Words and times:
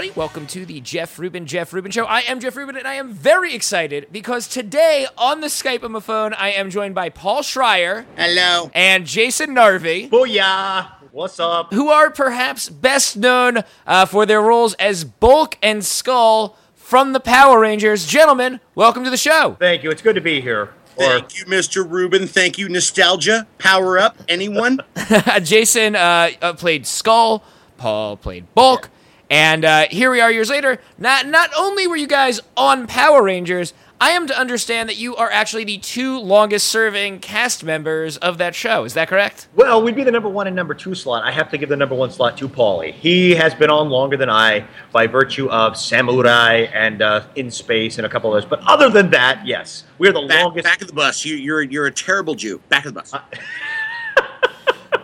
Hey, 0.00 0.06
everybody, 0.06 0.18
welcome 0.18 0.46
to 0.46 0.64
the 0.64 0.80
Jeff 0.80 1.18
Rubin, 1.18 1.44
Jeff 1.44 1.74
Rubin 1.74 1.90
Show. 1.90 2.06
I 2.06 2.20
am 2.20 2.40
Jeff 2.40 2.56
Rubin, 2.56 2.74
and 2.74 2.88
I 2.88 2.94
am 2.94 3.12
very 3.12 3.52
excited 3.52 4.06
because 4.10 4.48
today 4.48 5.06
on 5.18 5.42
the 5.42 5.48
Skype 5.48 5.84
on 5.84 5.92
my 5.92 6.00
phone, 6.00 6.32
I 6.32 6.52
am 6.52 6.70
joined 6.70 6.94
by 6.94 7.10
Paul 7.10 7.42
Schrier 7.42 8.06
Hello. 8.16 8.70
and 8.72 9.04
Jason 9.04 9.50
Narvy, 9.50 10.08
Booyah! 10.08 10.90
What's 11.12 11.38
up? 11.38 11.74
who 11.74 11.90
are 11.90 12.08
perhaps 12.08 12.70
best 12.70 13.18
known 13.18 13.58
uh, 13.86 14.06
for 14.06 14.24
their 14.24 14.40
roles 14.40 14.72
as 14.74 15.04
Bulk 15.04 15.58
and 15.62 15.84
Skull 15.84 16.56
from 16.74 17.12
the 17.12 17.20
Power 17.20 17.60
Rangers. 17.60 18.06
Gentlemen, 18.06 18.60
welcome 18.74 19.04
to 19.04 19.10
the 19.10 19.18
show. 19.18 19.58
Thank 19.60 19.82
you. 19.82 19.90
It's 19.90 20.00
good 20.00 20.14
to 20.14 20.22
be 20.22 20.40
here. 20.40 20.72
Thank 20.96 21.38
you, 21.38 21.44
Mr. 21.44 21.86
Rubin. 21.86 22.26
Thank 22.26 22.56
you, 22.56 22.70
Nostalgia. 22.70 23.46
Power 23.58 23.98
up. 23.98 24.16
Anyone? 24.30 24.80
Jason 25.42 25.94
uh, 25.94 26.30
uh, 26.40 26.54
played 26.54 26.86
Skull, 26.86 27.44
Paul 27.76 28.16
played 28.16 28.46
Bulk, 28.54 28.88
and 29.30 29.64
uh, 29.64 29.86
here 29.90 30.10
we 30.10 30.20
are 30.20 30.30
years 30.30 30.50
later. 30.50 30.78
Not 30.98 31.26
not 31.26 31.50
only 31.56 31.86
were 31.86 31.96
you 31.96 32.06
guys 32.08 32.40
on 32.56 32.86
Power 32.86 33.22
Rangers, 33.22 33.72
I 34.02 34.10
am 34.10 34.26
to 34.28 34.38
understand 34.38 34.88
that 34.88 34.96
you 34.96 35.14
are 35.16 35.30
actually 35.30 35.64
the 35.64 35.76
two 35.76 36.18
longest 36.18 36.66
serving 36.68 37.18
cast 37.20 37.62
members 37.62 38.16
of 38.16 38.38
that 38.38 38.54
show. 38.54 38.84
Is 38.84 38.94
that 38.94 39.08
correct? 39.08 39.46
well, 39.54 39.82
we'd 39.82 39.94
be 39.94 40.04
the 40.04 40.10
number 40.10 40.28
one 40.30 40.46
and 40.46 40.56
number 40.56 40.72
two 40.72 40.94
slot. 40.94 41.22
I 41.22 41.30
have 41.30 41.50
to 41.50 41.58
give 41.58 41.68
the 41.68 41.76
number 41.76 41.94
one 41.94 42.10
slot 42.10 42.38
to 42.38 42.48
Paulie. 42.48 42.92
He 42.94 43.34
has 43.34 43.54
been 43.54 43.68
on 43.68 43.90
longer 43.90 44.16
than 44.16 44.30
I 44.30 44.66
by 44.90 45.06
virtue 45.06 45.50
of 45.50 45.76
Samurai 45.76 46.66
and 46.72 47.02
uh, 47.02 47.26
In 47.36 47.50
Space 47.50 47.98
and 47.98 48.06
a 48.06 48.08
couple 48.08 48.30
others. 48.32 48.46
But 48.46 48.60
other 48.66 48.88
than 48.88 49.10
that, 49.10 49.46
yes, 49.46 49.84
we're 49.98 50.12
the 50.12 50.26
Back, 50.26 50.44
longest. 50.44 50.64
back 50.64 50.80
of 50.80 50.86
the 50.88 50.94
bus. 50.94 51.24
You, 51.24 51.36
you're 51.36 51.62
you're 51.62 51.86
a 51.86 51.92
terrible 51.92 52.34
Jew. 52.34 52.58
Back 52.70 52.86
of 52.86 52.94
the 52.94 53.00
bus. 53.00 53.10
That 53.10 53.24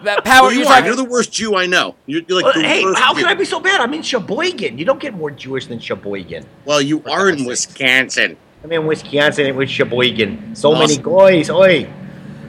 Power. 0.07 0.43
Well, 0.43 0.53
you 0.53 0.59
you're 0.61 0.67
are. 0.69 0.71
talking- 0.75 0.87
You're 0.87 0.97
the 0.97 1.05
worst 1.05 1.33
Jew 1.33 1.57
I 1.57 1.67
know. 1.67 1.95
You're, 2.07 2.23
you're 2.27 2.37
like 2.43 2.55
Well, 2.55 2.63
the 2.63 2.69
hey, 2.69 2.85
worst 2.85 2.99
how 2.99 3.13
Jew. 3.15 3.21
can 3.21 3.29
I 3.29 3.35
be 3.35 3.45
so 3.45 3.61
bad? 3.61 3.81
I'm 3.81 3.93
in 3.95 4.03
Sheboygan. 4.03 4.79
You 4.79 4.85
don't 4.85 5.01
get 5.01 5.15
more 5.15 5.31
Jewish 5.31 5.67
than 5.67 5.79
Sheboygan. 5.79 6.45
Well, 6.65 6.81
you 6.81 7.03
are 7.05 7.29
in 7.29 7.39
sake. 7.39 7.47
Wisconsin. 7.49 8.37
I'm 8.65 8.73
in 8.73 8.87
Wisconsin 8.87 9.47
and 9.47 9.57
with 9.57 9.69
Sheboygan. 9.71 10.55
So 10.57 10.73
Awesome. 10.73 10.81
many 10.89 10.97
goys. 10.99 11.51
Oi. 11.51 11.89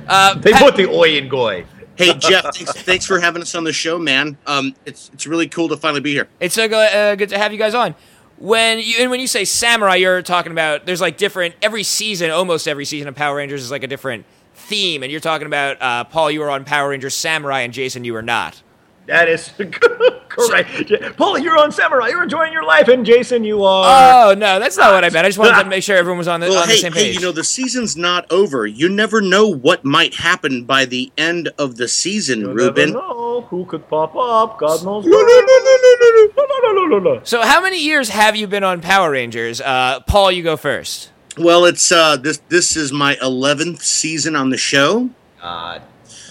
uh, 0.08 0.34
They 0.36 0.52
Pa- 0.54 0.60
put 0.60 0.76
the 0.76 0.88
oi 0.90 1.18
in 1.18 1.28
goy. 1.28 1.66
Hey 1.96 2.14
Jeff, 2.14 2.44
thanks, 2.56 2.72
thanks 2.84 3.06
for 3.08 3.20
having 3.20 3.42
us 3.42 3.56
on 3.56 3.64
the 3.64 3.74
show, 3.74 3.98
man. 3.98 4.38
Um, 4.46 4.76
it's 4.86 5.10
it's 5.16 5.26
really 5.26 5.48
cool 5.48 5.68
to 5.70 5.78
finally 5.78 6.00
be 6.00 6.12
here. 6.14 6.28
It's 6.40 6.54
so 6.54 6.68
good, 6.68 6.94
uh, 6.94 7.16
good 7.16 7.30
to 7.30 7.40
have 7.40 7.52
you 7.52 7.58
guys 7.58 7.74
on. 7.74 7.96
When 8.38 8.78
you 8.78 8.98
and 9.00 9.10
when 9.10 9.20
you 9.20 9.26
say 9.26 9.46
samurai, 9.46 9.96
you're 9.96 10.22
talking 10.22 10.52
about 10.52 10.86
there's 10.86 11.02
like 11.02 11.18
different 11.18 11.56
every 11.60 11.82
season, 11.82 12.30
almost 12.30 12.68
every 12.68 12.86
season 12.86 13.08
of 13.08 13.16
Power 13.16 13.38
Rangers 13.38 13.64
is 13.64 13.72
like 13.72 13.82
a 13.84 13.88
different 13.88 14.26
theme, 14.68 15.04
and 15.04 15.12
you're 15.12 15.22
talking 15.22 15.48
about 15.48 15.82
uh, 15.82 16.04
Paul. 16.04 16.30
You 16.32 16.42
were 16.42 16.50
on 16.50 16.66
Power 16.66 16.90
Rangers 16.90 17.16
Samurai, 17.16 17.62
and 17.62 17.74
Jason, 17.74 18.04
you 18.04 18.14
were 18.14 18.22
not. 18.22 18.62
That 19.08 19.30
is 19.30 19.54
correct. 19.58 21.16
Paul, 21.16 21.40
you're 21.40 21.58
on 21.58 21.72
Samurai. 21.72 22.10
You're 22.10 22.24
enjoying 22.24 22.52
your 22.52 22.66
life. 22.66 22.90
And 22.90 23.06
Jason, 23.06 23.46
you 23.46 23.64
are. 23.64 24.32
Oh 24.32 24.34
no, 24.34 24.60
that's 24.60 24.76
not 24.76 24.92
what 24.94 25.06
I 25.06 25.10
meant. 25.10 25.26
I 25.26 25.30
just 25.30 25.40
wanted 25.40 25.64
to 25.64 25.70
make 25.70 25.82
sure 25.84 25.96
everyone 25.96 26.18
was 26.18 26.28
on 26.28 26.42
the, 26.42 26.48
Well, 26.50 26.62
on 26.62 26.68
the 26.68 26.74
hey, 26.74 26.80
same 26.82 26.92
hey, 26.92 27.14
you 27.14 27.22
know 27.22 27.32
the 27.32 27.44
season's 27.46 27.96
not 27.96 28.30
over. 28.30 28.68
You 28.68 28.90
never 28.90 29.22
know 29.22 29.48
what 29.48 29.86
might 29.86 30.16
happen 30.16 30.66
by 30.66 30.84
the 30.84 31.10
end 31.18 31.50
of 31.58 31.78
the 31.78 31.88
season, 31.88 32.42
You 32.42 32.52
Rubin. 32.52 32.90
never 32.92 33.00
know 33.00 33.42
who 33.50 33.64
could 33.66 33.88
pop 33.88 34.14
up. 34.18 34.60
God 34.60 34.84
knows. 34.84 35.06
No, 35.06 35.12
no, 35.12 35.22
no, 35.22 35.22
no, 35.22 35.78
no, 35.82 35.96
no, 36.02 36.12
no. 36.12 36.32
no, 36.36 36.46
no, 36.48 36.72
no, 36.74 37.00
no, 37.00 37.14
no. 37.16 37.22
so 37.24 37.42
how 37.44 37.62
many 37.62 37.82
years 37.82 38.10
have 38.10 38.36
you 38.36 38.46
been 38.48 38.66
on 38.66 38.82
Power 38.82 39.12
Rangers? 39.12 39.62
Uh, 39.62 40.02
Paul, 40.02 40.34
you 40.34 40.44
go 40.44 40.58
first. 40.58 41.12
Well, 41.38 41.66
it's 41.66 41.92
uh, 41.92 42.18
this 42.18 42.42
this 42.50 42.76
is 42.76 42.92
my 42.92 43.18
eleventh 43.22 43.84
season 43.84 44.36
on 44.36 44.50
the 44.50 44.58
show. 44.58 45.10
God. 45.42 45.82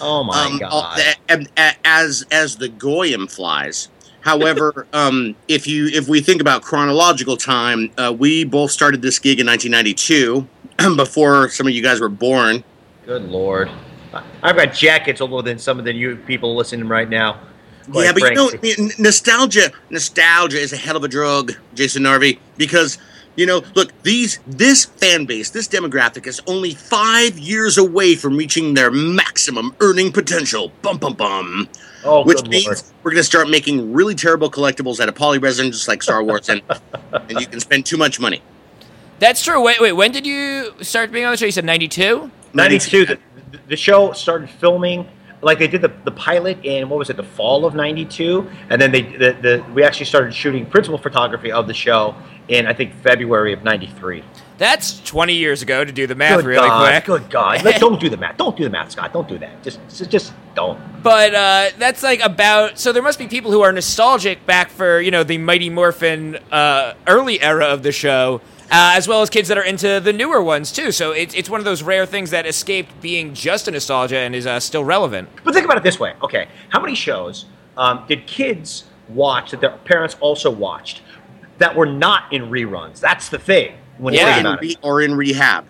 Oh 0.00 0.24
my 0.24 0.46
um, 0.46 0.58
God. 0.58 1.00
uh, 1.28 1.44
a- 1.56 1.74
as 1.84 2.26
as 2.30 2.56
the 2.56 2.68
goyim 2.68 3.26
flies. 3.26 3.88
However, 4.20 4.86
um, 4.92 5.36
if 5.48 5.66
you 5.66 5.86
if 5.86 6.08
we 6.08 6.20
think 6.20 6.40
about 6.40 6.62
chronological 6.62 7.36
time, 7.36 7.90
uh, 7.96 8.14
we 8.16 8.44
both 8.44 8.70
started 8.70 9.02
this 9.02 9.18
gig 9.18 9.40
in 9.40 9.46
1992, 9.46 10.46
before 10.96 11.48
some 11.48 11.66
of 11.66 11.72
you 11.72 11.82
guys 11.82 12.00
were 12.00 12.08
born. 12.08 12.64
Good 13.04 13.24
lord. 13.24 13.70
I've 14.42 14.56
got 14.56 14.72
jackets 14.72 15.20
older 15.20 15.42
than 15.42 15.58
some 15.58 15.78
of 15.78 15.84
the 15.84 15.92
you 15.92 16.16
people 16.16 16.56
listening 16.56 16.88
right 16.88 17.08
now. 17.08 17.40
Yeah, 17.92 18.12
but 18.12 18.30
you 18.30 18.34
know, 18.34 18.90
nostalgia 18.98 19.70
nostalgia 19.90 20.58
is 20.58 20.72
a 20.72 20.76
hell 20.76 20.96
of 20.96 21.04
a 21.04 21.08
drug, 21.08 21.52
Jason 21.74 22.02
Narvy, 22.02 22.38
because 22.56 22.98
you 23.36 23.46
know, 23.46 23.62
look, 23.74 23.92
these 24.02 24.40
this 24.46 24.86
fan 24.86 25.26
base, 25.26 25.50
this 25.50 25.68
demographic 25.68 26.26
is 26.26 26.40
only 26.46 26.74
five 26.74 27.38
years 27.38 27.78
away 27.78 28.14
from 28.16 28.36
reaching 28.36 28.74
their 28.74 28.90
maximum 28.90 29.74
earning 29.80 30.10
potential. 30.10 30.72
Bum 30.82 30.98
bum 30.98 31.14
bum. 31.14 31.68
oh, 32.04 32.24
which 32.24 32.38
good 32.38 32.48
means 32.48 32.66
lord. 32.66 32.82
we're 33.02 33.10
going 33.12 33.20
to 33.20 33.24
start 33.24 33.48
making 33.48 33.92
really 33.92 34.14
terrible 34.14 34.50
collectibles 34.50 35.00
out 35.00 35.08
of 35.08 35.14
poly 35.14 35.38
resin, 35.38 35.70
just 35.70 35.86
like 35.86 36.02
Star 36.02 36.22
Wars, 36.22 36.48
and 36.48 36.62
and 37.12 37.40
you 37.40 37.46
can 37.46 37.60
spend 37.60 37.86
too 37.86 37.96
much 37.96 38.18
money. 38.18 38.42
That's 39.18 39.42
true. 39.42 39.62
Wait, 39.62 39.80
wait. 39.80 39.92
When 39.92 40.12
did 40.12 40.26
you 40.26 40.74
start 40.82 41.12
being 41.12 41.24
on 41.24 41.32
the 41.32 41.36
show? 41.36 41.46
You 41.46 41.52
said 41.52 41.64
ninety 41.64 41.88
two. 41.88 42.30
92. 42.54 43.04
The, 43.04 43.18
the 43.68 43.76
show 43.76 44.12
started 44.12 44.48
filming. 44.48 45.06
Like 45.42 45.58
they 45.58 45.68
did 45.68 45.82
the, 45.82 45.92
the 46.04 46.10
pilot 46.12 46.64
in 46.64 46.88
what 46.88 46.98
was 46.98 47.10
it 47.10 47.18
the 47.18 47.22
fall 47.22 47.66
of 47.66 47.74
'92, 47.74 48.48
and 48.70 48.80
then 48.80 48.90
they 48.90 49.02
the, 49.02 49.36
the 49.42 49.64
we 49.74 49.84
actually 49.84 50.06
started 50.06 50.34
shooting 50.34 50.64
principal 50.64 50.96
photography 50.96 51.52
of 51.52 51.66
the 51.66 51.74
show 51.74 52.16
in 52.48 52.66
I 52.66 52.72
think 52.72 52.94
February 52.94 53.52
of 53.52 53.64
'93. 53.64 54.22
That's 54.58 55.00
twenty 55.04 55.34
years 55.34 55.60
ago. 55.62 55.84
To 55.84 55.92
do 55.92 56.06
the 56.06 56.14
math 56.14 56.36
Good 56.36 56.46
really 56.46 56.68
God, 56.68 57.02
quick. 57.02 57.04
good 57.04 57.30
God! 57.30 57.62
Let- 57.64 57.80
don't 57.80 58.00
do 58.00 58.08
the 58.08 58.16
math. 58.16 58.36
Don't 58.38 58.56
do 58.56 58.64
the 58.64 58.70
math, 58.70 58.92
Scott. 58.92 59.12
Don't 59.12 59.28
do 59.28 59.38
that. 59.38 59.62
Just, 59.62 59.80
just, 59.88 60.10
just 60.10 60.32
don't. 60.54 60.80
But 61.02 61.34
uh, 61.34 61.68
that's 61.78 62.02
like 62.02 62.20
about. 62.20 62.78
So 62.78 62.92
there 62.92 63.02
must 63.02 63.18
be 63.18 63.26
people 63.28 63.50
who 63.50 63.60
are 63.62 63.72
nostalgic 63.72 64.46
back 64.46 64.70
for 64.70 65.00
you 65.00 65.10
know 65.10 65.24
the 65.24 65.38
Mighty 65.38 65.68
Morphin 65.68 66.36
uh, 66.50 66.94
early 67.06 67.40
era 67.42 67.66
of 67.66 67.82
the 67.82 67.92
show, 67.92 68.40
uh, 68.70 68.94
as 68.96 69.06
well 69.06 69.20
as 69.20 69.28
kids 69.28 69.48
that 69.48 69.58
are 69.58 69.64
into 69.64 70.00
the 70.00 70.12
newer 70.12 70.42
ones 70.42 70.72
too. 70.72 70.90
So 70.90 71.12
it's 71.12 71.34
it's 71.34 71.50
one 71.50 71.60
of 71.60 71.64
those 71.66 71.82
rare 71.82 72.06
things 72.06 72.30
that 72.30 72.46
escaped 72.46 72.98
being 73.02 73.34
just 73.34 73.68
a 73.68 73.70
nostalgia 73.72 74.18
and 74.18 74.34
is 74.34 74.46
uh, 74.46 74.58
still 74.58 74.84
relevant. 74.84 75.28
But 75.44 75.52
think 75.52 75.66
about 75.66 75.76
it 75.76 75.82
this 75.82 76.00
way. 76.00 76.14
Okay, 76.22 76.48
how 76.70 76.80
many 76.80 76.94
shows 76.94 77.44
um, 77.76 78.04
did 78.08 78.26
kids 78.26 78.84
watch 79.10 79.50
that 79.50 79.60
their 79.60 79.76
parents 79.84 80.16
also 80.20 80.50
watched 80.50 81.02
that 81.58 81.74
were 81.74 81.86
not 81.86 82.32
in 82.32 82.50
reruns? 82.50 83.00
That's 83.00 83.28
the 83.28 83.38
thing. 83.38 83.74
When 83.98 84.14
you 84.14 84.20
Yeah. 84.20 84.38
in 84.38 84.58
re- 84.60 84.76
or 84.82 85.02
in 85.02 85.14
rehab. 85.14 85.64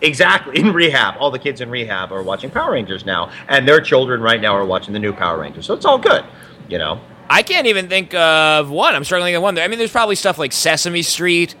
Exactly. 0.00 0.58
In 0.58 0.72
rehab. 0.72 1.14
All 1.18 1.30
the 1.30 1.38
kids 1.38 1.60
in 1.60 1.70
rehab 1.70 2.12
are 2.12 2.22
watching 2.22 2.50
Power 2.50 2.72
Rangers 2.72 3.04
now. 3.04 3.30
And 3.48 3.66
their 3.66 3.80
children 3.80 4.20
right 4.20 4.40
now 4.40 4.54
are 4.54 4.64
watching 4.64 4.92
the 4.92 4.98
new 5.00 5.12
Power 5.12 5.38
Rangers. 5.38 5.66
So 5.66 5.74
it's 5.74 5.84
all 5.84 5.98
good. 5.98 6.24
You 6.68 6.78
know? 6.78 7.00
I 7.30 7.42
can't 7.42 7.66
even 7.66 7.88
think 7.88 8.14
of 8.14 8.70
one. 8.70 8.94
I'm 8.94 9.04
struggling 9.04 9.34
at 9.34 9.42
one. 9.42 9.58
I 9.58 9.68
mean, 9.68 9.78
there's 9.78 9.90
probably 9.92 10.14
stuff 10.14 10.38
like 10.38 10.52
Sesame 10.52 11.02
Street. 11.02 11.54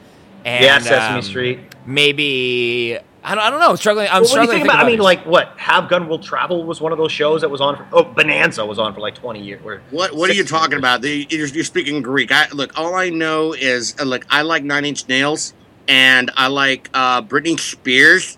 And, 0.44 0.64
yeah, 0.64 0.78
Sesame 0.78 1.16
um, 1.16 1.22
Street. 1.22 1.58
Maybe 1.84 2.98
I 3.28 3.34
don't. 3.34 3.44
I 3.44 3.50
don't 3.50 3.60
know. 3.60 3.68
I'm 3.70 3.76
struggling. 3.76 4.08
I'm 4.10 4.22
Well, 4.22 4.30
what 4.30 4.34
do 4.36 4.40
you 4.40 4.46
struggling. 4.46 4.58
think 4.60 4.68
to 4.68 4.74
about? 4.74 4.84
I 4.84 4.86
mean, 4.88 4.94
others. 5.00 5.04
like 5.04 5.26
what? 5.26 5.52
Have 5.58 5.88
Gun 5.90 6.08
Will 6.08 6.18
Travel 6.18 6.64
was 6.64 6.80
one 6.80 6.92
of 6.92 6.98
those 6.98 7.12
shows 7.12 7.42
that 7.42 7.50
was 7.50 7.60
on. 7.60 7.76
For, 7.76 7.86
oh, 7.92 8.04
Bonanza 8.04 8.64
was 8.64 8.78
on 8.78 8.94
for 8.94 9.00
like 9.00 9.14
twenty 9.16 9.42
years. 9.42 9.60
Or 9.64 9.82
What 9.90 10.14
What 10.16 10.30
are 10.30 10.32
you 10.34 10.44
talking 10.44 10.70
years. 10.72 10.78
about? 10.78 11.02
The- 11.02 11.26
You're, 11.28 11.46
you're 11.48 11.64
speaking 11.64 12.00
Greek. 12.00 12.32
I, 12.32 12.48
look, 12.52 12.78
all 12.78 12.94
I 12.94 13.10
know 13.10 13.52
is 13.52 13.94
uh, 14.00 14.04
look. 14.04 14.24
I 14.30 14.40
like 14.42 14.64
Nine 14.64 14.86
Inch 14.86 15.06
Nails, 15.08 15.52
and 15.88 16.30
I 16.36 16.46
like 16.46 16.88
uh, 16.94 17.20
Britney 17.20 17.60
Spears. 17.60 18.37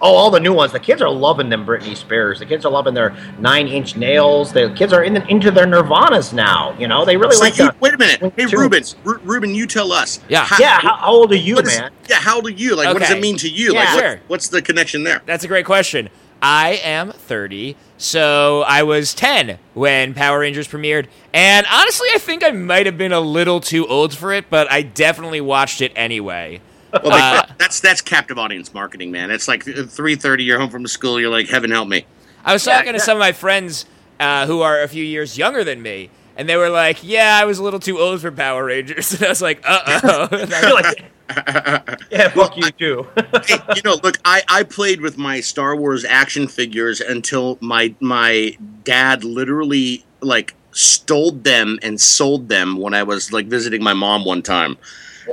Oh, 0.00 0.14
all 0.14 0.30
the 0.30 0.40
new 0.40 0.52
ones. 0.52 0.72
The 0.72 0.80
kids 0.80 1.00
are 1.00 1.08
loving 1.10 1.48
them 1.48 1.64
Britney 1.64 1.96
Spears. 1.96 2.38
The 2.38 2.46
kids 2.46 2.66
are 2.66 2.70
loving 2.70 2.92
their 2.94 3.16
Nine 3.38 3.66
Inch 3.66 3.96
Nails. 3.96 4.52
The 4.52 4.70
kids 4.76 4.92
are 4.92 5.02
in 5.02 5.14
the, 5.14 5.26
into 5.28 5.50
their 5.50 5.66
Nirvanas 5.66 6.32
now. 6.34 6.76
You 6.78 6.86
know, 6.86 7.04
they 7.06 7.16
really 7.16 7.34
So 7.36 7.40
like 7.42 7.56
you- 7.56 7.64
that. 7.66 7.80
wait 7.80 7.94
a 7.94 7.98
minute. 7.98 8.20
Hey, 8.36 8.44
tunes. 8.44 8.52
Rubin. 8.54 8.84
Ru- 9.04 9.20
Rubin, 9.24 9.54
you 9.54 9.66
tell 9.66 9.92
us. 9.92 10.20
Yeah. 10.28 10.44
How- 10.44 10.58
Yeah, 10.60 10.80
how, 10.80 10.96
how 10.96 11.12
old 11.12 11.32
are 11.32 11.36
you, 11.36 11.54
what 11.54 11.66
is- 11.66 11.78
man? 11.78 11.90
yeah. 12.10 12.16
How 12.16 12.36
old 12.36 12.46
are 12.46 12.50
you? 12.50 12.76
Like, 12.76 12.92
what 12.92 13.00
does 13.00 13.10
it 13.10 13.20
mean 13.22 13.36
to 13.38 13.48
you? 13.48 13.72
Yeah, 13.72 13.80
like, 13.80 13.94
what- 13.94 14.00
sure. 14.02 14.20
what's 14.28 14.48
the 14.48 14.60
connection 14.60 15.02
there? 15.02 15.22
That's 15.24 15.44
a 15.44 15.48
great 15.48 15.64
question. 15.66 16.10
I 16.42 16.72
am 16.84 17.12
30, 17.12 17.76
so 17.96 18.62
I 18.66 18.82
was 18.82 19.14
10 19.14 19.58
when 19.72 20.12
Power 20.12 20.40
Rangers 20.40 20.68
premiered. 20.68 21.06
And 21.32 21.66
honestly, 21.72 22.08
I 22.14 22.18
think 22.18 22.44
I 22.44 22.50
might 22.50 22.84
have 22.84 22.98
been 22.98 23.12
a 23.12 23.20
little 23.20 23.60
too 23.60 23.86
old 23.86 24.14
for 24.14 24.34
it, 24.34 24.50
but 24.50 24.70
I 24.70 24.82
definitely 24.82 25.40
watched 25.40 25.80
it 25.80 25.92
anyway. 25.96 26.60
Well, 27.02 27.12
Uh, 27.12 27.46
that's 27.58 27.80
that's 27.80 28.00
captive 28.00 28.38
audience 28.38 28.72
marketing, 28.74 29.10
man. 29.10 29.30
It's 29.30 29.48
like 29.48 29.64
three 29.64 30.16
thirty. 30.16 30.44
You're 30.44 30.58
home 30.58 30.70
from 30.70 30.86
school. 30.86 31.20
You're 31.20 31.30
like, 31.30 31.48
heaven 31.48 31.70
help 31.70 31.88
me. 31.88 32.06
I 32.44 32.52
was 32.52 32.64
Yeah, 32.64 32.76
talking 32.76 32.92
to 32.92 32.98
yeah. 32.98 33.04
some 33.04 33.16
of 33.16 33.20
my 33.20 33.32
friends 33.32 33.86
uh, 34.20 34.46
who 34.46 34.62
are 34.62 34.82
a 34.82 34.88
few 34.88 35.04
years 35.04 35.36
younger 35.38 35.64
than 35.64 35.82
me, 35.82 36.10
and 36.36 36.48
they 36.48 36.56
were 36.56 36.70
like, 36.70 36.98
"Yeah, 37.02 37.38
I 37.40 37.44
was 37.44 37.58
a 37.58 37.62
little 37.64 37.80
too 37.80 37.98
old 37.98 38.20
for 38.20 38.30
Power 38.32 38.64
Rangers." 38.66 39.12
And 39.14 39.24
I 39.24 39.28
was 39.28 39.42
like, 39.42 39.62
"Uh 39.64 40.00
oh." 40.04 40.28
Like, 40.74 41.04
yeah, 42.10 42.28
fuck 42.28 42.56
you 42.56 42.70
too. 42.72 43.06
hey, 43.46 43.58
you 43.74 43.82
know, 43.84 43.96
look, 44.02 44.18
I, 44.24 44.42
I 44.48 44.62
played 44.62 45.00
with 45.00 45.18
my 45.18 45.40
Star 45.40 45.74
Wars 45.76 46.04
action 46.04 46.48
figures 46.48 47.00
until 47.00 47.58
my 47.60 47.94
my 48.00 48.56
dad 48.84 49.24
literally 49.24 50.04
like 50.20 50.54
stole 50.72 51.32
them 51.32 51.78
and 51.82 52.00
sold 52.00 52.48
them 52.48 52.76
when 52.76 52.94
I 52.94 53.02
was 53.02 53.32
like 53.32 53.46
visiting 53.46 53.82
my 53.82 53.94
mom 53.94 54.24
one 54.24 54.42
time. 54.42 54.76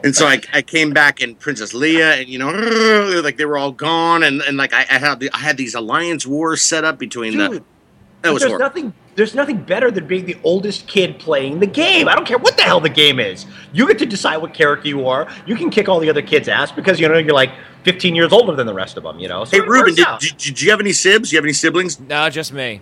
And 0.03 0.15
so 0.15 0.25
I, 0.25 0.41
I 0.53 0.61
came 0.61 0.91
back 0.91 1.21
and 1.21 1.37
Princess 1.39 1.73
Leia 1.73 2.19
and 2.19 2.27
you 2.27 2.39
know 2.39 3.21
like 3.23 3.37
they 3.37 3.45
were 3.45 3.57
all 3.57 3.71
gone 3.71 4.23
and, 4.23 4.41
and 4.41 4.57
like 4.57 4.73
I, 4.73 4.81
I 4.89 4.97
had 4.97 5.19
the, 5.19 5.29
I 5.33 5.37
had 5.39 5.57
these 5.57 5.75
alliance 5.75 6.25
wars 6.25 6.61
set 6.61 6.83
up 6.83 6.97
between 6.97 7.37
the 7.37 7.49
Dude, 7.49 7.63
That 8.21 8.33
was 8.33 8.41
there's 8.41 8.51
horrible. 8.51 8.65
nothing. 8.65 8.93
There's 9.15 9.35
nothing 9.35 9.61
better 9.61 9.91
than 9.91 10.07
being 10.07 10.25
the 10.25 10.37
oldest 10.43 10.87
kid 10.87 11.19
playing 11.19 11.59
the 11.59 11.67
game. 11.67 12.07
I 12.07 12.15
don't 12.15 12.25
care 12.25 12.39
what 12.39 12.57
the 12.57 12.63
hell 12.63 12.79
the 12.79 12.89
game 12.89 13.19
is. 13.19 13.45
You 13.71 13.85
get 13.87 13.99
to 13.99 14.07
decide 14.07 14.37
what 14.37 14.55
character 14.55 14.87
you 14.87 15.07
are. 15.07 15.27
You 15.45 15.55
can 15.55 15.69
kick 15.69 15.87
all 15.87 15.99
the 15.99 16.09
other 16.09 16.23
kids' 16.23 16.47
ass 16.47 16.71
because 16.71 16.99
you 16.99 17.07
know 17.07 17.19
you're 17.19 17.31
like 17.33 17.51
15 17.83 18.15
years 18.15 18.33
older 18.33 18.55
than 18.55 18.65
the 18.65 18.73
rest 18.73 18.97
of 18.97 19.03
them. 19.03 19.19
You 19.19 19.27
know. 19.27 19.45
So 19.45 19.57
Hey 19.57 19.59
Rubin, 19.59 19.95
works 19.95 19.95
did, 19.95 20.29
did, 20.29 20.37
did 20.37 20.61
you 20.61 20.71
have 20.71 20.79
any 20.79 20.93
sibs? 20.93 21.29
Do 21.29 21.35
you 21.35 21.37
have 21.37 21.45
any 21.45 21.53
siblings? 21.53 21.99
No, 21.99 22.27
just 22.31 22.53
me. 22.53 22.81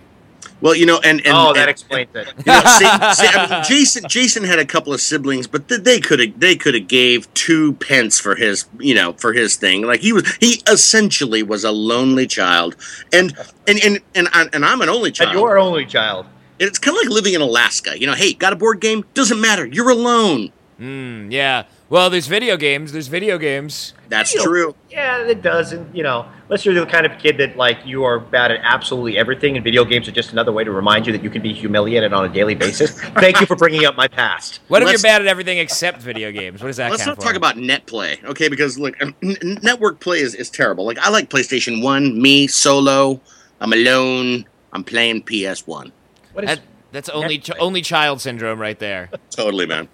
Well, 0.62 0.74
you 0.74 0.86
know, 0.86 1.00
and, 1.04 1.18
and 1.26 1.36
oh, 1.36 1.52
that 1.52 1.62
and- 1.62 1.70
explains 1.70 2.08
it. 2.14 2.28
you 2.38 2.44
know, 2.46 2.60
see, 2.64 2.84
see, 3.14 3.26
I 3.36 3.48
mean, 3.50 3.64
Jason 3.64 4.04
Jason 4.08 4.44
had 4.44 4.58
a 4.58 4.64
couple 4.64 4.94
of 4.94 5.00
siblings, 5.00 5.46
but 5.46 5.68
th- 5.68 5.82
they 5.82 6.00
could 6.00 6.20
have 6.20 6.38
they 6.40 6.56
could 6.56 6.74
have 6.74 6.88
gave 6.88 7.32
two 7.34 7.74
pence 7.74 8.18
for 8.20 8.34
his 8.36 8.64
you 8.78 8.94
know 8.94 9.12
for 9.14 9.32
his 9.32 9.56
thing. 9.56 9.82
Like 9.82 10.00
he 10.00 10.12
was 10.12 10.32
he 10.36 10.62
essentially 10.66 11.42
was 11.42 11.64
a 11.64 11.72
lonely 11.72 12.26
child, 12.26 12.76
and 13.12 13.36
and 13.66 13.78
and 13.84 13.98
and, 14.14 14.28
I, 14.32 14.46
and 14.52 14.64
I'm 14.64 14.80
an 14.80 14.88
only 14.88 15.08
And 15.08 15.16
child. 15.16 15.34
you're 15.34 15.58
only 15.58 15.84
child. 15.84 16.26
it's 16.58 16.78
kind 16.78 16.96
of 16.96 17.02
like 17.02 17.10
living 17.12 17.34
in 17.34 17.40
Alaska. 17.40 17.98
You 18.00 18.06
know, 18.06 18.14
hey, 18.14 18.32
got 18.32 18.52
a 18.52 18.56
board 18.56 18.80
game? 18.80 19.04
Doesn't 19.14 19.40
matter. 19.40 19.66
You're 19.66 19.90
alone. 19.90 20.52
Mm, 20.82 21.30
yeah. 21.30 21.64
Well, 21.88 22.10
there's 22.10 22.26
video 22.26 22.56
games. 22.56 22.90
There's 22.90 23.06
video 23.06 23.38
games. 23.38 23.92
That's 24.08 24.32
You 24.32 24.40
know, 24.40 24.44
true. 24.46 24.74
Yeah, 24.90 25.18
it 25.26 25.40
does. 25.42 25.72
And, 25.72 25.94
you 25.94 26.02
know, 26.02 26.26
unless 26.48 26.64
you're 26.64 26.74
the 26.74 26.86
kind 26.86 27.06
of 27.06 27.16
kid 27.20 27.36
that, 27.38 27.56
like, 27.56 27.78
you 27.86 28.02
are 28.02 28.18
bad 28.18 28.50
at 28.50 28.60
absolutely 28.64 29.16
everything, 29.16 29.54
and 29.56 29.62
video 29.62 29.84
games 29.84 30.08
are 30.08 30.12
just 30.12 30.32
another 30.32 30.50
way 30.50 30.64
to 30.64 30.72
remind 30.72 31.06
you 31.06 31.12
that 31.12 31.22
you 31.22 31.30
can 31.30 31.40
be 31.40 31.52
humiliated 31.52 32.12
on 32.12 32.24
a 32.24 32.28
daily 32.28 32.54
basis. 32.56 33.00
Thank 33.00 33.40
you 33.40 33.46
for 33.46 33.54
bringing 33.54 33.84
up 33.84 33.94
my 33.96 34.08
past. 34.08 34.58
What 34.68 34.82
if 34.82 34.86
Let's- 34.88 35.02
you're 35.02 35.08
bad 35.10 35.22
at 35.22 35.28
everything 35.28 35.58
except 35.58 36.00
video 36.02 36.32
games? 36.32 36.60
What 36.60 36.66
does 36.68 36.78
that 36.78 36.90
Let's 36.90 37.06
not 37.06 37.16
for? 37.16 37.22
talk 37.22 37.36
about 37.36 37.56
net 37.58 37.86
play, 37.86 38.18
okay? 38.24 38.48
Because 38.48 38.76
like 38.78 39.00
n- 39.00 39.14
n- 39.22 39.58
network 39.62 40.00
play 40.00 40.18
is, 40.18 40.34
is 40.34 40.50
terrible. 40.50 40.84
Like 40.84 40.98
I 40.98 41.10
like 41.10 41.28
PlayStation 41.30 41.82
One, 41.82 42.20
me 42.20 42.48
solo. 42.48 43.20
I'm 43.60 43.72
alone. 43.72 44.46
I'm 44.72 44.82
playing 44.82 45.22
PS 45.22 45.64
One. 45.66 45.92
What 46.32 46.44
is 46.44 46.48
That, 46.50 46.60
that's 46.92 47.08
only 47.08 47.38
ch- 47.38 47.50
only 47.58 47.82
child 47.82 48.20
syndrome 48.20 48.60
right 48.60 48.78
there. 48.78 49.10
Totally, 49.30 49.66
man. 49.66 49.88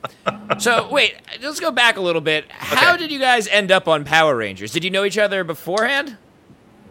So 0.59 0.89
wait, 0.91 1.15
let's 1.43 1.61
go 1.61 1.71
back 1.71 1.97
a 1.97 2.01
little 2.01 2.21
bit. 2.21 2.45
How 2.51 2.91
Okay. 2.95 2.99
did 3.05 3.13
you 3.13 3.19
guys 3.19 3.49
end 3.49 3.73
up 3.73 3.89
on 3.89 4.05
Power 4.05 4.37
Rangers? 4.37 4.73
Did 4.73 4.85
you 4.85 4.91
know 4.91 5.05
each 5.05 5.19
other 5.19 5.45
beforehand? 5.45 6.17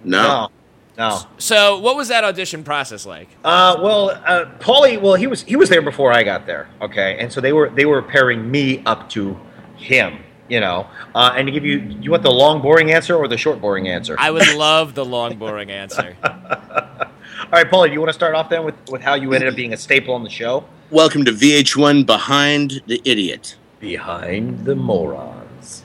No. 0.04 0.21
No. 0.24 0.50
No. 0.98 1.21
So 1.38 1.77
what 1.77 1.95
was 1.95 2.07
that 2.07 2.24
audition 2.24 2.63
process 2.63 3.06
like? 3.06 3.30
Uh, 3.45 3.77
well, 3.83 4.09
uh, 4.25 4.45
Paulie, 4.59 5.00
well, 5.00 5.13
he 5.13 5.27
was 5.27 5.44
he 5.44 5.56
was 5.56 5.69
there 5.69 5.83
before 5.83 6.12
I 6.12 6.24
got 6.24 6.48
there. 6.48 6.68
Okay, 6.81 7.18
and 7.19 7.31
so 7.31 7.39
they 7.39 7.54
were 7.54 7.69
they 7.69 7.86
were 7.86 8.01
pairing 8.01 8.50
me 8.50 8.81
up 8.86 9.07
to 9.12 9.39
him. 9.75 10.24
You 10.50 10.62
know, 10.62 10.88
uh, 11.13 11.33
and 11.36 11.45
to 11.48 11.51
give 11.51 11.65
you, 11.65 11.80
you 12.00 12.09
want 12.09 12.24
the 12.24 12.31
long 12.31 12.62
boring 12.62 12.89
answer 12.94 13.15
or 13.18 13.27
the 13.27 13.36
short 13.38 13.59
boring 13.59 13.89
answer? 13.89 14.15
I 14.18 14.31
would 14.31 14.48
love 14.56 14.95
the 14.95 15.04
long, 15.04 15.36
boring 15.36 15.69
answer. 15.69 16.15
All 17.49 17.53
right, 17.63 17.69
Paulie, 17.71 17.88
do 17.88 17.94
you 17.94 17.99
want 17.99 18.09
to 18.09 18.13
start 18.13 18.35
off 18.35 18.49
then 18.49 18.63
with 18.65 18.75
with 18.89 19.01
how 19.01 19.13
you 19.15 19.31
ended 19.33 19.47
up 19.49 19.55
being 19.55 19.71
a 19.73 19.77
staple 19.77 20.13
on 20.13 20.23
the 20.23 20.29
show? 20.29 20.65
Welcome 20.89 21.23
to 21.25 21.31
VH1 21.31 22.05
Behind 22.05 22.81
the 22.88 23.01
Idiot. 23.05 23.55
Behind 23.79 24.65
the 24.65 24.75
morons. 24.75 25.83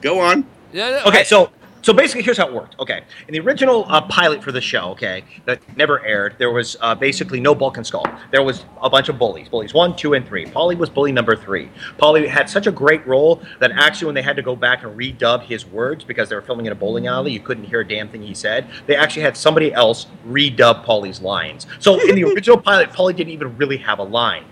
Go 0.00 0.18
on. 0.20 0.46
Yeah, 0.72 0.88
yeah, 0.90 1.02
Okay, 1.06 1.20
I- 1.20 1.24
so 1.24 1.50
so 1.82 1.92
basically, 1.92 2.22
here's 2.22 2.38
how 2.38 2.48
it 2.48 2.52
worked. 2.52 2.78
Okay, 2.80 3.02
in 3.26 3.32
the 3.32 3.40
original 3.40 3.84
uh, 3.88 4.00
pilot 4.02 4.42
for 4.42 4.52
the 4.52 4.60
show, 4.60 4.90
okay, 4.90 5.24
that 5.44 5.60
never 5.76 6.04
aired, 6.04 6.34
there 6.38 6.50
was 6.50 6.76
uh, 6.80 6.94
basically 6.94 7.40
no 7.40 7.54
Bulk 7.54 7.76
and 7.76 7.86
Skull. 7.86 8.06
There 8.30 8.42
was 8.42 8.64
a 8.82 8.90
bunch 8.90 9.08
of 9.08 9.18
bullies, 9.18 9.48
bullies 9.48 9.74
one, 9.74 9.94
two, 9.96 10.14
and 10.14 10.26
three. 10.26 10.46
Paulie 10.46 10.76
was 10.76 10.90
bully 10.90 11.12
number 11.12 11.36
three. 11.36 11.70
Paulie 11.98 12.26
had 12.28 12.48
such 12.48 12.66
a 12.66 12.72
great 12.72 13.06
role 13.06 13.42
that 13.60 13.70
actually, 13.72 14.06
when 14.06 14.14
they 14.14 14.22
had 14.22 14.36
to 14.36 14.42
go 14.42 14.56
back 14.56 14.82
and 14.82 14.98
redub 14.98 15.42
his 15.42 15.66
words 15.66 16.04
because 16.04 16.28
they 16.28 16.34
were 16.34 16.42
filming 16.42 16.66
in 16.66 16.72
a 16.72 16.76
bowling 16.76 17.06
alley, 17.06 17.32
you 17.32 17.40
couldn't 17.40 17.64
hear 17.64 17.80
a 17.80 17.88
damn 17.88 18.08
thing 18.08 18.22
he 18.22 18.34
said. 18.34 18.68
They 18.86 18.96
actually 18.96 19.22
had 19.22 19.36
somebody 19.36 19.72
else 19.72 20.06
redub 20.26 20.84
Paulie's 20.84 21.20
lines. 21.20 21.66
So 21.78 22.00
in 22.08 22.14
the 22.14 22.24
original 22.32 22.60
pilot, 22.60 22.90
Paulie 22.90 23.14
didn't 23.16 23.32
even 23.32 23.56
really 23.56 23.76
have 23.78 23.98
a 23.98 24.04
line. 24.04 24.44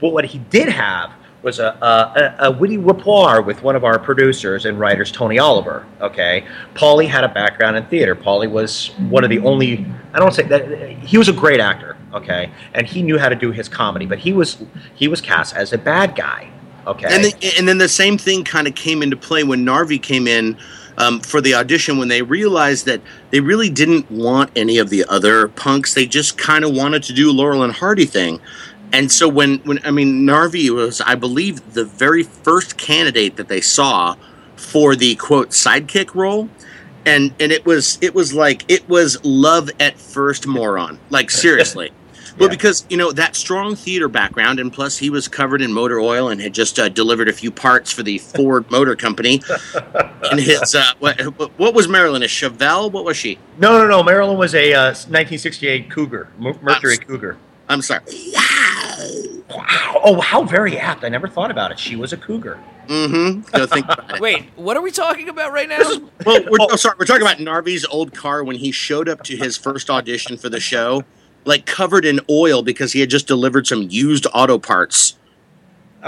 But 0.00 0.10
what 0.10 0.24
he 0.24 0.38
did 0.38 0.68
have 0.68 1.12
was 1.42 1.58
a, 1.60 1.66
a, 1.66 2.46
a, 2.46 2.50
witty 2.50 2.78
rapport 2.78 3.42
with 3.42 3.62
one 3.62 3.76
of 3.76 3.84
our 3.84 3.98
producers 3.98 4.66
and 4.66 4.78
writers, 4.78 5.12
Tony 5.12 5.38
Oliver. 5.38 5.86
Okay, 6.00 6.44
Paulie 6.74 7.08
had 7.08 7.24
a 7.24 7.28
background 7.28 7.76
in 7.76 7.86
theater. 7.86 8.14
Paulie 8.14 8.50
was 8.50 8.88
one 9.08 9.24
of 9.24 9.30
the 9.30 9.38
only. 9.40 9.86
I 10.12 10.18
don't 10.18 10.34
say 10.34 10.42
that 10.44 10.68
he 11.04 11.16
was 11.16 11.28
a 11.28 11.32
great 11.32 11.60
actor. 11.60 11.96
Okay, 12.12 12.50
and 12.74 12.86
he 12.86 13.02
knew 13.02 13.18
how 13.18 13.28
to 13.28 13.36
do 13.36 13.52
his 13.52 13.68
comedy, 13.68 14.06
but 14.06 14.18
he 14.18 14.32
was 14.32 14.62
he 14.94 15.08
was 15.08 15.20
cast 15.20 15.54
as 15.54 15.72
a 15.72 15.78
bad 15.78 16.16
guy. 16.16 16.50
Okay, 16.86 17.06
And 17.10 17.24
then, 17.24 17.32
and 17.58 17.68
then 17.68 17.78
the 17.78 17.88
same 17.88 18.16
thing 18.16 18.44
kind 18.44 18.66
of 18.66 18.74
came 18.74 19.02
into 19.02 19.16
play 19.16 19.44
when 19.44 19.64
Narvy 19.64 20.02
came 20.02 20.26
in 20.26 20.56
um, 20.98 21.20
for 21.20 21.40
the 21.40 21.54
audition 21.54 21.96
when 21.96 22.08
they 22.08 22.22
realized 22.22 22.86
that 22.86 23.00
they 23.30 23.40
really 23.40 23.70
didn't 23.70 24.10
want 24.10 24.50
any 24.56 24.78
of 24.78 24.90
the 24.90 25.04
other 25.08 25.48
punks. 25.48 25.94
They 25.94 26.06
just 26.06 26.36
kind 26.36 26.64
of 26.64 26.74
wanted 26.74 27.02
to 27.04 27.12
do 27.12 27.30
Laurel 27.30 27.62
and 27.62 27.72
Hardy 27.72 28.04
thing. 28.04 28.40
And 28.92 29.10
so 29.12 29.28
when, 29.28 29.58
when 29.60 29.78
I 29.84 29.90
mean 29.90 30.22
Narvy 30.26 30.70
was, 30.70 31.00
I 31.00 31.14
believe, 31.14 31.74
the 31.74 31.84
very 31.84 32.22
first 32.22 32.76
candidate 32.78 33.36
that 33.36 33.48
they 33.48 33.60
saw 33.60 34.16
for 34.56 34.96
the 34.96 35.14
quote 35.16 35.50
sidekick 35.50 36.14
role. 36.14 36.48
And 37.06 37.32
and 37.40 37.52
it 37.52 37.64
was 37.64 37.98
it 38.00 38.14
was 38.14 38.34
like 38.34 38.64
it 38.70 38.88
was 38.88 39.22
love 39.24 39.70
at 39.80 39.98
first 39.98 40.46
moron. 40.46 40.98
Like 41.10 41.30
seriously. 41.30 41.90
Well, 42.38 42.46
Yeah. 42.48 42.54
because 42.54 42.86
you 42.88 42.96
know 42.96 43.10
that 43.10 43.34
strong 43.34 43.74
theater 43.74 44.06
background, 44.06 44.60
and 44.60 44.72
plus 44.72 44.96
he 44.96 45.10
was 45.10 45.26
covered 45.26 45.60
in 45.60 45.72
motor 45.72 45.98
oil 45.98 46.28
and 46.28 46.40
had 46.40 46.52
just 46.52 46.78
uh, 46.78 46.88
delivered 46.88 47.28
a 47.28 47.32
few 47.32 47.50
parts 47.50 47.90
for 47.90 48.04
the 48.04 48.18
Ford 48.36 48.70
Motor 48.70 48.94
Company. 48.94 49.42
and 50.30 50.38
his 50.38 50.72
uh, 50.76 50.84
what, 51.00 51.20
what 51.58 51.74
was 51.74 51.88
Marilyn? 51.88 52.22
A 52.22 52.26
Chevelle? 52.26 52.92
What 52.92 53.04
was 53.04 53.16
she? 53.16 53.40
no, 53.58 53.76
no, 53.78 53.88
no. 53.88 54.04
Marilyn 54.04 54.38
was 54.38 54.54
a 54.54 54.72
uh, 54.72 54.84
1968 54.90 55.90
Cougar, 55.90 56.28
Mer- 56.38 56.54
Mercury 56.62 56.94
Abs- 56.94 57.04
Cougar. 57.06 57.38
I'm 57.68 57.82
sorry. 57.82 58.02
Wow! 58.32 58.42
Oh, 60.04 60.20
how 60.20 60.44
very 60.44 60.78
apt. 60.78 61.04
I 61.04 61.08
never 61.08 61.28
thought 61.28 61.50
about 61.50 61.70
it. 61.72 61.78
She 61.78 61.96
was 61.96 62.12
a 62.12 62.16
Cougar. 62.16 62.58
Mm-hmm. 62.86 63.40
Go 63.56 63.66
think 63.66 63.86
wait, 64.20 64.46
what 64.56 64.76
are 64.76 64.82
we 64.82 64.90
talking 64.90 65.28
about 65.28 65.52
right 65.52 65.68
now? 65.68 65.78
Well, 66.26 66.42
we're, 66.50 66.58
oh, 66.60 66.76
sorry. 66.76 66.96
We're 66.98 67.06
talking 67.06 67.22
about 67.22 67.38
Narvy's 67.38 67.84
old 67.86 68.12
car 68.14 68.42
when 68.44 68.56
he 68.56 68.72
showed 68.72 69.08
up 69.08 69.22
to 69.24 69.36
his 69.36 69.56
first 69.56 69.88
audition 69.88 70.36
for 70.36 70.48
the 70.48 70.60
show, 70.60 71.04
like 71.44 71.64
covered 71.64 72.04
in 72.04 72.20
oil 72.28 72.62
because 72.62 72.92
he 72.92 73.00
had 73.00 73.08
just 73.10 73.26
delivered 73.26 73.66
some 73.66 73.86
used 73.90 74.26
auto 74.34 74.58
parts 74.58 75.16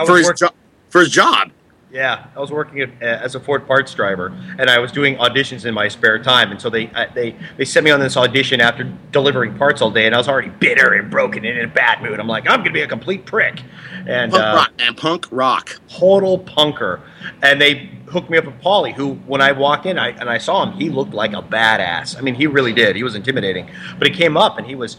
for 0.07 0.17
his 0.17 0.27
working- 0.27 0.47
job. 0.49 0.55
For 0.89 1.01
his 1.01 1.11
job. 1.11 1.53
Yeah, 1.93 2.27
I 2.37 2.39
was 2.39 2.53
working 2.53 2.81
at, 2.81 2.91
uh, 3.03 3.05
as 3.05 3.35
a 3.35 3.41
Ford 3.41 3.67
parts 3.67 3.93
driver, 3.93 4.33
and 4.59 4.71
I 4.71 4.79
was 4.79 4.93
doing 4.93 5.17
auditions 5.17 5.65
in 5.65 5.75
my 5.75 5.89
spare 5.89 6.23
time. 6.23 6.53
And 6.53 6.61
so 6.61 6.71
they 6.71 6.89
uh, 6.91 7.07
they 7.15 7.35
they 7.57 7.65
sent 7.65 7.85
me 7.85 7.91
on 7.91 7.99
this 7.99 8.17
audition 8.17 8.61
after 8.61 8.85
delivering 9.11 9.57
parts 9.59 9.83
all 9.83 9.91
day, 9.91 10.07
and 10.07 10.15
I 10.15 10.19
was 10.19 10.29
already 10.29 10.51
bitter 10.51 10.93
and 10.93 11.11
broken 11.11 11.45
and 11.45 11.59
in 11.59 11.65
a 11.65 11.73
bad 11.73 12.01
mood. 12.01 12.21
I'm 12.21 12.29
like, 12.29 12.49
I'm 12.49 12.61
gonna 12.61 12.71
be 12.71 12.83
a 12.83 12.87
complete 12.87 13.27
prick, 13.27 13.63
and 14.07 14.31
Punk 14.31 14.45
uh, 14.45 14.57
rock, 14.57 14.73
man. 14.79 14.95
Punk 14.95 15.27
rock. 15.33 15.81
total 15.89 16.39
punker. 16.39 17.01
And 17.43 17.61
they 17.61 17.91
hooked 18.07 18.31
me 18.31 18.39
up 18.39 18.45
with 18.45 18.61
Paulie, 18.61 18.95
who 18.95 19.15
when 19.27 19.41
I 19.41 19.51
walked 19.51 19.87
in, 19.87 19.99
I 19.99 20.11
and 20.11 20.31
I 20.31 20.39
saw 20.39 20.65
him, 20.65 20.79
he 20.79 20.91
looked 20.91 21.13
like 21.13 21.33
a 21.33 21.43
badass. 21.43 22.17
I 22.17 22.21
mean, 22.21 22.37
he 22.37 22.47
really 22.47 22.73
did. 22.73 22.95
He 22.95 23.03
was 23.03 23.17
intimidating, 23.17 23.69
but 23.99 24.07
he 24.07 24.15
came 24.15 24.37
up 24.37 24.59
and 24.59 24.67
he 24.67 24.77
was, 24.77 24.97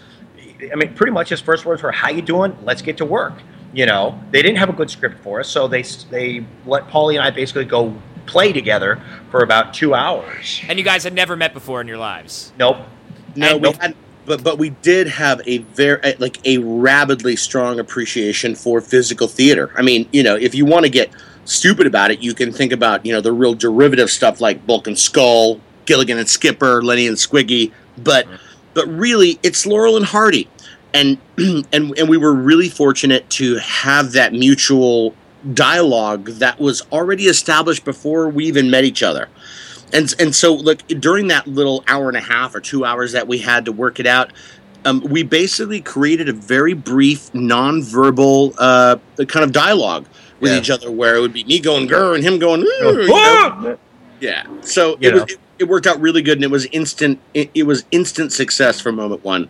I 0.72 0.76
mean, 0.76 0.94
pretty 0.94 1.14
much 1.14 1.30
his 1.30 1.40
first 1.40 1.66
words 1.66 1.84
were, 1.84 1.92
"How 1.94 2.10
you 2.10 2.22
doing? 2.22 2.58
Let's 2.64 2.82
get 2.82 2.98
to 2.98 3.06
work." 3.06 3.34
You 3.74 3.86
know, 3.86 4.20
they 4.32 4.42
didn't 4.42 4.58
have 4.58 4.70
a 4.70 4.74
good 4.74 4.90
script 4.90 5.24
for 5.24 5.40
us, 5.40 5.48
so 5.50 5.68
they 5.68 5.84
they 6.10 6.46
let 6.66 6.88
Paulie 6.90 7.16
and 7.16 7.24
I 7.24 7.30
basically 7.32 7.66
go 7.66 7.96
play 8.26 8.52
together 8.54 9.02
for 9.32 9.44
about 9.44 9.74
two 9.74 9.94
hours. 9.94 10.62
and 10.68 10.78
you 10.78 10.86
guys 10.86 11.04
had 11.04 11.14
never 11.14 11.36
met 11.36 11.54
before 11.54 11.82
in 11.82 11.88
your 11.88 11.98
lives. 11.98 12.52
Nope. 12.60 12.78
No, 13.36 13.48
And 13.48 13.62
we 13.62 13.70
nope. 13.70 13.82
had, 13.82 13.96
but 14.26 14.44
but 14.44 14.58
we 14.58 14.72
did 14.72 15.08
have 15.08 15.42
a 15.46 15.60
very 15.60 16.16
like 16.20 16.46
a 16.46 16.58
rabidly 16.60 17.36
strong 17.38 17.80
appreciation 17.80 18.56
for 18.56 18.82
physical 18.82 19.28
theater. 19.28 19.72
I 19.78 19.82
mean, 19.82 20.08
you 20.12 20.22
know, 20.22 20.36
if 20.36 20.54
you 20.54 20.66
want 20.66 20.84
to 20.86 20.90
get 20.90 21.10
stupid 21.46 21.88
about 21.88 22.12
it, 22.12 22.20
you 22.22 22.34
can 22.34 22.52
think 22.52 22.74
about 22.74 23.06
you 23.06 23.14
know 23.14 23.22
the 23.22 23.32
real 23.32 23.54
derivative 23.54 24.10
stuff 24.12 24.42
like 24.42 24.68
Bulk 24.68 24.88
and 24.88 25.00
Skull, 25.00 25.62
Gilligan 25.86 26.18
and 26.18 26.28
Skipper, 26.30 26.82
Lenny 26.84 27.08
and 27.08 27.16
Squiggy, 27.18 27.72
but 27.98 28.28
but 28.74 28.86
really 28.88 29.40
it's 29.44 29.66
Laurel 29.66 29.96
and 29.98 30.06
Hardy, 30.06 30.48
and 30.94 31.18
and 31.38 31.98
and 31.98 32.10
we 32.10 32.18
were 32.18 32.34
really 32.34 32.70
fortunate 32.70 33.30
to 33.32 33.58
have 33.58 34.12
that 34.14 34.34
mutual 34.34 35.14
dialogue 35.54 36.26
that 36.26 36.60
was 36.60 36.84
already 36.92 37.24
established 37.26 37.84
before 37.84 38.30
we 38.30 38.46
even 38.46 38.70
met 38.70 38.84
each 38.84 39.02
other 39.02 39.28
and 39.92 40.14
and 40.20 40.36
so 40.36 40.54
look 40.54 40.86
during 41.00 41.28
that 41.28 41.48
little 41.48 41.84
hour 41.88 42.08
and 42.08 42.18
a 42.18 42.22
half 42.22 42.54
or 42.54 42.60
two 42.60 42.86
hours 42.86 43.12
that 43.14 43.28
we 43.28 43.40
had 43.40 43.66
to 43.66 43.72
work 43.72 44.00
it 44.00 44.06
out 44.06 44.32
um, 44.86 45.02
we 45.02 45.22
basically 45.24 45.82
created 45.82 46.28
a 46.30 46.34
very 46.34 46.74
brief 46.74 47.32
non-verbal 47.36 48.54
uh, 48.58 48.98
kind 49.28 49.44
of 49.44 49.52
dialogue 49.52 50.06
with 50.40 50.52
Yeah. 50.52 50.58
each 50.60 50.70
other 50.70 50.92
where 50.92 51.16
it 51.16 51.22
would 51.22 51.34
be 51.34 51.44
me 51.46 51.60
going 51.60 51.88
grr 51.88 52.14
and 52.16 52.24
him 52.24 52.38
going 52.38 52.62
"Ooh," 52.62 53.02
you 53.02 53.08
know? 53.08 53.78
yeah 54.20 54.46
so 54.62 54.96
it, 55.02 55.12
was, 55.14 55.24
it, 55.24 55.40
it 55.58 55.64
worked 55.68 55.88
out 55.88 56.00
really 56.00 56.22
good 56.22 56.38
and 56.38 56.44
it 56.44 56.52
was 56.52 56.66
instant 56.68 57.20
it, 57.34 57.50
it 57.56 57.64
was 57.64 57.84
instant 57.90 58.32
success 58.32 58.80
from 58.80 58.96
moment 58.96 59.24
one 59.24 59.50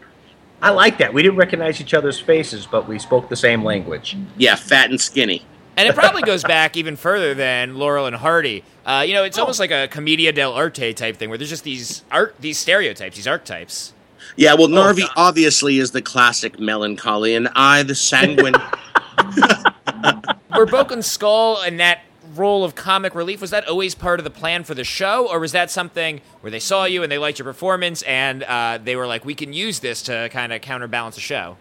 I 0.62 0.70
like 0.70 0.98
that. 1.00 1.14
We 1.14 1.24
didn't 1.24 1.38
recognize 1.38 1.82
each 1.82 1.94
other's 1.94 2.20
faces, 2.20 2.68
but 2.68 2.88
we 2.88 3.00
spoke 3.00 3.30
the 3.30 3.36
same 3.36 3.64
language. 3.64 4.16
yeah 4.38 4.56
fat 4.56 4.90
and 4.90 5.00
skinny 5.02 5.44
And 5.78 5.88
it 5.88 5.96
probably 5.96 6.22
goes 6.22 6.44
back 6.44 6.78
even 6.78 6.96
further 6.96 7.34
than 7.34 7.76
Laurel 7.78 8.06
and 8.06 8.16
Hardy. 8.16 8.64
Uh, 8.86 9.04
you 9.08 9.14
know, 9.14 9.24
it's 9.24 9.38
Oh. 9.38 9.42
almost 9.42 9.60
like 9.60 9.72
a 9.72 9.88
commedia 9.88 10.32
dell'arte 10.34 10.96
type 10.96 11.18
thing, 11.18 11.30
where 11.30 11.38
there's 11.38 11.50
just 11.50 11.64
these 11.64 12.04
art, 12.12 12.36
these 12.40 12.60
stereotypes, 12.60 13.16
these 13.16 13.28
archetypes. 13.28 13.94
Yeah, 14.36 14.54
well, 14.54 14.68
Narvy 14.68 15.02
God. 15.02 15.12
obviously 15.16 15.80
is 15.80 15.92
the 15.92 16.02
classic 16.02 16.60
melancholy, 16.60 17.34
and 17.36 17.48
I, 17.56 17.84
the 17.84 17.96
sanguine. 17.96 18.54
Were 20.56 20.66
Bulk 20.66 20.92
and 20.92 21.04
Skull 21.04 21.62
and 21.62 21.80
that 21.80 22.02
role 22.36 22.64
of 22.64 22.76
comic 22.76 23.16
relief 23.16 23.42
was 23.42 23.52
that 23.52 23.68
always 23.68 23.96
part 23.96 24.20
of 24.20 24.24
the 24.24 24.30
plan 24.30 24.64
for 24.64 24.74
the 24.74 24.84
show, 24.84 25.28
or 25.30 25.40
was 25.40 25.52
that 25.52 25.72
something 25.72 26.22
where 26.42 26.52
they 26.52 26.60
saw 26.60 26.86
you 26.86 27.04
and 27.04 27.12
they 27.12 27.18
liked 27.18 27.40
your 27.40 27.46
performance 27.46 28.02
and 28.04 28.44
uh, 28.44 28.80
they 28.84 28.96
were 28.96 29.08
like, 29.08 29.26
we 29.26 29.36
can 29.36 29.54
use 29.54 29.80
this 29.80 30.02
to 30.04 30.30
kind 30.30 30.54
of 30.54 30.62
counterbalance 30.62 31.16
the 31.16 31.22
show? 31.22 31.58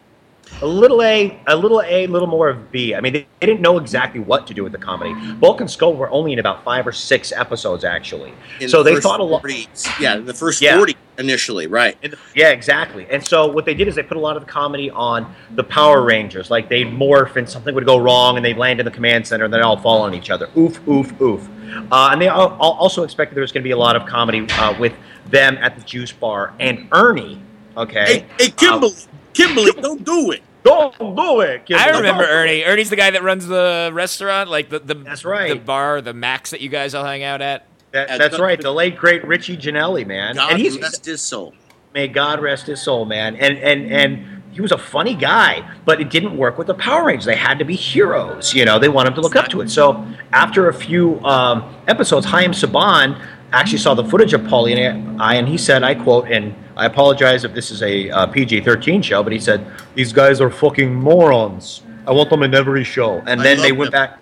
A 0.62 0.66
little 0.66 1.02
A, 1.02 1.40
a 1.46 1.56
little 1.56 1.80
A, 1.80 2.04
a 2.04 2.06
little 2.06 2.28
more 2.28 2.48
of 2.50 2.70
B. 2.70 2.94
I 2.94 3.00
mean, 3.00 3.12
they, 3.14 3.26
they 3.40 3.46
didn't 3.46 3.62
know 3.62 3.78
exactly 3.78 4.20
what 4.20 4.46
to 4.48 4.52
do 4.54 4.62
with 4.62 4.72
the 4.72 4.78
comedy. 4.78 5.14
Bulk 5.34 5.60
and 5.62 5.70
Skull 5.70 5.94
were 5.94 6.10
only 6.10 6.34
in 6.34 6.38
about 6.38 6.62
five 6.64 6.86
or 6.86 6.92
six 6.92 7.32
episodes, 7.32 7.82
actually. 7.84 8.34
in 8.60 8.68
so 8.68 8.82
the 8.82 8.94
they 8.94 9.00
thought 9.00 9.20
a 9.20 9.24
lot. 9.24 9.40
40 9.40 9.68
Yeah, 10.00 10.18
the 10.18 10.34
first 10.34 10.60
Yeah. 10.60 10.76
40 10.76 10.96
initially, 11.18 11.66
right. 11.66 11.96
In 12.02 12.10
the- 12.10 12.18
yeah, 12.34 12.50
exactly. 12.50 13.06
And 13.10 13.24
so 13.24 13.46
what 13.46 13.64
they 13.64 13.72
did 13.74 13.88
is 13.88 13.94
they 13.94 14.02
put 14.02 14.18
a 14.18 14.20
lot 14.20 14.36
of 14.36 14.44
the 14.44 14.50
comedy 14.52 14.90
on 14.90 15.34
the 15.54 15.64
Power 15.64 16.02
Rangers. 16.02 16.50
Like 16.50 16.68
they'd 16.68 16.88
morph 16.88 17.36
and 17.36 17.48
something 17.48 17.74
would 17.74 17.86
go 17.86 17.96
wrong 17.98 18.36
and 18.36 18.44
they'd 18.44 18.58
land 18.58 18.80
in 18.80 18.84
the 18.84 18.90
command 18.92 19.26
center 19.26 19.46
and 19.46 19.54
they'd 19.54 19.62
all 19.62 19.78
fall 19.78 20.02
on 20.02 20.12
each 20.14 20.28
other. 20.30 20.48
Oof, 20.58 20.86
oof, 20.88 21.18
oof. 21.22 21.48
Uh, 21.90 22.10
and 22.12 22.20
they 22.20 22.28
al- 22.28 22.52
al- 22.52 22.58
also 22.78 23.02
expected 23.04 23.34
there 23.34 23.42
was 23.42 23.52
going 23.52 23.62
to 23.62 23.66
be 23.66 23.70
a 23.72 23.76
lot 23.78 23.96
of 23.96 24.04
comedy 24.04 24.46
uh, 24.58 24.74
with 24.78 24.92
them 25.30 25.56
at 25.58 25.76
the 25.78 25.82
juice 25.84 26.12
bar 26.12 26.52
and 26.60 26.86
Ernie. 26.92 27.40
Okay. 27.76 28.04
Hey, 28.04 28.26
hey 28.38 28.50
Kimberly, 28.50 28.92
Kimberly, 29.34 29.72
don't 29.72 30.04
do 30.04 30.30
it. 30.32 30.42
Don't 30.62 30.96
do 30.98 31.40
it. 31.40 31.64
kid. 31.66 31.76
I 31.78 31.96
remember 31.96 32.22
Don't- 32.24 32.32
Ernie. 32.32 32.64
Ernie's 32.64 32.90
the 32.90 32.96
guy 32.96 33.10
that 33.10 33.22
runs 33.22 33.46
the 33.46 33.90
restaurant, 33.92 34.50
like 34.50 34.68
the, 34.68 34.78
the 34.78 34.94
That's 34.94 35.24
right. 35.24 35.48
the 35.54 35.58
bar, 35.58 36.00
the 36.02 36.12
Max 36.12 36.50
that 36.50 36.60
you 36.60 36.68
guys 36.68 36.94
all 36.94 37.04
hang 37.04 37.22
out 37.22 37.40
at. 37.40 37.66
That, 37.92 38.18
that's 38.18 38.36
God- 38.36 38.42
right. 38.44 38.60
The 38.60 38.72
late 38.72 38.96
great 38.96 39.26
Richie 39.26 39.56
Janelli, 39.56 40.06
man. 40.06 40.36
God 40.36 40.52
and 40.52 40.60
he's 40.60 40.78
rest 40.78 41.04
his 41.06 41.20
soul. 41.22 41.54
may 41.94 42.08
God 42.08 42.40
rest 42.40 42.66
his 42.66 42.80
soul, 42.82 43.04
man. 43.04 43.36
And 43.36 43.56
and 43.58 43.90
and 43.90 44.42
he 44.52 44.60
was 44.60 44.70
a 44.72 44.78
funny 44.78 45.14
guy, 45.14 45.68
but 45.84 46.00
it 46.00 46.10
didn't 46.10 46.36
work 46.36 46.58
with 46.58 46.66
the 46.66 46.74
Power 46.74 47.06
Rangers. 47.06 47.24
They 47.24 47.36
had 47.36 47.58
to 47.60 47.64
be 47.64 47.74
heroes, 47.76 48.52
you 48.52 48.64
know. 48.64 48.78
They 48.78 48.88
wanted 48.88 49.14
to 49.14 49.20
look 49.22 49.36
up 49.36 49.48
to 49.48 49.60
it. 49.60 49.70
So 49.70 50.04
after 50.32 50.68
a 50.68 50.74
few 50.74 51.20
um, 51.24 51.74
episodes, 51.88 52.26
Chaim 52.26 52.50
Saban 52.52 53.20
actually 53.52 53.78
saw 53.78 53.94
the 53.94 54.04
footage 54.04 54.32
of 54.34 54.42
Paulie 54.42 54.76
and 54.76 55.20
I, 55.22 55.34
and 55.36 55.48
he 55.48 55.56
said, 55.56 55.82
I 55.82 55.94
quote, 55.94 56.28
and 56.30 56.54
I 56.80 56.86
apologize 56.86 57.44
if 57.44 57.52
this 57.52 57.70
is 57.70 57.82
a 57.82 58.08
uh, 58.08 58.26
PG-13 58.26 59.04
show, 59.04 59.22
but 59.22 59.34
he 59.34 59.38
said, 59.38 59.60
"These 59.94 60.14
guys 60.14 60.40
are 60.40 60.50
fucking 60.50 60.94
morons. 60.94 61.82
I 62.06 62.12
want 62.12 62.30
them 62.30 62.42
in 62.42 62.54
every 62.54 62.84
show." 62.84 63.18
And 63.26 63.38
I 63.40 63.44
then 63.44 63.58
they 63.58 63.72
went 63.72 63.92
them. 63.92 64.08
back. 64.08 64.18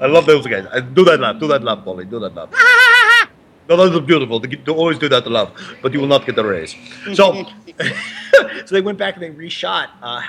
I 0.00 0.06
love 0.06 0.24
those 0.24 0.46
guys. 0.46 0.64
I, 0.72 0.78
do 0.78 1.02
that 1.06 1.18
laugh. 1.18 1.40
Do 1.40 1.48
that 1.48 1.64
laugh, 1.64 1.84
Paulie. 1.84 2.08
Do 2.08 2.20
that 2.20 2.34
laugh. 2.34 2.50
No, 3.68 4.00
beautiful. 4.00 4.40
They, 4.40 4.56
they 4.56 4.72
always 4.72 4.96
do 4.96 5.10
that 5.10 5.24
to 5.24 5.28
love, 5.28 5.50
but 5.82 5.92
you 5.92 6.00
will 6.00 6.06
not 6.06 6.24
get 6.24 6.36
the 6.36 6.44
raise. 6.44 6.74
So, 7.12 7.44
so 8.64 8.70
they 8.70 8.80
went 8.80 8.96
back 8.96 9.16
and 9.16 9.22
they 9.22 9.28
reshot 9.28 9.88
uh, 10.00 10.22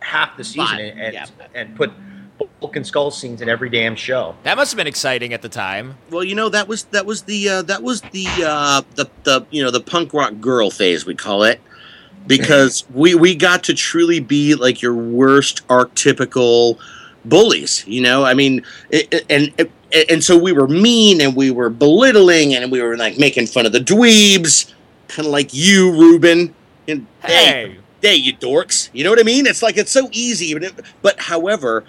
half 0.00 0.36
the 0.36 0.42
season 0.42 0.66
Five, 0.66 0.80
and, 0.80 1.14
yeah. 1.14 1.26
and 1.54 1.76
put 1.76 1.92
Bulk 2.60 2.76
and 2.76 2.86
Skull 2.86 3.10
scenes 3.10 3.40
in 3.42 3.48
every 3.48 3.68
damn 3.70 3.94
show. 3.94 4.34
That 4.42 4.56
must 4.56 4.72
have 4.72 4.76
been 4.76 4.86
exciting 4.86 5.32
at 5.32 5.42
the 5.42 5.48
time. 5.48 5.96
Well, 6.10 6.24
you 6.24 6.34
know 6.34 6.48
that 6.48 6.66
was 6.68 6.84
that 6.84 7.06
was 7.06 7.22
the 7.22 7.48
uh, 7.48 7.62
that 7.62 7.82
was 7.82 8.00
the 8.00 8.26
uh, 8.44 8.82
the 8.96 9.08
the 9.22 9.46
you 9.50 9.62
know 9.62 9.70
the 9.70 9.80
punk 9.80 10.12
rock 10.12 10.40
girl 10.40 10.70
phase 10.70 11.06
we 11.06 11.14
call 11.14 11.44
it 11.44 11.60
because 12.26 12.84
we 12.94 13.14
we 13.14 13.34
got 13.34 13.64
to 13.64 13.74
truly 13.74 14.18
be 14.20 14.54
like 14.54 14.82
your 14.82 14.94
worst 14.94 15.66
archetypical 15.68 16.78
bullies. 17.24 17.84
You 17.86 18.00
know, 18.02 18.24
I 18.24 18.34
mean, 18.34 18.64
it, 18.90 19.08
it- 19.12 19.26
and 19.30 19.52
it, 19.58 20.10
and 20.10 20.24
so 20.24 20.36
we 20.36 20.50
were 20.52 20.66
mean 20.66 21.20
and 21.20 21.36
we 21.36 21.50
were 21.52 21.70
belittling 21.70 22.54
and 22.54 22.72
we 22.72 22.82
were 22.82 22.96
like 22.96 23.16
making 23.18 23.46
fun 23.46 23.64
of 23.64 23.70
the 23.72 23.78
dweebs, 23.78 24.72
kind 25.08 25.26
of 25.26 25.32
like 25.32 25.50
you, 25.54 25.92
Rubin. 25.92 26.52
And 26.88 27.06
Hey, 27.22 27.76
hey, 28.02 28.16
you 28.16 28.34
dorks. 28.36 28.90
You 28.92 29.04
know 29.04 29.10
what 29.10 29.20
I 29.20 29.22
mean? 29.22 29.46
It's 29.46 29.62
like 29.62 29.76
it's 29.76 29.92
so 29.92 30.08
easy. 30.12 30.52
But, 30.54 30.64
it- 30.64 30.74
but 31.00 31.20
however, 31.20 31.84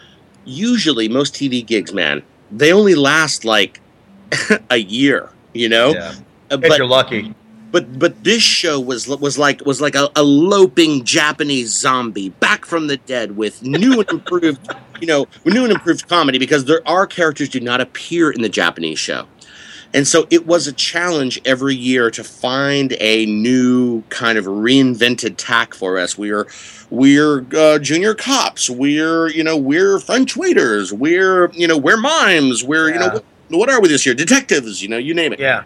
usually 0.46 1.10
most 1.10 1.34
TV 1.34 1.66
gigs, 1.66 1.94
man, 1.94 2.24
they 2.52 2.72
only 2.72 2.96
last 2.96 3.46
like 3.46 3.80
a 4.70 4.78
year. 4.78 5.30
You 5.54 5.70
know, 5.70 5.94
Yeah. 5.94 6.14
Uh, 6.52 6.58
If 6.58 6.62
but 6.70 6.78
you're 6.78 6.88
lucky. 6.88 7.34
but 7.72 7.98
but 7.98 8.24
this 8.24 8.44
show 8.44 8.80
was 8.80 9.08
was 9.08 9.38
like 9.38 9.66
was 9.66 9.82
like 9.82 9.96
a, 9.96 10.10
a 10.16 10.24
loping 10.24 11.04
Japanese 11.04 11.70
zombie 11.72 12.30
back 12.30 12.66
from 12.66 12.88
the 12.88 12.98
dead 12.98 13.36
with 13.38 13.64
new 13.64 14.00
and 14.00 14.10
improved, 14.10 14.68
you 15.02 15.08
know, 15.08 15.28
new 15.46 15.64
and 15.64 15.72
improved 15.74 16.08
comedy 16.08 16.38
because 16.38 16.66
there 16.66 16.88
are 16.88 17.08
characters 17.08 17.50
do 17.50 17.60
not 17.60 17.82
appear 17.82 18.32
in 18.32 18.42
the 18.42 18.50
Japanese 18.50 19.00
show. 19.00 19.26
And 19.94 20.08
so 20.08 20.28
it 20.30 20.46
was 20.46 20.68
a 20.68 20.74
challenge 20.74 21.40
every 21.46 21.76
year 21.76 22.12
to 22.12 22.24
find 22.24 22.96
a 23.00 23.26
new 23.26 24.02
kind 24.10 24.38
of 24.38 24.46
reinvented 24.46 25.36
tack 25.38 25.74
for 25.74 25.98
us. 25.98 26.18
We're 26.18 26.48
we're 26.90 27.46
uh, 27.56 27.80
junior 27.80 28.14
cops. 28.14 28.70
We're 28.70 29.28
you 29.30 29.44
know 29.44 29.58
we're 29.58 30.00
French 30.00 30.36
waiters. 30.36 30.92
We're 30.92 31.52
you 31.52 31.68
know 31.68 31.78
we're 31.78 31.98
mimes. 31.98 32.64
We're 32.64 32.90
you 32.90 33.00
know 33.00 33.10
what, 33.10 33.26
what 33.50 33.70
are 33.70 33.82
we 33.82 33.88
this 33.88 34.06
year? 34.06 34.16
Detectives. 34.16 34.82
You 34.82 34.90
know 34.90 34.98
you 34.98 35.14
name 35.14 35.34
it. 35.34 35.40
Yeah. 35.40 35.64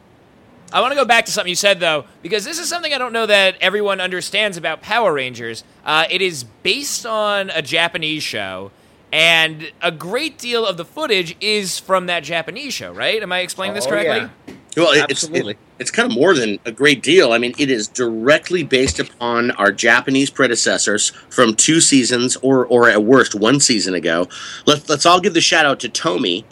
I 0.71 0.81
want 0.81 0.91
to 0.91 0.95
go 0.95 1.05
back 1.05 1.25
to 1.25 1.31
something 1.31 1.49
you 1.49 1.55
said 1.55 1.79
though, 1.79 2.05
because 2.21 2.45
this 2.45 2.59
is 2.59 2.69
something 2.69 2.93
I 2.93 2.99
don't 2.99 3.13
know 3.13 3.25
that 3.25 3.55
everyone 3.59 3.99
understands 3.99 4.55
about 4.55 4.81
Power 4.81 5.11
Rangers. 5.11 5.63
Uh, 5.83 6.05
it 6.11 6.21
is 6.21 6.43
based 6.43 7.05
on 7.07 7.49
a 7.49 7.61
Japanese 7.63 8.21
show, 8.21 8.71
and 9.11 9.71
a 9.81 9.91
great 9.91 10.37
deal 10.37 10.65
of 10.65 10.77
the 10.77 10.85
footage 10.85 11.35
is 11.41 11.79
from 11.79 12.05
that 12.07 12.23
Japanese 12.23 12.73
show, 12.73 12.91
right? 12.91 13.21
Am 13.21 13.31
I 13.31 13.39
explaining 13.39 13.75
this 13.75 13.85
Oh, 13.85 13.89
correctly? 13.89 14.29
yeah. 14.47 14.53
Well, 14.77 14.91
it- 14.91 15.05
it's 15.09 15.23
it- 15.23 15.57
it's 15.79 15.91
kind 15.91 16.11
of 16.11 16.15
more 16.17 16.33
than 16.35 16.59
a 16.65 16.71
great 16.71 17.01
deal. 17.01 17.31
I 17.33 17.37
mean, 17.37 17.53
it 17.57 17.71
is 17.71 17.87
directly 17.87 18.63
based 18.63 18.99
upon 18.99 19.51
our 19.51 19.71
Japanese 19.71 20.29
predecessors 20.29 21.11
from 21.29 21.55
two 21.55 21.81
seasons, 21.81 22.37
or 22.41 22.65
or 22.67 22.89
at 22.89 23.03
worst 23.03 23.33
one 23.33 23.59
season 23.59 23.93
ago. 23.95 24.27
Let's 24.65 24.87
let's 24.89 25.05
all 25.05 25.19
give 25.19 25.33
the 25.33 25.41
shout 25.41 25.65
out 25.65 25.79
to 25.81 25.89
Tomi, 25.89 26.45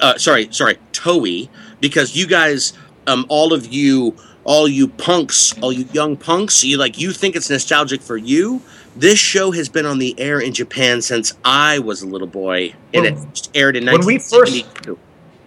Uh, 0.00 0.16
sorry, 0.18 0.46
sorry, 0.50 0.76
Toei, 0.92 1.48
because 1.80 2.14
you 2.14 2.26
guys, 2.26 2.74
um, 3.06 3.24
all 3.28 3.52
of 3.54 3.72
you, 3.72 4.14
all 4.44 4.68
you 4.68 4.86
punks, 4.88 5.54
all 5.62 5.72
you 5.72 5.86
young 5.92 6.16
punks, 6.16 6.62
you 6.62 6.76
like 6.76 6.98
you 6.98 7.12
think 7.12 7.34
it's 7.34 7.48
nostalgic 7.48 8.02
for 8.02 8.16
you. 8.18 8.60
This 8.96 9.18
show 9.18 9.52
has 9.52 9.68
been 9.68 9.86
on 9.86 9.98
the 9.98 10.18
air 10.18 10.40
in 10.40 10.52
Japan 10.52 11.00
since 11.00 11.32
I 11.44 11.78
was 11.78 12.02
a 12.02 12.06
little 12.06 12.26
boy, 12.26 12.74
and 12.92 13.06
it 13.06 13.14
When- 13.14 13.32
aired 13.54 13.76
in 13.76 13.86
when 13.86 14.04
we 14.04 14.16
first- 14.18 14.32
1972. 14.32 14.98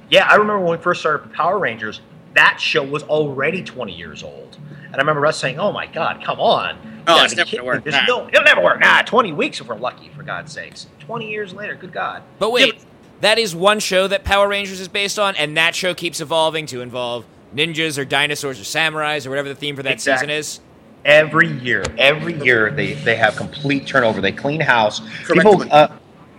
Yeah, 0.09 0.27
I 0.29 0.35
remember 0.35 0.59
when 0.61 0.77
we 0.77 0.83
first 0.83 1.01
started 1.01 1.33
Power 1.33 1.59
Rangers, 1.59 2.01
that 2.35 2.59
show 2.59 2.83
was 2.83 3.03
already 3.03 3.61
20 3.61 3.93
years 3.93 4.23
old. 4.23 4.57
And 4.85 4.95
I 4.95 4.97
remember 4.99 5.25
us 5.25 5.37
saying, 5.39 5.59
oh 5.59 5.71
my 5.71 5.87
God, 5.87 6.21
come 6.23 6.39
on. 6.39 6.75
You 6.83 6.89
Oh, 7.07 7.23
it's 7.23 7.35
never 7.35 7.49
gonna 7.51 7.63
work. 7.63 7.83
There's 7.83 7.95
no, 8.07 8.27
it'll 8.29 8.43
never 8.43 8.61
work. 8.61 8.79
Nah, 8.79 9.01
20 9.01 9.33
weeks 9.33 9.59
if 9.59 9.67
we're 9.67 9.75
lucky, 9.75 10.09
for 10.15 10.23
God's 10.23 10.51
sakes. 10.53 10.87
20 10.99 11.29
years 11.29 11.53
later, 11.53 11.75
good 11.75 11.91
God. 11.91 12.21
But 12.39 12.51
wait, 12.51 12.75
that 13.21 13.37
is 13.37 13.55
one 13.55 13.79
show 13.79 14.07
that 14.07 14.23
Power 14.23 14.47
Rangers 14.47 14.79
is 14.79 14.87
based 14.87 15.19
on, 15.19 15.35
and 15.35 15.57
that 15.57 15.75
show 15.75 15.93
keeps 15.93 16.21
evolving 16.21 16.65
to 16.67 16.81
involve 16.81 17.25
ninjas 17.55 17.97
or 17.97 18.05
dinosaurs 18.05 18.59
or 18.59 18.63
samurais 18.63 19.25
or 19.25 19.29
whatever 19.31 19.49
the 19.49 19.55
theme 19.55 19.75
for 19.75 19.83
that 19.83 19.93
Exactly. 19.93 20.27
season 20.27 20.29
is. 20.29 20.59
Every 21.05 21.49
year, 21.59 21.83
every 21.97 22.33
year 22.43 22.71
they, 22.71 22.93
they 22.93 23.15
have 23.15 23.35
complete 23.35 23.85
turnover. 23.85 24.21
They 24.21 24.31
clean 24.31 24.61
house. 24.61 25.01
Correct. 25.23 25.43
People, 25.43 25.65
uh, 25.69 25.89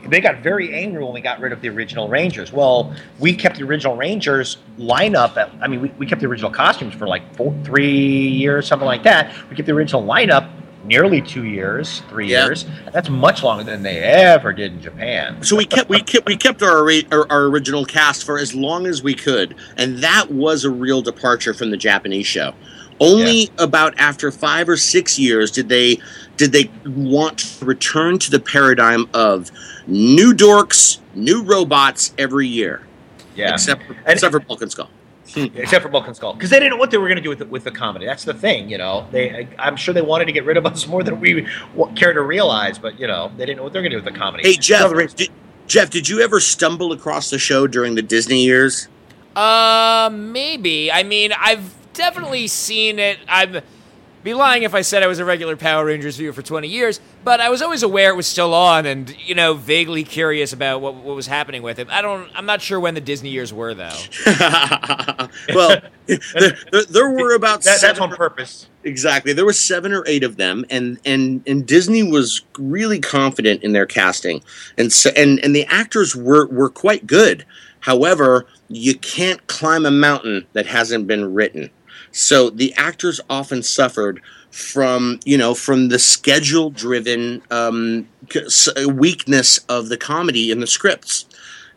they 0.09 0.21
got 0.21 0.39
very 0.39 0.73
angry 0.75 1.03
when 1.05 1.13
we 1.13 1.21
got 1.21 1.41
rid 1.41 1.53
of 1.53 1.61
the 1.61 1.69
original 1.69 2.09
Rangers. 2.09 2.53
Well, 2.53 2.95
we 3.19 3.35
kept 3.35 3.59
the 3.59 3.65
original 3.65 3.97
Rangers 3.97 4.59
lineup. 4.79 5.37
At, 5.37 5.51
I 5.61 5.69
mean, 5.69 5.83
we, 5.83 5.89
we 5.99 6.07
kept 6.07 6.21
the 6.23 6.27
original 6.27 6.51
costumes 6.51 6.95
for 6.95 7.07
like 7.07 7.35
four, 7.37 7.55
three 7.65 7.89
years, 8.29 8.67
something 8.67 8.87
like 8.87 9.03
that. 9.05 9.35
We 9.51 9.57
kept 9.57 9.67
the 9.67 9.73
original 9.73 10.03
lineup 10.03 10.51
nearly 10.85 11.23
two 11.23 11.45
years, 11.45 12.01
three 12.11 12.29
Yeah. 12.31 12.45
years. 12.47 12.67
That's 12.93 13.09
much 13.09 13.43
longer 13.43 13.65
than 13.65 13.83
they 13.83 13.99
ever 13.99 14.53
did 14.53 14.73
in 14.73 14.81
Japan. 14.83 15.43
So 15.43 15.57
we 15.57 15.65
kept 15.65 15.89
we 15.89 16.03
kept 16.03 16.27
we 16.27 16.37
kept 16.37 16.63
our, 16.63 16.91
our 17.11 17.27
our 17.31 17.43
original 17.45 17.85
cast 17.85 18.25
for 18.25 18.39
as 18.39 18.55
long 18.55 18.87
as 18.87 19.03
we 19.03 19.15
could, 19.15 19.55
and 19.77 19.99
that 19.99 20.31
was 20.31 20.65
a 20.65 20.71
real 20.71 21.01
departure 21.03 21.55
from 21.55 21.71
the 21.71 21.77
Japanese 21.79 22.27
show. 22.27 22.55
Only 23.01 23.51
about 23.59 23.99
after 23.99 24.31
five 24.31 24.69
or 24.69 24.77
six 24.77 25.19
years 25.19 25.51
did 25.51 25.69
they 25.69 25.99
did 26.37 26.53
they 26.53 26.71
want 26.87 27.39
to 27.39 27.65
return 27.65 28.19
to 28.21 28.31
the 28.31 28.41
paradigm 28.41 29.09
of 29.15 29.51
new 29.87 30.33
dorks, 30.33 30.99
new 31.15 31.43
robots 31.43 32.13
every 32.19 32.47
year, 32.49 32.83
Yeah, 33.37 33.53
except 33.53 33.85
for, 33.87 33.93
And- 33.93 34.03
except 34.07 34.33
for 34.33 34.41
Bulk 34.41 34.63
and 34.63 34.71
Skull. 34.71 34.91
except 35.37 35.83
for 35.83 35.89
Bulk 35.89 36.07
and 36.07 36.15
Skull, 36.15 36.35
because 36.35 36.51
they 36.51 36.59
didn't 36.61 36.71
know 36.73 36.77
what 36.77 36.91
they 36.93 36.99
were 36.99 37.09
going 37.09 37.17
to 37.17 37.23
do 37.23 37.29
with 37.29 37.41
the, 37.41 37.47
with 37.47 37.65
the 37.65 37.71
comedy. 37.73 38.07
That's 38.07 38.25
the 38.25 38.35
thing, 38.35 38.69
you 38.69 38.79
know. 38.79 39.07
They, 39.11 39.49
I'm 39.59 39.75
sure 39.75 39.93
they 39.93 40.03
wanted 40.03 40.27
to 40.27 40.33
get 40.33 40.45
rid 40.45 40.57
of 40.57 40.65
us 40.73 40.87
more 40.87 41.03
than 41.03 41.19
we 41.21 41.47
care 41.97 42.13
to 42.13 42.23
realize, 42.23 42.79
but 42.79 42.99
you 43.01 43.07
know, 43.09 43.33
they 43.37 43.45
didn't 43.47 43.57
know 43.59 43.65
what 43.65 43.73
they're 43.73 43.83
going 43.83 43.91
to 43.93 43.99
do 43.99 44.05
with 44.05 44.13
the 44.13 44.19
comedy. 44.19 44.45
Hey 44.49 44.57
Jeff, 44.57 44.91
Another 44.91 45.07
did, 45.09 45.31
Jeff, 45.67 45.91
did 45.91 46.09
you 46.09 46.21
ever 46.21 46.39
stumble 46.41 46.93
across 46.93 47.31
the 47.31 47.39
show 47.39 47.67
during 47.67 47.95
the 47.97 48.03
Disney 48.03 48.45
years? 48.45 48.87
Uh, 49.35 50.11
maybe. 50.13 50.93
I 50.93 51.03
mean, 51.03 51.33
I've 51.39 51.75
definitely 51.95 52.47
seen 52.47 52.99
it. 52.99 53.19
I'm. 53.29 53.61
be 54.23 54.35
lying 54.35 54.63
if 54.63 54.75
I 54.75 54.81
said 54.83 55.03
I 55.03 55.07
was 55.07 55.19
a 55.19 55.25
regular 55.25 55.57
Power 55.57 55.85
Rangers 55.85 56.17
viewer 56.17 56.33
for 56.33 56.43
20 56.43 56.67
years, 56.69 57.01
but 57.25 57.41
I 57.41 57.51
was 57.51 57.61
always 57.61 57.83
aware 57.83 58.11
it 58.11 58.17
was 58.17 58.27
still 58.27 58.55
on 58.55 58.87
and, 58.87 59.15
you 59.27 59.35
know, 59.35 59.53
vaguely 59.55 60.03
curious 60.03 60.53
about 60.53 60.81
what, 60.81 60.95
what 60.95 61.15
was 61.15 61.27
happening 61.27 61.63
with 61.63 61.79
it. 61.79 61.91
I 61.91 62.01
don't, 62.01 62.31
I'm 62.35 62.47
not 62.47 62.63
sure 62.63 62.81
when 62.81 62.95
the 62.95 63.03
Disney 63.03 63.31
years 63.31 63.53
were, 63.53 63.75
though. 63.75 63.97
well, 65.55 65.81
there, 66.07 66.57
there, 66.73 66.85
there 66.89 67.11
were 67.11 67.35
about 67.35 67.63
That, 67.63 67.81
that's 67.81 67.81
seven 67.81 68.03
on 68.03 68.17
purpose. 68.17 68.69
Exactly. 68.85 69.33
There 69.33 69.45
were 69.45 69.53
seven 69.53 69.93
or 69.93 70.05
eight 70.07 70.23
of 70.25 70.37
them, 70.37 70.65
and 70.69 70.99
and 71.07 71.43
and 71.47 71.67
Disney 71.67 72.03
was 72.03 72.43
really 72.59 73.01
confident 73.01 73.63
in 73.63 73.73
their 73.73 73.87
casting, 73.87 74.43
and 74.77 74.93
so 74.93 75.11
and 75.17 75.43
and 75.43 75.57
the 75.57 75.65
actors 75.67 76.15
were 76.15 76.47
were 76.49 76.69
quite 76.69 77.07
good. 77.07 77.47
However, 77.81 78.47
you 78.69 78.95
can't 78.95 79.47
climb 79.47 79.87
a 79.87 79.91
mountain 79.91 80.47
that 80.53 80.67
hasn't 80.67 81.07
been 81.07 81.35
written. 81.35 81.71
So 82.15 82.49
the 82.49 82.73
actors 82.75 83.21
often 83.29 83.63
suffered 83.63 84.23
from 84.51 85.19
you 85.25 85.37
know 85.37 85.53
from 85.55 85.89
the 85.89 85.99
schedule 85.99 86.71
driven 86.71 87.43
um, 87.51 88.09
weakness 88.89 89.59
of 89.69 89.89
the 89.89 89.97
comedy 89.97 90.51
in 90.51 90.61
the 90.61 90.67
scripts. 90.67 91.27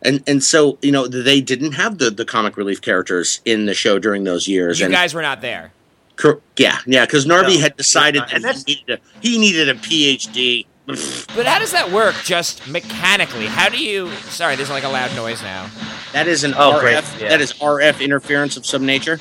And, 0.03 0.23
and 0.27 0.43
so 0.43 0.77
you 0.83 0.91
know 0.91 1.07
they 1.07 1.41
didn't 1.41 1.71
have 1.71 1.97
the, 1.97 2.11
the 2.11 2.23
comic 2.23 2.55
relief 2.55 2.81
characters 2.81 3.41
in 3.45 3.65
the 3.65 3.73
show 3.73 3.97
during 3.97 4.23
those 4.25 4.47
years. 4.47 4.79
You 4.79 4.85
and 4.85 4.93
guys 4.93 5.13
were 5.15 5.23
not 5.23 5.41
there. 5.41 5.71
Cor- 6.17 6.39
Yeah, 6.55 6.77
yeah, 6.85 7.05
because 7.05 7.25
Narvy 7.25 7.55
No, 7.55 7.61
had 7.61 7.77
decided 7.77 8.21
and 8.31 8.43
that 8.43 8.55
that's- 8.55 8.63
he 8.65 8.75
needed, 8.75 8.99
a, 8.99 9.19
he 9.21 9.37
needed 9.39 9.69
a 9.69 9.73
PhD. 9.73 10.65
But 11.35 11.45
how 11.45 11.59
does 11.59 11.71
that 11.71 11.91
work 11.91 12.15
just 12.23 12.65
mechanically? 12.67 13.47
How 13.47 13.67
do 13.69 13.77
you. 13.77 14.09
Sorry, 14.29 14.55
there's 14.55 14.69
like 14.69 14.83
a 14.85 14.87
loud 14.89 15.13
noise 15.15 15.41
now. 15.41 15.69
That 16.13 16.27
is 16.27 16.43
an 16.45 16.53
Oh, 16.55 16.73
RF. 16.73 16.79
great, 16.79 17.21
yeah. 17.21 17.29
That 17.29 17.41
is 17.41 17.51
RF 17.53 17.99
interference 17.99 18.55
of 18.55 18.65
some 18.65 18.85
nature. 18.85 19.19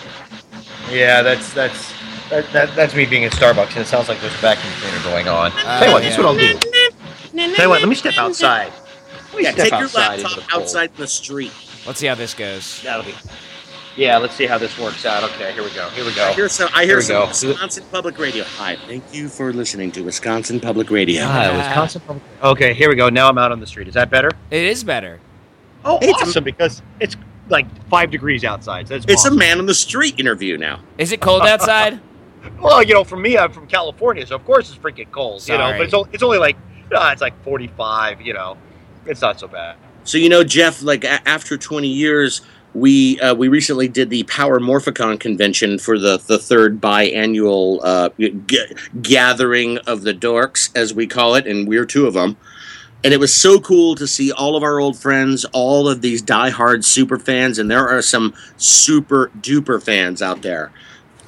Yeah, 0.90 1.23
that's 1.23 1.52
that's 1.52 1.93
that, 2.31 2.50
that, 2.52 2.75
that's 2.76 2.95
me 2.95 3.07
being 3.07 3.25
at 3.25 3.33
Starbucks, 3.33 3.71
and 3.71 3.78
it 3.78 3.87
sounds 3.87 4.09
like 4.09 4.21
there's 4.21 4.35
a 4.35 4.38
vacuum 4.38 4.73
cleaner 4.81 5.02
going 5.05 5.28
on. 5.28 5.52
Uh, 5.52 5.78
Tell 5.78 5.88
you 5.88 5.95
what, 5.95 6.02
this 6.02 6.12
is 6.12 6.19
what 6.19 6.26
I'll 6.26 6.37
do. 6.37 6.59
Tell 7.55 7.64
you 7.64 7.69
what, 7.69 7.81
let 7.81 7.88
me 7.88 7.95
step 7.95 8.14
outside. 8.16 8.73
Let 9.33 9.37
me 9.37 9.43
Yeah, 9.45 9.52
step 9.52 9.64
take 9.64 9.73
your 9.73 9.83
outside 9.85 10.19
into 10.19 10.25
laptop 10.28 10.49
the 10.49 10.57
outside 10.57 10.90
in 10.90 10.97
the 10.97 11.07
street. 11.07 11.52
Let's 11.87 12.00
see 12.00 12.07
how 12.07 12.14
this 12.14 12.35
goes. 12.35 12.83
That'll 12.83 13.05
be. 13.05 13.14
Yeah, 13.97 14.19
let's 14.19 14.35
see 14.35 14.45
how 14.47 14.59
this 14.59 14.78
works 14.78 15.07
out. 15.07 15.25
Okay, 15.25 15.52
here 15.52 15.62
we 15.62 15.71
go. 15.71 15.88
Here 15.90 16.05
we 16.05 16.12
go. 16.14 16.25
I 16.25 16.33
hear 16.35 16.49
some. 16.49 16.69
I 16.75 16.81
Here 16.81 16.87
hear 16.88 16.97
we 16.99 17.02
some 17.02 17.23
go. 17.23 17.26
Wisconsin 17.28 17.85
Public 17.90 18.19
Radio. 18.19 18.45
Hi, 18.45 18.76
thank 18.76 19.02
you 19.14 19.28
for 19.28 19.52
listening 19.52 19.90
to 19.93 20.02
Wisconsin 20.02 20.61
Public 20.61 20.90
Radio. 20.90 21.23
Ah, 21.25 21.52
Wisconsin. 21.57 22.02
Public- 22.07 22.23
Okay, 22.43 22.75
here 22.75 22.88
we 22.88 22.95
go. 22.97 23.09
Now 23.09 23.28
I'm 23.28 23.38
out 23.38 23.52
on 23.52 23.61
the 23.61 23.66
street. 23.66 23.88
Is 23.88 23.95
that 23.95 24.11
better? 24.11 24.31
It 24.50 24.64
is 24.64 24.85
better. 24.85 25.19
Oh, 25.85 25.99
It's 26.02 26.21
a- 26.21 26.26
awesome! 26.26 26.45
because 26.45 26.83
it's 27.00 27.16
like 27.48 27.66
five 27.88 28.10
degrees 28.10 28.44
outside. 28.44 28.88
So 28.88 28.94
that's 28.98 29.10
It's 29.10 29.24
a 29.24 29.30
man 29.30 29.58
on 29.58 29.66
the 29.66 29.74
street 29.74 30.18
interview 30.18 30.56
now. 30.56 30.80
Is 30.98 31.12
it 31.12 31.20
cold 31.20 31.42
outside? 31.42 32.00
Well, 32.60 32.80
you 32.80 32.94
know, 32.94 33.02
for 33.02 33.16
me, 33.16 33.36
I'm 33.36 33.50
from 33.50 33.66
California, 33.66 34.24
so 34.24 34.36
of 34.36 34.44
course 34.44 34.70
it's 34.70 34.78
freaking 34.78 35.10
cold. 35.10 35.46
You 35.48 35.58
know, 35.58 35.72
but 35.72 35.80
it's 35.80 35.94
only, 35.94 36.10
it's 36.12 36.22
only 36.22 36.38
like 36.38 36.56
uh, 36.94 37.10
it's 37.12 37.20
like 37.20 37.42
45. 37.42 38.20
You 38.20 38.34
know, 38.34 38.56
it's 39.04 39.20
not 39.20 39.40
so 39.40 39.48
bad. 39.48 39.76
So 40.04 40.16
you 40.16 40.28
know, 40.28 40.44
Jeff, 40.44 40.80
like 40.80 41.02
a- 41.02 41.26
after 41.28 41.58
20 41.58 41.88
years, 41.88 42.42
we 42.72 43.18
uh, 43.20 43.34
we 43.34 43.48
recently 43.48 43.88
did 43.88 44.10
the 44.10 44.22
Power 44.24 44.60
Morphicon 44.60 45.18
convention 45.18 45.78
for 45.78 45.98
the 45.98 46.18
the 46.18 46.38
third 46.38 46.80
biannual 46.80 47.80
uh, 47.82 48.10
g- 48.18 48.66
gathering 49.02 49.78
of 49.78 50.02
the 50.02 50.14
dorks, 50.14 50.70
as 50.76 50.94
we 50.94 51.06
call 51.06 51.34
it, 51.34 51.46
and 51.46 51.66
we're 51.66 51.84
two 51.86 52.06
of 52.06 52.14
them. 52.14 52.36
And 53.06 53.14
it 53.14 53.20
was 53.20 53.32
so 53.32 53.60
cool 53.60 53.94
to 53.94 54.06
see 54.08 54.32
all 54.32 54.56
of 54.56 54.64
our 54.64 54.80
old 54.80 54.98
friends, 54.98 55.44
all 55.52 55.88
of 55.88 56.00
these 56.00 56.20
diehard 56.20 56.84
super 56.84 57.20
fans, 57.20 57.56
and 57.56 57.70
there 57.70 57.86
are 57.86 58.02
some 58.02 58.34
super 58.56 59.30
duper 59.38 59.80
fans 59.80 60.22
out 60.22 60.42
there. 60.42 60.72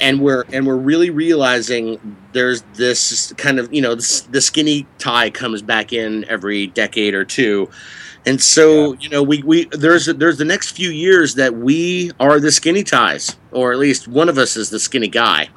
And 0.00 0.20
we're 0.20 0.42
and 0.52 0.66
we're 0.66 0.75
really 0.75 1.11
realizing 1.11 2.16
there's 2.32 2.62
this 2.75 3.32
kind 3.37 3.61
of 3.61 3.73
you 3.73 3.80
know 3.80 3.94
this, 3.94 4.23
the 4.23 4.40
skinny 4.40 4.88
tie 4.99 5.30
comes 5.30 5.62
back 5.62 5.92
in 5.92 6.25
every 6.25 6.66
decade 6.66 7.14
or 7.14 7.25
two, 7.25 7.70
and 8.26 8.42
so 8.42 8.94
you 8.94 9.08
know 9.08 9.23
we, 9.23 9.44
we 9.44 9.66
there's 9.66 10.07
there's 10.07 10.38
the 10.38 10.44
next 10.44 10.72
few 10.72 10.90
years 10.90 11.37
that 11.37 11.55
we 11.55 12.11
are 12.18 12.40
the 12.40 12.50
skinny 12.50 12.83
ties, 12.83 13.37
or 13.53 13.70
at 13.70 13.79
least 13.79 14.09
one 14.09 14.29
of 14.29 14.37
us 14.37 14.57
is 14.57 14.70
the 14.70 14.81
skinny 14.81 15.07
guy. 15.07 15.48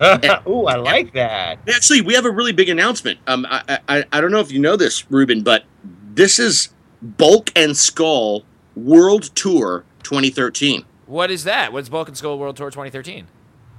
Ooh, 0.48 0.66
I 0.66 0.76
like 0.76 1.12
that. 1.12 1.58
Actually, 1.68 2.00
we 2.00 2.14
have 2.14 2.24
a 2.24 2.30
really 2.30 2.52
big 2.52 2.68
announcement. 2.70 3.18
Um, 3.26 3.46
I, 3.48 3.78
I 3.88 4.04
I 4.12 4.20
don't 4.20 4.30
know 4.30 4.40
if 4.40 4.50
you 4.50 4.58
know 4.58 4.76
this, 4.76 5.10
Rubin, 5.10 5.42
but 5.42 5.64
this 6.14 6.38
is 6.38 6.70
Bulk 7.02 7.52
and 7.54 7.76
Skull 7.76 8.44
World 8.74 9.24
Tour 9.34 9.84
2013. 10.02 10.84
What 11.06 11.30
is 11.30 11.44
that? 11.44 11.72
What's 11.72 11.88
Bulk 11.88 12.08
and 12.08 12.16
Skull 12.16 12.38
World 12.38 12.56
Tour 12.56 12.70
2013? 12.70 13.26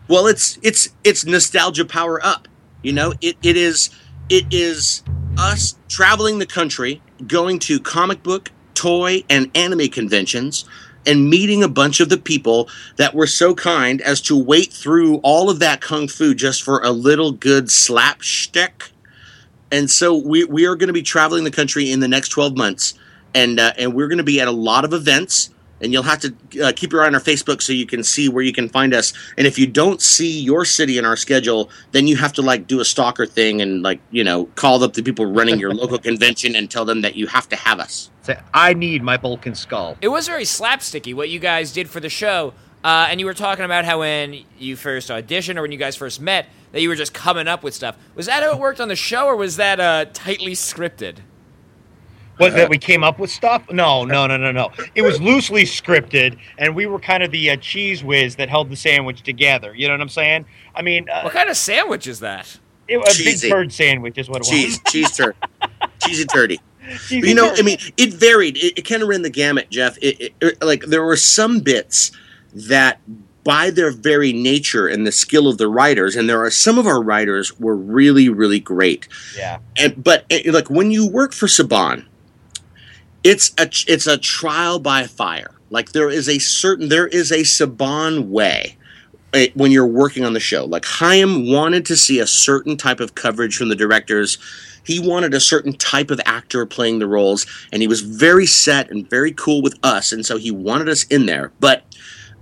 Well, 0.08 0.28
it's 0.28 0.60
it's 0.62 0.90
it's 1.04 1.26
nostalgia 1.26 1.86
power 1.86 2.24
up. 2.24 2.48
You 2.84 2.94
know, 2.94 3.14
it, 3.22 3.38
it 3.42 3.58
is 3.58 3.90
it 4.30 4.46
is 4.52 5.04
us 5.38 5.76
traveling 5.90 6.40
the 6.40 6.46
country, 6.46 7.02
going 7.26 7.58
to 7.60 7.80
comic 7.80 8.22
book, 8.22 8.52
toy, 8.76 9.24
and 9.30 9.50
anime 9.56 9.88
conventions, 9.88 10.66
and 11.06 11.30
meeting 11.30 11.64
a 11.64 11.68
bunch 11.68 12.00
of 12.00 12.10
the 12.10 12.18
people 12.18 12.70
that 12.98 13.14
were 13.14 13.28
so 13.28 13.56
kind 13.56 14.02
as 14.02 14.22
to 14.22 14.38
wait 14.38 14.72
through 14.72 15.18
all 15.18 15.50
of 15.50 15.60
that 15.60 15.82
kung 15.82 16.08
fu 16.08 16.34
just 16.34 16.62
for 16.62 16.80
a 16.82 16.92
little 16.92 17.32
good 17.32 17.72
slapstick. 17.72 18.92
And 19.72 19.90
so 19.90 20.16
we 20.16 20.44
we 20.44 20.66
are 20.66 20.76
going 20.76 20.88
to 20.88 20.94
be 20.94 21.02
traveling 21.02 21.44
the 21.44 21.52
country 21.52 21.92
in 21.92 22.02
the 22.02 22.08
next 22.08 22.30
twelve 22.30 22.58
months, 22.58 22.94
and 23.34 23.60
uh, 23.60 23.74
and 23.78 23.94
we're 23.94 24.08
going 24.08 24.18
to 24.18 24.24
be 24.24 24.42
at 24.42 24.48
a 24.48 24.52
lot 24.52 24.86
of 24.86 24.94
events. 24.94 25.50
And 25.84 25.92
you'll 25.92 26.04
have 26.04 26.20
to 26.20 26.36
uh, 26.64 26.72
keep 26.76 26.92
your 26.92 27.02
eye 27.02 27.08
on 27.08 27.16
our 27.16 27.22
Facebook 27.22 27.60
so 27.60 27.74
you 27.74 27.88
can 27.88 28.04
see 28.04 28.30
where 28.30 28.44
you 28.44 28.54
can 28.54 28.70
find 28.70 28.94
us. 28.94 29.14
And 29.36 29.48
if 29.48 29.58
you 29.58 29.66
don't 29.66 30.00
see 30.00 30.40
your 30.40 30.64
city 30.64 31.00
in 31.00 31.06
our 31.06 31.18
schedule, 31.18 31.72
then 31.92 32.06
you 32.06 32.18
have 32.18 32.34
to 32.34 32.44
like 32.44 32.68
do 32.68 32.82
a 32.82 32.86
stalker 32.86 33.26
thing 33.26 33.62
and 33.64 33.82
like 33.82 34.00
you 34.12 34.24
know 34.24 34.46
call 34.56 34.84
up 34.84 34.94
the 34.94 35.02
people 35.02 35.26
running 35.26 35.58
your 35.58 35.74
local 35.74 35.98
convention 36.10 36.56
and 36.56 36.70
tell 36.70 36.86
them 36.86 37.02
that 37.02 37.16
you 37.16 37.26
have 37.26 37.50
to 37.50 37.56
have 37.56 37.80
us. 37.80 38.11
Say, 38.22 38.38
I 38.54 38.74
need 38.74 39.02
my 39.04 39.18
Bulk 39.18 39.46
and 39.46 39.58
skull. 39.58 39.98
It 40.02 40.10
was 40.10 40.28
very 40.28 40.44
slapsticky 40.44 41.14
what 41.14 41.30
you 41.30 41.40
guys 41.40 41.72
did 41.74 41.90
for 41.90 42.00
the 42.00 42.10
show. 42.10 42.54
Uh, 42.84 43.08
and 43.10 43.20
you 43.20 43.26
were 43.28 43.34
talking 43.34 43.66
about 43.66 43.86
how 43.86 44.00
when 44.00 44.44
you 44.58 44.76
first 44.76 45.10
auditioned 45.10 45.58
or 45.58 45.62
when 45.62 45.72
you 45.72 45.78
guys 45.78 45.96
first 45.96 46.20
met, 46.20 46.48
that 46.72 46.82
you 46.82 46.90
were 46.90 46.96
just 46.96 47.14
coming 47.14 47.48
up 47.48 47.64
with 47.64 47.74
stuff. 47.76 47.96
Was 48.16 48.26
that 48.26 48.42
how 48.44 48.52
it 48.52 48.58
worked 48.60 48.80
on 48.82 48.88
the 48.88 48.96
show, 48.96 49.26
or 49.28 49.36
was 49.36 49.58
that 49.58 49.80
uh, 49.80 50.06
tightly 50.14 50.54
scripted? 50.54 51.18
Was 52.40 52.56
that 52.56 52.70
we 52.70 52.80
came 52.80 53.04
up 53.04 53.20
with 53.20 53.30
stuff? 53.30 53.70
No, 53.72 54.04
no, 54.04 54.26
no, 54.26 54.36
no, 54.36 54.52
no. 54.52 54.72
It 54.96 55.04
was 55.04 55.22
loosely 55.22 55.64
scripted, 55.64 56.40
and 56.58 56.76
we 56.76 56.88
were 56.88 56.98
kind 57.00 57.22
of 57.22 57.30
the 57.30 57.52
uh, 57.52 57.56
cheese 57.58 58.04
whiz 58.04 58.36
that 58.38 58.50
held 58.50 58.72
the 58.72 58.76
sandwich 58.76 59.22
together. 59.22 59.76
You 59.76 59.88
know 59.88 59.94
what 59.94 60.02
I'm 60.02 60.10
saying? 60.10 60.46
I 60.74 60.82
mean, 60.82 61.08
uh, 61.08 61.22
What 61.22 61.34
kind 61.34 61.50
of 61.50 61.58
sandwich 61.58 62.08
is 62.08 62.20
that? 62.22 62.58
it, 62.88 62.98
a 62.98 63.14
Cheesy. 63.14 63.48
big 63.48 63.52
bird 63.52 63.72
sandwich 63.72 64.18
is 64.18 64.28
what 64.28 64.38
it 64.38 64.40
was. 64.40 64.50
Cheese, 64.50 64.80
cheese 64.88 65.16
turd, 65.16 65.36
cheesy 66.04 66.26
turdy. 66.26 66.58
Was. 66.90 67.08
But, 67.10 67.28
you 67.28 67.36
know, 67.36 67.54
I 67.56 67.62
mean, 67.62 67.78
it 67.98 68.14
varied. 68.14 68.58
It, 68.58 68.80
it 68.80 68.82
kind 68.84 69.02
of 69.02 69.10
ran 69.10 69.22
the 69.22 69.30
gamut, 69.30 69.70
Jeff. 69.70 69.98
It, 70.02 70.20
it- 70.20 70.34
it- 70.42 70.62
like 70.64 70.86
there 70.86 71.04
were 71.04 71.16
some 71.18 71.60
bits 71.60 72.12
that, 72.54 73.00
by 73.44 73.72
their 73.72 73.92
very 73.92 74.34
nature 74.34 74.88
and 74.88 75.06
the 75.08 75.12
skill 75.12 75.48
of 75.48 75.58
the 75.58 75.68
writers, 75.68 76.16
and 76.16 76.30
there 76.30 76.44
are 76.44 76.52
some 76.52 76.78
of 76.78 76.86
our 76.86 77.02
writers 77.02 77.60
were 77.60 77.76
really, 77.76 78.30
really 78.30 78.60
great. 78.60 79.08
yeah, 79.36 79.58
And 79.78 80.04
but 80.04 80.26
eh, 80.30 80.44
like 80.52 80.70
when 80.70 80.92
you 80.92 81.08
work 81.08 81.34
for 81.34 81.48
Saban, 81.48 82.06
it's 83.24 83.52
a 83.58 83.64
it's 83.92 84.08
a 84.08 84.18
trial 84.18 84.80
by 84.80 85.08
fire. 85.08 85.52
Like 85.70 85.92
there 85.92 86.10
is 86.10 86.28
a 86.30 86.40
certain 86.40 86.90
there 86.90 87.08
is 87.08 87.32
a 87.32 87.40
Saban 87.42 88.28
way 88.28 88.78
eh, 89.34 89.48
when 89.54 89.72
you're 89.72 89.88
working 89.88 90.24
on 90.26 90.34
the 90.34 90.40
show. 90.40 90.66
Like 90.66 90.86
Chaim 90.86 91.52
wanted 91.52 91.86
to 91.88 91.96
see 91.96 92.20
a 92.20 92.28
certain 92.28 92.78
type 92.78 93.00
of 93.00 93.16
coverage 93.16 93.58
from 93.58 93.70
the 93.70 93.76
directors. 93.76 94.38
He 94.84 95.00
wanted 95.00 95.34
a 95.34 95.40
certain 95.40 95.74
type 95.74 96.12
of 96.12 96.20
actor 96.26 96.66
playing 96.66 97.00
the 97.00 97.08
roles, 97.08 97.46
and 97.72 97.82
he 97.82 97.88
was 97.88 98.02
very 98.02 98.46
set 98.46 98.90
and 98.90 99.10
very 99.10 99.32
cool 99.32 99.62
with 99.62 99.78
us, 99.84 100.12
and 100.12 100.26
so 100.26 100.38
he 100.38 100.52
wanted 100.52 100.90
us 100.90 101.04
in 101.06 101.26
there. 101.26 101.52
But 101.60 101.84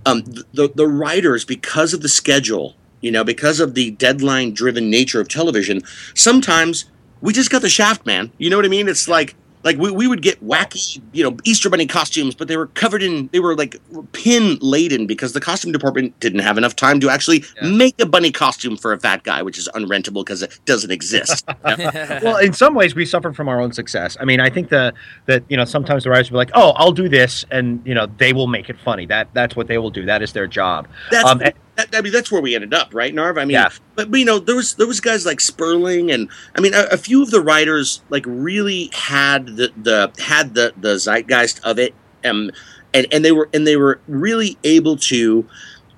um, 0.06 0.22
the 0.52 0.70
the 0.74 0.88
writers, 0.88 1.44
because 1.44 1.92
of 1.92 2.00
the 2.02 2.08
schedule, 2.08 2.74
you 3.00 3.10
know, 3.10 3.24
because 3.24 3.60
of 3.60 3.74
the 3.74 3.90
deadline 3.92 4.54
driven 4.54 4.90
nature 4.90 5.20
of 5.20 5.28
television, 5.28 5.82
sometimes 6.14 6.86
we 7.20 7.32
just 7.32 7.50
got 7.50 7.62
the 7.62 7.68
shaft, 7.68 8.06
man. 8.06 8.32
You 8.38 8.50
know 8.50 8.56
what 8.56 8.64
I 8.64 8.68
mean? 8.68 8.88
It's 8.88 9.08
like 9.08 9.34
like 9.62 9.76
we, 9.76 9.90
we 9.90 10.06
would 10.06 10.22
get 10.22 10.42
wacky, 10.46 11.00
you 11.12 11.22
know, 11.22 11.36
Easter 11.44 11.68
bunny 11.68 11.86
costumes, 11.86 12.34
but 12.34 12.48
they 12.48 12.56
were 12.56 12.66
covered 12.68 13.02
in 13.02 13.28
they 13.32 13.40
were 13.40 13.54
like 13.54 13.76
pin 14.12 14.56
laden 14.60 15.06
because 15.06 15.32
the 15.32 15.40
costume 15.40 15.70
department 15.72 16.18
didn't 16.20 16.38
have 16.40 16.56
enough 16.56 16.74
time 16.76 16.98
to 17.00 17.10
actually 17.10 17.44
Yeah. 17.60 17.68
make 17.70 18.00
a 18.00 18.06
bunny 18.06 18.32
costume 18.32 18.76
for 18.76 18.92
a 18.92 18.98
fat 18.98 19.22
guy, 19.22 19.42
which 19.42 19.58
is 19.58 19.68
unrentable 19.74 20.24
because 20.24 20.42
it 20.42 20.58
doesn't 20.64 20.90
exist. 20.90 21.44
well, 21.64 22.36
in 22.38 22.52
some 22.52 22.74
ways, 22.74 22.94
we 22.94 23.04
suffered 23.04 23.36
from 23.36 23.48
our 23.48 23.60
own 23.60 23.72
success. 23.72 24.16
I 24.20 24.24
mean, 24.24 24.40
I 24.40 24.48
think 24.50 24.70
the 24.70 24.94
that 25.26 25.42
you 25.48 25.56
know 25.56 25.64
sometimes 25.64 26.04
the 26.04 26.10
writers 26.10 26.30
will 26.30 26.36
be 26.36 26.46
like, 26.46 26.50
"Oh, 26.54 26.70
I'll 26.76 26.92
do 26.92 27.08
this," 27.08 27.44
and 27.50 27.82
you 27.84 27.94
know 27.94 28.06
they 28.18 28.32
will 28.32 28.46
make 28.46 28.70
it 28.70 28.78
funny. 28.80 29.06
That 29.06 29.28
that's 29.34 29.56
what 29.56 29.66
they 29.66 29.78
will 29.78 29.90
do. 29.90 30.04
That 30.06 30.22
is 30.22 30.32
their 30.32 30.46
job. 30.46 30.88
That's 31.10 31.28
Um, 31.28 31.42
that, 31.90 31.96
I 31.98 32.00
mean 32.00 32.12
that's 32.12 32.30
where 32.30 32.40
we 32.42 32.54
ended 32.54 32.74
up, 32.74 32.94
right, 32.94 33.14
Narv? 33.14 33.40
I 33.40 33.44
mean, 33.44 33.54
Yeah. 33.54 33.70
but, 33.94 34.10
but 34.10 34.18
you 34.20 34.26
know 34.26 34.38
there 34.38 34.56
was 34.56 34.74
there 34.74 34.86
was 34.86 35.00
guys 35.00 35.26
like 35.26 35.40
Sperling 35.40 36.10
and 36.10 36.28
I 36.56 36.60
mean 36.60 36.74
a, 36.74 36.86
a 36.92 36.96
few 36.96 37.22
of 37.22 37.30
the 37.30 37.40
writers 37.40 38.02
like 38.10 38.24
really 38.26 38.90
had 38.92 39.46
the 39.56 39.72
the 39.76 40.12
had 40.22 40.54
the 40.54 40.72
the 40.76 40.98
zeitgeist 40.98 41.60
of 41.64 41.78
it, 41.78 41.94
um, 42.24 42.50
and 42.94 43.06
and 43.12 43.24
they 43.24 43.32
were 43.32 43.48
and 43.54 43.66
they 43.66 43.76
were 43.76 44.00
really 44.08 44.56
able 44.64 44.96
to 44.96 45.46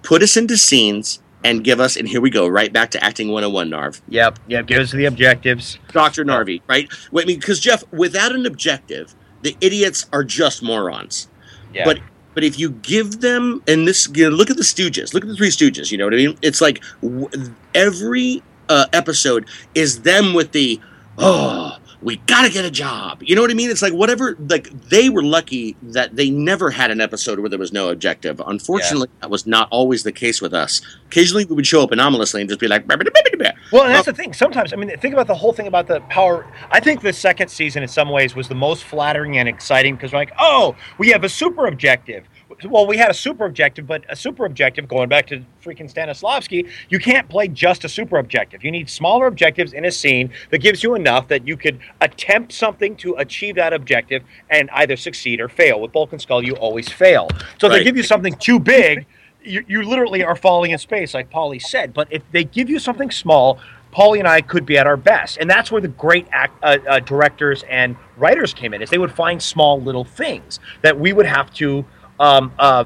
put 0.02 0.22
us 0.22 0.36
into 0.36 0.56
scenes 0.56 1.20
and 1.44 1.64
give 1.64 1.80
us. 1.80 1.96
And 1.96 2.06
here 2.08 2.20
we 2.20 2.30
go, 2.30 2.46
right 2.46 2.72
back 2.72 2.90
to 2.92 3.02
acting 3.04 3.28
101, 3.28 3.70
Narv. 3.70 4.00
Yep, 4.08 4.38
yep. 4.46 4.66
Give 4.66 4.80
us 4.80 4.92
the 4.92 5.06
objectives. 5.06 5.78
Dr. 5.92 6.24
Narvy, 6.24 6.62
right? 6.68 6.88
Wait, 7.10 7.24
I 7.24 7.26
mean, 7.26 7.40
because 7.40 7.58
Jeff, 7.60 7.82
without 7.92 8.32
an 8.32 8.46
objective, 8.46 9.14
the 9.42 9.56
idiots 9.60 10.06
are 10.12 10.22
just 10.22 10.62
morons. 10.62 11.28
Yeah. 11.74 11.84
But 11.84 11.98
but 12.34 12.44
if 12.44 12.58
you 12.58 12.70
give 12.70 13.20
them, 13.20 13.62
and 13.66 13.86
this, 13.86 14.08
you 14.14 14.28
know, 14.28 14.34
look 14.34 14.50
at 14.50 14.56
the 14.56 14.62
Stooges, 14.62 15.14
look 15.14 15.22
at 15.24 15.28
the 15.28 15.36
Three 15.36 15.50
Stooges. 15.50 15.90
You 15.90 15.98
know 15.98 16.04
what 16.04 16.14
I 16.14 16.18
mean? 16.18 16.38
It's 16.42 16.60
like 16.60 16.82
w- 17.02 17.28
every 17.74 18.42
uh, 18.68 18.86
episode 18.92 19.46
is 19.74 20.02
them 20.02 20.34
with 20.34 20.52
the 20.52 20.80
oh. 21.18 21.78
We 22.02 22.16
gotta 22.16 22.50
get 22.50 22.64
a 22.64 22.70
job. 22.70 23.22
You 23.22 23.36
know 23.36 23.42
what 23.42 23.50
I 23.50 23.54
mean? 23.54 23.70
It's 23.70 23.82
like 23.82 23.92
whatever. 23.92 24.36
Like 24.48 24.68
they 24.88 25.08
were 25.08 25.22
lucky 25.22 25.76
that 25.82 26.16
they 26.16 26.30
never 26.30 26.70
had 26.70 26.90
an 26.90 27.00
episode 27.00 27.38
where 27.38 27.48
there 27.48 27.58
was 27.58 27.72
no 27.72 27.90
objective. 27.90 28.40
Unfortunately, 28.46 29.08
that 29.20 29.30
was 29.30 29.46
not 29.46 29.68
always 29.70 30.02
the 30.02 30.12
case 30.12 30.42
with 30.42 30.52
us. 30.52 30.80
Occasionally, 31.06 31.44
we 31.44 31.54
would 31.54 31.66
show 31.66 31.82
up 31.82 31.92
anomalously 31.92 32.40
and 32.40 32.48
just 32.50 32.60
be 32.60 32.68
like, 32.68 32.86
Well, 32.88 33.84
and 33.84 33.94
that's 33.94 34.06
the 34.06 34.12
thing. 34.12 34.32
Sometimes, 34.32 34.72
I 34.72 34.76
mean, 34.76 34.96
think 34.98 35.14
about 35.14 35.26
the 35.26 35.34
whole 35.34 35.52
thing 35.52 35.66
about 35.66 35.86
the 35.86 36.00
power. 36.02 36.46
I 36.70 36.80
think 36.80 37.02
the 37.02 37.12
second 37.12 37.48
season, 37.48 37.82
in 37.82 37.88
some 37.88 38.10
ways, 38.10 38.34
was 38.34 38.48
the 38.48 38.54
most 38.54 38.84
flattering 38.84 39.38
and 39.38 39.48
exciting 39.48 39.94
because 39.94 40.12
we're 40.12 40.18
like, 40.18 40.32
oh, 40.38 40.74
we 40.98 41.08
have 41.10 41.24
a 41.24 41.28
super 41.28 41.66
objective. 41.66 42.28
Well, 42.64 42.86
we 42.86 42.96
had 42.96 43.10
a 43.10 43.14
super 43.14 43.44
objective, 43.44 43.86
but 43.86 44.04
a 44.08 44.16
super 44.16 44.44
objective, 44.44 44.88
going 44.88 45.08
back 45.08 45.26
to 45.28 45.44
freaking 45.62 45.92
Stanislavski, 45.92 46.68
you 46.88 46.98
can't 46.98 47.28
play 47.28 47.48
just 47.48 47.84
a 47.84 47.88
super 47.88 48.18
objective. 48.18 48.64
You 48.64 48.70
need 48.70 48.88
smaller 48.88 49.26
objectives 49.26 49.72
in 49.72 49.84
a 49.84 49.90
scene 49.90 50.30
that 50.50 50.58
gives 50.58 50.82
you 50.82 50.94
enough 50.94 51.28
that 51.28 51.46
you 51.46 51.56
could 51.56 51.80
attempt 52.00 52.52
something 52.52 52.96
to 52.96 53.14
achieve 53.14 53.56
that 53.56 53.72
objective 53.72 54.22
and 54.50 54.70
either 54.70 54.96
succeed 54.96 55.40
or 55.40 55.48
fail. 55.48 55.80
With 55.80 55.92
Bulk 55.92 56.12
and 56.12 56.20
Skull, 56.20 56.44
you 56.44 56.54
always 56.56 56.88
fail. 56.88 57.28
So 57.58 57.66
if 57.66 57.72
they 57.72 57.84
give 57.84 57.96
you 57.96 58.02
something 58.02 58.34
too 58.34 58.58
big, 58.58 59.06
you, 59.44 59.64
you 59.66 59.82
literally 59.82 60.22
are 60.24 60.36
falling 60.36 60.70
in 60.70 60.78
space, 60.78 61.14
like 61.14 61.30
Paulie 61.30 61.60
said. 61.60 61.92
But 61.92 62.08
if 62.10 62.22
they 62.32 62.44
give 62.44 62.70
you 62.70 62.78
something 62.78 63.10
small, 63.10 63.58
Paulie 63.92 64.18
and 64.18 64.28
I 64.28 64.40
could 64.40 64.64
be 64.64 64.78
at 64.78 64.86
our 64.86 64.96
best, 64.96 65.36
and 65.36 65.50
that's 65.50 65.70
where 65.70 65.80
the 65.80 65.88
great 65.88 66.26
act, 66.32 66.54
uh, 66.62 66.78
uh, 66.88 67.00
directors 67.00 67.62
and 67.68 67.94
writers 68.16 68.54
came 68.54 68.72
in. 68.72 68.80
Is 68.80 68.88
they 68.88 68.98
would 68.98 69.12
find 69.12 69.42
small 69.42 69.82
little 69.82 70.04
things 70.04 70.60
that 70.80 70.98
we 70.98 71.12
would 71.12 71.26
have 71.26 71.52
to 71.54 71.84
um, 72.20 72.52
uh, 72.58 72.84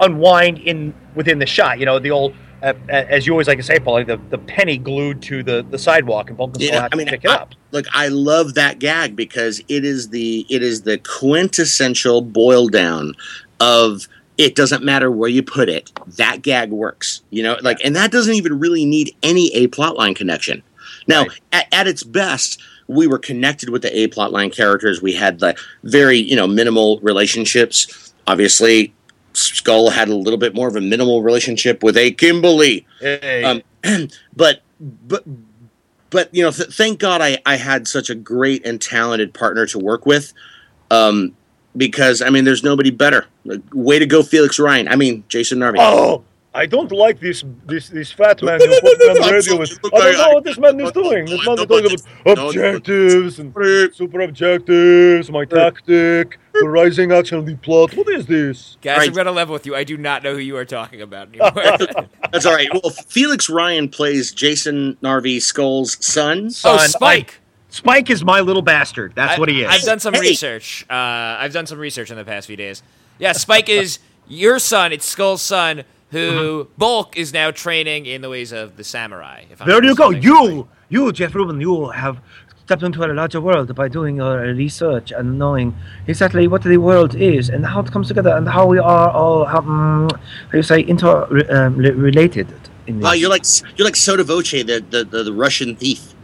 unwind 0.00 0.58
in 0.58 0.94
within 1.14 1.38
the 1.38 1.46
shot. 1.46 1.78
You 1.78 1.86
know, 1.86 1.98
the 1.98 2.10
old. 2.10 2.34
Uh, 2.62 2.72
as 2.88 3.26
you 3.26 3.32
always 3.34 3.46
like 3.46 3.58
to 3.58 3.62
say, 3.62 3.78
Paulie, 3.78 4.06
the, 4.06 4.16
the 4.30 4.38
penny 4.38 4.78
glued 4.78 5.20
to 5.22 5.42
the, 5.42 5.64
the 5.70 5.78
sidewalk, 5.78 6.28
and 6.30 6.38
Vulcan 6.38 6.62
Yeah, 6.62 6.88
I 6.90 6.96
mean, 6.96 7.06
to 7.06 7.12
pick 7.12 7.24
it 7.24 7.30
up. 7.30 7.54
look 7.70 7.84
i 7.92 8.08
love 8.08 8.54
that 8.54 8.78
gag 8.78 9.14
because 9.14 9.60
it 9.68 9.84
is 9.84 10.08
the 10.08 10.46
it 10.48 10.62
is 10.62 10.82
the 10.82 10.96
quintessential 10.98 12.22
boil 12.22 12.68
down 12.68 13.12
of 13.60 14.08
it 14.38 14.54
doesn't 14.54 14.82
matter 14.82 15.10
where 15.10 15.28
you 15.28 15.42
put 15.42 15.68
it 15.68 15.92
that 16.16 16.40
gag 16.42 16.70
works 16.70 17.20
you 17.30 17.42
know 17.42 17.56
like 17.62 17.78
and 17.84 17.94
that 17.94 18.10
doesn't 18.10 18.34
even 18.34 18.58
really 18.58 18.86
need 18.86 19.14
any 19.22 19.54
a 19.54 19.68
plotline 19.68 20.16
connection 20.16 20.62
now 21.06 21.22
Right. 21.24 21.40
at, 21.52 21.66
at 21.72 21.86
its 21.86 22.02
best 22.02 22.60
we 22.88 23.06
were 23.06 23.18
connected 23.18 23.68
with 23.68 23.82
the 23.82 23.96
a 23.96 24.08
plotline 24.08 24.52
characters 24.52 25.02
we 25.02 25.12
had 25.12 25.40
the 25.40 25.54
very 25.84 26.18
you 26.18 26.34
know 26.34 26.46
minimal 26.46 26.98
relationships 27.00 28.05
obviously 28.26 28.92
skull 29.32 29.90
had 29.90 30.08
a 30.08 30.14
little 30.14 30.38
bit 30.38 30.54
more 30.54 30.68
of 30.68 30.76
a 30.76 30.80
minimal 30.80 31.22
relationship 31.22 31.82
with 31.82 31.96
a 31.96 32.10
kimberly. 32.12 32.86
Hey. 33.00 33.44
um, 33.44 33.62
but 34.36 34.62
but 34.80 35.24
but 36.10 36.34
you 36.34 36.42
know 36.42 36.50
th- 36.50 36.70
thank 36.70 36.98
god 36.98 37.20
I, 37.20 37.38
I 37.44 37.56
had 37.56 37.86
such 37.86 38.10
a 38.10 38.14
great 38.14 38.66
and 38.66 38.80
talented 38.80 39.34
partner 39.34 39.66
to 39.66 39.78
work 39.78 40.06
with 40.06 40.32
um, 40.90 41.36
because 41.76 42.22
i 42.22 42.30
mean 42.30 42.44
there's 42.44 42.62
nobody 42.62 42.90
better. 42.90 43.26
Like, 43.44 43.60
way 43.72 43.98
to 43.98 44.06
go 44.06 44.22
felix 44.22 44.58
ryan. 44.58 44.88
I 44.88 44.96
mean 44.96 45.24
jason 45.28 45.58
narvy. 45.58 45.76
Oh, 45.78 46.24
I 46.56 46.64
don't 46.66 46.90
like 46.90 47.20
this 47.20 47.44
this 47.66 47.88
this 47.90 48.10
fat 48.10 48.42
man 48.42 48.58
who 48.60 48.66
put 48.80 48.98
me 48.98 49.08
on 49.10 49.14
the 49.20 49.30
radio 49.30 49.58
with. 49.58 49.78
I 49.84 49.88
don't 50.12 50.18
know 50.18 50.34
what 50.34 50.44
this 50.44 50.58
man 50.58 50.80
is 50.80 50.90
doing. 50.92 51.26
This 51.26 51.46
man 51.46 51.58
is 51.58 51.66
talking 51.66 51.98
about 52.24 52.48
objectives 52.48 53.38
and 53.38 53.52
super 53.94 54.20
objectives, 54.22 55.30
my 55.30 55.44
tactic, 55.44 56.38
the 56.54 56.68
rising 56.68 57.12
action 57.12 57.36
of 57.38 57.44
the 57.46 57.56
plot. 57.56 57.94
What 57.94 58.08
is 58.08 58.26
this? 58.26 58.78
Guys, 58.80 58.98
Right. 58.98 59.08
I'm 59.08 59.14
gonna 59.14 59.32
level 59.32 59.52
with 59.52 59.66
you. 59.66 59.76
I 59.76 59.84
do 59.84 59.98
not 59.98 60.22
know 60.22 60.32
who 60.32 60.40
you 60.40 60.56
are 60.56 60.64
talking 60.64 61.02
about 61.02 61.28
anymore. 61.28 61.52
that's 62.32 62.46
all 62.46 62.54
right 62.54 62.68
well 62.72 62.90
felix 62.90 63.48
ryan 63.48 63.88
plays 63.88 64.32
jason 64.32 64.96
narvy 65.02 65.40
skull's 65.40 66.04
son 66.04 66.46
oh, 66.46 66.48
Son, 66.48 66.88
Spike. 66.88 67.40
Spike 67.68 68.08
is 68.10 68.24
my 68.24 68.40
little 68.40 68.62
bastard. 68.62 69.12
That's 69.14 69.36
I- 69.36 69.38
what 69.40 69.48
he 69.50 69.62
is. 69.62 69.68
I've 69.70 69.82
done 69.82 70.00
some 70.00 70.14
Hey. 70.14 70.20
research. 70.20 70.86
Uh, 70.88 70.94
I've 70.94 71.52
done 71.52 71.66
some 71.66 71.78
research 71.78 72.10
in 72.10 72.16
the 72.16 72.24
past 72.24 72.46
few 72.46 72.56
days. 72.56 72.82
Yeah, 73.18 73.32
Spike 73.32 73.68
is 73.68 73.98
your 74.28 74.58
son. 74.58 74.92
It's 74.92 75.04
Skull's 75.04 75.42
son, 75.42 75.84
who 76.10 76.68
Bulk 76.78 77.16
is 77.16 77.32
now 77.32 77.50
training 77.50 78.06
in 78.06 78.20
the 78.22 78.28
ways 78.30 78.52
of 78.52 78.76
the 78.76 78.84
samurai. 78.84 79.44
If 79.50 79.60
I'm 79.60 79.68
There 79.68 79.82
you 79.84 79.94
go. 79.94 80.06
understanding 80.08 80.56
You, 80.56 80.68
you, 81.06 81.12
Jeff 81.12 81.34
Rubin, 81.34 81.60
you 81.60 81.88
have 81.90 82.20
stepped 82.64 82.82
into 82.82 83.04
a 83.04 83.06
larger 83.12 83.40
world 83.40 83.72
by 83.74 83.88
doing 83.88 84.16
your 84.16 84.38
research 84.54 85.12
and 85.12 85.38
knowing 85.38 85.74
exactly 86.06 86.48
what 86.48 86.62
the 86.62 86.76
world 86.78 87.14
is 87.14 87.48
and 87.48 87.64
how 87.64 87.80
it 87.80 87.90
comes 87.92 88.08
together 88.08 88.30
and 88.36 88.48
how 88.48 88.66
we 88.66 88.78
are 88.78 89.10
all, 89.10 89.44
how, 89.44 89.58
um, 89.58 90.08
how 90.50 90.56
you 90.56 90.62
say, 90.62 90.80
interrelated. 90.80 91.50
um. 92.50 92.60
In 92.88 93.00
wow 93.00 93.12
you're 93.14 93.30
like 93.30 93.44
you're 93.76 93.84
like 93.84 93.96
sotto 93.96 94.22
voce 94.22 94.52
the, 94.52 94.84
the, 94.90 95.02
the, 95.04 95.24
the 95.24 95.32
russian 95.32 95.74
thief 95.74 96.14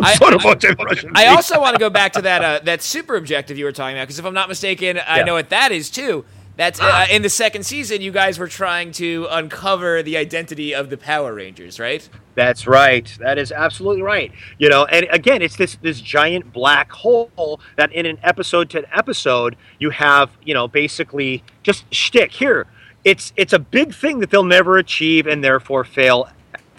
I, 0.00 0.14
Sort 0.16 0.34
of 0.34 0.44
I- 0.44 0.50
I'm 0.50 0.76
Russian 0.84 1.12
I 1.14 1.22
speak. 1.26 1.36
also 1.36 1.60
want 1.60 1.74
to 1.76 1.78
go 1.78 1.88
back 1.88 2.12
to 2.14 2.22
that 2.22 2.42
uh, 2.42 2.60
that 2.64 2.82
super 2.82 3.14
objective 3.16 3.56
you 3.58 3.64
were 3.64 3.70
talking 3.72 3.96
about 3.96 4.04
because 4.08 4.18
if 4.18 4.24
I'm 4.24 4.34
not 4.34 4.48
mistaken, 4.48 4.98
I 5.06 5.22
know 5.22 5.34
what 5.34 5.50
that 5.50 5.72
is 5.72 5.88
too. 5.90 6.24
That's 6.60 6.78
uh, 6.78 7.06
in 7.10 7.22
the 7.22 7.30
second 7.30 7.64
season. 7.64 8.02
You 8.02 8.12
guys 8.12 8.38
were 8.38 8.46
trying 8.46 8.92
to 8.92 9.26
uncover 9.30 10.02
the 10.02 10.18
identity 10.18 10.74
of 10.74 10.90
the 10.90 10.98
Power 10.98 11.32
Rangers, 11.32 11.80
right? 11.80 12.06
That's 12.34 12.66
right. 12.66 13.10
That 13.18 13.38
is 13.38 13.50
absolutely 13.50 14.02
right. 14.02 14.30
You 14.58 14.68
know, 14.68 14.84
and 14.84 15.06
again, 15.10 15.40
it's 15.40 15.56
this 15.56 15.76
this 15.76 16.02
giant 16.02 16.52
black 16.52 16.92
hole 16.92 17.60
that 17.76 17.90
in 17.94 18.04
an 18.04 18.18
episode 18.22 18.68
to 18.70 18.78
an 18.80 18.84
episode 18.92 19.56
you 19.78 19.88
have, 19.88 20.28
you 20.44 20.52
know, 20.52 20.68
basically 20.68 21.42
just 21.62 21.86
shtick. 21.94 22.30
Here, 22.32 22.66
it's 23.04 23.32
it's 23.36 23.54
a 23.54 23.58
big 23.58 23.94
thing 23.94 24.18
that 24.18 24.28
they'll 24.28 24.44
never 24.44 24.76
achieve 24.76 25.26
and 25.26 25.42
therefore 25.42 25.82
fail 25.82 26.28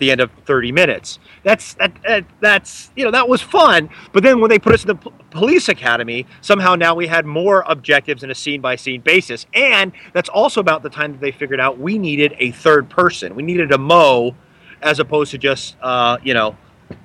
the 0.02 0.12
end 0.12 0.20
of 0.20 0.30
30 0.46 0.74
minutes. 0.74 1.20
That's 1.44 1.76
that, 1.76 1.94
that 2.06 2.26
that's 2.42 2.92
you 2.98 3.06
know 3.06 3.12
that 3.12 3.30
was 3.30 3.42
fun. 3.42 3.90
But 4.12 4.24
then 4.24 4.42
when 4.42 4.50
they 4.50 4.60
put 4.60 4.74
us 4.74 4.82
in 4.84 4.88
the 4.88 4.96
p- 4.96 5.12
police 5.30 5.70
academy, 5.70 6.26
somehow 6.42 6.76
now 6.76 6.94
we 6.94 7.08
had 7.08 7.26
more 7.26 7.64
objectives 7.68 8.24
in 8.24 8.32
a 8.32 8.36
scene 8.36 8.60
by 8.60 8.76
scene 8.76 9.00
basis, 9.00 9.46
and 9.54 9.94
that's 10.12 10.28
also 10.28 10.60
about 10.60 10.84
the 10.84 10.90
time 10.90 11.14
that 11.14 11.22
they 11.22 11.32
figured 11.32 11.62
out 11.62 11.80
we 11.80 11.98
needed 11.98 12.36
a 12.40 12.52
third 12.52 12.90
person. 12.90 13.36
We 13.36 13.44
needed 13.44 13.72
a 13.72 13.78
Moe 13.78 14.36
as 14.82 15.00
opposed 15.00 15.32
to 15.32 15.38
just 15.38 15.78
uh, 15.82 16.18
you 16.24 16.34
know, 16.34 16.58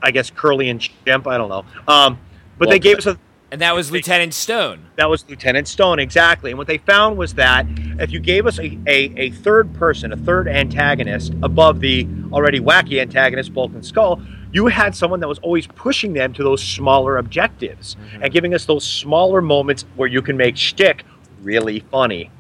I 0.03 0.11
guess 0.11 0.31
Curly 0.31 0.71
and 0.71 0.81
Shemp. 0.81 1.27
I 1.27 1.39
don't 1.39 1.51
know. 1.51 1.65
Um, 1.87 2.19
but 2.59 2.71
they 2.71 2.79
gave 2.79 2.97
us 2.97 3.07
a 3.07 3.19
And 3.57 3.63
that 3.63 3.75
was 3.75 3.91
Lieutenant 3.91 4.35
Stone. 4.35 4.85
that 4.97 5.09
was 5.09 5.27
Lieutenant 5.31 5.67
Stone 5.67 5.99
exactly. 5.99 6.51
And 6.51 6.59
what 6.59 6.67
they 6.67 6.77
found 6.77 7.17
was 7.17 7.33
that 7.37 7.65
if 7.99 8.13
you 8.13 8.21
gave 8.21 8.45
us 8.47 8.59
a, 8.59 8.79
a, 8.87 9.11
a 9.17 9.31
third 9.31 9.73
person, 9.73 10.13
a 10.13 10.17
third 10.19 10.47
antagonist 10.47 11.33
above 11.43 11.81
the 11.81 12.07
already 12.33 12.61
wacky 12.61 13.01
antagonist, 13.01 13.55
Bulk 13.55 13.73
and 13.73 13.83
Skull, 13.83 14.21
you 14.53 14.67
had 14.67 14.95
someone 14.95 15.21
that 15.21 15.29
was 15.29 15.39
always 15.39 15.67
pushing 15.69 16.13
them 16.13 16.35
to 16.35 16.43
those 16.43 16.63
smaller 16.63 17.17
objectives 17.17 17.97
and 18.21 18.31
giving 18.31 18.53
us 18.53 18.67
those 18.67 18.85
smaller 18.85 19.41
moments 19.41 19.87
where 19.95 20.07
you 20.07 20.21
can 20.21 20.37
make 20.37 20.59
shtick 20.59 21.07
really 21.41 21.81
funny. 21.81 22.31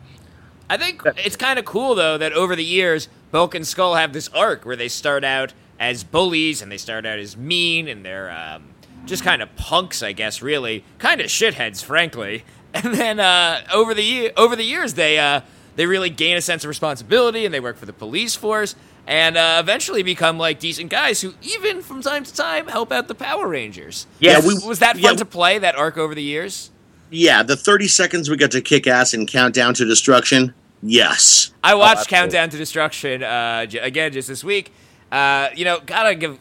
I 0.68 0.76
think 0.76 1.00
it's 1.16 1.36
kind 1.36 1.58
of 1.58 1.64
cool 1.64 1.94
though 1.94 2.18
that 2.18 2.34
over 2.34 2.54
the 2.54 2.62
years, 2.62 3.08
Bulk 3.30 3.54
and 3.54 3.66
Skull 3.66 3.94
have 3.94 4.12
this 4.12 4.28
arc 4.34 4.66
where 4.66 4.76
they 4.76 4.88
start 4.88 5.24
out 5.24 5.54
as 5.80 6.04
bullies 6.04 6.60
and 6.60 6.70
they 6.70 6.76
start 6.76 7.06
out 7.06 7.18
as 7.18 7.38
mean 7.38 7.88
and 7.88 8.04
they're 8.04 8.30
um, 8.30 8.64
just 9.06 9.22
kind 9.22 9.40
of 9.42 9.54
punks, 9.56 10.02
I 10.02 10.12
guess. 10.12 10.42
Really, 10.42 10.84
kind 10.98 11.20
of 11.20 11.28
shitheads, 11.28 11.82
frankly. 11.82 12.44
And 12.74 12.92
then 12.94 13.20
uh, 13.20 13.62
over 13.72 13.94
the 13.94 14.32
over 14.36 14.54
the 14.54 14.62
years, 14.64 14.92
they 14.94 15.18
uh, 15.18 15.40
they 15.76 15.86
really 15.86 16.10
gain 16.10 16.36
a 16.36 16.42
sense 16.42 16.62
of 16.62 16.68
responsibility 16.68 17.46
and 17.46 17.54
they 17.54 17.60
work 17.60 17.78
for 17.78 17.86
the 17.86 17.92
police 17.94 18.34
force 18.36 18.74
and 19.06 19.38
uh, 19.38 19.56
eventually 19.60 20.02
become 20.02 20.36
like 20.36 20.58
decent 20.60 20.90
guys 20.90 21.22
who 21.22 21.32
even 21.40 21.80
from 21.80 22.02
time 22.02 22.22
to 22.24 22.34
time 22.34 22.66
help 22.66 22.92
out 22.92 23.08
the 23.08 23.14
Power 23.14 23.48
Rangers. 23.48 24.06
Yes. 24.20 24.42
Yeah, 24.42 24.48
we- 24.48 24.68
Was 24.68 24.80
that 24.80 24.96
fun 24.98 25.12
yeah, 25.12 25.18
to 25.18 25.24
play 25.24 25.58
that 25.58 25.74
arc 25.74 25.96
over 25.96 26.14
the 26.14 26.22
years? 26.22 26.70
yeah 27.08 27.42
the 27.42 27.56
30 27.56 27.86
seconds 27.88 28.28
we 28.28 28.36
got 28.36 28.50
to 28.50 28.60
kick 28.60 28.86
ass 28.88 29.14
and 29.14 29.26
count 29.28 29.54
down 29.54 29.72
to 29.72 29.84
destruction 29.86 30.52
yes 30.82 31.52
I 31.64 31.74
watched 31.76 32.00
absolutely. 32.00 32.16
Countdown 32.18 32.50
to 32.50 32.56
Destruction 32.58 33.22
uh, 33.22 33.64
j- 33.66 33.78
again 33.78 34.12
just 34.12 34.28
this 34.28 34.44
week. 34.44 34.70
Uh, 35.10 35.48
you 35.54 35.64
know, 35.64 35.78
gotta 35.86 36.14
give 36.14 36.36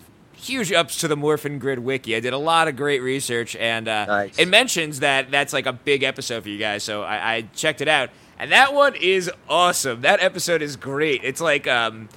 huge 0.46 0.72
ups 0.72 0.98
to 1.00 1.08
the 1.08 1.16
Morphin 1.18 1.60
Grid 1.60 1.80
wiki. 1.80 2.16
I 2.16 2.20
did 2.20 2.34
a 2.34 2.38
lot 2.38 2.68
of 2.68 2.76
great 2.76 3.02
research, 3.02 3.56
and 3.56 3.88
uh, 3.88 4.06
Nice. 4.06 4.38
it 4.40 4.48
mentions 4.48 5.00
that 5.02 5.32
that's 5.32 5.54
like 5.54 5.66
a 5.66 5.74
big 5.74 6.04
episode 6.04 6.44
for 6.44 6.50
you 6.50 6.58
guys. 6.58 6.84
So 6.84 7.04
I, 7.04 7.36
I 7.36 7.42
checked 7.56 7.82
it 7.82 7.88
out, 7.88 8.10
and 8.40 8.52
that 8.52 8.74
one 8.74 8.96
is 8.96 9.30
awesome. 9.50 10.02
That 10.02 10.22
episode 10.22 10.62
is 10.62 10.76
great. 10.76 11.22
It's 11.24 11.42
like. 11.42 11.68
Um, 11.68 12.10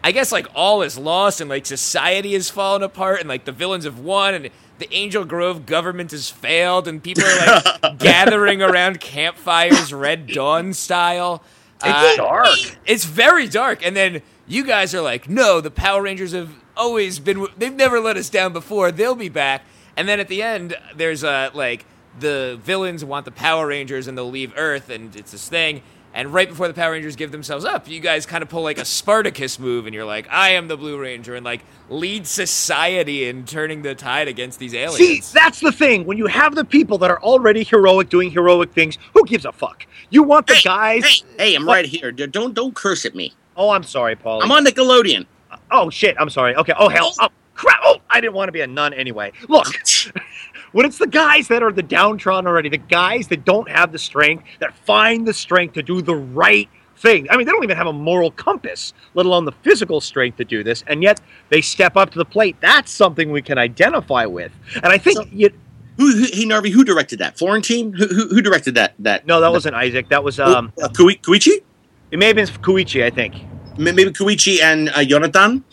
I 0.00 0.12
guess 0.12 0.30
like 0.30 0.46
all 0.54 0.82
is 0.82 0.96
lost 0.96 1.40
and 1.40 1.50
like 1.50 1.66
society 1.66 2.36
is 2.36 2.48
fallen 2.48 2.84
apart 2.84 3.18
and 3.18 3.28
like 3.28 3.44
the 3.44 3.50
villains 3.52 3.84
have 3.84 3.98
won 3.98 4.32
and 4.32 4.48
the 4.78 4.94
Angel 4.94 5.24
Grove 5.24 5.66
government 5.66 6.12
has 6.12 6.30
failed 6.30 6.86
and 6.86 7.02
people 7.02 7.24
are 7.24 7.62
like 7.82 7.98
gathering 7.98 8.62
around 8.62 9.00
campfires, 9.00 9.92
Red 9.92 10.28
Dawn 10.28 10.72
style. 10.72 11.42
It's 11.84 11.88
Uh, 11.88 12.16
dark. 12.16 12.48
it's 12.86 13.04
very 13.04 13.48
dark, 13.48 13.84
and 13.84 13.96
then 13.96 14.22
You 14.46 14.62
guys 14.64 14.94
are 14.94 15.00
like, 15.02 15.28
no, 15.28 15.60
the 15.60 15.70
Power 15.70 16.00
Rangers 16.02 16.30
have 16.32 16.50
always 16.78 17.18
been. 17.18 17.46
They've 17.58 17.74
never 17.74 18.00
let 18.00 18.16
us 18.16 18.30
down 18.30 18.52
before. 18.54 18.90
They'll 18.90 19.14
be 19.14 19.28
back. 19.28 19.62
And 19.96 20.08
then 20.08 20.20
at 20.20 20.28
the 20.28 20.42
end, 20.42 20.76
there's 20.94 21.24
a 21.24 21.50
like 21.52 21.84
the 22.20 22.58
villains 22.62 23.04
want 23.04 23.24
the 23.24 23.32
Power 23.32 23.66
Rangers 23.66 24.06
and 24.08 24.16
they'll 24.16 24.30
leave 24.30 24.52
Earth, 24.56 24.88
and 24.90 25.14
it's 25.14 25.32
this 25.32 25.48
thing. 25.48 25.82
And 26.14 26.32
right 26.32 26.48
before 26.48 26.66
the 26.68 26.74
Power 26.74 26.92
Rangers 26.92 27.16
give 27.16 27.32
themselves 27.32 27.64
up, 27.66 27.86
you 27.86 28.00
guys 28.00 28.24
kind 28.24 28.42
of 28.42 28.48
pull 28.48 28.62
like 28.62 28.78
a 28.78 28.84
Spartacus 28.84 29.58
move, 29.58 29.86
and 29.86 29.94
you're 29.94 30.06
like, 30.06 30.26
"I 30.30 30.50
am 30.50 30.66
the 30.66 30.76
Blue 30.76 30.98
Ranger," 30.98 31.34
and 31.34 31.44
like 31.44 31.60
lead 31.90 32.26
society 32.26 33.28
in 33.28 33.44
turning 33.44 33.82
the 33.82 33.94
tide 33.94 34.26
against 34.26 34.58
these 34.58 34.74
aliens. 34.74 34.96
See, 35.26 35.38
that's 35.38 35.60
the 35.60 35.70
thing. 35.70 36.06
When 36.06 36.16
you 36.16 36.26
have 36.26 36.54
the 36.54 36.64
people 36.64 36.96
that 36.98 37.10
are 37.10 37.20
already 37.22 37.62
heroic, 37.62 38.08
doing 38.08 38.30
heroic 38.30 38.72
things, 38.72 38.96
who 39.12 39.24
gives 39.26 39.44
a 39.44 39.52
fuck? 39.52 39.86
You 40.10 40.22
want 40.22 40.46
the 40.46 40.54
Hey, 40.54 40.62
guys. 40.64 41.04
Hey, 41.04 41.24
hey, 41.50 41.54
I'm 41.54 41.66
What? 41.66 41.74
right 41.74 41.84
here. 41.86 42.10
Don't 42.10 42.54
don't 42.54 42.74
curse 42.74 43.04
at 43.04 43.14
me. 43.14 43.34
Oh, 43.56 43.70
I'm 43.70 43.82
sorry, 43.82 44.16
Paul. 44.16 44.42
I'm 44.42 44.50
on 44.50 44.64
Nickelodeon. 44.64 45.26
Oh 45.70 45.90
shit, 45.90 46.16
I'm 46.18 46.30
sorry. 46.30 46.54
Okay. 46.56 46.72
Oh 46.78 46.88
hell. 46.88 47.12
Oh 47.20 47.28
crap. 47.54 47.80
Oh, 47.84 47.96
I 48.10 48.20
didn't 48.20 48.34
want 48.34 48.48
to 48.48 48.52
be 48.52 48.60
a 48.60 48.66
nun 48.66 48.92
anyway. 48.94 49.32
Look, 49.48 49.66
when 50.72 50.86
it's 50.86 50.98
the 50.98 51.06
guys 51.06 51.48
that 51.48 51.62
are 51.62 51.72
the 51.72 51.82
downtrodden 51.82 52.46
already, 52.46 52.68
the 52.68 52.76
guys 52.78 53.28
that 53.28 53.44
don't 53.44 53.68
have 53.70 53.92
the 53.92 53.98
strength, 53.98 54.44
that 54.60 54.76
find 54.78 55.26
the 55.26 55.34
strength 55.34 55.74
to 55.74 55.82
do 55.82 56.02
the 56.02 56.14
right 56.14 56.68
thing. 56.96 57.26
I 57.30 57.36
mean, 57.36 57.46
they 57.46 57.52
don't 57.52 57.62
even 57.64 57.76
have 57.76 57.86
a 57.86 57.92
moral 57.92 58.30
compass, 58.32 58.92
let 59.14 59.24
alone 59.26 59.44
the 59.44 59.52
physical 59.62 60.00
strength 60.00 60.36
to 60.38 60.44
do 60.44 60.62
this, 60.64 60.82
and 60.88 61.02
yet 61.02 61.20
they 61.48 61.60
step 61.60 61.96
up 61.96 62.10
to 62.10 62.18
the 62.18 62.24
plate. 62.24 62.56
That's 62.60 62.90
something 62.90 63.30
we 63.30 63.42
can 63.42 63.56
identify 63.58 64.26
with. 64.26 64.52
And 64.76 64.86
I 64.86 64.98
think 64.98 65.18
So- 65.18 65.26
you, 65.30 65.50
Who, 65.96 66.12
who 66.12 66.24
hey 66.24 66.44
Narvy? 66.44 66.70
Who 66.70 66.84
directed 66.84 67.18
that? 67.20 67.38
Florentine? 67.38 67.92
Who 67.92 68.06
who, 68.06 68.28
who 68.28 68.40
directed 68.42 68.74
that? 68.76 68.94
That 69.00 69.26
no, 69.26 69.40
that 69.40 69.50
wasn't 69.52 69.74
Isaac. 69.74 70.08
That 70.10 70.22
was 70.24 70.38
um, 70.40 70.72
uh, 70.82 70.88
Kui- 70.88 71.16
Koichi? 71.16 71.62
it 72.10 72.18
may 72.18 72.26
have 72.26 72.36
been 72.36 72.46
Koichi, 72.46 73.02
I 73.04 73.10
think. 73.10 73.34
M- 73.78 73.84
Maybe 73.84 74.04
Koichi 74.10 74.60
and 74.60 74.88
uh, 74.90 75.04
Jonathan. 75.04 75.64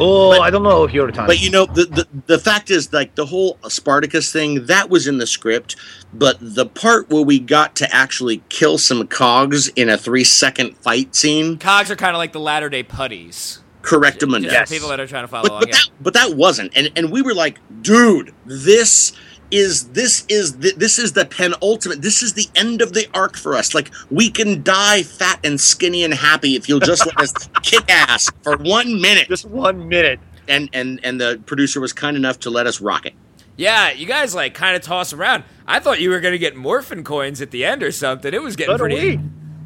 Oh, 0.00 0.30
But- 0.30 0.42
I 0.42 0.50
don't 0.50 0.62
know 0.62 0.84
if 0.84 0.92
you're 0.92 1.10
the. 1.10 1.26
But 1.26 1.40
you 1.40 1.50
know, 1.50 1.66
the, 1.66 1.84
the 1.86 2.08
the 2.26 2.38
fact 2.38 2.70
is, 2.70 2.92
like 2.92 3.14
the 3.16 3.26
whole 3.26 3.58
Spartacus 3.68 4.32
thing, 4.32 4.66
that 4.66 4.90
was 4.90 5.06
in 5.08 5.18
the 5.18 5.26
script. 5.26 5.74
But 6.14 6.36
the 6.40 6.66
part 6.66 7.10
where 7.10 7.22
we 7.22 7.38
got 7.40 7.74
to 7.76 7.94
actually 7.94 8.42
kill 8.48 8.78
some 8.78 9.06
cogs 9.08 9.68
in 9.68 9.88
a 9.88 9.98
three 9.98 10.24
second 10.24 10.76
fight 10.78 11.14
scene, 11.16 11.58
Cogs 11.58 11.90
are 11.90 11.96
kind 11.96 12.14
of 12.14 12.18
like 12.18 12.32
the 12.32 12.40
latter 12.40 12.68
day 12.68 12.82
putties. 12.84 13.60
correct 13.82 14.20
them 14.20 14.30
Just 14.32 14.44
Yes. 14.44 14.68
for 14.68 14.74
people 14.74 14.88
that 14.90 15.00
are 15.00 15.06
trying 15.06 15.24
to 15.24 15.28
follow 15.28 15.44
but, 15.44 15.50
along. 15.50 15.60
but 15.62 15.68
yeah. 15.70 15.74
that 15.76 15.90
but 16.00 16.14
that 16.14 16.34
wasn't 16.34 16.72
and 16.76 16.90
and 16.96 17.10
we 17.10 17.22
were 17.22 17.32
like 17.34 17.58
dude 17.82 18.34
this 18.44 19.12
is 19.50 19.88
this 19.90 20.24
is 20.28 20.58
the, 20.58 20.72
this 20.76 20.98
is 20.98 21.12
the 21.12 21.24
penultimate 21.24 22.02
this 22.02 22.22
is 22.22 22.34
the 22.34 22.46
end 22.54 22.82
of 22.82 22.92
the 22.92 23.06
arc 23.14 23.36
for 23.36 23.54
us 23.54 23.74
like 23.74 23.90
we 24.10 24.28
can 24.30 24.62
die 24.62 25.02
fat 25.02 25.40
and 25.44 25.60
skinny 25.60 26.04
and 26.04 26.12
happy 26.14 26.54
if 26.54 26.68
you'll 26.68 26.80
just 26.80 27.06
let 27.06 27.18
us 27.18 27.32
kick 27.62 27.84
ass 27.88 28.30
for 28.42 28.56
one 28.58 29.00
minute 29.00 29.28
just 29.28 29.46
one 29.46 29.88
minute. 29.88 30.20
and 30.48 30.68
and 30.72 31.00
and 31.02 31.20
the 31.20 31.40
producer 31.46 31.80
was 31.80 31.92
kind 31.92 32.16
enough 32.16 32.38
to 32.38 32.50
let 32.50 32.66
us 32.66 32.80
rock 32.80 33.06
it 33.06 33.14
Yeah, 33.56 33.90
you 33.90 34.06
guys 34.06 34.34
like 34.34 34.54
kind 34.54 34.76
of 34.76 34.82
toss 34.82 35.12
around. 35.12 35.42
I 35.66 35.80
thought 35.80 36.00
you 36.00 36.10
were 36.10 36.20
gonna 36.20 36.38
get 36.38 36.54
morphin 36.54 37.02
coins 37.02 37.40
at 37.42 37.50
the 37.50 37.64
end 37.64 37.82
or 37.82 37.90
something. 37.90 38.32
It 38.32 38.40
was 38.42 38.54
getting 38.54 38.74
So 38.74 38.78
do 38.78 38.94
pretty. 38.94 39.18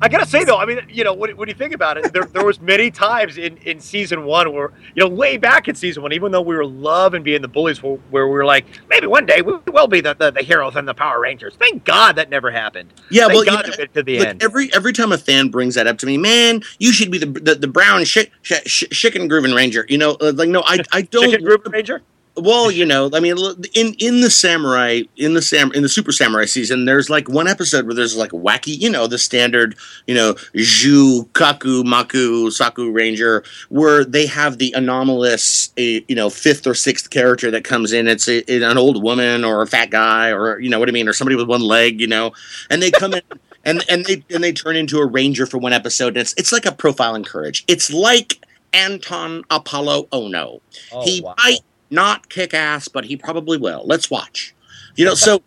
I 0.02 0.08
gotta 0.08 0.26
say 0.26 0.42
though, 0.42 0.56
I 0.56 0.66
mean, 0.66 0.80
you 0.88 1.04
know, 1.04 1.14
when, 1.14 1.36
when 1.36 1.48
you 1.48 1.54
think 1.54 1.72
about 1.72 1.96
it, 1.96 2.12
there, 2.12 2.24
there 2.24 2.44
was 2.44 2.60
many 2.60 2.90
times 2.90 3.38
in, 3.38 3.56
in 3.58 3.78
season 3.78 4.24
one 4.24 4.52
where, 4.52 4.72
you 4.96 5.00
know, 5.00 5.08
way 5.08 5.36
back 5.36 5.68
in 5.68 5.76
season 5.76 6.02
one, 6.02 6.12
even 6.12 6.32
though 6.32 6.40
we 6.40 6.56
were 6.56 6.66
loving 6.66 7.22
being 7.22 7.40
the 7.40 7.46
bullies, 7.46 7.80
where, 7.80 7.94
where 8.10 8.26
we 8.26 8.32
were 8.32 8.44
like, 8.44 8.66
maybe 8.90 9.06
one 9.06 9.26
day 9.26 9.42
we 9.42 9.54
will 9.68 9.86
be 9.86 10.00
the, 10.00 10.14
the, 10.14 10.32
the 10.32 10.42
heroes 10.42 10.74
and 10.74 10.88
the 10.88 10.94
Power 10.94 11.20
Rangers. 11.20 11.54
Thank 11.56 11.84
God 11.84 12.16
that 12.16 12.30
never 12.30 12.50
happened. 12.50 12.92
yeah 13.10 13.28
Thank 13.28 13.34
well 13.34 13.44
God 13.44 13.66
you 13.68 13.76
know, 13.78 13.86
to 13.92 14.02
the 14.02 14.18
look, 14.18 14.28
end. 14.28 14.42
every 14.42 14.74
every 14.74 14.92
time 14.92 15.12
a 15.12 15.18
fan 15.18 15.50
brings 15.50 15.76
that 15.76 15.86
up 15.86 15.98
to 15.98 16.06
me 16.06 16.18
man 16.18 16.62
you 16.80 16.92
should 16.92 17.12
be 17.12 17.18
the 17.18 17.26
the, 17.26 17.54
the 17.54 17.68
brown 17.68 18.04
shit 18.04 18.32
sh- 18.42 18.54
sh- 18.66 18.84
chicken 18.90 19.28
grooving 19.28 19.54
ranger 19.54 19.86
you 19.88 19.98
know 19.98 20.16
uh, 20.20 20.32
like 20.34 20.48
no 20.48 20.62
i 20.66 20.80
i 20.90 21.02
don't 21.12 21.30
Chicken 21.30 21.44
Group 21.44 21.66
Ranger. 21.68 22.02
Well, 22.34 22.70
you 22.70 22.86
know, 22.86 23.10
I 23.12 23.20
mean, 23.20 23.36
in 23.74 23.94
in 23.98 24.22
the 24.22 24.30
samurai, 24.30 25.02
in 25.18 25.34
the 25.34 25.42
sam, 25.42 25.70
in 25.72 25.82
the 25.82 25.88
super 25.88 26.12
samurai 26.12 26.46
season, 26.46 26.86
there's 26.86 27.10
like 27.10 27.28
one 27.28 27.46
episode 27.46 27.84
where 27.84 27.94
there's 27.94 28.16
like 28.16 28.30
wacky, 28.30 28.78
you 28.78 28.88
know, 28.88 29.06
the 29.06 29.18
standard, 29.18 29.76
you 30.06 30.14
know, 30.14 30.34
Ju 30.54 31.24
Kaku 31.34 31.82
Maku 31.82 32.50
Saku 32.50 32.90
Ranger, 32.90 33.44
where 33.68 34.02
they 34.02 34.24
have 34.24 34.56
the 34.56 34.72
anomalous, 34.72 35.72
eh, 35.76 36.00
you 36.08 36.16
know, 36.16 36.30
fifth 36.30 36.66
or 36.66 36.72
sixth 36.72 37.10
character 37.10 37.50
that 37.50 37.64
comes 37.64 37.92
in. 37.92 38.08
It's 38.08 38.28
a, 38.28 38.42
an 38.48 38.78
old 38.78 39.02
woman 39.02 39.44
or 39.44 39.60
a 39.60 39.66
fat 39.66 39.90
guy 39.90 40.30
or 40.30 40.58
you 40.58 40.70
know 40.70 40.78
what 40.78 40.88
I 40.88 40.92
mean, 40.92 41.08
or 41.08 41.12
somebody 41.12 41.36
with 41.36 41.48
one 41.48 41.60
leg, 41.60 42.00
you 42.00 42.06
know, 42.06 42.32
and 42.70 42.82
they 42.82 42.90
come 42.90 43.14
in. 43.14 43.22
And, 43.64 43.84
and 43.88 44.04
they 44.04 44.24
and 44.28 44.42
they 44.42 44.52
turn 44.52 44.74
into 44.74 44.98
a 44.98 45.06
ranger 45.06 45.46
for 45.46 45.58
one 45.58 45.72
episode. 45.72 46.08
And 46.08 46.16
it's 46.16 46.34
it's 46.36 46.50
like 46.50 46.66
a 46.66 46.72
profile 46.72 47.14
in 47.14 47.22
courage. 47.22 47.62
It's 47.68 47.92
like 47.92 48.44
Anton 48.72 49.44
Apollo 49.50 50.08
Ono 50.10 50.60
Oh, 50.90 51.04
he 51.04 51.20
wow. 51.20 51.36
might 51.38 51.60
not 51.92 52.28
kick 52.28 52.54
ass, 52.54 52.88
but 52.88 53.04
he 53.04 53.16
probably 53.16 53.58
will. 53.58 53.82
Let's 53.86 54.10
watch. 54.10 54.54
You 54.96 55.04
know, 55.04 55.14
so 55.14 55.42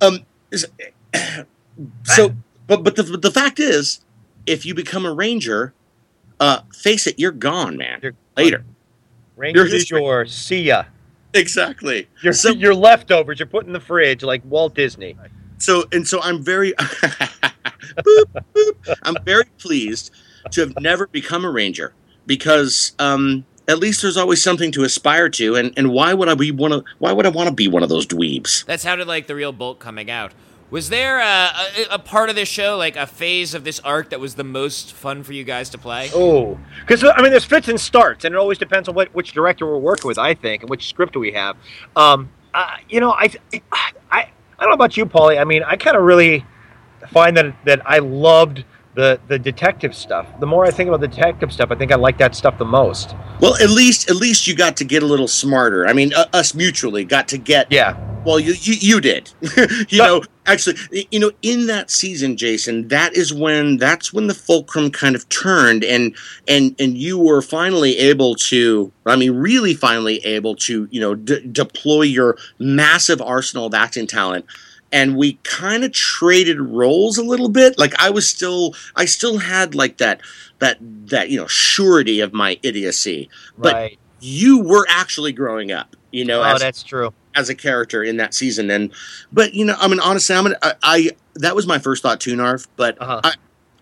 um, 0.00 0.20
so 2.04 2.34
but 2.66 2.82
but 2.82 2.96
the 2.96 3.02
the 3.02 3.30
fact 3.30 3.58
is, 3.60 4.00
if 4.46 4.66
you 4.66 4.74
become 4.74 5.06
a 5.06 5.12
ranger, 5.12 5.72
uh, 6.40 6.60
face 6.72 7.06
it, 7.06 7.18
you're 7.18 7.32
gone, 7.32 7.76
man. 7.76 8.00
You're- 8.02 8.16
Later. 8.36 8.64
Rangers 9.36 9.70
Your 9.70 9.76
is 9.76 9.90
your 9.90 10.26
see 10.26 10.62
ya. 10.62 10.84
Exactly. 11.34 12.08
Your, 12.22 12.32
So- 12.32 12.50
your 12.50 12.74
leftovers 12.74 13.38
you're 13.38 13.46
put 13.46 13.66
in 13.66 13.72
the 13.72 13.80
fridge 13.80 14.22
like 14.22 14.42
Walt 14.44 14.74
Disney. 14.74 15.16
So 15.58 15.84
and 15.92 16.06
so, 16.06 16.20
I'm 16.20 16.42
very, 16.42 16.72
boop, 17.98 18.42
boop. 18.54 18.94
I'm 19.02 19.16
very 19.24 19.44
pleased 19.58 20.10
to 20.50 20.60
have 20.62 20.80
never 20.80 21.06
become 21.06 21.44
a 21.44 21.50
ranger 21.50 21.94
because 22.26 22.92
um, 22.98 23.44
at 23.66 23.78
least 23.78 24.02
there's 24.02 24.16
always 24.16 24.42
something 24.42 24.70
to 24.72 24.84
aspire 24.84 25.28
to, 25.30 25.56
and 25.56 25.72
and 25.76 25.90
why 25.90 26.14
would 26.14 26.28
I 26.28 26.34
be 26.34 26.50
one 26.50 26.72
of 26.72 26.84
why 26.98 27.12
would 27.12 27.26
I 27.26 27.30
want 27.30 27.48
to 27.48 27.54
be 27.54 27.68
one 27.68 27.82
of 27.82 27.88
those 27.88 28.06
dweebs? 28.06 28.64
That 28.66 28.80
sounded 28.80 29.06
like 29.06 29.26
the 29.26 29.34
real 29.34 29.52
Bulk 29.52 29.78
coming 29.78 30.10
out. 30.10 30.32
Was 30.70 30.88
there 30.88 31.20
a, 31.20 31.22
a, 31.22 31.86
a 31.92 31.98
part 31.98 32.30
of 32.30 32.36
this 32.36 32.48
show, 32.48 32.76
like 32.76 32.96
a 32.96 33.06
phase 33.06 33.54
of 33.54 33.62
this 33.62 33.78
arc, 33.80 34.10
that 34.10 34.18
was 34.18 34.34
the 34.34 34.44
most 34.44 34.92
fun 34.92 35.22
for 35.22 35.32
you 35.32 35.44
guys 35.44 35.70
to 35.70 35.78
play? 35.78 36.10
Oh, 36.14 36.58
because 36.80 37.04
I 37.04 37.20
mean, 37.22 37.30
there's 37.30 37.44
fits 37.44 37.68
and 37.68 37.80
starts, 37.80 38.24
and 38.24 38.34
it 38.34 38.38
always 38.38 38.58
depends 38.58 38.88
on 38.88 38.94
what 38.94 39.14
which 39.14 39.32
director 39.32 39.66
we're 39.66 39.78
working 39.78 40.08
with. 40.08 40.18
I 40.18 40.34
think, 40.34 40.62
and 40.62 40.70
which 40.70 40.88
script 40.88 41.16
we 41.16 41.32
have. 41.32 41.56
Um, 41.96 42.30
uh, 42.52 42.76
you 42.88 43.00
know, 43.00 43.12
I, 43.12 43.30
I, 43.72 43.92
I 44.10 44.28
don't 44.60 44.70
know 44.70 44.74
about 44.74 44.96
you, 44.96 45.06
Paulie. 45.06 45.40
I 45.40 45.44
mean, 45.44 45.62
I 45.62 45.76
kind 45.76 45.96
of 45.96 46.02
really 46.02 46.44
find 47.10 47.36
that 47.36 47.54
that 47.66 47.82
I 47.84 47.98
loved 47.98 48.64
the 48.94 49.20
the 49.28 49.38
detective 49.38 49.94
stuff. 49.94 50.26
The 50.40 50.46
more 50.46 50.64
I 50.64 50.70
think 50.70 50.88
about 50.88 51.00
the 51.00 51.08
detective 51.08 51.52
stuff, 51.52 51.70
I 51.70 51.74
think 51.74 51.92
I 51.92 51.96
like 51.96 52.18
that 52.18 52.34
stuff 52.34 52.58
the 52.58 52.64
most. 52.64 53.14
Well, 53.40 53.54
at 53.62 53.70
least 53.70 54.10
at 54.10 54.16
least 54.16 54.46
you 54.46 54.54
got 54.54 54.76
to 54.78 54.84
get 54.84 55.02
a 55.02 55.06
little 55.06 55.28
smarter. 55.28 55.86
I 55.86 55.92
mean, 55.92 56.12
uh, 56.14 56.26
us 56.32 56.54
mutually 56.54 57.04
got 57.04 57.28
to 57.28 57.38
get. 57.38 57.70
Yeah, 57.72 57.96
Well, 58.24 58.38
you 58.40 58.54
you, 58.54 58.74
you 58.74 59.00
did. 59.00 59.30
you 59.88 59.98
No. 59.98 60.06
know, 60.06 60.22
actually, 60.46 60.76
you 61.10 61.18
know, 61.18 61.32
in 61.42 61.66
that 61.66 61.90
season, 61.90 62.36
Jason, 62.36 62.88
that 62.88 63.14
is 63.16 63.32
when 63.34 63.76
that's 63.78 64.12
when 64.12 64.28
the 64.28 64.34
fulcrum 64.34 64.90
kind 64.90 65.14
of 65.16 65.28
turned, 65.28 65.82
and 65.84 66.14
and 66.46 66.74
and 66.78 66.96
you 66.96 67.18
were 67.18 67.42
finally 67.42 67.98
able 67.98 68.34
to. 68.36 68.92
I 69.06 69.16
mean, 69.16 69.32
really, 69.32 69.74
finally 69.74 70.18
able 70.24 70.54
to, 70.56 70.88
you 70.90 71.00
know, 71.00 71.14
d- 71.14 71.46
deploy 71.52 72.02
your 72.02 72.36
massive 72.58 73.20
arsenal 73.20 73.66
of 73.66 73.74
acting 73.74 74.06
talent. 74.06 74.46
And 74.94 75.16
we 75.16 75.34
kind 75.42 75.84
of 75.84 75.92
traded 75.92 76.60
roles 76.60 77.18
a 77.18 77.22
little 77.22 77.48
bit. 77.48 77.78
Like 77.78 78.00
I 78.00 78.10
was 78.10 78.28
still, 78.28 78.74
I 78.94 79.04
still 79.04 79.38
had 79.38 79.74
like 79.74 79.98
that, 79.98 80.20
that, 80.60 80.78
that 81.08 81.30
you 81.30 81.38
know, 81.38 81.48
surety 81.48 82.20
of 82.20 82.32
my 82.32 82.58
idiocy. 82.62 83.28
But 83.58 83.74
right. 83.74 83.98
you 84.20 84.60
were 84.60 84.86
actually 84.88 85.32
growing 85.32 85.72
up, 85.72 85.96
you 86.12 86.24
know, 86.24 86.40
oh, 86.42 86.44
as, 86.44 86.60
that's 86.60 86.82
true. 86.82 87.12
as 87.34 87.48
a 87.48 87.54
character 87.54 88.04
in 88.04 88.16
that 88.18 88.34
season. 88.34 88.70
And 88.70 88.92
but 89.32 89.52
you 89.52 89.64
know, 89.64 89.74
I 89.78 89.88
mean, 89.88 90.00
honestly, 90.00 90.36
I'm 90.36 90.44
gonna, 90.44 90.58
I, 90.62 90.74
I 90.82 91.10
that 91.34 91.56
was 91.56 91.66
my 91.66 91.78
first 91.78 92.02
thought 92.02 92.20
too, 92.20 92.36
Narv. 92.36 92.66
But 92.76 92.96
Uh-huh. 93.00 93.20
I, 93.24 93.34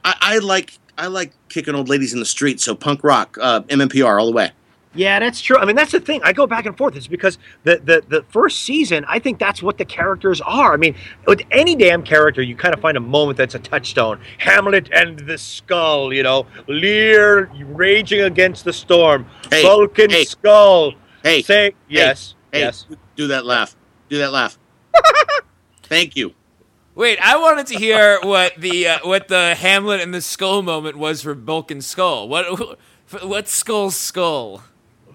I, 0.04 0.14
I 0.20 0.38
like 0.38 0.78
I 0.96 1.06
like 1.08 1.32
kicking 1.48 1.74
old 1.74 1.88
ladies 1.88 2.12
in 2.14 2.20
the 2.20 2.26
street. 2.26 2.60
So 2.60 2.74
punk 2.74 3.04
rock, 3.04 3.36
uh, 3.40 3.60
MMPR 3.62 4.18
all 4.18 4.26
the 4.26 4.32
way. 4.32 4.52
Yeah, 4.94 5.18
that's 5.20 5.40
true. 5.40 5.56
I 5.56 5.64
mean, 5.64 5.74
that's 5.76 5.92
the 5.92 6.00
thing. 6.00 6.20
I 6.22 6.32
go 6.32 6.46
back 6.46 6.66
and 6.66 6.76
forth. 6.76 6.96
It's 6.96 7.06
because 7.06 7.38
the, 7.64 7.76
the 7.78 8.04
the 8.06 8.22
first 8.28 8.60
season, 8.60 9.06
I 9.08 9.18
think 9.18 9.38
that's 9.38 9.62
what 9.62 9.78
the 9.78 9.86
characters 9.86 10.40
are. 10.42 10.74
I 10.74 10.76
mean, 10.76 10.94
with 11.26 11.40
any 11.50 11.74
damn 11.74 12.02
character, 12.02 12.42
you 12.42 12.54
kind 12.54 12.74
of 12.74 12.80
find 12.80 12.96
a 12.96 13.00
moment 13.00 13.38
that's 13.38 13.54
a 13.54 13.58
touchstone. 13.58 14.20
Hamlet 14.38 14.90
and 14.92 15.18
the 15.20 15.38
Skull, 15.38 16.12
you 16.12 16.22
know, 16.22 16.46
Lear 16.68 17.50
raging 17.68 18.20
against 18.20 18.64
the 18.64 18.72
storm, 18.72 19.26
Hey, 19.50 19.62
Vulcan 19.62 20.10
hey, 20.10 20.24
Skull. 20.24 20.92
Hey, 21.22 21.40
Say 21.40 21.74
yes, 21.88 22.34
hey, 22.52 22.60
yes. 22.60 22.86
do 23.16 23.28
that 23.28 23.46
laugh. 23.46 23.74
Do 24.10 24.18
that 24.18 24.32
laugh. 24.32 24.58
Thank 25.84 26.16
you. 26.16 26.34
Wait, 26.94 27.18
I 27.22 27.38
wanted 27.38 27.66
to 27.68 27.78
hear 27.78 28.18
what 28.20 28.54
the 28.58 28.88
uh, 28.88 28.98
what 29.04 29.28
the 29.28 29.54
Hamlet 29.54 30.02
and 30.02 30.12
the 30.12 30.20
skull 30.20 30.60
moment 30.60 30.98
was 30.98 31.22
for 31.22 31.34
Bulk 31.34 31.70
and 31.70 31.82
Skull. 31.82 32.28
What 32.28 32.78
what 33.22 33.48
Skull's 33.48 33.96
skull? 33.96 34.62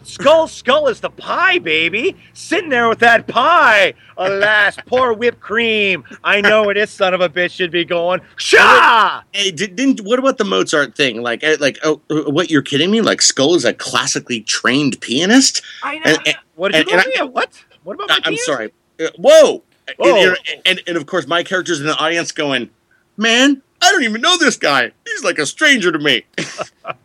Skull 0.03 0.47
Skull 0.47 0.87
is 0.87 0.99
the 1.01 1.09
pie, 1.09 1.59
baby. 1.59 2.15
Sitting 2.33 2.69
there 2.69 2.87
with 2.89 2.99
that 2.99 3.27
pie. 3.27 3.93
Alas, 4.17 4.77
poor 4.85 5.13
whipped 5.13 5.39
cream. 5.39 6.03
I 6.23 6.41
know 6.41 6.63
where 6.63 6.73
this 6.73 6.91
son 6.91 7.13
of 7.13 7.21
a 7.21 7.29
bitch 7.29 7.51
should 7.51 7.71
be 7.71 7.85
going. 7.85 8.21
Sha! 8.37 9.21
Hey, 9.33 9.51
did, 9.51 9.75
didn't 9.75 10.01
what 10.01 10.17
about 10.19 10.37
the 10.37 10.45
Mozart 10.45 10.95
thing? 10.95 11.21
Like, 11.21 11.43
eh, 11.43 11.57
like, 11.59 11.77
oh, 11.83 12.01
uh, 12.09 12.29
what? 12.31 12.49
You're 12.49 12.61
kidding 12.61 12.89
me? 12.89 13.01
Like, 13.01 13.21
Skull 13.21 13.55
is 13.55 13.65
a 13.65 13.73
classically 13.73 14.41
trained 14.41 14.99
pianist. 15.01 15.61
I 15.83 15.99
know. 15.99 16.11
And- 16.11 16.27
and- 16.27 16.37
what 16.55 16.71
did 16.71 16.87
you 16.87 16.93
and- 16.93 17.03
call 17.15 17.25
me? 17.27 17.31
What? 17.31 17.63
What 17.83 17.93
about 17.95 18.09
my 18.09 18.15
I- 18.15 18.17
I'm 18.17 18.23
penis? 18.33 18.45
sorry. 18.45 18.73
Uh, 18.99 19.07
Whoa! 19.17 19.63
Whoa. 19.99 20.29
And, 20.29 20.37
and, 20.65 20.81
and 20.87 20.97
of 20.97 21.05
course, 21.05 21.27
my 21.27 21.43
character's 21.43 21.79
in 21.79 21.85
the 21.85 21.95
audience 21.97 22.31
going, 22.31 22.69
"Man, 23.15 23.61
I 23.81 23.91
don't 23.91 24.03
even 24.03 24.21
know 24.21 24.37
this 24.37 24.57
guy. 24.57 24.91
He's 25.05 25.23
like 25.23 25.39
a 25.39 25.45
stranger 25.45 25.91
to 25.91 25.99
me." 25.99 26.23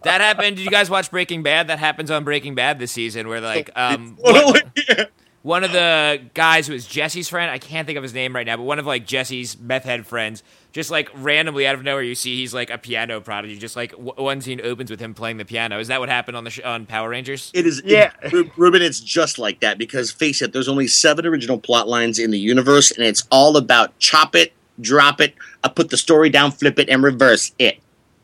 That 0.04 0.20
happened. 0.20 0.56
Did 0.56 0.64
you 0.64 0.70
guys 0.70 0.88
watch 0.88 1.10
Breaking 1.10 1.42
Bad? 1.42 1.66
That 1.68 1.80
happens 1.80 2.08
on 2.10 2.22
Breaking 2.22 2.54
Bad 2.54 2.78
this 2.78 2.92
season, 2.92 3.26
where 3.28 3.40
like 3.40 3.68
um 3.76 4.16
Well, 4.22 4.52
one, 4.52 4.72
yeah. 4.88 5.04
one 5.42 5.64
of 5.64 5.72
the 5.72 6.20
guys 6.34 6.68
who 6.68 6.72
was 6.72 6.86
Jesse's 6.86 7.28
friend, 7.28 7.50
I 7.50 7.58
can't 7.58 7.84
think 7.84 7.96
of 7.96 8.02
his 8.04 8.14
name 8.14 8.32
right 8.34 8.46
now, 8.46 8.56
but 8.56 8.62
one 8.62 8.78
of 8.78 8.86
like 8.86 9.06
Jesse's 9.06 9.58
meth 9.58 9.82
head 9.82 10.06
friends, 10.06 10.44
just 10.70 10.88
like 10.90 11.10
randomly 11.14 11.66
out 11.66 11.74
of 11.74 11.82
nowhere, 11.82 12.02
you 12.04 12.14
see 12.14 12.36
he's 12.36 12.54
like 12.54 12.70
a 12.70 12.78
piano 12.78 13.20
prodigy. 13.20 13.58
Just 13.58 13.74
like 13.74 13.90
w- 13.90 14.12
one 14.16 14.40
scene 14.40 14.60
opens 14.62 14.88
with 14.88 15.00
him 15.00 15.14
playing 15.14 15.38
the 15.38 15.44
piano. 15.44 15.80
Is 15.80 15.88
that 15.88 15.98
what 15.98 16.08
happened 16.08 16.36
on 16.36 16.44
the 16.44 16.50
sh- 16.50 16.60
on 16.64 16.86
Power 16.86 17.08
Rangers? 17.08 17.50
It 17.52 17.66
is, 17.66 17.82
Yeah. 17.84 18.12
it- 18.22 18.32
Ru- 18.32 18.50
Rubin. 18.56 18.82
It's 18.82 19.00
just 19.00 19.38
like 19.40 19.58
that 19.60 19.78
because 19.78 20.12
face 20.12 20.42
it, 20.42 20.52
there's 20.52 20.68
only 20.68 20.86
seven 20.86 21.26
original 21.26 21.58
plot 21.58 21.88
lines 21.88 22.20
in 22.20 22.30
the 22.30 22.38
universe, 22.38 22.92
and 22.92 23.04
it's 23.04 23.26
all 23.32 23.56
about 23.56 23.98
chop 23.98 24.36
it, 24.36 24.52
drop 24.82 25.20
it, 25.20 25.34
I 25.64 25.68
put 25.68 25.90
the 25.90 25.96
story 25.96 26.30
down, 26.30 26.52
flip 26.52 26.78
it, 26.78 26.88
and 26.88 27.02
reverse 27.02 27.52
it. 27.58 27.78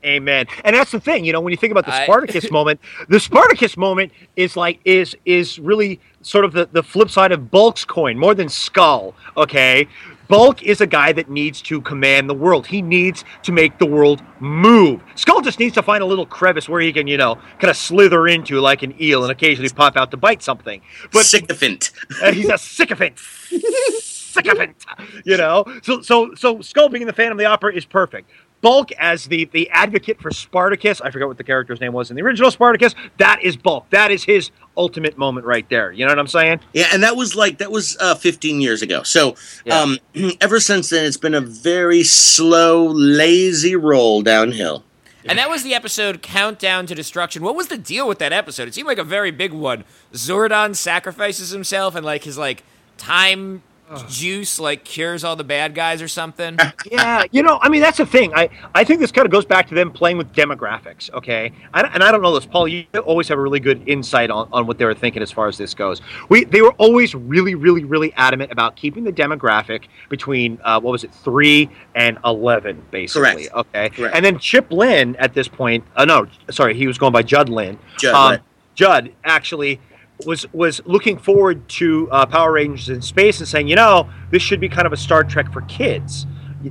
Amen. 0.04 0.46
And 0.64 0.76
that's 0.76 0.92
the 0.92 1.00
thing, 1.00 1.24
you 1.24 1.32
know, 1.32 1.40
when 1.40 1.50
you 1.50 1.56
think 1.56 1.72
about 1.72 1.84
the 1.84 1.92
I- 1.94 2.04
Spartacus 2.04 2.50
moment, 2.52 2.80
the 3.08 3.18
Spartacus 3.18 3.76
moment 3.76 4.12
is 4.36 4.56
like 4.56 4.78
is 4.84 5.16
is 5.24 5.58
really 5.58 6.00
sort 6.22 6.44
of 6.44 6.52
the, 6.52 6.68
the 6.70 6.82
flip 6.82 7.10
side 7.10 7.32
of 7.32 7.50
Bulk's 7.50 7.84
coin, 7.84 8.16
more 8.18 8.34
than 8.34 8.48
Skull. 8.48 9.14
Okay. 9.36 9.88
Bulk 10.28 10.62
is 10.62 10.82
a 10.82 10.86
guy 10.86 11.12
that 11.12 11.30
needs 11.30 11.62
to 11.62 11.80
command 11.80 12.28
the 12.28 12.34
world. 12.34 12.66
He 12.66 12.82
needs 12.82 13.24
to 13.44 13.50
make 13.50 13.78
the 13.78 13.86
world 13.86 14.22
move. 14.40 15.00
Skull 15.14 15.40
just 15.40 15.58
needs 15.58 15.74
to 15.76 15.82
find 15.82 16.02
a 16.02 16.06
little 16.06 16.26
crevice 16.26 16.68
where 16.68 16.82
he 16.82 16.92
can, 16.92 17.06
you 17.06 17.16
know, 17.16 17.36
kind 17.58 17.70
of 17.70 17.76
slither 17.78 18.28
into 18.28 18.60
like 18.60 18.82
an 18.82 18.94
eel 19.00 19.22
and 19.22 19.32
occasionally 19.32 19.70
pop 19.70 19.96
out 19.96 20.10
to 20.10 20.18
bite 20.18 20.42
something. 20.42 20.82
But 21.12 21.24
Sycophant. 21.24 21.92
uh, 22.22 22.32
he's 22.32 22.50
a 22.50 22.58
sycophant. 22.58 23.16
sycophant. 24.38 24.84
You 25.24 25.36
know? 25.36 25.64
So 25.82 26.00
so 26.02 26.34
so 26.34 26.60
Skull 26.60 26.88
being 26.88 27.02
in 27.02 27.06
the 27.08 27.12
Phantom 27.12 27.32
of 27.32 27.38
the 27.38 27.44
Opera 27.46 27.74
is 27.74 27.84
perfect. 27.84 28.30
Bulk 28.60 28.90
as 28.92 29.26
the 29.26 29.44
the 29.46 29.70
advocate 29.70 30.20
for 30.20 30.30
Spartacus, 30.32 31.00
I 31.00 31.10
forgot 31.10 31.28
what 31.28 31.38
the 31.38 31.44
character's 31.44 31.80
name 31.80 31.92
was 31.92 32.10
in 32.10 32.16
the 32.16 32.22
original 32.22 32.50
Spartacus, 32.50 32.94
that 33.18 33.40
is 33.42 33.56
Bulk. 33.56 33.88
That 33.90 34.10
is 34.10 34.24
his 34.24 34.50
ultimate 34.76 35.16
moment 35.16 35.46
right 35.46 35.68
there. 35.68 35.92
You 35.92 36.04
know 36.06 36.10
what 36.12 36.18
I'm 36.18 36.26
saying? 36.26 36.60
Yeah, 36.72 36.88
and 36.92 37.02
that 37.02 37.14
was 37.16 37.36
like 37.36 37.58
that 37.58 37.70
was 37.70 37.96
uh, 38.00 38.14
15 38.16 38.60
years 38.60 38.82
ago. 38.82 39.02
So, 39.04 39.36
Yeah. 39.64 39.80
um, 39.80 39.98
ever 40.40 40.58
since 40.60 40.90
then, 40.90 41.04
it's 41.04 41.16
been 41.16 41.34
a 41.34 41.40
very 41.40 42.02
slow, 42.02 42.86
lazy 42.86 43.76
roll 43.76 44.22
downhill. 44.22 44.84
And 45.24 45.38
that 45.38 45.50
was 45.50 45.62
the 45.62 45.74
episode 45.74 46.22
Countdown 46.22 46.86
to 46.86 46.94
Destruction. 46.94 47.42
What 47.42 47.54
was 47.54 47.68
the 47.68 47.76
deal 47.76 48.08
with 48.08 48.18
that 48.20 48.32
episode? 48.32 48.66
It 48.66 48.72
seemed 48.74 48.86
like 48.88 48.98
a 48.98 49.04
very 49.04 49.30
big 49.30 49.52
one. 49.52 49.84
Zordon 50.14 50.74
sacrifices 50.74 51.50
himself 51.50 51.94
and 51.94 52.04
like 52.06 52.24
his 52.24 52.38
like 52.38 52.62
time 52.96 53.62
juice 54.08 54.58
like 54.58 54.84
cures 54.84 55.24
all 55.24 55.36
the 55.36 55.44
bad 55.44 55.74
guys 55.74 56.02
or 56.02 56.08
something. 56.08 56.58
yeah, 56.90 57.24
you 57.30 57.42
know, 57.42 57.58
I 57.62 57.68
mean, 57.68 57.80
that's 57.80 57.98
the 57.98 58.06
thing. 58.06 58.32
I, 58.34 58.48
I 58.74 58.84
think 58.84 59.00
this 59.00 59.12
kind 59.12 59.26
of 59.26 59.32
goes 59.32 59.44
back 59.44 59.68
to 59.68 59.74
them 59.74 59.90
playing 59.90 60.18
with 60.18 60.32
demographics, 60.32 61.10
okay? 61.12 61.52
I, 61.72 61.82
and 61.82 62.02
I 62.02 62.10
don't 62.10 62.22
know 62.22 62.34
this, 62.34 62.46
Paul. 62.46 62.68
You 62.68 62.84
always 63.04 63.28
have 63.28 63.38
a 63.38 63.40
really 63.40 63.60
good 63.60 63.82
insight 63.88 64.30
on, 64.30 64.48
on 64.52 64.66
what 64.66 64.78
they 64.78 64.84
were 64.84 64.94
thinking 64.94 65.22
as 65.22 65.30
far 65.30 65.48
as 65.48 65.56
this 65.58 65.74
goes. 65.74 66.00
We 66.28 66.44
They 66.44 66.62
were 66.62 66.72
always 66.72 67.14
really, 67.14 67.54
really, 67.54 67.84
really 67.84 68.12
adamant 68.14 68.52
about 68.52 68.76
keeping 68.76 69.04
the 69.04 69.12
demographic 69.12 69.84
between, 70.08 70.58
uh, 70.64 70.80
what 70.80 70.92
was 70.92 71.04
it, 71.04 71.14
3 71.14 71.68
and 71.94 72.18
11, 72.24 72.82
basically. 72.90 73.48
Correct. 73.48 73.54
Okay. 73.54 73.88
Correct. 73.90 74.14
And 74.14 74.24
then 74.24 74.38
Chip 74.38 74.70
Lynn 74.70 75.16
at 75.16 75.34
this 75.34 75.48
point, 75.48 75.84
uh, 75.96 76.04
no, 76.04 76.26
sorry, 76.50 76.74
he 76.74 76.86
was 76.86 76.98
going 76.98 77.12
by 77.12 77.22
Judd 77.22 77.48
Lynn. 77.48 77.78
Judd, 77.98 78.14
Um, 78.14 78.30
right. 78.32 78.40
Judd 78.74 79.12
actually 79.24 79.80
was 80.26 80.46
was 80.52 80.80
looking 80.84 81.18
forward 81.18 81.68
to 81.68 82.10
uh, 82.10 82.26
Power 82.26 82.52
Rangers 82.52 82.88
in 82.88 83.02
space 83.02 83.38
and 83.38 83.48
saying, 83.48 83.68
you 83.68 83.76
know, 83.76 84.08
this 84.30 84.42
should 84.42 84.60
be 84.60 84.68
kind 84.68 84.86
of 84.86 84.92
a 84.92 84.96
Star 84.96 85.24
Trek 85.24 85.52
for 85.52 85.62
kids, 85.62 86.26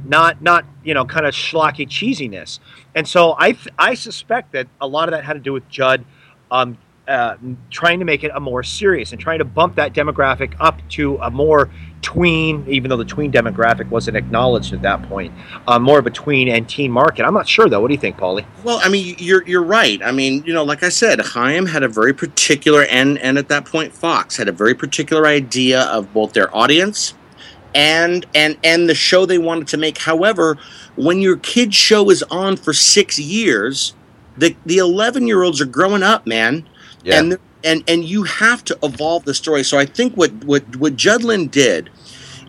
not 0.06 0.42
not 0.42 0.66
you 0.84 0.94
know 0.94 1.06
kind 1.06 1.26
of 1.26 1.34
schlocky 1.34 1.88
cheesiness. 1.88 2.60
And 2.96 3.08
so 3.08 3.36
I 3.40 3.58
I 3.78 3.94
suspect 3.94 4.52
that 4.54 4.68
a 4.82 4.88
lot 4.88 5.08
of 5.08 5.14
that 5.14 5.24
had 5.24 5.34
to 5.34 5.40
do 5.40 5.54
with 5.54 5.68
Judd. 5.70 6.04
Um, 6.50 6.78
uh, 7.08 7.38
trying 7.70 8.00
to 8.00 8.06
make 8.06 8.24
it 8.24 8.32
a 8.34 8.40
more 8.40 8.64
serious 8.64 9.12
and 9.12 9.22
trying 9.22 9.40
to 9.40 9.46
bump 9.46 9.76
that 9.76 9.94
demographic 9.94 10.54
up 10.60 10.82
to 10.90 11.18
a 11.18 11.32
more 11.32 11.70
tween, 12.02 12.66
even 12.68 12.90
though 12.90 12.98
the 12.98 13.06
tween 13.06 13.32
demographic 13.32 13.90
wasn't 13.90 14.16
acknowledged 14.16 14.74
at 14.74 14.82
that 14.82 15.02
point, 15.04 15.34
uh, 15.68 15.80
more 15.80 16.00
of 16.00 16.06
a 16.06 16.12
tween 16.12 16.48
and 16.48 16.68
teen 16.68 16.92
market. 16.92 17.26
I'm 17.26 17.34
not 17.34 17.48
sure 17.48 17.70
though. 17.70 17.82
What 17.82 17.88
do 17.88 17.94
you 17.94 18.00
think, 18.00 18.18
Paulie? 18.18 18.46
Well, 18.64 18.80
I 18.84 18.90
mean, 18.90 19.16
you're 19.20 19.48
you're 19.48 19.64
right. 19.64 20.02
I 20.04 20.12
mean, 20.12 20.44
you 20.46 20.54
know, 20.54 20.64
like 20.64 20.84
I 20.84 20.90
said, 20.90 21.20
Chaim 21.22 21.66
had 21.66 21.84
a 21.84 21.88
very 21.88 22.14
particular, 22.14 22.84
and 22.84 23.18
and 23.20 23.38
at 23.38 23.50
that 23.50 23.66
point, 23.66 23.94
Fox 23.94 24.38
had 24.38 24.48
a 24.48 24.52
very 24.52 24.76
particular 24.76 25.26
idea 25.26 25.84
of 25.84 26.14
both 26.14 26.34
their 26.34 26.56
audience 26.56 27.14
and 27.74 28.26
and 28.34 28.58
and 28.64 28.90
the 28.90 28.96
show 28.96 29.26
they 29.26 29.38
wanted 29.38 29.68
to 29.68 29.78
make. 29.78 29.98
However, 30.00 30.58
when 30.96 31.20
your 31.20 31.38
kid 31.38 31.74
show 31.74 32.10
is 32.10 32.24
on 32.24 32.58
for 32.58 32.74
six 32.74 33.20
years, 33.20 33.94
the 34.38 34.56
the 34.66 34.78
eleven 34.78 35.28
year 35.28 35.44
olds 35.44 35.62
are 35.62 35.66
growing 35.66 36.04
up, 36.04 36.26
man, 36.26 36.68
and 37.16 37.38
and 37.64 37.84
and 37.88 38.04
you 38.04 38.24
have 38.24 38.64
to 38.66 38.78
evolve 38.84 39.26
the 39.26 39.34
story. 39.34 39.64
So 39.64 39.78
I 39.78 39.86
think 39.86 40.16
what 40.16 40.32
what 40.46 40.76
what 40.76 40.96
Judd 40.96 41.24
Lynn 41.24 41.48
did. 41.48 41.90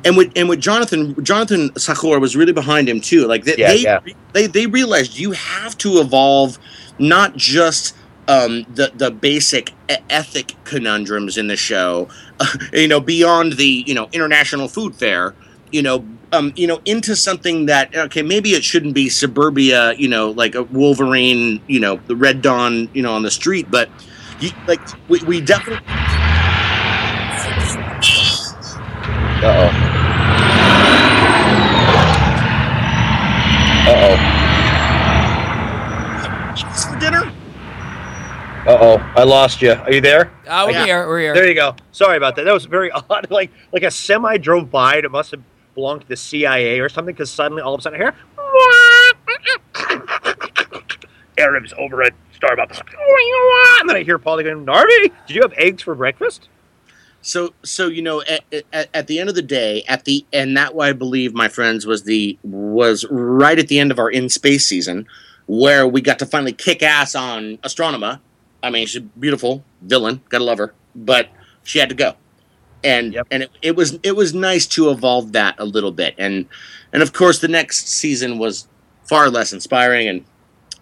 And 0.04 0.16
what 0.16 0.30
and 0.36 0.48
what 0.48 0.60
Jonathan 0.60 1.22
Jonathan 1.24 1.70
Tzachor 1.70 2.20
was 2.20 2.36
really 2.36 2.52
behind 2.52 2.88
him 2.88 3.00
too. 3.00 3.26
Like 3.26 3.42
they 3.44 3.56
Yeah, 3.56 3.68
they, 3.68 3.78
yeah. 3.78 4.00
they 4.32 4.46
they 4.46 4.66
realized 4.66 5.18
you 5.18 5.32
have 5.32 5.76
to 5.78 5.98
evolve 5.98 6.56
not 7.00 7.36
just 7.36 7.96
um, 8.28 8.64
the 8.74 8.92
the 8.94 9.10
basic 9.10 9.72
ethic 10.08 10.54
conundrums 10.64 11.36
in 11.36 11.48
the 11.48 11.56
show, 11.56 12.08
you 12.72 12.86
know, 12.86 13.00
beyond 13.00 13.54
the 13.54 13.82
you 13.86 13.94
know 13.94 14.08
international 14.12 14.68
food 14.68 14.94
fair, 14.94 15.34
you 15.72 15.82
know, 15.82 16.04
um, 16.32 16.52
you 16.54 16.66
know, 16.66 16.80
into 16.84 17.16
something 17.16 17.66
that 17.66 17.96
okay, 17.96 18.22
maybe 18.22 18.50
it 18.50 18.62
shouldn't 18.62 18.94
be 18.94 19.08
suburbia, 19.08 19.94
you 19.94 20.08
know, 20.08 20.30
like 20.30 20.54
a 20.54 20.62
Wolverine, 20.64 21.60
you 21.66 21.80
know, 21.80 21.98
the 22.06 22.14
Red 22.14 22.42
Dawn, 22.42 22.88
you 22.92 23.02
know, 23.02 23.14
on 23.14 23.22
the 23.22 23.30
street, 23.30 23.70
but 23.70 23.88
you, 24.40 24.50
like 24.66 24.80
we, 25.08 25.20
we 25.24 25.40
definitely 25.40 25.84
Uh 29.40 29.44
oh. 29.44 29.68
Uh 33.86 34.08
oh. 34.10 34.16
for 36.92 36.98
dinner. 36.98 37.32
Uh 38.66 38.76
oh. 38.80 38.98
I 39.16 39.22
lost 39.22 39.62
you. 39.62 39.72
Are 39.72 39.92
you 39.92 40.00
there? 40.00 40.32
Oh, 40.48 40.66
we're 40.66 40.72
Yeah. 40.72 40.84
here. 40.84 41.06
We're 41.08 41.20
here. 41.20 41.34
There 41.34 41.46
you 41.48 41.54
go. 41.54 41.76
Sorry 41.92 42.16
about 42.16 42.34
that. 42.36 42.44
That 42.44 42.52
was 42.54 42.64
very 42.66 42.90
odd. 42.92 43.30
Like 43.30 43.50
like 43.72 43.82
a 43.84 43.90
semi 43.90 44.36
drove 44.38 44.70
by. 44.70 44.96
It 44.96 45.10
must 45.10 45.30
have 45.30 45.42
belonged 45.74 46.02
to 46.02 46.08
the 46.08 46.16
CIA 46.16 46.80
or 46.80 46.88
something. 46.88 47.14
Because 47.14 47.30
suddenly, 47.30 47.62
all 47.62 47.74
of 47.74 47.80
a 47.80 47.82
sudden, 47.82 48.00
I 48.00 48.02
hear 48.02 48.14
Arabs 51.38 51.72
over 51.78 52.02
at 52.02 52.12
Starbucks. 52.40 52.80
And 53.80 53.88
then 53.88 53.96
I 53.96 54.02
hear 54.02 54.18
Paulie 54.18 54.44
going, 54.44 54.64
"Narvy, 54.64 55.12
did 55.26 55.36
you 55.36 55.42
have 55.42 55.52
eggs 55.56 55.82
for 55.82 55.94
breakfast?" 55.94 56.48
So, 57.20 57.52
so 57.64 57.88
you 57.88 58.00
know, 58.02 58.22
at, 58.22 58.44
at, 58.72 58.88
at 58.94 59.06
the 59.08 59.18
end 59.18 59.28
of 59.28 59.34
the 59.34 59.42
day, 59.42 59.82
at 59.88 60.04
the 60.04 60.24
and 60.32 60.56
that 60.56 60.74
why 60.74 60.88
I 60.88 60.92
believe 60.92 61.34
my 61.34 61.48
friends 61.48 61.84
was 61.86 62.04
the 62.04 62.38
was 62.42 63.04
right 63.10 63.58
at 63.58 63.68
the 63.68 63.78
end 63.78 63.90
of 63.90 63.98
our 63.98 64.10
in 64.10 64.28
space 64.28 64.66
season, 64.66 65.06
where 65.46 65.86
we 65.86 66.00
got 66.00 66.18
to 66.20 66.26
finally 66.26 66.52
kick 66.52 66.82
ass 66.82 67.14
on 67.14 67.58
Astronema. 67.58 68.20
I 68.62 68.70
mean, 68.70 68.86
she's 68.86 68.96
a 69.02 69.04
beautiful 69.04 69.64
villain, 69.82 70.22
gotta 70.28 70.44
love 70.44 70.58
her, 70.58 70.74
but 70.94 71.28
she 71.64 71.78
had 71.78 71.88
to 71.88 71.94
go, 71.94 72.14
and 72.84 73.12
Yep. 73.14 73.26
and 73.30 73.42
it, 73.44 73.50
it 73.62 73.76
was 73.76 73.98
it 74.02 74.16
was 74.16 74.32
nice 74.32 74.66
to 74.68 74.90
evolve 74.90 75.32
that 75.32 75.54
a 75.58 75.64
little 75.64 75.92
bit, 75.92 76.14
and 76.18 76.46
and 76.92 77.02
of 77.02 77.12
course 77.12 77.40
the 77.40 77.48
next 77.48 77.88
season 77.88 78.38
was 78.38 78.68
far 79.04 79.28
less 79.28 79.52
inspiring, 79.52 80.08
and 80.08 80.24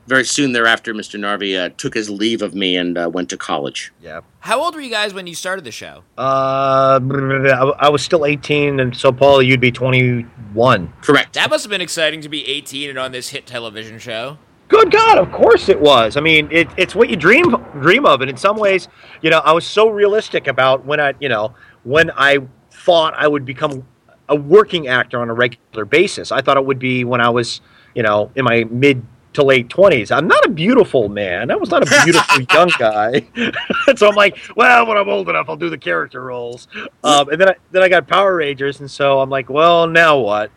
very 0.07 0.25
soon 0.25 0.53
thereafter, 0.53 0.95
Mr. 0.95 1.19
Narvy 1.19 1.59
uh, 1.59 1.71
took 1.77 1.95
his 1.95 2.09
leave 2.09 2.43
of 2.43 2.55
me 2.55 2.77
and 2.77 2.97
uh, 2.97 3.11
went 3.13 3.29
to 3.31 3.37
college. 3.37 3.93
Yeah. 4.01 4.21
How 4.41 4.61
old 4.63 4.75
were 4.75 4.81
you 4.81 4.91
guys 4.91 5.13
when 5.13 5.27
you 5.27 5.35
started 5.35 5.65
the 5.65 5.73
show? 5.73 6.05
Uh, 6.17 7.01
I 7.01 7.73
I 7.79 7.89
was 7.89 8.03
still 8.03 8.25
18, 8.25 8.81
and 8.81 8.97
so 8.97 9.13
Paul, 9.13 9.43
you'd 9.43 9.61
be 9.61 9.73
21. 9.73 10.93
Correct. 11.03 11.35
That 11.35 11.51
must 11.51 11.65
have 11.65 11.71
been 11.71 11.81
exciting 11.81 12.21
to 12.21 12.29
be 12.29 12.47
18 12.47 12.91
and 12.91 12.99
on 12.99 13.13
this 13.13 13.31
hit 13.31 13.47
television 13.47 13.99
show. 13.99 14.39
Good 14.69 14.91
God, 14.91 15.19
of 15.19 15.31
course 15.31 15.69
it 15.69 15.81
was. 15.81 16.17
I 16.17 16.21
mean, 16.21 16.49
it, 16.51 16.69
it's 16.77 16.95
what 16.95 17.09
you 17.09 17.17
dream 17.17 17.57
dream 17.81 18.05
of, 18.05 18.21
and 18.21 18.29
in 18.29 18.37
some 18.37 18.57
ways, 18.57 18.89
you 19.23 19.31
know, 19.31 19.39
I 19.39 19.53
was 19.53 19.65
so 19.65 19.89
realistic 19.89 20.49
about 20.49 20.85
when 20.85 20.99
I, 20.99 21.15
you 21.21 21.29
know, 21.29 21.55
when 21.85 22.11
I 22.17 22.39
thought 22.71 23.15
I 23.15 23.29
would 23.29 23.45
become 23.45 23.87
a 24.29 24.35
working 24.35 24.89
actor 24.89 25.21
on 25.21 25.31
a 25.31 25.35
regular 25.35 25.85
basis. 25.85 26.33
I 26.33 26.41
thought 26.41 26.57
it 26.57 26.65
would 26.65 26.81
be 26.81 27.05
when 27.05 27.21
I 27.21 27.29
was, 27.29 27.61
you 27.95 28.03
know, 28.03 28.31
in 28.35 28.45
my 28.45 28.65
mid 28.65 29.05
to 29.37 29.45
late 29.45 29.69
twenties. 29.71 30.11
I'm 30.11 30.27
not 30.27 30.45
a 30.45 30.49
beautiful 30.49 31.09
man. 31.09 31.51
I 31.51 31.57
was 31.57 31.71
not 31.71 31.83
a 31.83 32.05
beautiful 32.05 32.43
young 32.53 32.71
guy. 32.79 33.25
so 33.97 34.09
I'm 34.09 34.15
like, 34.15 34.39
well, 34.57 34.87
when 34.87 34.97
I'm 34.97 35.09
old 35.09 35.29
enough, 35.29 35.49
I'll 35.49 35.57
do 35.57 35.71
the 35.71 35.79
character 35.79 36.23
roles. 36.23 36.69
Um, 37.05 37.29
and 37.31 37.41
then 37.41 37.51
I, 37.51 37.55
then 37.71 37.83
I 37.83 37.89
got 37.89 38.07
Power 38.09 38.37
Rangers, 38.37 38.81
and 38.81 38.91
so 38.91 39.21
I'm 39.21 39.31
like, 39.31 39.49
well, 39.49 39.87
now 39.87 40.19
what? 40.19 40.51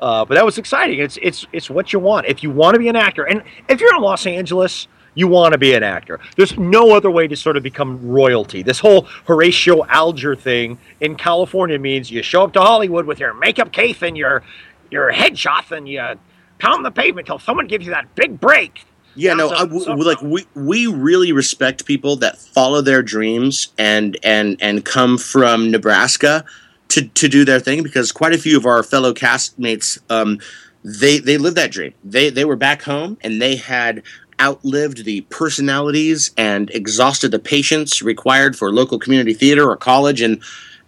Uh, 0.00 0.24
but 0.24 0.34
that 0.34 0.44
was 0.44 0.58
exciting. 0.58 1.00
It's 1.00 1.18
it's 1.22 1.46
it's 1.52 1.70
what 1.70 1.92
you 1.92 1.98
want. 1.98 2.26
If 2.26 2.42
you 2.42 2.50
want 2.50 2.74
to 2.74 2.78
be 2.78 2.88
an 2.88 2.96
actor, 2.96 3.24
and 3.24 3.42
if 3.68 3.80
you're 3.80 3.94
in 3.94 4.02
Los 4.02 4.26
Angeles, 4.26 4.88
you 5.14 5.28
want 5.28 5.52
to 5.52 5.58
be 5.58 5.74
an 5.74 5.82
actor. 5.82 6.20
There's 6.36 6.58
no 6.58 6.94
other 6.94 7.10
way 7.10 7.28
to 7.28 7.36
sort 7.36 7.56
of 7.56 7.62
become 7.62 8.06
royalty. 8.06 8.62
This 8.62 8.80
whole 8.80 9.02
Horatio 9.26 9.84
Alger 9.86 10.34
thing 10.34 10.78
in 11.00 11.14
California 11.16 11.78
means 11.78 12.10
you 12.10 12.22
show 12.22 12.44
up 12.44 12.52
to 12.54 12.60
Hollywood 12.60 13.06
with 13.06 13.20
your 13.20 13.32
makeup 13.34 13.72
case 13.72 14.02
and 14.02 14.16
your 14.16 14.42
your 14.90 15.12
headshot, 15.12 15.70
and 15.70 15.88
you 15.88 16.18
pound 16.64 16.84
the 16.84 16.90
pavement 16.90 17.26
till 17.26 17.38
someone 17.38 17.66
gives 17.66 17.84
you 17.84 17.92
that 17.92 18.14
big 18.14 18.40
break. 18.40 18.84
Yeah, 19.16 19.34
no, 19.34 19.50
I, 19.50 19.60
w- 19.60 19.94
like 20.02 20.20
we 20.22 20.44
we 20.54 20.86
really 20.88 21.30
respect 21.30 21.86
people 21.86 22.16
that 22.16 22.36
follow 22.38 22.80
their 22.80 23.02
dreams 23.02 23.68
and 23.78 24.16
and 24.24 24.56
and 24.60 24.84
come 24.84 25.18
from 25.18 25.70
Nebraska 25.70 26.44
to 26.88 27.06
to 27.06 27.28
do 27.28 27.44
their 27.44 27.60
thing 27.60 27.82
because 27.82 28.10
quite 28.10 28.32
a 28.32 28.38
few 28.38 28.56
of 28.56 28.66
our 28.66 28.82
fellow 28.82 29.12
castmates 29.14 29.98
um 30.10 30.40
they 30.82 31.18
they 31.18 31.38
lived 31.38 31.56
that 31.56 31.70
dream. 31.70 31.94
They 32.02 32.28
they 32.30 32.44
were 32.44 32.56
back 32.56 32.82
home 32.82 33.16
and 33.20 33.40
they 33.40 33.56
had 33.56 34.02
outlived 34.40 35.04
the 35.04 35.20
personalities 35.22 36.32
and 36.36 36.68
exhausted 36.70 37.30
the 37.30 37.38
patience 37.38 38.02
required 38.02 38.56
for 38.56 38.72
local 38.72 38.98
community 38.98 39.32
theater 39.32 39.70
or 39.70 39.76
college 39.76 40.20
and 40.20 40.42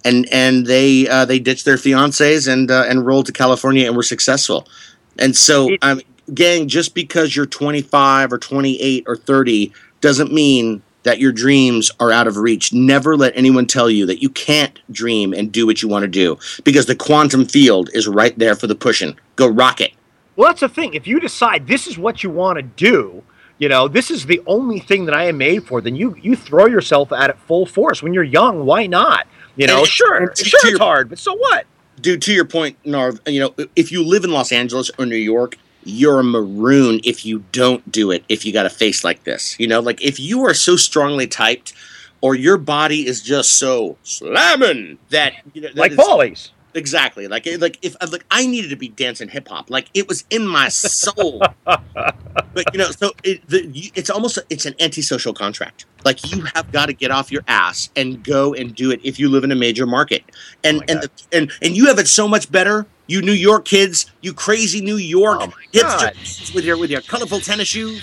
and 0.05 0.27
and 0.33 0.67
they 0.67 1.09
uh, 1.09 1.25
they 1.25 1.39
ditched 1.39 1.65
their 1.65 1.77
fiancés 1.77 2.51
and 2.53 2.71
uh, 2.71 2.85
and 2.89 3.07
rolled 3.07 3.27
to 3.27 3.33
California 3.33 3.87
and 3.87 3.97
were 3.97 4.03
successful. 4.03 4.67
And 5.19 5.37
so, 5.37 5.77
um, 5.83 6.01
gang, 6.35 6.69
just 6.69 6.95
because 6.95 7.35
you're 7.35 7.47
25 7.47 8.33
or 8.33 8.39
28 8.39 9.05
or 9.07 9.17
30 9.17 9.73
doesn't 10.01 10.33
mean 10.33 10.83
that 11.05 11.21
your 11.21 11.31
dreams 11.33 11.91
are 12.01 12.11
out 12.11 12.27
of 12.27 12.37
reach. 12.37 12.73
Never 12.73 13.17
let 13.17 13.33
anyone 13.37 13.67
tell 13.67 13.89
you 13.89 14.07
that 14.07 14.21
you 14.21 14.29
can't 14.29 14.79
dream 14.91 15.33
and 15.33 15.53
do 15.53 15.65
what 15.65 15.81
you 15.81 15.89
want 15.89 16.03
to 16.03 16.09
do 16.09 16.37
because 16.65 16.87
the 16.87 16.97
quantum 16.97 17.47
field 17.47 17.91
is 17.95 18.09
right 18.09 18.37
there 18.39 18.57
for 18.57 18.67
the 18.67 18.75
pushing. 18.75 19.17
Go 19.37 19.47
rock 19.47 19.81
it. 19.81 19.93
Well, 20.35 20.49
that's 20.49 20.61
the 20.61 20.69
thing. 20.69 20.95
If 20.95 21.07
you 21.07 21.21
decide 21.21 21.67
this 21.69 21.87
is 21.87 21.97
what 21.97 22.25
you 22.25 22.31
want 22.31 22.57
to 22.57 22.63
do, 22.63 23.23
you 23.59 23.69
know, 23.69 23.89
this 23.89 24.11
is 24.11 24.27
the 24.27 24.43
only 24.47 24.81
thing 24.81 25.07
that 25.07 25.15
I 25.15 25.27
am 25.29 25.39
made 25.39 25.65
for, 25.65 25.81
then 25.81 25.97
you 25.97 26.17
you 26.21 26.37
throw 26.37 26.67
yourself 26.67 27.13
at 27.13 27.31
it 27.31 27.39
full 27.39 27.67
force. 27.67 28.03
When 28.03 28.13
you're 28.13 28.25
young, 28.25 28.67
why 28.67 28.87
not? 28.87 29.27
You 29.55 29.67
know, 29.67 29.79
And- 29.79 29.87
sure, 29.87 30.15
and 30.17 30.37
sure 30.37 30.61
it's 30.65 30.79
hard, 30.79 31.09
but 31.09 31.19
so 31.19 31.35
what? 31.35 31.67
Dude, 32.01 32.23
to 32.23 32.33
your 32.33 32.45
point, 32.45 32.77
Narv, 32.85 33.21
you 33.27 33.41
know, 33.41 33.55
if 33.75 33.91
you 33.91 34.05
live 34.05 34.25
in 34.25 34.33
Los 34.33 34.53
Angeles 34.53 34.91
or 34.99 35.07
New 35.07 35.17
York, 35.17 35.57
you're 35.85 36.21
a 36.21 36.25
maroon 36.25 37.01
if 37.05 37.25
you 37.25 37.45
don't 37.53 37.91
do 37.91 38.11
it, 38.11 38.25
if 38.29 38.45
you 38.45 38.53
got 38.53 38.67
a 38.67 38.71
face 38.71 39.05
like 39.05 39.25
this. 39.25 39.59
You 39.59 39.67
know, 39.67 39.81
like 39.81 40.03
if 40.03 40.19
you 40.21 40.45
are 40.45 40.55
so 40.55 40.77
strongly 40.77 41.27
typed 41.27 41.73
or 42.21 42.35
your 42.35 42.59
body 42.59 43.07
is 43.07 43.23
just 43.23 43.53
so 43.53 43.97
slamming 44.03 44.99
that, 45.11 45.35
you 45.55 45.63
know, 45.63 45.69
that 45.69 45.77
Like 45.77 45.95
Paulie's. 45.95 46.51
Exactly. 46.77 47.27
Like 47.27 47.49
like 47.59 47.79
if 47.81 47.97
uh, 48.03 48.07
like 48.13 48.27
I 48.31 48.47
needed 48.47 48.69
to 48.69 48.77
be 48.77 48.89
dancing 48.89 49.29
hip 49.29 49.49
hop. 49.49 49.71
Like 49.71 49.89
it 49.95 50.07
was 50.09 50.25
in 50.29 50.47
my 50.47 50.69
soul. 50.69 51.43
but 51.65 52.73
you 52.73 52.79
know, 52.79 52.91
so 52.91 53.13
it, 53.25 53.47
the, 53.49 53.91
it's 53.95 54.11
almost 54.11 54.39
it's 54.51 54.67
an 54.67 54.75
antisocial 54.79 55.33
contract. 55.33 55.87
Like 56.05 56.31
you 56.31 56.43
have 56.55 56.71
got 56.73 56.87
to 56.87 56.93
get 56.93 57.11
off 57.11 57.33
your 57.33 57.43
ass 57.49 57.89
and 57.97 58.23
go 58.23 58.53
and 58.53 58.75
do 58.75 58.91
it 58.91 59.01
if 59.03 59.19
you 59.19 59.31
live 59.31 59.43
in 59.43 59.53
a 59.53 59.57
major 59.57 59.87
market. 59.87 60.23
And 60.65 60.83
Oh 60.83 60.85
and 60.89 61.03
the, 61.03 61.11
and 61.33 61.53
and 61.63 61.75
you 61.75 61.87
have 61.87 61.99
it 61.99 62.09
so 62.09 62.29
much 62.29 62.53
better. 62.53 62.87
You 63.07 63.23
New 63.23 63.33
York 63.33 63.65
kids, 63.65 64.11
you 64.21 64.35
crazy 64.35 64.83
New 64.83 64.97
York 64.97 65.39
Oh 65.41 65.47
my 65.47 65.53
hipster 65.73 66.01
God. 66.01 66.15
kids 66.15 66.53
with 66.53 66.65
your 66.67 66.77
with 66.77 66.91
your 66.91 67.01
colorful 67.01 67.41
tennis 67.41 67.69
shoes. 67.69 68.03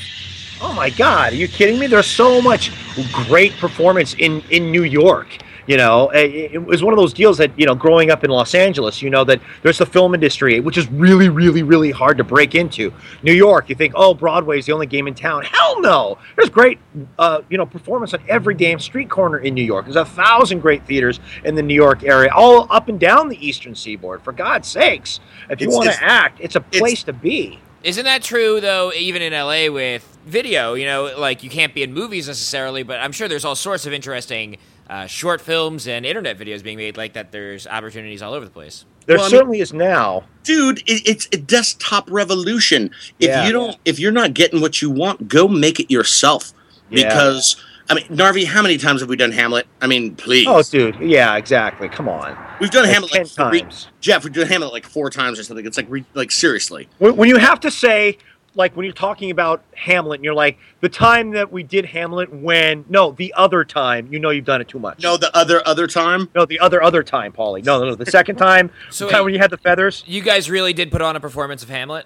Oh 0.60 0.74
my 0.74 0.90
God, 0.90 1.34
are 1.34 1.36
you 1.36 1.48
kidding 1.48 1.78
me? 1.78 1.86
There's 1.86 2.08
so 2.08 2.42
much 2.42 2.72
great 3.12 3.52
performance 3.58 4.16
in 4.16 4.42
in 4.50 4.72
New 4.72 4.84
York. 4.84 5.28
You 5.66 5.78
know, 5.78 6.10
it, 6.10 6.54
it 6.54 6.66
was 6.66 6.84
one 6.84 6.94
of 6.94 6.98
those 7.00 7.14
deals 7.14 7.38
that 7.38 7.58
you 7.58 7.66
know, 7.66 7.76
growing 7.76 8.12
up 8.12 8.24
in 8.24 8.30
Los 8.30 8.54
Angeles, 8.54 9.02
you 9.02 9.10
know 9.10 9.24
that 9.24 9.42
there's 9.62 9.78
the 9.78 9.86
film 9.86 10.14
industry, 10.14 10.60
which 10.60 10.78
is 10.78 10.90
really, 10.92 11.30
really, 11.30 11.64
really 11.64 11.92
hard 11.92 12.18
to 12.18 12.24
break 12.24 12.56
into. 12.56 12.94
New 13.24 13.34
York, 13.34 13.70
you 13.70 13.76
think, 13.76 13.94
oh, 13.96 14.14
Broadway's 14.14 14.66
the 14.66 14.74
only 14.74 14.88
game 14.88 15.08
in 15.08 15.16
town. 15.16 15.44
Hell 15.44 15.82
no! 15.82 16.18
There's 16.36 16.50
great, 16.50 16.80
uh, 17.18 17.42
you 17.50 17.58
know, 17.58 17.66
performance 17.66 18.14
on 18.14 18.22
every 18.28 18.56
damn 18.56 18.80
street 18.80 19.10
corner 19.10 19.40
in 19.40 19.54
New 19.54 19.64
York. 19.64 19.86
There's 19.86 19.96
a 19.96 20.06
thousand 20.06 20.60
great 20.60 20.86
theaters 20.86 21.20
in 21.46 21.56
the 21.56 21.64
New 21.64 21.76
York 21.76 22.04
area, 22.04 22.30
all 22.34 22.68
up 22.70 22.90
and 22.90 23.00
down 23.00 23.30
the 23.30 23.46
Eastern 23.46 23.76
Seaboard. 23.76 24.22
For 24.22 24.34
God's 24.34 24.68
sakes, 24.68 25.20
if 25.50 25.62
you 25.62 25.70
want 25.70 25.90
to 25.90 26.04
act, 26.04 26.40
it's 26.42 26.56
a 26.56 26.60
it's- 26.60 26.80
place 26.80 27.04
to 27.04 27.14
be. 27.14 27.60
Isn't 27.84 28.06
that 28.06 28.24
true 28.24 28.62
though? 28.62 28.94
Even 28.94 29.22
in 29.22 29.34
LA 29.34 29.70
with 29.70 30.18
video, 30.26 30.74
you 30.74 30.86
know, 30.86 31.14
like 31.18 31.44
you 31.44 31.50
can't 31.50 31.74
be 31.74 31.84
in 31.84 31.94
movies 31.94 32.28
necessarily, 32.28 32.82
but 32.82 33.02
I'm 33.02 33.12
sure 33.12 33.28
there's 33.28 33.44
all 33.44 33.56
sorts 33.56 33.86
of 33.86 33.92
interesting 33.92 34.58
uh, 34.94 35.08
short 35.08 35.42
films 35.42 35.88
and 35.88 36.06
internet 36.06 36.38
videos 36.38 36.62
being 36.64 36.78
made 36.78 36.98
like 36.98 37.14
that. 37.14 37.32
There's 37.32 37.66
opportunities 37.66 38.22
all 38.22 38.34
over 38.34 38.46
the 38.46 38.52
place. 38.52 38.86
There 39.06 39.18
Well, 39.18 39.26
I 39.26 39.30
mean- 39.30 39.38
certainly 39.40 39.60
is 39.60 39.74
now. 39.74 40.24
Dude, 40.44 40.80
it, 40.80 41.02
it's 41.08 41.28
a 41.34 41.38
desktop 41.38 42.10
revolution. 42.12 42.92
If 43.20 43.30
Yeah. 43.30 43.46
you 43.48 43.52
don't 43.54 43.78
if 43.86 44.00
you're 44.00 44.12
not 44.12 44.34
getting 44.34 44.62
what 44.62 44.82
you 44.82 44.90
want, 44.92 45.28
go 45.28 45.48
make 45.48 45.80
it 45.80 45.90
yourself. 45.92 46.54
Yeah. 46.90 47.08
Because 47.10 47.56
I 47.90 47.96
mean, 47.96 48.06
Narvy, 48.06 48.46
how 48.46 48.62
many 48.62 48.78
times 48.78 49.02
have 49.02 49.10
we 49.10 49.18
done 49.18 49.32
Hamlet? 49.34 49.68
I 49.82 49.88
mean, 49.88 50.16
please. 50.16 50.48
Oh, 50.48 50.62
dude. 50.64 50.96
Yeah, 51.02 51.36
exactly. 51.36 51.90
Come 51.90 52.08
on. 52.08 52.38
We've 52.62 52.72
done 52.72 52.84
Like 52.84 52.94
Hamlet 52.94 53.12
like 53.12 53.24
10 53.26 53.50
three- 53.50 53.62
times. 53.62 53.88
Jeff, 54.00 54.24
we've 54.24 54.32
done 54.32 54.48
Hamlet 54.48 54.72
like 54.72 54.86
four 54.86 55.10
times 55.10 55.38
or 55.40 55.44
something. 55.44 55.66
It's 55.66 55.76
like 55.76 55.88
re- 55.90 56.06
like 56.14 56.32
seriously. 56.32 56.88
When, 57.00 57.18
when 57.18 57.28
you 57.30 57.38
have 57.38 57.60
to 57.62 57.72
say, 57.72 58.18
like, 58.56 58.76
when 58.76 58.86
you're 58.86 58.94
talking 58.94 59.32
about 59.32 59.64
Hamlet, 59.76 60.20
and 60.20 60.26
you're 60.26 60.34
like, 60.34 60.58
the 60.82 60.90
time 60.90 61.32
that 61.32 61.52
we 61.52 61.64
did 61.64 61.86
Hamlet 61.86 62.32
when, 62.34 62.86
no, 62.90 63.12
the 63.12 63.34
other 63.36 63.64
time, 63.64 64.08
you 64.12 64.20
know 64.20 64.30
you've 64.30 64.46
done 64.46 64.62
it 64.62 64.68
too 64.68 64.80
much. 64.80 65.02
No, 65.02 65.18
the 65.18 65.36
other 65.36 65.62
other 65.68 65.88
time. 65.88 66.30
No, 66.36 66.46
the 66.46 66.60
other, 66.60 66.82
other 66.82 67.04
time, 67.04 67.32
Paulie. 67.34 67.66
No, 67.66 67.80
no, 67.80 67.86
no. 67.90 67.96
The 67.96 68.06
second 68.06 68.36
time, 68.36 68.70
So 68.92 69.06
the 69.06 69.12
time 69.12 69.20
wait. 69.22 69.26
when 69.26 69.34
you 69.34 69.40
had 69.40 69.50
the 69.52 69.58
feathers. 69.58 70.04
You 70.06 70.22
guys 70.22 70.50
really 70.50 70.74
did 70.74 70.92
put 70.92 71.02
on 71.02 71.16
a 71.16 71.20
performance 71.20 71.64
of 71.64 71.70
Hamlet. 71.70 72.06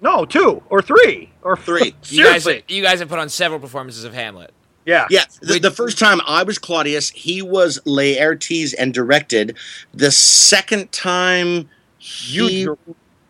No, 0.00 0.26
two 0.26 0.62
or 0.68 0.82
three 0.82 1.32
or 1.42 1.56
Three. 1.56 1.94
You 2.08 2.24
guys, 2.24 2.42
Seriously. 2.44 2.64
you 2.68 2.82
guys 2.82 2.98
have 3.00 3.08
put 3.08 3.18
on 3.18 3.28
several 3.30 3.58
performances 3.58 4.04
of 4.04 4.12
Hamlet. 4.12 4.52
yeah. 4.84 5.06
Yeah, 5.08 5.24
the, 5.40 5.54
Wait. 5.54 5.62
the 5.62 5.70
first 5.70 5.98
time 5.98 6.20
I 6.26 6.42
was 6.42 6.58
Claudius, 6.58 7.08
he 7.10 7.40
was 7.40 7.80
Laertes 7.86 8.74
and 8.78 8.92
directed. 8.92 9.56
The 9.94 10.10
second 10.10 10.92
time 10.92 11.70
You, 11.98 12.46
he, 12.48 12.64
dir- 12.66 12.76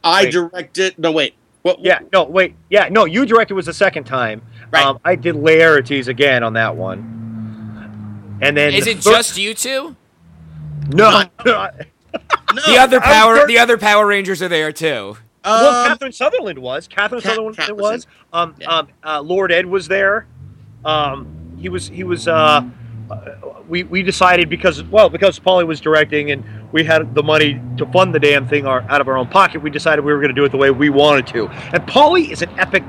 I 0.03 0.25
wait. 0.25 0.33
directed. 0.33 0.99
No, 0.99 1.13
wait. 1.13 1.35
What? 1.67 1.81
yeah, 1.85 1.99
no, 2.13 2.23
wait. 2.25 2.55
Yeah, 2.71 2.89
no, 2.91 3.07
you 3.07 3.27
directed 3.27 3.55
was 3.55 3.67
the 3.67 3.73
second 3.73 4.05
time. 4.05 4.41
Right. 4.71 4.87
Um, 4.87 5.01
I 5.05 5.17
did 5.17 5.35
Laertes 5.35 6.07
again 6.07 6.45
on 6.45 6.53
that 6.53 6.77
one. 6.77 8.39
And 8.41 8.57
then 8.57 8.73
Is 8.73 8.85
the 8.85 8.93
it 8.93 8.99
thir- 9.03 9.11
just 9.11 9.37
you 9.37 9.53
two? 9.55 9.97
no? 10.93 11.25
No. 11.45 11.69
The 12.67 12.79
other 12.79 13.01
power, 13.01 13.47
the 13.47 13.59
other 13.59 13.77
Power 13.77 14.07
Rangers 14.07 14.41
are 14.41 14.49
there 14.49 14.73
too. 14.73 15.19
well, 15.45 15.83
Um, 15.85 15.89
Catherine 15.89 16.13
Sutherland 16.13 16.59
was. 16.59 16.87
Catherine 16.89 17.21
Cat- 17.21 17.31
Sutherland 17.33 17.57
Cat 17.57 17.73
was 17.77 17.83
was. 17.83 18.07
Um, 18.33 18.55
Yeah. 18.59 18.69
um, 18.69 18.89
uh, 19.05 19.21
Lord 19.21 19.51
Ed 19.53 19.67
was 19.67 19.87
there. 19.89 20.27
Um, 20.85 21.27
he 21.59 21.69
was. 21.69 21.89
He 21.89 22.05
was. 22.05 22.27
Uh, 22.29 22.63
uh, 23.11 23.19
we 23.69 23.83
we 23.83 24.03
decided 24.03 24.49
because 24.49 24.83
well 24.85 25.09
because 25.11 25.39
Paulie 25.39 25.67
was 25.67 25.81
directing 25.81 26.31
and 26.31 26.43
we 26.77 26.85
had 26.85 27.15
the 27.15 27.23
money 27.23 27.59
to 27.79 27.87
fund 27.87 28.15
the 28.15 28.21
damn 28.21 28.47
thing 28.47 28.67
our, 28.67 28.83
out 28.91 29.01
of 29.01 29.09
our 29.09 29.17
own 29.17 29.27
pocket. 29.27 29.63
We 29.63 29.71
decided 29.71 30.05
we 30.05 30.13
were 30.13 30.19
going 30.19 30.29
to 30.29 30.35
do 30.35 30.45
it 30.45 30.51
the 30.53 30.59
way 30.59 30.71
we 30.71 30.91
wanted 30.91 31.27
to. 31.29 31.49
And 31.49 31.83
Paulie 31.87 32.31
is 32.31 32.43
an 32.43 32.51
epic 32.59 32.85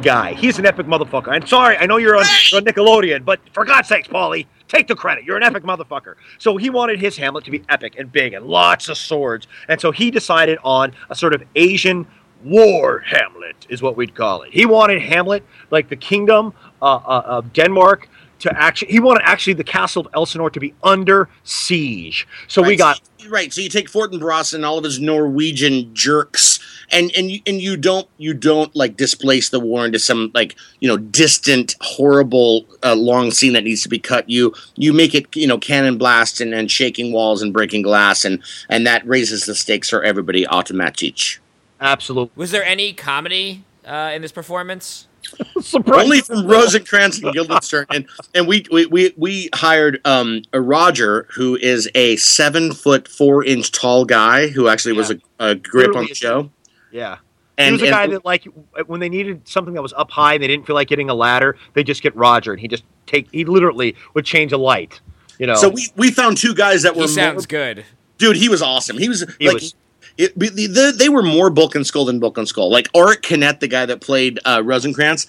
guy. 0.00 0.34
He's 0.34 0.60
an 0.60 0.64
epic 0.64 0.86
motherfucker. 0.86 1.26
I'm 1.26 1.44
sorry. 1.44 1.76
I 1.76 1.86
know 1.86 1.96
you're 1.96 2.14
on, 2.14 2.24
you're 2.52 2.60
on 2.60 2.64
Nickelodeon, 2.64 3.24
but 3.24 3.40
for 3.52 3.64
God's 3.64 3.88
sakes, 3.88 4.06
Paulie, 4.06 4.46
take 4.68 4.86
the 4.86 4.94
credit. 4.94 5.24
You're 5.24 5.36
an 5.36 5.42
epic 5.42 5.64
motherfucker. 5.64 6.14
So 6.38 6.56
he 6.56 6.70
wanted 6.70 7.00
his 7.00 7.16
Hamlet 7.16 7.44
to 7.46 7.50
be 7.50 7.64
epic 7.68 7.96
and 7.98 8.12
big 8.12 8.32
and 8.32 8.46
lots 8.46 8.88
of 8.88 8.96
swords. 8.96 9.48
And 9.66 9.80
so 9.80 9.90
he 9.90 10.12
decided 10.12 10.60
on 10.62 10.92
a 11.10 11.16
sort 11.16 11.34
of 11.34 11.42
Asian 11.56 12.06
war 12.44 13.00
Hamlet, 13.00 13.66
is 13.68 13.82
what 13.82 13.96
we'd 13.96 14.14
call 14.14 14.42
it. 14.42 14.52
He 14.52 14.66
wanted 14.66 15.02
Hamlet, 15.02 15.44
like 15.72 15.88
the 15.88 15.96
kingdom 15.96 16.54
uh, 16.80 16.94
uh, 16.94 17.22
of 17.26 17.52
Denmark, 17.52 18.08
to 18.42 18.60
actually, 18.60 18.90
he 18.90 18.98
wanted 18.98 19.22
actually 19.24 19.52
the 19.52 19.64
castle 19.64 20.04
of 20.04 20.08
Elsinore 20.14 20.50
to 20.50 20.58
be 20.58 20.74
under 20.82 21.28
siege. 21.44 22.26
So 22.48 22.60
we 22.60 22.74
got 22.74 23.00
right. 23.28 23.52
So 23.52 23.60
you 23.60 23.68
take 23.68 23.90
Fortinbras 23.90 24.54
and 24.54 24.64
all 24.64 24.78
of 24.78 24.84
his 24.84 25.00
Norwegian 25.00 25.94
jerks, 25.94 26.58
and 26.90 27.10
and 27.16 27.30
you 27.30 27.40
and 27.46 27.60
you 27.60 27.76
don't 27.76 28.08
you 28.18 28.34
don't 28.34 28.74
like 28.74 28.96
displace 28.96 29.50
the 29.50 29.60
war 29.60 29.84
into 29.84 29.98
some 29.98 30.30
like 30.34 30.56
you 30.80 30.88
know 30.88 30.96
distant 30.96 31.74
horrible 31.80 32.66
uh, 32.82 32.94
long 32.94 33.30
scene 33.30 33.52
that 33.54 33.64
needs 33.64 33.82
to 33.82 33.88
be 33.88 33.98
cut. 33.98 34.28
You 34.28 34.54
you 34.76 34.92
make 34.92 35.14
it 35.14 35.34
you 35.36 35.46
know 35.46 35.58
cannon 35.58 35.98
blast 35.98 36.40
and, 36.40 36.54
and 36.54 36.70
shaking 36.70 37.12
walls 37.12 37.42
and 37.42 37.52
breaking 37.52 37.82
glass, 37.82 38.24
and 38.24 38.42
and 38.68 38.86
that 38.86 39.06
raises 39.06 39.46
the 39.46 39.54
stakes 39.54 39.90
for 39.90 40.02
everybody 40.02 40.46
automatic. 40.46 41.40
Absolutely. 41.80 42.32
Was 42.36 42.52
there 42.52 42.64
any 42.64 42.92
comedy 42.92 43.64
uh, 43.84 44.12
in 44.14 44.22
this 44.22 44.32
performance? 44.32 45.08
surprise. 45.60 46.04
Only 46.04 46.20
from 46.20 46.46
Rosencrantz 46.46 47.20
and 47.22 47.32
Guildenstern, 47.32 47.86
and 47.90 48.06
and 48.34 48.46
we 48.46 48.64
we 48.70 48.86
we, 48.86 49.12
we 49.16 49.48
hired 49.54 50.00
um, 50.04 50.42
a 50.52 50.60
Roger 50.60 51.26
who 51.34 51.56
is 51.56 51.88
a 51.94 52.16
seven 52.16 52.72
foot 52.72 53.08
four 53.08 53.44
inch 53.44 53.70
tall 53.72 54.04
guy 54.04 54.48
who 54.48 54.68
actually 54.68 54.92
was 54.94 55.10
a, 55.10 55.18
a 55.38 55.54
grip 55.54 55.94
on 55.96 56.04
the 56.04 56.10
is- 56.10 56.18
show. 56.18 56.50
Yeah. 56.90 57.18
he 57.58 57.72
was 57.72 57.80
a 57.82 57.84
and- 57.86 57.92
guy 57.92 58.06
that 58.08 58.24
like 58.24 58.44
when 58.86 59.00
they 59.00 59.08
needed 59.08 59.46
something 59.48 59.74
that 59.74 59.82
was 59.82 59.92
up 59.94 60.10
high 60.10 60.34
and 60.34 60.42
they 60.42 60.48
didn't 60.48 60.66
feel 60.66 60.74
like 60.74 60.88
getting 60.88 61.08
a 61.10 61.14
ladder, 61.14 61.56
they 61.74 61.82
just 61.84 62.02
get 62.02 62.14
Roger 62.16 62.52
and 62.52 62.60
he 62.60 62.68
just 62.68 62.84
take 63.06 63.28
he 63.32 63.44
literally 63.44 63.94
would 64.14 64.24
change 64.24 64.52
a 64.52 64.58
light. 64.58 65.00
You 65.38 65.46
know, 65.46 65.54
so 65.54 65.70
we 65.70 65.88
we 65.96 66.10
found 66.10 66.36
two 66.36 66.54
guys 66.54 66.82
that 66.82 66.94
were 66.94 67.02
He 67.02 67.08
sounds 67.08 67.44
more, 67.50 67.58
good. 67.74 67.84
dude. 68.18 68.36
He 68.36 68.48
was 68.48 68.62
awesome. 68.62 68.98
He 68.98 69.08
was 69.08 69.24
He 69.38 69.46
like. 69.48 69.54
was- 69.54 69.74
It, 70.18 70.38
the, 70.38 70.48
the, 70.66 70.94
they 70.96 71.08
were 71.08 71.22
more 71.22 71.50
Bulk 71.50 71.74
and 71.74 71.86
Skull 71.86 72.04
than 72.04 72.20
Bulk 72.20 72.38
and 72.38 72.46
Skull. 72.46 72.70
Like 72.70 72.88
Art 72.94 73.22
Kinnett, 73.22 73.60
the 73.60 73.68
guy 73.68 73.86
that 73.86 74.00
played 74.00 74.38
uh, 74.44 74.62
Rosencrantz. 74.64 75.26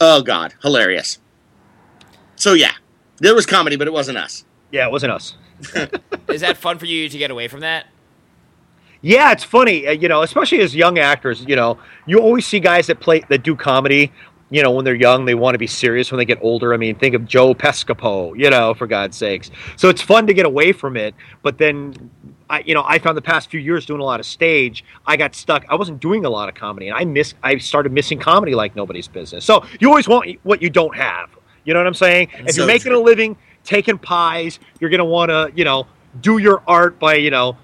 Oh 0.00 0.22
God, 0.22 0.54
hilarious. 0.62 1.18
So 2.36 2.54
yeah, 2.54 2.72
there 3.18 3.34
was 3.34 3.46
comedy, 3.46 3.76
but 3.76 3.86
it 3.86 3.92
wasn't 3.92 4.18
us. 4.18 4.44
yeah, 4.70 4.86
it 4.86 4.90
wasn't 4.90 5.12
us. 5.12 5.36
Is 6.28 6.40
that 6.40 6.56
fun 6.56 6.78
for 6.78 6.86
you 6.86 7.08
to 7.08 7.18
get 7.18 7.30
away 7.30 7.48
from 7.48 7.60
that? 7.60 7.86
Yeah, 9.02 9.32
it's 9.32 9.44
funny, 9.44 9.86
uh, 9.86 9.92
you 9.92 10.08
know, 10.08 10.22
especially 10.22 10.60
as 10.60 10.74
young 10.74 10.98
actors. 10.98 11.44
You 11.46 11.56
know, 11.56 11.78
you 12.06 12.18
always 12.18 12.46
see 12.46 12.60
guys 12.60 12.86
that 12.88 13.00
play 13.00 13.22
that 13.28 13.42
do 13.42 13.56
comedy. 13.56 14.12
You 14.50 14.62
know, 14.62 14.72
when 14.72 14.84
they're 14.84 14.96
young, 14.96 15.26
they 15.26 15.34
want 15.34 15.54
to 15.54 15.58
be 15.58 15.66
serious. 15.66 16.10
When 16.10 16.18
they 16.18 16.24
get 16.24 16.38
older, 16.42 16.74
I 16.74 16.76
mean, 16.76 16.96
think 16.96 17.14
of 17.14 17.24
Joe 17.24 17.54
Piscopo. 17.54 18.36
You 18.38 18.50
know, 18.50 18.74
for 18.74 18.86
God's 18.86 19.16
sakes. 19.16 19.50
So 19.76 19.88
it's 19.88 20.02
fun 20.02 20.26
to 20.26 20.34
get 20.34 20.44
away 20.44 20.72
from 20.72 20.96
it. 20.96 21.14
But 21.42 21.58
then, 21.58 22.10
I, 22.50 22.64
you 22.66 22.74
know, 22.74 22.82
I 22.84 22.98
found 22.98 23.16
the 23.16 23.22
past 23.22 23.48
few 23.48 23.60
years 23.60 23.86
doing 23.86 24.00
a 24.00 24.04
lot 24.04 24.18
of 24.18 24.26
stage, 24.26 24.84
I 25.06 25.16
got 25.16 25.34
stuck. 25.36 25.64
I 25.68 25.76
wasn't 25.76 26.00
doing 26.00 26.24
a 26.24 26.30
lot 26.30 26.48
of 26.48 26.56
comedy, 26.56 26.88
and 26.88 26.98
I 26.98 27.04
miss. 27.04 27.34
I 27.42 27.58
started 27.58 27.92
missing 27.92 28.18
comedy 28.18 28.54
like 28.54 28.74
nobody's 28.74 29.08
business. 29.08 29.44
So 29.44 29.64
you 29.78 29.88
always 29.88 30.08
want 30.08 30.36
what 30.42 30.60
you 30.60 30.68
don't 30.68 30.96
have. 30.96 31.30
You 31.64 31.74
know 31.74 31.80
what 31.80 31.86
I'm 31.86 31.94
saying? 31.94 32.28
If 32.34 32.56
so 32.56 32.62
you're 32.62 32.66
making 32.66 32.90
true. 32.90 33.00
a 33.00 33.02
living 33.02 33.36
taking 33.62 33.98
pies, 33.98 34.58
you're 34.80 34.90
gonna 34.90 35.04
want 35.04 35.30
to, 35.30 35.52
you 35.54 35.64
know, 35.64 35.86
do 36.20 36.38
your 36.38 36.62
art 36.66 36.98
by, 36.98 37.14
you 37.14 37.30
know, 37.30 37.56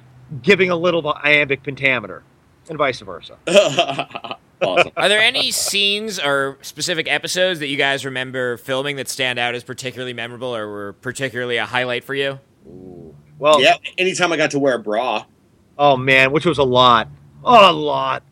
giving 0.43 0.71
a 0.71 0.77
little 0.77 1.07
iambic 1.23 1.65
pentameter, 1.65 2.23
and 2.69 2.79
vice 2.79 3.01
versa. 3.01 3.37
awesome. 4.63 4.93
Are 4.97 5.09
there 5.09 5.21
any 5.21 5.51
scenes 5.51 6.21
or 6.21 6.59
specific 6.63 7.09
episodes 7.09 7.59
that 7.59 7.67
you 7.67 7.77
guys 7.77 8.05
remember 8.05 8.57
filming 8.57 8.97
that 8.97 9.09
stand 9.09 9.41
out 9.41 9.57
as 9.57 9.65
particularly 9.65 10.13
memorable 10.13 10.55
or 10.55 10.69
were 10.69 10.93
particularly 10.93 11.57
a 11.57 11.67
highlight 11.67 12.05
for 12.05 12.15
you? 12.15 12.39
Well, 13.39 13.61
yeah, 13.61 13.77
anytime 13.99 14.33
I 14.33 14.37
got 14.37 14.51
to 14.53 14.59
wear 14.59 14.75
a 14.75 14.79
bra, 14.79 15.25
oh 15.79 15.97
man, 15.97 16.33
which 16.33 16.47
was 16.47 16.59
a 16.59 16.65
lot, 16.65 17.09
oh, 17.45 17.71
a 17.71 17.73
lot, 17.73 18.23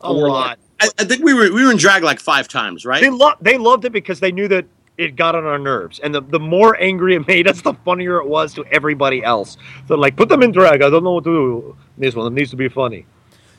a 0.00 0.08
Or 0.08 0.28
lot. 0.28 0.58
I, 0.80 0.88
I 0.98 1.04
think 1.04 1.24
we 1.24 1.34
were 1.34 1.52
we 1.52 1.64
were 1.64 1.70
in 1.70 1.76
drag 1.76 2.02
like 2.02 2.20
five 2.20 2.48
times, 2.48 2.84
right? 2.86 3.00
They 3.02 3.10
loved 3.10 3.42
they 3.42 3.58
loved 3.58 3.84
it 3.84 3.92
because 3.92 4.20
they 4.20 4.32
knew 4.32 4.48
that 4.48 4.64
it 4.96 5.16
got 5.16 5.34
on 5.34 5.44
our 5.44 5.58
nerves, 5.58 6.00
and 6.00 6.14
the, 6.14 6.20
the 6.20 6.40
more 6.40 6.80
angry 6.80 7.14
it 7.14 7.26
made 7.28 7.46
us, 7.46 7.62
the 7.62 7.74
funnier 7.84 8.18
it 8.18 8.26
was 8.26 8.54
to 8.54 8.64
everybody 8.66 9.22
else. 9.22 9.56
So 9.86 9.94
like, 9.96 10.16
put 10.16 10.28
them 10.28 10.42
in 10.42 10.52
drag. 10.52 10.82
I 10.82 10.90
don't 10.90 11.04
know 11.04 11.12
what 11.12 11.24
to 11.24 11.30
do. 11.30 11.76
This 11.96 12.14
one 12.14 12.26
it 12.26 12.34
needs 12.34 12.50
to 12.50 12.56
be 12.56 12.68
funny. 12.68 13.06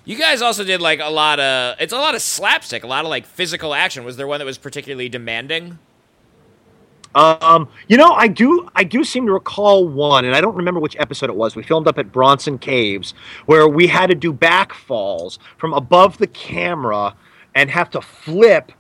You 0.06 0.18
guys 0.18 0.42
also 0.42 0.64
did 0.64 0.82
like 0.82 1.00
a 1.02 1.10
lot 1.10 1.40
of 1.40 1.76
it's 1.80 1.94
a 1.94 1.98
lot 1.98 2.16
of 2.16 2.22
slapstick, 2.22 2.84
a 2.84 2.88
lot 2.88 3.06
of 3.06 3.10
like 3.10 3.26
physical 3.26 3.76
action. 3.76 4.04
Was 4.04 4.18
there 4.18 4.28
one 4.28 4.40
that 4.40 4.46
was 4.46 4.58
particularly 4.58 5.08
demanding? 5.08 5.78
Um, 7.16 7.68
you 7.88 7.98
know, 7.98 8.12
I 8.12 8.28
do 8.28 8.70
I 8.76 8.84
do 8.84 9.04
seem 9.04 9.26
to 9.26 9.34
recall 9.34 9.88
one, 9.88 10.26
and 10.26 10.36
I 10.36 10.42
don't 10.42 10.56
remember 10.56 10.80
which 10.80 10.96
episode 11.00 11.30
it 11.30 11.36
was. 11.36 11.56
We 11.56 11.64
filmed 11.64 11.88
up 11.88 11.98
at 11.98 12.12
Bronson 12.12 12.60
Caves 12.60 13.14
where 13.46 13.68
we 13.68 13.88
had 13.88 14.08
to 14.08 14.16
do 14.16 14.32
back 14.32 14.74
falls 14.74 15.40
from 15.58 15.74
above 15.74 16.18
the 16.20 16.28
camera 16.28 17.16
and 17.56 17.72
have 17.72 17.90
to 17.92 18.02
flip 18.02 18.72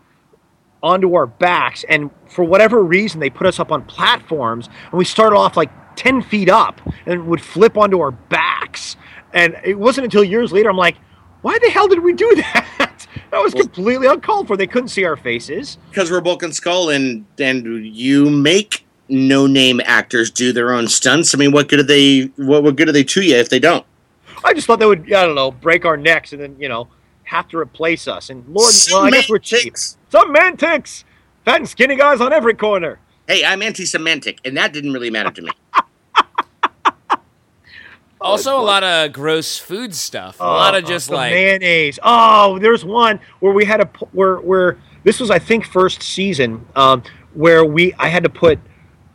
onto 0.84 1.16
our 1.16 1.26
backs. 1.26 1.84
And 1.90 2.12
for 2.28 2.44
whatever 2.44 2.84
reason, 2.84 3.20
they 3.20 3.30
put 3.30 3.48
us 3.48 3.60
up 3.60 3.72
on 3.72 3.84
platforms, 3.86 4.70
and 4.92 4.94
we 4.94 5.06
started 5.06 5.36
off 5.36 5.58
like 5.58 5.72
ten 5.96 6.22
feet 6.22 6.50
up 6.50 6.80
and 7.08 7.28
would 7.28 7.42
flip 7.42 7.78
onto 7.78 8.00
our 8.00 8.12
backs. 8.12 8.96
And 9.34 9.56
it 9.64 9.78
wasn't 9.78 10.06
until 10.06 10.24
years 10.24 10.52
later 10.52 10.70
I'm 10.70 10.78
like, 10.78 10.98
why 11.42 11.58
the 11.60 11.70
hell 11.70 11.88
did 11.88 12.04
we 12.04 12.14
do 12.14 12.36
that? 12.36 12.89
That 13.32 13.44
was 13.44 13.54
completely 13.54 14.08
uncalled 14.08 14.48
for. 14.48 14.58
They 14.58 14.68
couldn't 14.68 14.90
see 14.90 15.04
our 15.04 15.16
faces. 15.18 15.78
because 15.90 16.12
we're 16.12 16.22
Bulk 16.22 16.44
and 16.44 16.56
Skull, 16.56 16.90
and 16.90 17.26
and 17.40 17.86
you 17.86 18.30
make 18.30 18.86
no 19.08 19.48
name 19.48 19.82
actors 19.84 20.30
do 20.30 20.54
their 20.54 20.72
own 20.72 20.88
stunts. 20.88 21.34
I 21.34 21.38
mean, 21.38 21.52
what 21.52 21.68
good 21.68 21.80
are 21.80 21.84
they? 21.84 22.32
What, 22.36 22.64
what 22.64 22.76
good 22.76 22.90
are 22.90 22.94
they 22.94 23.04
to 23.04 23.22
you 23.22 23.36
if 23.36 23.50
they 23.50 23.60
don't? 23.60 23.86
I 24.44 24.54
just 24.54 24.68
thought 24.68 24.80
they 24.80 24.86
would, 24.86 25.12
I 25.12 25.26
don't 25.26 25.36
know, 25.36 25.52
break 25.52 25.86
our 25.86 25.98
necks 25.98 26.32
and 26.32 26.42
then, 26.42 26.56
you 26.60 26.70
know, 26.70 26.88
have 27.24 27.48
to 27.50 27.58
replace 27.58 28.08
us. 28.08 28.30
And 28.30 28.48
Lord, 28.48 28.74
well, 28.90 29.04
I 29.04 29.12
guess 29.12 29.30
we're 29.30 29.40
cheap. 29.40 29.76
Semantics. 29.78 29.98
Semantics! 30.10 31.06
Fat 31.46 31.58
and 31.58 31.70
skinny 31.70 31.96
guys 31.96 32.22
on 32.22 32.32
every 32.32 32.54
corner. 32.54 33.00
Hey, 33.28 33.46
I'm 33.46 33.62
anti-Semitic, 33.62 34.40
and 34.44 34.58
that 34.58 34.74
didn't 34.74 34.94
really 34.94 35.12
matter 35.12 35.32
to 35.32 35.42
me. 35.42 35.52
Also, 38.22 38.60
a 38.60 38.62
lot 38.62 38.84
of 38.84 39.14
gross 39.14 39.58
food 39.58 39.96
stuff. 39.96 40.40
A 40.40 40.44
lot 40.44 40.76
of 40.76 40.84
just 40.86 41.08
the 41.08 41.16
like 41.16 41.32
mayonnaise. 41.32 42.00
Oh, 42.04 42.60
there's 42.60 42.84
one 42.84 43.20
where 43.40 43.54
we 43.54 43.64
had 43.66 43.82
a 43.82 43.86
where, 44.12 44.38
where, 44.38 44.78
this 45.04 45.20
was, 45.20 45.32
I 45.32 45.40
think, 45.40 45.66
first 45.66 46.04
season, 46.04 46.66
um, 46.76 47.04
where 47.34 47.64
we, 47.64 47.94
I 47.94 48.10
had 48.10 48.24
to 48.24 48.30
put, 48.30 48.60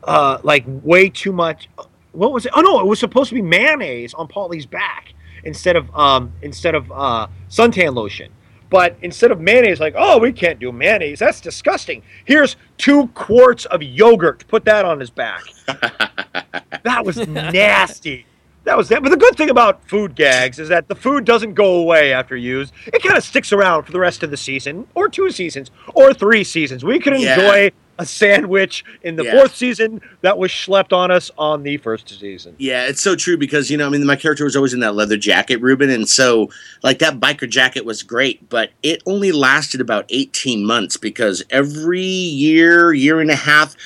uh, 0.05 0.39
like, 0.43 0.65
way 0.67 1.11
too 1.11 1.33
much, 1.33 1.69
what 2.13 2.33
was 2.33 2.47
it? 2.47 2.53
Oh, 2.55 2.61
no, 2.63 2.81
it 2.81 2.87
was 2.87 2.99
supposed 2.99 3.29
to 3.29 3.35
be 3.35 3.43
mayonnaise 3.43 4.15
on 4.15 4.27
Paulie's 4.29 4.67
back 4.67 5.13
instead 5.45 5.77
of, 5.77 5.95
um, 5.95 6.33
instead 6.43 6.75
of, 6.75 6.91
uh, 6.91 7.27
suntan 7.51 7.95
lotion. 7.95 8.33
But 8.71 8.97
instead 9.03 9.31
of 9.31 9.41
mayonnaise, 9.41 9.79
like, 9.79 9.95
oh, 9.97 10.19
we 10.19 10.33
can't 10.33 10.59
do 10.59 10.73
mayonnaise. 10.73 11.19
That's 11.19 11.41
disgusting. 11.41 12.03
Here's 12.25 12.57
two 12.79 13.09
quarts 13.09 13.67
of 13.67 13.83
yogurt. 13.83 14.45
Put 14.49 14.65
that 14.65 14.85
on 14.85 14.99
his 14.99 15.11
back. 15.11 15.43
that 15.67 17.05
was 17.05 17.19
nasty. 17.29 18.27
That 18.65 18.77
was 18.77 18.89
that. 18.89 19.03
But 19.03 19.11
the 19.11 19.17
good 19.17 19.37
thing 19.37 19.51
about 19.51 19.87
food 19.89 20.15
gags 20.15 20.59
is 20.59 20.69
that 20.71 20.89
the 20.89 20.95
food 20.95 21.25
doesn't 21.25 21.55
go 21.55 21.77
away 21.77 22.12
after 22.12 22.37
used. 22.37 22.73
It 22.87 23.03
kind 23.03 23.17
of 23.17 23.23
sticks 23.25 23.53
around 23.53 23.85
for 23.85 23.93
the 23.93 24.01
rest 24.01 24.23
of 24.23 24.31
the 24.31 24.37
season, 24.37 24.87
or 24.95 25.09
two 25.09 25.31
seasons, 25.31 25.71
or 25.95 26.15
three 26.15 26.45
seasons. 26.45 26.83
We 26.85 26.99
can 26.99 27.19
Yeah. 27.19 27.35
enjoy 27.35 27.71
a 27.97 28.05
sandwich 28.07 28.85
in 29.03 29.15
the 29.17 29.23
Yeah. 29.25 29.33
fourth 29.33 29.55
season 29.55 30.01
that 30.23 30.37
was 30.37 30.51
schlepped 30.51 30.93
on 30.93 31.11
us 31.12 31.31
on 31.39 31.62
the 31.62 31.77
first 31.77 32.09
season. 32.19 32.55
Yeah, 32.59 32.87
it's 32.87 33.01
so 33.01 33.15
true 33.15 33.37
because 33.37 33.71
you 33.71 33.77
know, 33.77 33.87
I 33.87 33.91
mean, 33.91 34.05
my 34.05 34.17
character 34.17 34.45
was 34.45 34.57
always 34.57 34.75
in 34.75 34.81
that 34.81 34.95
leather 34.97 35.17
jacket, 35.17 35.61
Rubin, 35.61 35.91
and 35.91 36.09
so 36.09 36.51
like 36.83 36.99
that 36.99 37.21
biker 37.21 37.49
jacket 37.49 37.85
was 37.85 38.03
great, 38.03 38.49
but 38.49 38.71
it 38.83 39.01
only 39.07 39.31
lasted 39.31 39.81
about 39.81 40.07
eighteen 40.09 40.65
months 40.67 40.97
because 40.97 41.45
every 41.51 42.01
year, 42.03 42.93
year 42.93 43.21
and 43.21 43.31
a 43.31 43.37
half, 43.37 43.77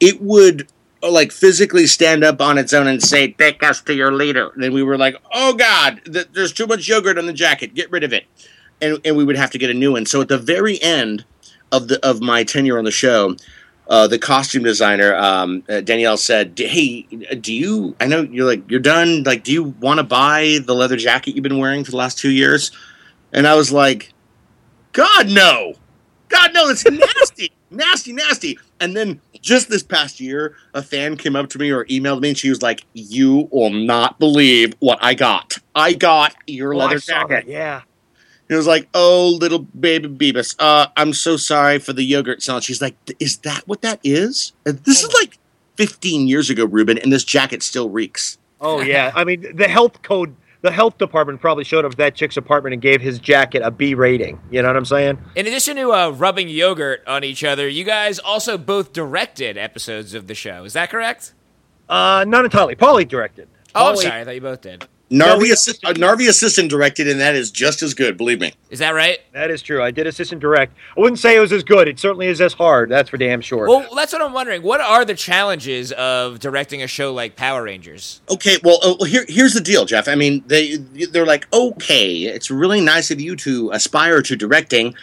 it 0.00 0.20
would 0.20 0.66
like 1.02 1.32
physically 1.32 1.86
stand 1.86 2.24
up 2.24 2.40
on 2.40 2.58
its 2.58 2.72
own 2.72 2.86
and 2.86 3.02
say, 3.02 3.28
"Take 3.28 3.62
us 3.62 3.80
to 3.82 3.94
your 3.94 4.12
leader." 4.12 4.50
And 4.54 4.62
then 4.62 4.72
we 4.72 4.82
were 4.82 4.98
like, 4.98 5.16
"Oh 5.32 5.54
God, 5.54 6.00
th- 6.04 6.28
there's 6.32 6.52
too 6.52 6.66
much 6.66 6.88
yogurt 6.88 7.18
on 7.18 7.26
the 7.26 7.32
jacket. 7.32 7.74
Get 7.74 7.90
rid 7.90 8.04
of 8.04 8.12
it," 8.12 8.24
and 8.80 8.98
and 9.04 9.16
we 9.16 9.24
would 9.24 9.36
have 9.36 9.50
to 9.52 9.58
get 9.58 9.70
a 9.70 9.74
new 9.74 9.92
one. 9.92 10.06
So 10.06 10.20
at 10.20 10.28
the 10.28 10.38
very 10.38 10.80
end 10.82 11.24
of 11.72 11.88
the 11.88 12.04
of 12.04 12.20
my 12.20 12.44
tenure 12.44 12.78
on 12.78 12.84
the 12.84 12.90
show, 12.90 13.36
uh, 13.88 14.06
the 14.06 14.18
costume 14.18 14.62
designer 14.62 15.14
um, 15.14 15.62
uh, 15.68 15.80
Danielle 15.80 16.16
said, 16.16 16.58
"Hey, 16.58 17.02
do 17.40 17.52
you? 17.52 17.94
I 18.00 18.06
know 18.06 18.22
you're 18.22 18.46
like 18.46 18.68
you're 18.70 18.80
done. 18.80 19.22
Like, 19.24 19.44
do 19.44 19.52
you 19.52 19.64
want 19.64 19.98
to 19.98 20.04
buy 20.04 20.58
the 20.64 20.74
leather 20.74 20.96
jacket 20.96 21.34
you've 21.34 21.42
been 21.42 21.58
wearing 21.58 21.84
for 21.84 21.90
the 21.90 21.96
last 21.96 22.18
two 22.18 22.30
years?" 22.30 22.72
And 23.32 23.46
I 23.46 23.54
was 23.54 23.72
like, 23.72 24.12
"God 24.92 25.28
no, 25.28 25.74
God 26.28 26.52
no, 26.52 26.68
it's 26.68 26.84
nasty, 26.90 27.52
nasty, 27.70 28.12
nasty." 28.12 28.58
And 28.80 28.96
then 28.96 29.20
just 29.46 29.68
this 29.68 29.84
past 29.84 30.18
year, 30.20 30.54
a 30.74 30.82
fan 30.82 31.16
came 31.16 31.36
up 31.36 31.48
to 31.50 31.58
me 31.58 31.70
or 31.70 31.84
emailed 31.86 32.20
me, 32.20 32.30
and 32.30 32.38
she 32.38 32.50
was 32.50 32.62
like, 32.62 32.84
"You 32.94 33.48
will 33.52 33.70
not 33.70 34.18
believe 34.18 34.74
what 34.80 34.98
I 35.00 35.14
got. 35.14 35.58
I 35.74 35.92
got 35.92 36.34
your 36.48 36.74
Oh, 36.74 36.78
leather 36.78 36.98
jacket." 36.98 37.44
Yeah. 37.46 37.82
It 38.48 38.54
was 38.56 38.66
like, 38.66 38.88
"Oh, 38.92 39.28
little 39.40 39.60
baby 39.60 40.08
Beavis, 40.08 40.54
uh, 40.58 40.88
I'm 40.96 41.12
so 41.12 41.36
sorry 41.36 41.78
for 41.78 41.92
the 41.92 42.02
yogurt 42.02 42.42
smell." 42.42 42.60
She's 42.60 42.82
like, 42.82 42.96
"Is 43.20 43.38
that 43.38 43.66
what 43.68 43.82
that 43.82 44.00
is?" 44.02 44.52
This 44.64 45.02
is 45.04 45.12
like 45.14 45.38
15 45.76 46.26
years 46.26 46.50
ago, 46.50 46.64
Rubin, 46.64 46.98
and 46.98 47.12
this 47.12 47.24
jacket 47.24 47.62
still 47.62 47.88
reeks. 47.88 48.38
Oh 48.60 48.80
yeah. 48.94 49.12
I 49.14 49.22
mean, 49.24 49.54
the 49.54 49.68
health 49.68 50.02
code, 50.02 50.34
the 50.62 50.70
health 50.70 50.98
department 50.98 51.40
probably 51.40 51.64
showed 51.64 51.84
up 51.84 51.92
at 51.92 51.98
that 51.98 52.14
chick's 52.14 52.36
apartment 52.36 52.72
and 52.72 52.82
gave 52.82 53.00
his 53.00 53.18
jacket 53.18 53.62
a 53.62 53.70
B 53.70 53.94
rating. 53.94 54.40
You 54.50 54.62
know 54.62 54.68
what 54.68 54.76
I'm 54.76 54.84
saying? 54.84 55.18
In 55.34 55.46
addition 55.46 55.76
to 55.76 55.92
uh, 55.92 56.10
rubbing 56.10 56.48
yogurt 56.48 57.02
on 57.06 57.24
each 57.24 57.44
other, 57.44 57.68
you 57.68 57.84
guys 57.84 58.18
also 58.18 58.58
both 58.58 58.92
directed 58.92 59.56
episodes 59.56 60.14
of 60.14 60.26
the 60.26 60.34
show. 60.34 60.64
Is 60.64 60.72
that 60.72 60.90
correct? 60.90 61.34
Uh, 61.88 62.24
not 62.26 62.44
entirely. 62.44 62.74
Paulie 62.74 63.06
directed. 63.06 63.48
Oh, 63.74 63.90
I'm 63.90 63.96
sorry. 63.96 64.20
I 64.20 64.24
thought 64.24 64.34
you 64.34 64.40
both 64.40 64.60
did. 64.62 64.88
Narvy, 65.10 65.42
we- 65.42 65.50
assi- 65.50 65.78
uh, 65.84 65.92
Narvy 65.92 66.28
assistant 66.28 66.68
directed, 66.68 67.06
and 67.06 67.20
that 67.20 67.36
is 67.36 67.52
just 67.52 67.80
as 67.82 67.94
good. 67.94 68.16
Believe 68.16 68.40
me. 68.40 68.52
Is 68.70 68.80
that 68.80 68.90
right? 68.90 69.18
That 69.32 69.50
is 69.50 69.62
true. 69.62 69.80
I 69.82 69.92
did 69.92 70.06
assistant 70.06 70.40
direct. 70.40 70.72
I 70.96 71.00
wouldn't 71.00 71.20
say 71.20 71.36
it 71.36 71.40
was 71.40 71.52
as 71.52 71.62
good. 71.62 71.86
It 71.86 72.00
certainly 72.00 72.26
is 72.26 72.40
as 72.40 72.54
hard. 72.54 72.88
That's 72.90 73.08
for 73.10 73.16
damn 73.16 73.40
sure. 73.40 73.68
Well, 73.68 73.86
that's 73.94 74.12
what 74.12 74.20
I'm 74.20 74.32
wondering. 74.32 74.62
What 74.62 74.80
are 74.80 75.04
the 75.04 75.14
challenges 75.14 75.92
of 75.92 76.40
directing 76.40 76.82
a 76.82 76.88
show 76.88 77.14
like 77.14 77.36
Power 77.36 77.62
Rangers? 77.62 78.20
Okay, 78.28 78.56
well, 78.64 78.80
uh, 78.82 79.04
here, 79.04 79.24
here's 79.28 79.54
the 79.54 79.60
deal, 79.60 79.84
Jeff. 79.84 80.08
I 80.08 80.16
mean, 80.16 80.42
they 80.48 80.76
they're 80.76 81.26
like, 81.26 81.46
okay, 81.52 82.22
it's 82.24 82.50
really 82.50 82.80
nice 82.80 83.12
of 83.12 83.20
you 83.20 83.36
to 83.36 83.70
aspire 83.70 84.22
to 84.22 84.34
directing. 84.36 84.94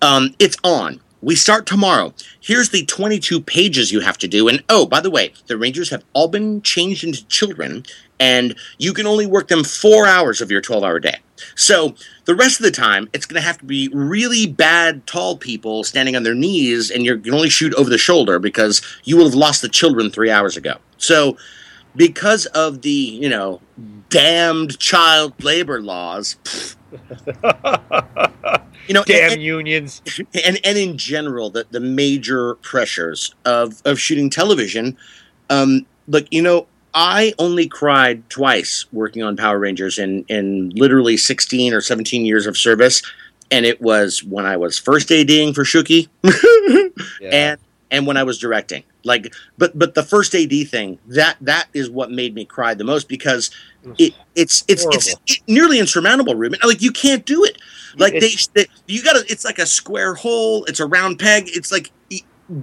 Um, 0.00 0.34
it's 0.38 0.56
on. 0.64 1.00
We 1.22 1.34
start 1.36 1.66
tomorrow. 1.66 2.14
Here's 2.40 2.70
the 2.70 2.86
22 2.86 3.42
pages 3.42 3.92
you 3.92 4.00
have 4.00 4.16
to 4.18 4.26
do. 4.26 4.48
And 4.48 4.62
oh, 4.70 4.86
by 4.86 5.00
the 5.00 5.10
way, 5.10 5.34
the 5.48 5.58
Rangers 5.58 5.90
have 5.90 6.02
all 6.14 6.28
been 6.28 6.62
changed 6.62 7.04
into 7.04 7.26
children, 7.26 7.84
and 8.20 8.54
you 8.78 8.92
can 8.92 9.06
only 9.06 9.26
work 9.26 9.48
them 9.48 9.64
four 9.64 10.06
hours 10.06 10.40
of 10.40 10.50
your 10.50 10.60
12 10.60 10.84
hour 10.84 11.00
day. 11.00 11.16
So 11.56 11.94
the 12.26 12.34
rest 12.34 12.60
of 12.60 12.64
the 12.64 12.70
time, 12.70 13.08
it's 13.14 13.24
going 13.24 13.40
to 13.40 13.46
have 13.46 13.58
to 13.58 13.64
be 13.64 13.88
really 13.92 14.46
bad, 14.46 15.06
tall 15.06 15.38
people 15.38 15.82
standing 15.82 16.14
on 16.14 16.22
their 16.22 16.34
knees, 16.34 16.90
and 16.90 17.04
you're, 17.04 17.16
you 17.16 17.22
can 17.22 17.34
only 17.34 17.48
shoot 17.48 17.74
over 17.74 17.88
the 17.88 17.98
shoulder 17.98 18.38
because 18.38 18.82
you 19.04 19.16
will 19.16 19.24
have 19.24 19.34
lost 19.34 19.62
the 19.62 19.68
children 19.68 20.10
three 20.10 20.30
hours 20.30 20.56
ago. 20.56 20.74
So, 20.98 21.38
because 21.96 22.46
of 22.46 22.82
the 22.82 22.90
you 22.90 23.28
know 23.28 23.60
damned 24.10 24.78
child 24.78 25.42
labor 25.42 25.80
laws, 25.80 26.36
you 28.86 28.94
know, 28.94 29.02
Damn 29.04 29.32
and, 29.32 29.42
unions. 29.42 30.02
and 30.44 30.60
and 30.62 30.78
in 30.78 30.98
general, 30.98 31.50
the 31.50 31.66
the 31.70 31.80
major 31.80 32.54
pressures 32.56 33.34
of 33.44 33.80
of 33.84 33.98
shooting 33.98 34.30
television, 34.30 34.96
um, 35.48 35.86
look, 36.06 36.26
you 36.30 36.42
know, 36.42 36.66
I 36.94 37.34
only 37.38 37.68
cried 37.68 38.28
twice 38.30 38.86
working 38.92 39.22
on 39.22 39.36
Power 39.36 39.58
Rangers 39.58 39.98
in 39.98 40.24
in 40.28 40.70
literally 40.70 41.16
16 41.16 41.72
or 41.72 41.80
17 41.80 42.24
years 42.24 42.46
of 42.46 42.56
service, 42.56 43.02
and 43.50 43.64
it 43.64 43.80
was 43.80 44.24
when 44.24 44.46
I 44.46 44.56
was 44.56 44.78
first 44.78 45.10
ADing 45.10 45.54
for 45.54 45.64
Shuki, 45.64 46.08
and 47.32 47.58
and 47.90 48.06
when 48.06 48.16
I 48.16 48.22
was 48.22 48.38
directing. 48.38 48.84
Like, 49.04 49.34
but 49.56 49.78
but 49.78 49.94
the 49.94 50.02
first 50.02 50.34
AD 50.34 50.52
thing 50.68 50.98
that 51.06 51.36
that 51.40 51.68
is 51.72 51.88
what 51.88 52.10
made 52.10 52.34
me 52.34 52.44
cry 52.44 52.74
the 52.74 52.84
most 52.84 53.08
because 53.08 53.50
it 53.98 54.14
it's 54.34 54.64
it's 54.68 54.84
it's 54.90 55.14
it, 55.26 55.38
nearly 55.46 55.78
insurmountable, 55.78 56.34
Rubin. 56.34 56.58
Like 56.64 56.82
you 56.82 56.92
can't 56.92 57.24
do 57.24 57.44
it. 57.44 57.56
Like 57.96 58.12
they, 58.14 58.34
they 58.54 58.66
you 58.86 59.02
gotta. 59.02 59.24
It's 59.28 59.44
like 59.44 59.58
a 59.58 59.66
square 59.66 60.14
hole. 60.14 60.64
It's 60.66 60.80
a 60.80 60.86
round 60.86 61.18
peg. 61.18 61.44
It's 61.46 61.72
like 61.72 61.90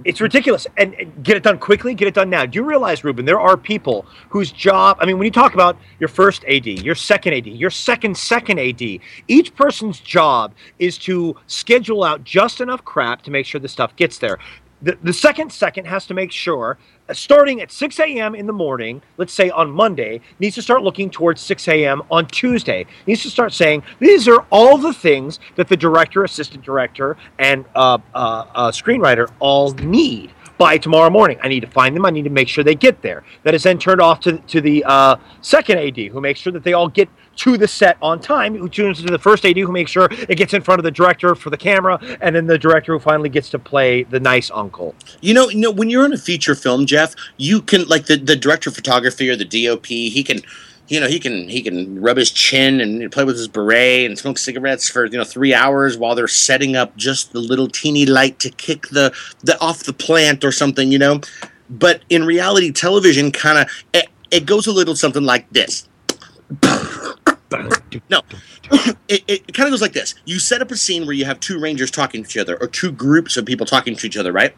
It's 0.04 0.20
ridiculous. 0.20 0.66
And, 0.76 0.94
and 0.94 1.24
get 1.24 1.36
it 1.36 1.42
done 1.42 1.58
quickly, 1.58 1.94
get 1.94 2.08
it 2.08 2.14
done 2.14 2.28
now. 2.28 2.44
Do 2.44 2.58
you 2.58 2.64
realize, 2.64 3.04
Rubin, 3.04 3.24
there 3.24 3.40
are 3.40 3.56
people 3.56 4.04
whose 4.28 4.52
job, 4.52 4.98
I 5.00 5.06
mean, 5.06 5.18
when 5.18 5.24
you 5.24 5.30
talk 5.30 5.54
about 5.54 5.78
your 5.98 6.08
first 6.08 6.44
AD, 6.44 6.66
your 6.66 6.94
second 6.94 7.34
AD, 7.34 7.46
your 7.46 7.70
second 7.70 8.16
second 8.16 8.58
AD, 8.58 8.82
each 9.28 9.54
person's 9.54 10.00
job 10.00 10.52
is 10.78 10.98
to 10.98 11.36
schedule 11.46 12.04
out 12.04 12.22
just 12.24 12.60
enough 12.60 12.84
crap 12.84 13.22
to 13.22 13.30
make 13.30 13.46
sure 13.46 13.60
the 13.60 13.68
stuff 13.68 13.96
gets 13.96 14.18
there. 14.18 14.38
The, 14.80 14.96
the 15.02 15.12
second 15.12 15.52
second 15.52 15.86
has 15.86 16.06
to 16.06 16.14
make 16.14 16.30
sure, 16.30 16.78
uh, 17.08 17.14
starting 17.14 17.60
at 17.60 17.72
6 17.72 17.98
a.m. 17.98 18.34
in 18.34 18.46
the 18.46 18.52
morning, 18.52 19.02
let's 19.16 19.32
say 19.32 19.50
on 19.50 19.70
Monday, 19.70 20.20
needs 20.38 20.54
to 20.54 20.62
start 20.62 20.82
looking 20.82 21.10
towards 21.10 21.40
6 21.40 21.66
a.m. 21.68 22.02
on 22.10 22.26
Tuesday. 22.26 22.86
Needs 23.06 23.22
to 23.22 23.30
start 23.30 23.52
saying, 23.52 23.82
these 23.98 24.28
are 24.28 24.46
all 24.50 24.78
the 24.78 24.92
things 24.92 25.40
that 25.56 25.68
the 25.68 25.76
director, 25.76 26.22
assistant 26.22 26.64
director, 26.64 27.16
and 27.40 27.64
uh, 27.74 27.98
uh, 28.14 28.44
uh, 28.54 28.70
screenwriter 28.70 29.28
all 29.40 29.72
need 29.72 30.32
by 30.58 30.76
tomorrow 30.76 31.08
morning. 31.08 31.38
I 31.42 31.48
need 31.48 31.60
to 31.60 31.68
find 31.68 31.96
them. 31.96 32.04
I 32.04 32.10
need 32.10 32.24
to 32.24 32.30
make 32.30 32.48
sure 32.48 32.62
they 32.62 32.74
get 32.74 33.00
there. 33.00 33.24
That 33.44 33.54
is 33.54 33.62
then 33.62 33.78
turned 33.78 34.00
off 34.00 34.20
to, 34.20 34.38
to 34.38 34.60
the 34.60 34.84
uh, 34.84 35.16
second 35.40 35.78
AD, 35.78 35.96
who 35.96 36.20
makes 36.20 36.40
sure 36.40 36.52
that 36.52 36.64
they 36.64 36.72
all 36.72 36.88
get 36.88 37.08
to 37.36 37.56
the 37.56 37.68
set 37.68 37.96
on 38.02 38.20
time. 38.20 38.56
Who 38.56 38.68
tunes 38.68 39.00
to 39.00 39.06
the 39.06 39.18
first 39.18 39.46
AD, 39.46 39.56
who 39.56 39.72
makes 39.72 39.90
sure 39.90 40.08
it 40.10 40.34
gets 40.34 40.52
in 40.52 40.62
front 40.62 40.80
of 40.80 40.84
the 40.84 40.90
director 40.90 41.34
for 41.34 41.50
the 41.50 41.56
camera, 41.56 41.98
and 42.20 42.34
then 42.34 42.46
the 42.46 42.58
director 42.58 42.92
who 42.92 42.98
finally 42.98 43.28
gets 43.28 43.48
to 43.50 43.58
play 43.58 44.02
the 44.02 44.20
nice 44.20 44.50
uncle. 44.50 44.94
You 45.20 45.34
know, 45.34 45.48
you 45.48 45.60
know, 45.60 45.70
when 45.70 45.88
you're 45.88 46.04
in 46.04 46.12
a 46.12 46.18
feature 46.18 46.54
film, 46.54 46.84
Jeff, 46.86 47.14
you 47.36 47.62
can 47.62 47.86
like 47.86 48.06
the, 48.06 48.16
the 48.16 48.36
director 48.36 48.70
of 48.70 48.74
photography 48.74 49.30
or 49.30 49.36
the 49.36 49.44
DOP. 49.44 49.86
He 49.86 50.22
can, 50.24 50.40
you 50.88 51.00
know, 51.00 51.06
he 51.06 51.20
can 51.20 51.48
he 51.48 51.62
can 51.62 52.00
rub 52.00 52.16
his 52.16 52.30
chin 52.30 52.80
and 52.80 53.12
play 53.12 53.24
with 53.24 53.36
his 53.36 53.46
beret 53.48 54.06
and 54.06 54.18
smoke 54.18 54.38
cigarettes 54.38 54.88
for 54.88 55.04
you 55.04 55.18
know 55.18 55.24
three 55.24 55.52
hours 55.52 55.98
while 55.98 56.14
they're 56.14 56.26
setting 56.28 56.76
up 56.76 56.96
just 56.96 57.32
the 57.32 57.40
little 57.40 57.68
teeny 57.68 58.06
light 58.06 58.38
to 58.40 58.50
kick 58.50 58.88
the 58.88 59.14
the 59.42 59.60
off 59.60 59.84
the 59.84 59.92
plant 59.92 60.44
or 60.44 60.52
something. 60.52 60.90
You 60.90 60.98
know, 60.98 61.20
but 61.68 62.02
in 62.08 62.24
reality, 62.24 62.72
television 62.72 63.30
kind 63.30 63.58
of 63.58 63.84
it, 63.92 64.08
it 64.30 64.46
goes 64.46 64.66
a 64.66 64.72
little 64.72 64.96
something 64.96 65.24
like 65.24 65.48
this. 65.50 65.86
No, 68.10 68.22
it, 69.08 69.24
it 69.26 69.54
kind 69.54 69.66
of 69.66 69.72
goes 69.72 69.82
like 69.82 69.92
this. 69.92 70.14
You 70.24 70.38
set 70.38 70.62
up 70.62 70.70
a 70.70 70.76
scene 70.76 71.04
where 71.04 71.14
you 71.14 71.24
have 71.24 71.40
two 71.40 71.58
rangers 71.58 71.90
talking 71.90 72.22
to 72.22 72.28
each 72.28 72.38
other, 72.38 72.56
or 72.60 72.66
two 72.66 72.92
groups 72.92 73.36
of 73.36 73.46
people 73.46 73.66
talking 73.66 73.94
to 73.96 74.06
each 74.06 74.16
other, 74.16 74.32
right? 74.32 74.54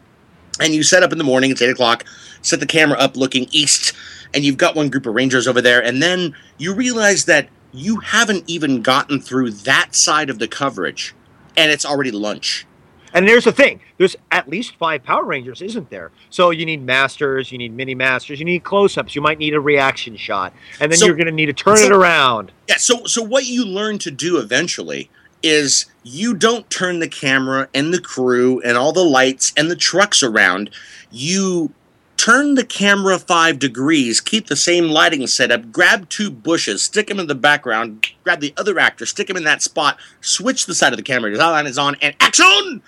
And 0.59 0.73
you 0.73 0.83
set 0.83 1.01
up 1.01 1.11
in 1.11 1.17
the 1.17 1.23
morning, 1.23 1.51
it's 1.51 1.61
eight 1.61 1.69
o'clock, 1.69 2.05
set 2.41 2.59
the 2.59 2.65
camera 2.65 2.97
up 2.97 3.15
looking 3.15 3.47
east, 3.51 3.93
and 4.33 4.43
you've 4.43 4.57
got 4.57 4.75
one 4.75 4.89
group 4.89 5.05
of 5.05 5.13
rangers 5.13 5.47
over 5.47 5.61
there, 5.61 5.83
and 5.83 6.01
then 6.01 6.35
you 6.57 6.73
realize 6.73 7.25
that 7.25 7.49
you 7.73 7.97
haven't 7.97 8.43
even 8.47 8.81
gotten 8.81 9.19
through 9.21 9.51
that 9.51 9.95
side 9.95 10.29
of 10.29 10.39
the 10.39 10.47
coverage, 10.47 11.13
and 11.57 11.71
it's 11.71 11.85
already 11.85 12.11
lunch. 12.11 12.65
And 13.13 13.27
there's 13.27 13.43
the 13.43 13.51
thing: 13.51 13.81
there's 13.97 14.15
at 14.31 14.47
least 14.47 14.75
five 14.77 15.03
Power 15.03 15.25
Rangers, 15.25 15.61
isn't 15.61 15.89
there? 15.89 16.11
So 16.29 16.49
you 16.51 16.65
need 16.65 16.81
masters, 16.85 17.51
you 17.51 17.57
need 17.57 17.73
mini 17.73 17.93
masters, 17.93 18.39
you 18.39 18.45
need 18.45 18.63
close-ups, 18.63 19.15
you 19.15 19.21
might 19.21 19.37
need 19.37 19.53
a 19.53 19.59
reaction 19.59 20.15
shot, 20.15 20.53
and 20.79 20.91
then 20.91 20.97
So- 20.97 21.05
you're 21.07 21.15
going 21.15 21.25
to 21.27 21.33
need 21.33 21.47
to 21.47 21.53
turn 21.53 21.77
so- 21.77 21.85
it 21.85 21.91
around. 21.91 22.51
Yeah, 22.69 22.77
so 22.77 23.05
so 23.05 23.21
what 23.21 23.45
you 23.47 23.65
learn 23.65 23.97
to 23.99 24.11
do 24.11 24.37
eventually 24.37 25.09
is 25.43 25.87
you 26.03 26.33
don't 26.35 26.69
turn 26.69 26.99
the 26.99 27.07
camera 27.07 27.67
and 27.73 27.93
the 27.93 27.99
crew 27.99 28.61
and 28.61 28.77
all 28.77 28.93
the 28.93 29.03
lights 29.03 29.51
and 29.57 29.71
the 29.71 29.75
trucks 29.75 30.21
around. 30.23 30.69
You 31.11 31.71
turn 32.21 32.53
the 32.53 32.63
camera 32.63 33.17
five 33.17 33.57
degrees, 33.57 34.21
keep 34.21 34.45
the 34.45 34.55
same 34.55 34.89
lighting 34.89 35.25
setup, 35.25 35.71
grab 35.71 36.07
two 36.07 36.29
bushes, 36.29 36.83
stick 36.83 37.07
them 37.07 37.19
in 37.19 37.25
the 37.25 37.33
background, 37.33 38.05
grab 38.23 38.39
the 38.39 38.53
other 38.57 38.77
actor, 38.77 39.07
stick 39.07 39.27
him 39.27 39.35
in 39.35 39.43
that 39.43 39.63
spot, 39.63 39.97
switch 40.21 40.67
the 40.67 40.75
side 40.75 40.93
of 40.93 40.97
the 40.97 41.03
camera, 41.03 41.35
the 41.35 41.41
outline 41.41 41.65
is 41.65 41.79
on, 41.79 41.95
and 41.99 42.15
action! 42.19 42.83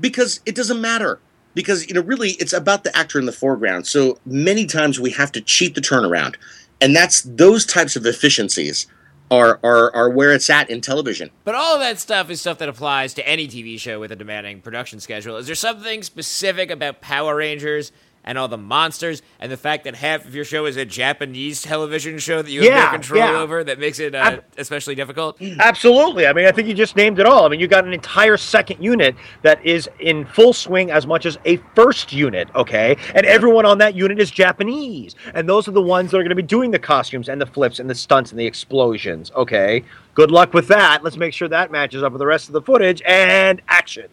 Because 0.00 0.40
it 0.46 0.56
doesn't 0.56 0.80
matter. 0.80 1.20
Because, 1.54 1.86
you 1.86 1.94
know, 1.94 2.00
really, 2.00 2.30
it's 2.40 2.52
about 2.52 2.82
the 2.82 2.96
actor 2.96 3.20
in 3.20 3.26
the 3.26 3.32
foreground. 3.32 3.86
So 3.86 4.18
many 4.26 4.66
times 4.66 4.98
we 4.98 5.10
have 5.12 5.30
to 5.32 5.40
cheat 5.40 5.76
the 5.76 5.80
turnaround. 5.80 6.34
And 6.80 6.96
that's 6.96 7.22
those 7.22 7.64
types 7.64 7.94
of 7.94 8.04
efficiencies 8.04 8.88
are, 9.30 9.60
are, 9.62 9.94
are 9.94 10.10
where 10.10 10.32
it's 10.32 10.50
at 10.50 10.70
in 10.70 10.80
television. 10.80 11.30
But 11.44 11.54
all 11.54 11.74
of 11.74 11.80
that 11.80 12.00
stuff 12.00 12.30
is 12.30 12.40
stuff 12.40 12.58
that 12.58 12.68
applies 12.68 13.14
to 13.14 13.28
any 13.28 13.46
TV 13.46 13.78
show 13.78 14.00
with 14.00 14.10
a 14.10 14.16
demanding 14.16 14.60
production 14.60 14.98
schedule. 14.98 15.36
Is 15.36 15.46
there 15.46 15.54
something 15.54 16.02
specific 16.02 16.70
about 16.70 17.00
Power 17.00 17.36
Rangers 17.36 17.92
and 18.24 18.36
all 18.36 18.48
the 18.48 18.58
monsters 18.58 19.22
and 19.38 19.50
the 19.50 19.56
fact 19.56 19.84
that 19.84 19.94
half 19.94 20.24
of 20.24 20.34
your 20.34 20.44
show 20.44 20.66
is 20.66 20.76
a 20.76 20.84
Japanese 20.84 21.62
television 21.62 22.18
show 22.18 22.42
that 22.42 22.50
you 22.50 22.60
have 22.60 22.68
Yeah, 22.70 22.84
no 22.84 22.90
control 22.90 23.18
yeah. 23.20 23.38
over 23.38 23.64
that 23.64 23.78
makes 23.78 23.98
it 23.98 24.14
uh, 24.14 24.40
especially 24.58 24.94
difficult? 24.94 25.40
Absolutely. 25.40 26.26
I 26.26 26.32
mean, 26.32 26.46
I 26.46 26.52
think 26.52 26.68
you 26.68 26.74
just 26.74 26.96
named 26.96 27.18
it 27.18 27.26
all. 27.26 27.46
I 27.46 27.48
mean, 27.48 27.60
you 27.60 27.66
got 27.68 27.84
an 27.84 27.92
entire 27.92 28.36
second 28.36 28.82
unit 28.82 29.14
that 29.42 29.64
is 29.64 29.88
in 30.00 30.24
full 30.26 30.52
swing 30.52 30.90
as 30.90 31.06
much 31.06 31.26
as 31.26 31.38
a 31.44 31.56
first 31.74 32.12
unit, 32.12 32.48
okay? 32.54 32.96
And 33.14 33.24
everyone 33.26 33.66
on 33.66 33.78
that 33.78 33.94
unit 33.94 34.20
is 34.20 34.30
Japanese. 34.30 35.14
And 35.34 35.48
those 35.48 35.66
are 35.68 35.72
the 35.72 35.82
ones 35.82 36.10
that 36.10 36.18
are 36.18 36.22
going 36.22 36.30
to 36.30 36.34
be 36.34 36.42
doing 36.42 36.70
the 36.70 36.78
costumes 36.78 37.28
and 37.28 37.40
the 37.40 37.46
flips 37.46 37.78
and 37.78 37.88
the 37.88 37.94
stunts 37.94 38.30
and 38.32 38.38
the 38.38 38.46
explosions, 38.46 39.30
okay? 39.34 39.84
Good 40.14 40.30
luck 40.30 40.52
with 40.52 40.68
that. 40.68 41.02
Let's 41.02 41.16
make 41.16 41.32
sure 41.32 41.48
that 41.48 41.70
matches 41.70 42.02
up 42.02 42.12
with 42.12 42.18
the 42.18 42.26
rest 42.26 42.48
of 42.48 42.52
the 42.52 42.62
footage 42.62 43.00
and 43.06 43.62
action. 43.68 44.08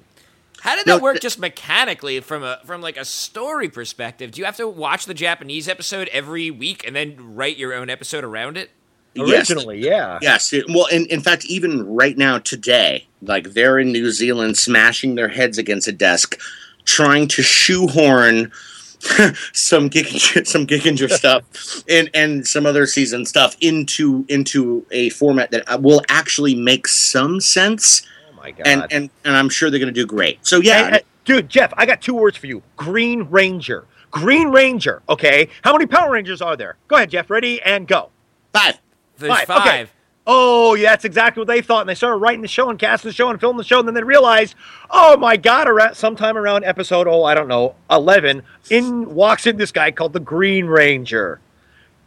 How 0.67 0.75
did 0.75 0.85
No, 0.85 0.95
that 0.97 1.01
work 1.01 1.13
th- 1.15 1.21
just 1.21 1.39
mechanically 1.39 2.19
from 2.19 2.43
a 2.43 2.59
from 2.65 2.81
like 2.81 2.97
a 2.97 3.05
story 3.05 3.69
perspective? 3.69 4.31
Do 4.31 4.41
you 4.41 4.45
have 4.45 4.57
to 4.57 4.67
watch 4.67 5.05
the 5.05 5.13
Japanese 5.13 5.69
episode 5.69 6.09
every 6.09 6.51
week 6.51 6.85
and 6.85 6.93
then 6.93 7.15
write 7.35 7.55
your 7.55 7.73
own 7.73 7.89
episode 7.89 8.25
around 8.25 8.57
it? 8.57 8.69
Yes. 9.13 9.49
Originally, 9.49 9.79
yeah. 9.79 10.19
Yes. 10.21 10.51
it- 10.51 10.65
well, 10.67 10.85
in, 10.87 11.05
in 11.05 11.21
fact, 11.21 11.45
even 11.45 11.87
right 11.87 12.17
now, 12.17 12.37
today, 12.39 13.07
like 13.21 13.53
they're 13.53 13.79
in 13.79 13.93
New 13.93 14.11
Zealand 14.11 14.57
smashing 14.57 15.15
their 15.15 15.29
heads 15.29 15.57
against 15.57 15.87
a 15.87 15.93
desk, 15.93 16.37
trying 16.83 17.29
to 17.29 17.41
shoehorn 17.41 18.51
some 19.53 19.89
Gokaiger, 19.89 20.45
some 20.45 20.67
Gokaiger 20.67 21.09
stuff 21.21 21.43
and, 21.89 22.09
and 22.13 22.45
some 22.45 22.65
other 22.65 22.85
season 22.85 23.25
stuff 23.25 23.55
into 23.61 24.25
into 24.27 24.85
a 24.91 25.09
format 25.11 25.51
that 25.51 25.63
uh, 25.71 25.77
will 25.81 26.01
actually 26.09 26.55
make 26.55 26.87
some 26.89 27.39
sense. 27.39 28.01
My 28.47 28.51
God. 28.51 28.67
And, 28.67 28.93
and, 28.93 29.09
and 29.25 29.35
I'm 29.35 29.49
sure 29.49 29.69
they're 29.69 29.79
going 29.79 29.93
to 29.93 29.99
do 29.99 30.05
great. 30.05 30.45
So, 30.45 30.59
yeah. 30.61 30.85
Hey, 30.85 30.91
hey, 30.91 31.01
dude, 31.25 31.49
Jeff, 31.49 31.73
I 31.75 31.85
got 31.85 32.01
two 32.01 32.15
words 32.15 32.37
for 32.37 32.47
you 32.47 32.63
Green 32.77 33.23
Ranger. 33.23 33.85
Green 34.09 34.49
Ranger, 34.51 35.03
okay? 35.09 35.49
How 35.63 35.73
many 35.73 35.85
Power 35.85 36.11
Rangers 36.11 36.41
are 36.41 36.55
there? 36.55 36.77
Go 36.87 36.95
ahead, 36.95 37.09
Jeff. 37.09 37.29
Ready 37.29 37.61
and 37.61 37.87
go. 37.87 38.09
five. 38.53 38.79
There's 39.17 39.33
Five, 39.33 39.47
five. 39.47 39.67
okay. 39.67 39.91
Oh, 40.25 40.75
yeah, 40.75 40.91
that's 40.91 41.05
exactly 41.05 41.41
what 41.41 41.47
they 41.47 41.61
thought. 41.61 41.81
And 41.81 41.89
they 41.89 41.95
started 41.95 42.17
writing 42.17 42.41
the 42.41 42.47
show 42.47 42.69
and 42.69 42.77
casting 42.79 43.09
the 43.09 43.13
show 43.13 43.29
and 43.29 43.39
filming 43.39 43.57
the 43.57 43.63
show. 43.63 43.79
And 43.79 43.87
then 43.87 43.95
they 43.95 44.03
realized, 44.03 44.55
oh 44.89 45.17
my 45.17 45.37
God, 45.37 45.67
around, 45.67 45.95
sometime 45.95 46.37
around 46.37 46.63
episode, 46.63 47.07
oh, 47.07 47.23
I 47.23 47.33
don't 47.33 47.47
know, 47.47 47.75
11, 47.89 48.43
in 48.69 49.13
walks 49.13 49.45
in 49.47 49.57
this 49.57 49.71
guy 49.71 49.91
called 49.91 50.13
the 50.13 50.19
Green 50.19 50.65
Ranger. 50.67 51.39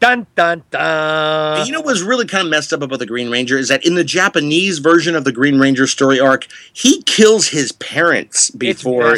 Dun, 0.00 0.26
dun, 0.34 0.62
dun. 0.70 1.66
You 1.66 1.72
know 1.72 1.82
what's 1.82 2.00
really 2.00 2.26
kind 2.26 2.46
of 2.46 2.50
messed 2.50 2.72
up 2.72 2.80
about 2.80 2.98
the 3.00 3.06
Green 3.06 3.30
Ranger 3.30 3.58
is 3.58 3.68
that 3.68 3.84
in 3.84 3.94
the 3.96 4.04
Japanese 4.04 4.78
version 4.78 5.14
of 5.14 5.24
the 5.24 5.32
Green 5.32 5.58
Ranger 5.60 5.86
story 5.86 6.18
arc, 6.18 6.46
he 6.72 7.02
kills 7.02 7.48
his 7.48 7.72
parents 7.72 8.50
before 8.50 9.16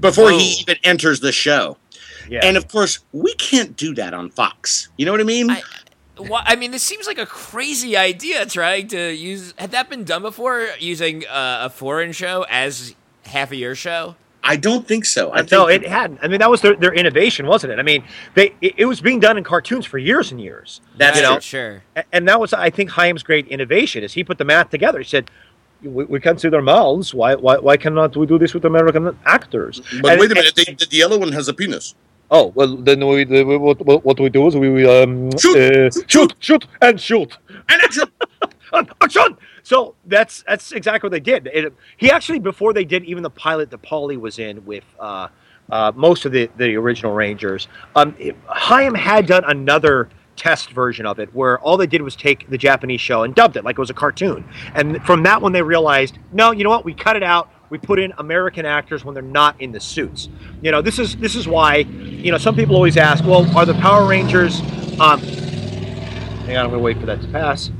before 0.00 0.26
Oh. 0.32 0.38
he 0.38 0.56
even 0.60 0.76
enters 0.84 1.20
the 1.20 1.32
show. 1.32 1.78
Yeah. 2.28 2.40
And 2.42 2.56
of 2.58 2.68
course, 2.68 2.98
we 3.12 3.34
can't 3.34 3.76
do 3.76 3.94
that 3.94 4.12
on 4.14 4.30
Fox. 4.30 4.88
You 4.98 5.06
know 5.06 5.12
what 5.12 5.20
I 5.20 5.24
mean? 5.24 5.50
I, 5.50 5.62
wha- 6.18 6.42
I 6.44 6.56
mean, 6.56 6.70
this 6.70 6.82
seems 6.82 7.06
like 7.06 7.18
a 7.18 7.26
crazy 7.26 7.96
idea 7.96 8.44
trying 8.46 8.88
to 8.88 9.10
use. 9.14 9.54
Had 9.58 9.70
that 9.72 9.88
been 9.88 10.04
done 10.04 10.20
before, 10.22 10.68
using 10.78 11.26
uh, 11.26 11.60
a 11.62 11.70
foreign 11.70 12.12
show 12.12 12.44
as 12.50 12.94
half 13.24 13.52
of 13.52 13.58
your 13.58 13.74
show? 13.74 14.16
I 14.46 14.56
don't 14.56 14.86
think 14.86 15.06
so. 15.06 15.32
I 15.32 15.44
no, 15.50 15.66
it 15.68 15.86
hadn't. 15.86 16.20
I 16.22 16.28
mean, 16.28 16.38
that 16.40 16.50
was 16.50 16.60
their, 16.60 16.76
their 16.76 16.92
innovation, 16.92 17.46
wasn't 17.46 17.72
it? 17.72 17.78
I 17.78 17.82
mean, 17.82 18.04
they 18.34 18.54
it, 18.60 18.74
it 18.76 18.84
was 18.84 19.00
being 19.00 19.18
done 19.18 19.38
in 19.38 19.44
cartoons 19.44 19.86
for 19.86 19.96
years 19.98 20.30
and 20.32 20.40
years. 20.40 20.80
That's 20.98 21.16
you 21.16 21.22
know, 21.22 21.40
sure. 21.40 21.82
And 22.12 22.28
that 22.28 22.38
was, 22.38 22.52
I 22.52 22.68
think, 22.70 22.92
Chaim's 22.92 23.22
great 23.22 23.46
innovation 23.48 24.04
is 24.04 24.12
he 24.12 24.22
put 24.22 24.36
the 24.38 24.44
math 24.44 24.68
together. 24.70 24.98
He 24.98 25.04
said, 25.04 25.30
"We, 25.82 26.04
we 26.04 26.20
can 26.20 26.36
see 26.38 26.50
their 26.50 26.62
mouths. 26.62 27.14
Why, 27.14 27.34
why, 27.36 27.56
why 27.56 27.76
cannot 27.78 28.16
we 28.16 28.26
do 28.26 28.38
this 28.38 28.52
with 28.52 28.64
American 28.66 29.16
actors?" 29.24 29.80
But 30.02 30.12
And- 30.12 30.20
wait 30.20 30.30
a 30.30 30.34
minute, 30.34 30.68
and- 30.68 30.78
the, 30.78 30.86
the 30.86 30.96
yellow 30.98 31.18
one 31.18 31.32
has 31.32 31.48
a 31.48 31.54
penis. 31.54 31.94
oh 32.30 32.52
well, 32.54 32.76
then 32.76 33.06
we, 33.06 33.24
the, 33.24 33.44
we 33.44 33.56
what, 33.56 33.78
what 33.88 34.04
what 34.04 34.20
we 34.20 34.28
do 34.28 34.46
is 34.46 34.56
we, 34.56 34.68
we 34.68 34.84
um, 34.86 35.30
Shoot! 35.38 35.56
uh, 35.56 35.90
shoot, 36.06 36.34
shoot, 36.40 36.66
and 36.82 37.00
shoot. 37.00 37.30
And 37.70 37.80
action! 37.82 38.08
And 38.72 38.90
action! 39.00 39.36
So 39.64 39.94
that's 40.04 40.44
that's 40.46 40.72
exactly 40.72 41.08
what 41.08 41.12
they 41.12 41.20
did. 41.20 41.48
It, 41.52 41.72
he 41.96 42.10
actually, 42.10 42.38
before 42.38 42.74
they 42.74 42.84
did 42.84 43.02
even 43.04 43.22
the 43.22 43.30
pilot 43.30 43.70
that 43.70 43.80
Paulie 43.82 44.20
was 44.20 44.38
in 44.38 44.64
with 44.66 44.84
uh, 45.00 45.28
uh, 45.70 45.90
most 45.94 46.26
of 46.26 46.32
the, 46.32 46.50
the 46.58 46.76
original 46.76 47.12
Rangers, 47.12 47.66
um, 47.96 48.14
it, 48.18 48.36
Chaim 48.46 48.94
had 48.94 49.26
done 49.26 49.42
another 49.44 50.10
test 50.36 50.70
version 50.70 51.06
of 51.06 51.18
it 51.18 51.34
where 51.34 51.58
all 51.60 51.78
they 51.78 51.86
did 51.86 52.02
was 52.02 52.14
take 52.14 52.48
the 52.50 52.58
Japanese 52.58 53.00
show 53.00 53.22
and 53.22 53.34
dubbed 53.34 53.56
it 53.56 53.64
like 53.64 53.78
it 53.78 53.80
was 53.80 53.88
a 53.88 53.94
cartoon. 53.94 54.44
And 54.74 55.02
from 55.06 55.22
that 55.22 55.40
one, 55.40 55.52
they 55.52 55.62
realized, 55.62 56.18
no, 56.30 56.52
you 56.52 56.62
know 56.62 56.70
what? 56.70 56.84
We 56.84 56.92
cut 56.92 57.16
it 57.16 57.22
out. 57.22 57.48
We 57.70 57.78
put 57.78 57.98
in 57.98 58.12
American 58.18 58.66
actors 58.66 59.02
when 59.02 59.14
they're 59.14 59.22
not 59.22 59.58
in 59.62 59.72
the 59.72 59.80
suits. 59.80 60.28
You 60.60 60.72
know, 60.72 60.82
this 60.82 60.98
is 60.98 61.16
this 61.16 61.34
is 61.34 61.48
why. 61.48 61.76
You 61.76 62.32
know, 62.32 62.38
some 62.38 62.54
people 62.54 62.76
always 62.76 62.98
ask, 62.98 63.24
well, 63.24 63.46
are 63.56 63.64
the 63.64 63.74
Power 63.74 64.06
Rangers? 64.06 64.60
Um, 65.00 65.20
hang 65.20 66.58
on, 66.58 66.66
I'm 66.66 66.70
gonna 66.70 66.80
wait 66.80 66.98
for 66.98 67.06
that 67.06 67.22
to 67.22 67.28
pass 67.28 67.70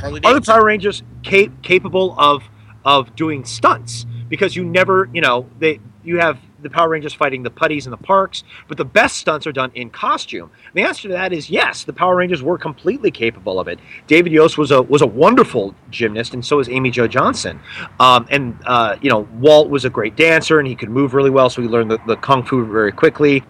Harley 0.00 0.20
are 0.24 0.34
the. 0.34 0.40
Power 0.40 0.64
Rangers 0.64 1.02
cap- 1.22 1.62
capable 1.62 2.14
of 2.18 2.44
of 2.84 3.14
doing 3.16 3.44
stunts? 3.44 4.06
Because 4.28 4.56
you 4.56 4.64
never, 4.64 5.08
you 5.12 5.20
know, 5.20 5.48
they 5.58 5.80
you 6.04 6.18
have 6.18 6.38
the 6.62 6.70
Power 6.70 6.88
Rangers 6.88 7.14
fighting 7.14 7.42
the 7.42 7.50
putties 7.50 7.86
in 7.86 7.90
the 7.90 7.96
parks, 7.96 8.44
but 8.66 8.76
the 8.76 8.84
best 8.84 9.16
stunts 9.16 9.46
are 9.46 9.52
done 9.52 9.70
in 9.74 9.90
costume. 9.90 10.50
The 10.74 10.82
answer 10.82 11.02
to 11.02 11.08
that 11.08 11.32
is 11.32 11.50
yes. 11.50 11.84
The 11.84 11.92
Power 11.92 12.16
Rangers 12.16 12.42
were 12.42 12.58
completely 12.58 13.10
capable 13.10 13.60
of 13.60 13.68
it. 13.68 13.78
David 14.06 14.32
Yost 14.32 14.58
was 14.58 14.70
a 14.70 14.82
was 14.82 15.02
a 15.02 15.06
wonderful 15.06 15.74
gymnast, 15.90 16.34
and 16.34 16.44
so 16.44 16.56
was 16.56 16.68
Amy 16.68 16.90
Jo 16.90 17.06
Johnson. 17.06 17.60
Um, 18.00 18.26
and 18.30 18.58
uh, 18.66 18.96
you 19.00 19.10
know, 19.10 19.28
Walt 19.38 19.70
was 19.70 19.84
a 19.84 19.90
great 19.90 20.16
dancer, 20.16 20.58
and 20.58 20.68
he 20.68 20.74
could 20.74 20.90
move 20.90 21.14
really 21.14 21.30
well, 21.30 21.50
so 21.50 21.62
he 21.62 21.68
learned 21.68 21.90
the, 21.90 21.98
the 22.06 22.16
kung 22.16 22.44
fu 22.44 22.64
very 22.66 22.92
quickly. 22.92 23.44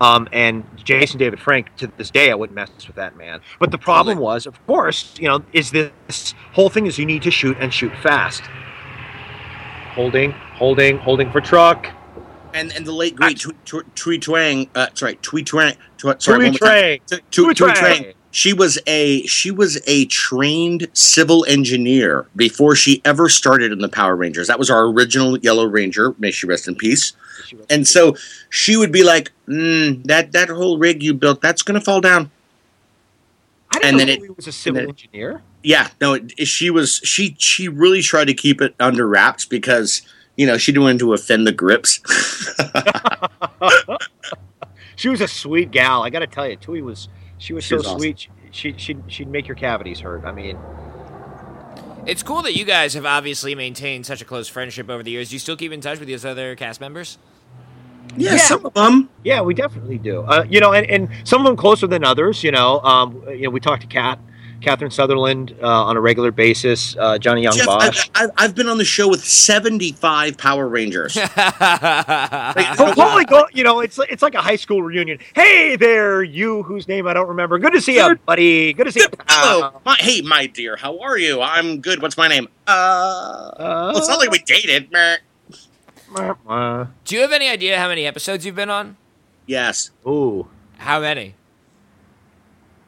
Um, 0.00 0.28
and 0.32 0.64
Jason 0.76 1.18
David 1.18 1.40
Frank, 1.40 1.74
to 1.76 1.86
this 1.96 2.10
day, 2.10 2.30
I 2.30 2.34
wouldn't 2.34 2.54
mess 2.54 2.70
with 2.86 2.96
that 2.96 3.16
man. 3.16 3.40
But 3.58 3.70
the 3.70 3.78
problem 3.78 4.18
was, 4.18 4.46
of 4.46 4.64
course, 4.66 5.14
you 5.18 5.28
know, 5.28 5.42
is 5.52 5.70
this 5.70 6.34
whole 6.52 6.70
thing 6.70 6.86
is 6.86 6.98
you 6.98 7.06
need 7.06 7.22
to 7.22 7.30
shoot 7.30 7.56
and 7.60 7.72
shoot 7.72 7.92
fast. 8.02 8.42
Holding, 9.94 10.32
holding, 10.32 10.98
holding 10.98 11.30
for 11.30 11.40
truck. 11.40 11.88
And 12.54 12.72
and 12.72 12.86
the 12.86 12.92
late 12.92 13.16
great 13.16 13.38
Thuy 13.38 14.20
Twang. 14.20 14.68
Uh, 14.74 14.88
sorry, 14.94 15.16
Thuy 15.16 15.44
Twang. 15.44 15.74
Thuy, 15.98 16.20
sorry, 16.20 16.50
Thuy. 16.50 17.54
Trang. 17.54 18.14
She 18.30 18.54
was 18.54 18.78
a 18.86 19.22
she 19.26 19.50
was 19.50 19.78
a 19.86 20.06
trained 20.06 20.88
civil 20.94 21.44
engineer 21.46 22.26
before 22.34 22.74
she 22.74 23.02
ever 23.04 23.28
started 23.28 23.72
in 23.72 23.80
the 23.80 23.88
Power 23.88 24.16
Rangers. 24.16 24.48
That 24.48 24.58
was 24.58 24.70
our 24.70 24.86
original 24.86 25.38
Yellow 25.38 25.66
Ranger. 25.66 26.14
May 26.18 26.30
she 26.30 26.46
rest 26.46 26.66
in 26.66 26.74
peace. 26.74 27.12
And 27.68 27.86
so 27.86 28.16
she 28.48 28.76
would 28.76 28.90
be 28.92 29.04
like, 29.04 29.32
mm, 29.46 30.02
"That 30.04 30.32
that 30.32 30.48
whole 30.48 30.78
rig 30.78 31.02
you 31.02 31.12
built, 31.12 31.42
that's 31.42 31.62
going 31.62 31.78
to 31.78 31.84
fall 31.84 32.00
down." 32.00 32.30
I 33.70 33.78
didn't 33.78 33.88
and 33.88 33.96
know 33.98 34.04
then 34.04 34.22
he 34.22 34.28
was 34.30 34.46
a 34.46 34.52
civil 34.52 34.80
then- 34.80 34.88
engineer. 34.90 35.42
Yeah, 35.62 35.90
no, 36.00 36.14
it, 36.14 36.48
she 36.48 36.70
was 36.70 37.00
she 37.04 37.36
she 37.38 37.68
really 37.68 38.02
tried 38.02 38.26
to 38.26 38.34
keep 38.34 38.60
it 38.60 38.74
under 38.80 39.06
wraps 39.06 39.44
because 39.44 40.02
you 40.42 40.46
know 40.48 40.58
she 40.58 40.72
didn't 40.72 40.82
want 40.84 40.98
to 40.98 41.12
offend 41.14 41.46
the 41.46 41.52
grips. 41.52 42.00
She 44.96 45.08
was 45.08 45.20
a 45.20 45.26
sweet 45.28 45.70
gal. 45.70 46.02
I 46.02 46.10
got 46.10 46.20
to 46.20 46.26
tell 46.26 46.46
you, 46.48 46.56
Thuy 46.56 46.82
was. 46.82 47.08
She 47.38 47.52
was 47.54 47.64
She 47.64 47.70
so 47.70 47.76
was 47.76 47.86
awesome. 47.86 47.98
sweet. 47.98 48.28
She 48.50 48.74
she 48.76 48.96
she'd 49.08 49.28
make 49.28 49.48
your 49.48 49.56
cavities 49.56 50.00
hurt. 50.00 50.24
I 50.24 50.32
mean, 50.32 50.58
It's 52.06 52.22
cool 52.22 52.42
that 52.42 52.54
you 52.54 52.64
guys 52.64 52.94
have 52.94 53.06
obviously 53.06 53.54
maintained 53.54 54.06
such 54.06 54.20
a 54.20 54.24
close 54.24 54.48
friendship 54.48 54.90
over 54.90 55.02
the 55.02 55.10
years. 55.10 55.30
Do 55.30 55.34
you 55.34 55.38
still 55.40 55.56
keep 55.56 55.72
in 55.72 55.80
touch 55.80 55.98
with 55.98 56.08
these 56.08 56.24
other 56.24 56.54
cast 56.56 56.80
members? 56.80 57.18
yeah, 58.16 58.32
Yeah. 58.32 58.36
some 58.38 58.66
of 58.66 58.74
them. 58.74 59.08
Yeah, 59.24 59.40
we 59.40 59.54
definitely 59.54 59.98
do. 59.98 60.22
Uh, 60.22 60.44
you 60.48 60.60
know, 60.60 60.72
and, 60.72 60.86
and 60.86 61.08
some 61.24 61.40
of 61.40 61.46
them 61.46 61.56
closer 61.56 61.86
than 61.86 62.04
others. 62.04 62.44
You 62.44 62.52
know, 62.52 62.80
um, 62.80 63.24
you 63.28 63.42
know, 63.44 63.50
we 63.50 63.60
talked 63.60 63.82
to 63.82 63.88
Kat, 63.88 64.18
Catherine 64.62 64.90
Sutherland 64.90 65.54
uh, 65.62 65.66
on 65.66 65.96
a 65.96 66.00
regular 66.00 66.30
basis. 66.30 66.96
Uh, 66.96 67.18
Johnny 67.18 67.42
Yong 67.42 67.54
Jeff, 67.54 67.66
Bosch. 67.66 68.08
I, 68.14 68.24
I, 68.24 68.28
I've 68.38 68.54
been 68.54 68.68
on 68.68 68.78
the 68.78 68.84
show 68.84 69.08
with 69.08 69.24
seventy-five 69.24 70.38
Power 70.38 70.68
Rangers. 70.68 71.18
Oh, 72.84 72.92
holy 72.96 73.24
go! 73.24 73.44
You 73.52 73.64
know, 73.64 73.80
it's 73.80 73.98
it's 74.10 74.22
like 74.22 74.34
a 74.34 74.40
high 74.40 74.56
school 74.56 74.82
reunion. 74.82 75.18
Hey 75.34 75.76
there, 75.76 76.22
you 76.22 76.62
whose 76.62 76.88
name 76.88 77.06
I 77.06 77.12
don't 77.12 77.28
remember. 77.28 77.58
Good 77.58 77.72
to 77.72 77.80
see 77.80 77.96
you, 77.96 78.14
buddy. 78.26 78.72
Good 78.72 78.84
to 78.84 78.92
see 78.92 79.00
you. 79.00 79.06
Hello, 79.28 79.80
my, 79.84 79.96
hey, 80.00 80.20
my 80.22 80.46
dear, 80.46 80.76
how 80.76 80.98
are 81.00 81.18
you? 81.18 81.40
I'm 81.40 81.80
good. 81.80 82.00
What's 82.02 82.16
my 82.16 82.28
name? 82.28 82.48
Uh, 82.66 82.70
Uh, 82.70 83.54
well, 83.92 83.98
it's 83.98 84.08
not 84.08 84.18
like 84.18 84.30
we 84.30 84.38
dated. 84.40 84.88
Uh, 84.94 86.86
Do 87.04 87.14
you 87.14 87.20
have 87.22 87.32
any 87.32 87.48
idea 87.48 87.78
how 87.78 87.88
many 87.88 88.06
episodes 88.06 88.44
you've 88.46 88.56
been 88.56 88.70
on? 88.70 88.96
Yes. 89.46 89.90
ooh. 90.06 90.48
How 90.78 91.00
many? 91.00 91.34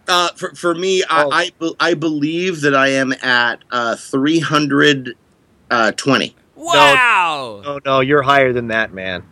Uh, 0.07 0.29
for, 0.37 0.55
for 0.55 0.75
me, 0.75 1.03
Oh. 1.09 1.31
I, 1.33 1.51
I 1.61 1.71
I 1.81 1.95
believe 1.95 2.61
that 2.63 2.75
I 2.75 2.89
am 2.89 3.13
at 3.23 3.61
uh, 3.71 3.97
320. 3.97 6.37
Wow! 6.57 7.61
No, 7.65 7.81
no, 7.85 8.01
you're 8.01 8.23
higher 8.23 8.53
than 8.53 8.69
that, 8.69 8.93
man. 8.93 9.23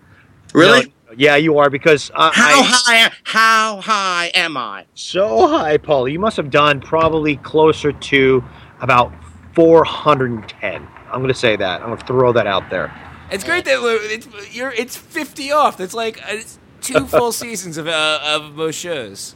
Really? 0.52 0.86
No, 0.86 0.92
yeah, 1.16 1.36
you 1.36 1.58
are 1.58 1.70
because 1.70 2.10
uh, 2.14 2.30
How 2.32 2.60
I, 2.60 2.62
high? 2.64 3.10
How 3.24 3.80
high 3.80 4.30
am 4.34 4.56
I? 4.56 4.86
so 4.94 5.48
high, 5.48 5.76
Paul. 5.78 6.08
You 6.08 6.18
must 6.18 6.36
have 6.36 6.50
done 6.50 6.80
probably 6.80 7.36
closer 7.36 7.92
to 7.92 8.44
about 8.80 9.12
410. 9.54 10.86
I'm 11.10 11.18
going 11.20 11.28
to 11.28 11.34
say 11.34 11.56
that. 11.56 11.80
I'm 11.82 11.88
going 11.88 11.98
to 11.98 12.06
throw 12.06 12.32
that 12.32 12.46
out 12.46 12.70
there. 12.70 12.92
It's 13.30 13.44
great 13.44 13.64
that 13.64 13.78
it's 13.82 14.54
you're 14.54 14.72
it's 14.72 14.94
fifty 14.96 15.52
off. 15.52 15.78
That's 15.78 15.94
like 15.94 16.18
uh, 16.22 16.32
it's 16.32 16.58
two 16.82 17.06
full 17.06 17.32
seasons 17.32 17.78
of 17.78 17.88
uh, 17.88 18.20
of 18.22 18.54
most 18.54 18.76
shows. 18.76 19.34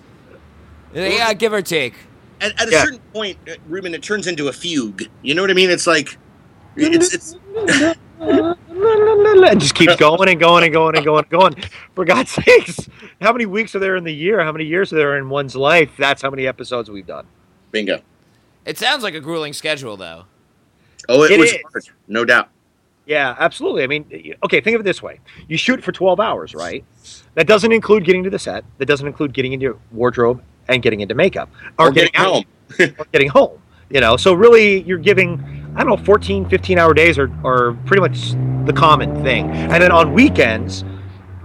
Yeah, 0.97 1.33
give 1.35 1.53
or 1.53 1.63
take. 1.63 1.95
At, 2.41 2.61
at 2.61 2.69
a 2.69 2.71
Yeah. 2.73 2.85
certain 2.85 3.01
point, 3.13 3.39
uh, 3.49 3.55
Rubin, 3.69 3.95
it 3.95 4.03
turns 4.03 4.27
into 4.27 4.49
a 4.49 4.53
fugue. 4.53 5.05
You 5.23 5.35
know 5.35 5.43
what 5.43 5.51
I 5.51 5.55
mean? 5.55 5.71
It's 5.71 5.87
like 5.87 6.17
it's 6.77 7.15
it's 7.15 7.37
It 8.19 9.59
just 9.59 9.75
keeps 9.75 9.97
going 9.97 10.29
and 10.29 10.41
going 10.41 10.65
and 10.65 10.73
going 10.73 10.97
and 10.97 11.05
going 11.05 11.25
and 11.25 11.31
going. 11.31 11.55
For 11.95 12.05
God's 12.05 12.31
sakes, 12.31 12.89
how 13.21 13.33
many 13.33 13.47
weeks 13.47 13.75
are 13.75 13.79
there 13.79 13.97
in 13.97 14.05
the 14.05 14.13
year? 14.15 14.43
How 14.43 14.53
many 14.53 14.65
years 14.65 14.93
are 14.93 14.97
there 14.97 15.17
in 15.17 15.29
one's 15.29 15.55
life? 15.57 15.91
That's 15.99 16.23
how 16.23 16.31
many 16.31 16.47
episodes 16.47 16.91
we've 16.91 17.07
done. 17.07 17.27
bingo. 17.73 18.01
It 18.65 18.79
sounds 18.79 19.03
like 19.05 19.15
a 19.15 19.21
grueling 19.21 19.53
schedule, 19.53 19.97
though. 19.97 20.25
Oh, 21.09 21.23
it, 21.23 21.31
It 21.33 21.39
was 21.39 21.53
is. 21.53 21.59
hard, 21.73 21.85
no 22.09 22.25
doubt. 22.25 22.49
Yeah, 23.07 23.37
absolutely. 23.39 23.85
I 23.85 23.87
mean, 23.87 24.35
okay, 24.45 24.61
think 24.61 24.75
of 24.75 24.81
it 24.81 24.85
this 24.85 25.01
way: 25.01 25.21
you 25.47 25.57
shoot 25.57 25.83
for 25.85 25.93
12 25.93 26.19
hours, 26.19 26.53
right? 26.55 26.85
That 27.35 27.47
doesn't 27.47 27.71
include 27.71 28.05
getting 28.05 28.25
to 28.25 28.31
the 28.31 28.39
set. 28.41 28.65
That 28.79 28.87
doesn't 28.87 29.07
include 29.07 29.33
getting 29.33 29.53
into 29.53 29.63
your 29.65 29.79
wardrobe 29.93 30.43
and 30.69 30.83
getting 30.83 31.01
into 31.01 31.15
makeup 31.15 31.49
Or 31.79 31.91
getting 31.91 32.15
out- 32.17 32.27
home. 32.27 32.45
or 32.99 33.07
getting 33.13 33.29
home. 33.29 33.61
You 33.91 34.01
know, 34.01 34.17
so 34.17 34.35
really, 34.35 34.83
you're 34.83 34.99
giving 34.99 35.41
I 35.77 35.85
don't 35.85 35.89
know 35.99 36.05
14, 36.05 36.49
15 36.49 36.79
hour 36.79 36.93
days 36.95 37.19
are 37.19 37.31
are 37.45 37.75
pretty 37.87 38.01
much 38.01 38.33
the 38.67 38.73
common 38.73 39.23
thing. 39.23 39.51
And 39.51 39.81
then 39.83 39.93
on 39.93 40.13
weekends. 40.13 40.85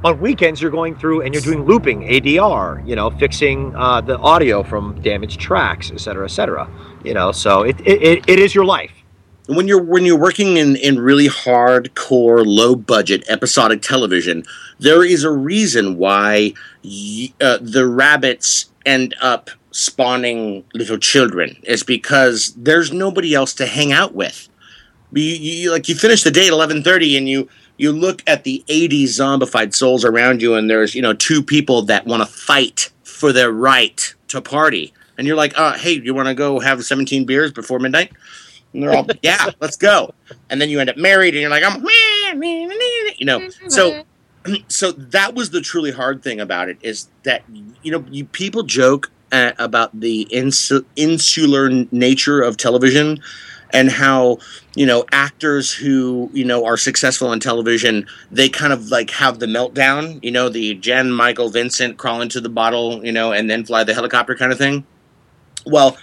On 0.04 0.20
weekends, 0.20 0.60
you're 0.60 0.72
going 0.72 0.96
through 0.96 1.22
and 1.22 1.32
you're 1.32 1.44
doing 1.44 1.64
looping, 1.66 2.02
ADR, 2.08 2.84
you 2.88 2.96
know, 2.96 3.12
fixing 3.12 3.76
uh, 3.76 4.02
the 4.02 4.18
audio 4.18 4.64
from 4.64 5.00
damaged 5.04 5.40
tracks, 5.40 5.92
et 5.92 6.00
cetera, 6.00 6.26
et 6.26 6.30
cetera. 6.32 6.68
You 7.04 7.14
know, 7.14 7.32
so 7.32 7.62
it, 7.62 7.80
it, 7.82 8.02
it, 8.02 8.24
it 8.28 8.40
is 8.40 8.56
your 8.56 8.66
life. 8.66 8.92
when 9.46 9.68
you're 9.68 9.84
when 9.84 10.04
you're 10.04 10.18
working 10.18 10.58
in 10.58 10.76
in 10.78 11.00
really 11.00 11.28
hardcore 11.28 12.42
low 12.44 12.76
budget 12.76 13.24
episodic 13.30 13.82
television 13.84 14.44
there 14.80 15.04
is 15.04 15.24
a 15.24 15.32
reason 15.32 15.98
why 15.98 16.54
y- 16.84 17.32
uh, 17.42 17.58
the 17.62 17.86
rabbits 17.88 18.71
end 18.86 19.16
up 19.22 19.50
spawning 19.72 20.64
little 20.74 20.98
children 20.98 21.56
is 21.64 21.84
because 21.84 22.54
there's 22.58 22.92
nobody 22.92 23.34
else 23.34 23.54
to 23.54 23.66
hang 23.66 23.92
out 23.92 24.14
with 24.14 24.50
you, 25.14 25.24
you 25.24 25.72
like 25.72 25.88
you 25.90 25.96
finish 25.96 26.24
the 26.24 26.32
day 26.32 26.48
at 26.48 26.54
11:30 26.54 27.18
and 27.18 27.30
you 27.30 27.48
you 27.78 27.92
look 27.92 28.22
at 28.28 28.44
the 28.44 28.64
80 28.68 29.06
zombified 29.06 29.74
souls 29.74 30.06
around 30.06 30.42
you 30.42 30.56
and 30.56 30.70
there's 30.70 30.94
you 30.94 31.02
know 31.02 31.14
two 31.14 31.42
people 31.42 31.82
that 31.84 32.06
want 32.06 32.22
to 32.22 32.32
fight 32.32 32.92
for 33.04 33.32
their 33.32 33.52
right 33.52 34.14
to 34.28 34.42
party 34.42 34.94
and 35.18 35.28
you're 35.28 35.38
like 35.38 35.58
uh 35.58 35.78
hey 35.78 35.94
you 35.94 36.14
want 36.14 36.28
to 36.28 36.34
go 36.34 36.60
have 36.60 36.84
17 36.84 37.26
beers 37.26 37.52
before 37.52 37.80
midnight 37.80 38.12
and 38.74 38.84
they're 38.84 38.94
all, 38.94 39.08
yeah, 39.22 39.50
let's 39.60 39.78
go. 39.78 40.14
And 40.50 40.62
then 40.62 40.70
you 40.70 40.80
end 40.80 40.90
up 40.90 40.98
married, 40.98 41.34
and 41.34 41.42
you're 41.42 41.50
like, 41.50 41.64
I'm, 41.64 41.84
you 43.18 43.26
know. 43.26 43.50
So, 43.68 44.04
so 44.68 44.92
that 44.92 45.36
was 45.36 45.52
the 45.52 45.62
truly 45.62 45.92
hard 45.92 46.24
thing 46.24 46.40
about 46.40 46.70
it 46.70 46.78
is 46.82 47.10
that 47.24 47.44
you 47.84 47.92
know 47.92 48.06
you 48.10 48.26
people 48.26 48.64
joke 48.64 49.12
uh, 49.32 49.52
about 49.58 49.98
the 49.98 50.28
insu- 50.32 50.86
insular 50.96 51.70
nature 51.92 52.42
of 52.42 52.58
television, 52.58 53.22
and 53.74 53.90
how 53.90 54.38
you 54.76 54.86
know 54.86 55.06
actors 55.12 55.74
who 55.74 56.30
you 56.34 56.46
know 56.46 56.66
are 56.66 56.78
successful 56.78 57.28
on 57.28 57.40
television 57.40 58.06
they 58.32 58.50
kind 58.50 58.74
of 58.74 58.90
like 58.90 59.10
have 59.10 59.40
the 59.40 59.46
meltdown 59.46 60.24
you 60.24 60.32
know 60.32 60.50
the 60.50 60.76
Jan-Michael 60.76 61.50
Vincent 61.50 61.98
crawl 61.98 62.22
into 62.22 62.42
the 62.42 62.50
bottle 62.50 63.04
you 63.06 63.12
know 63.12 63.32
and 63.32 63.50
then 63.50 63.66
fly 63.66 63.84
the 63.84 63.94
helicopter 63.94 64.36
kind 64.36 64.52
of 64.52 64.58
thing. 64.58 64.86
Well 65.66 65.98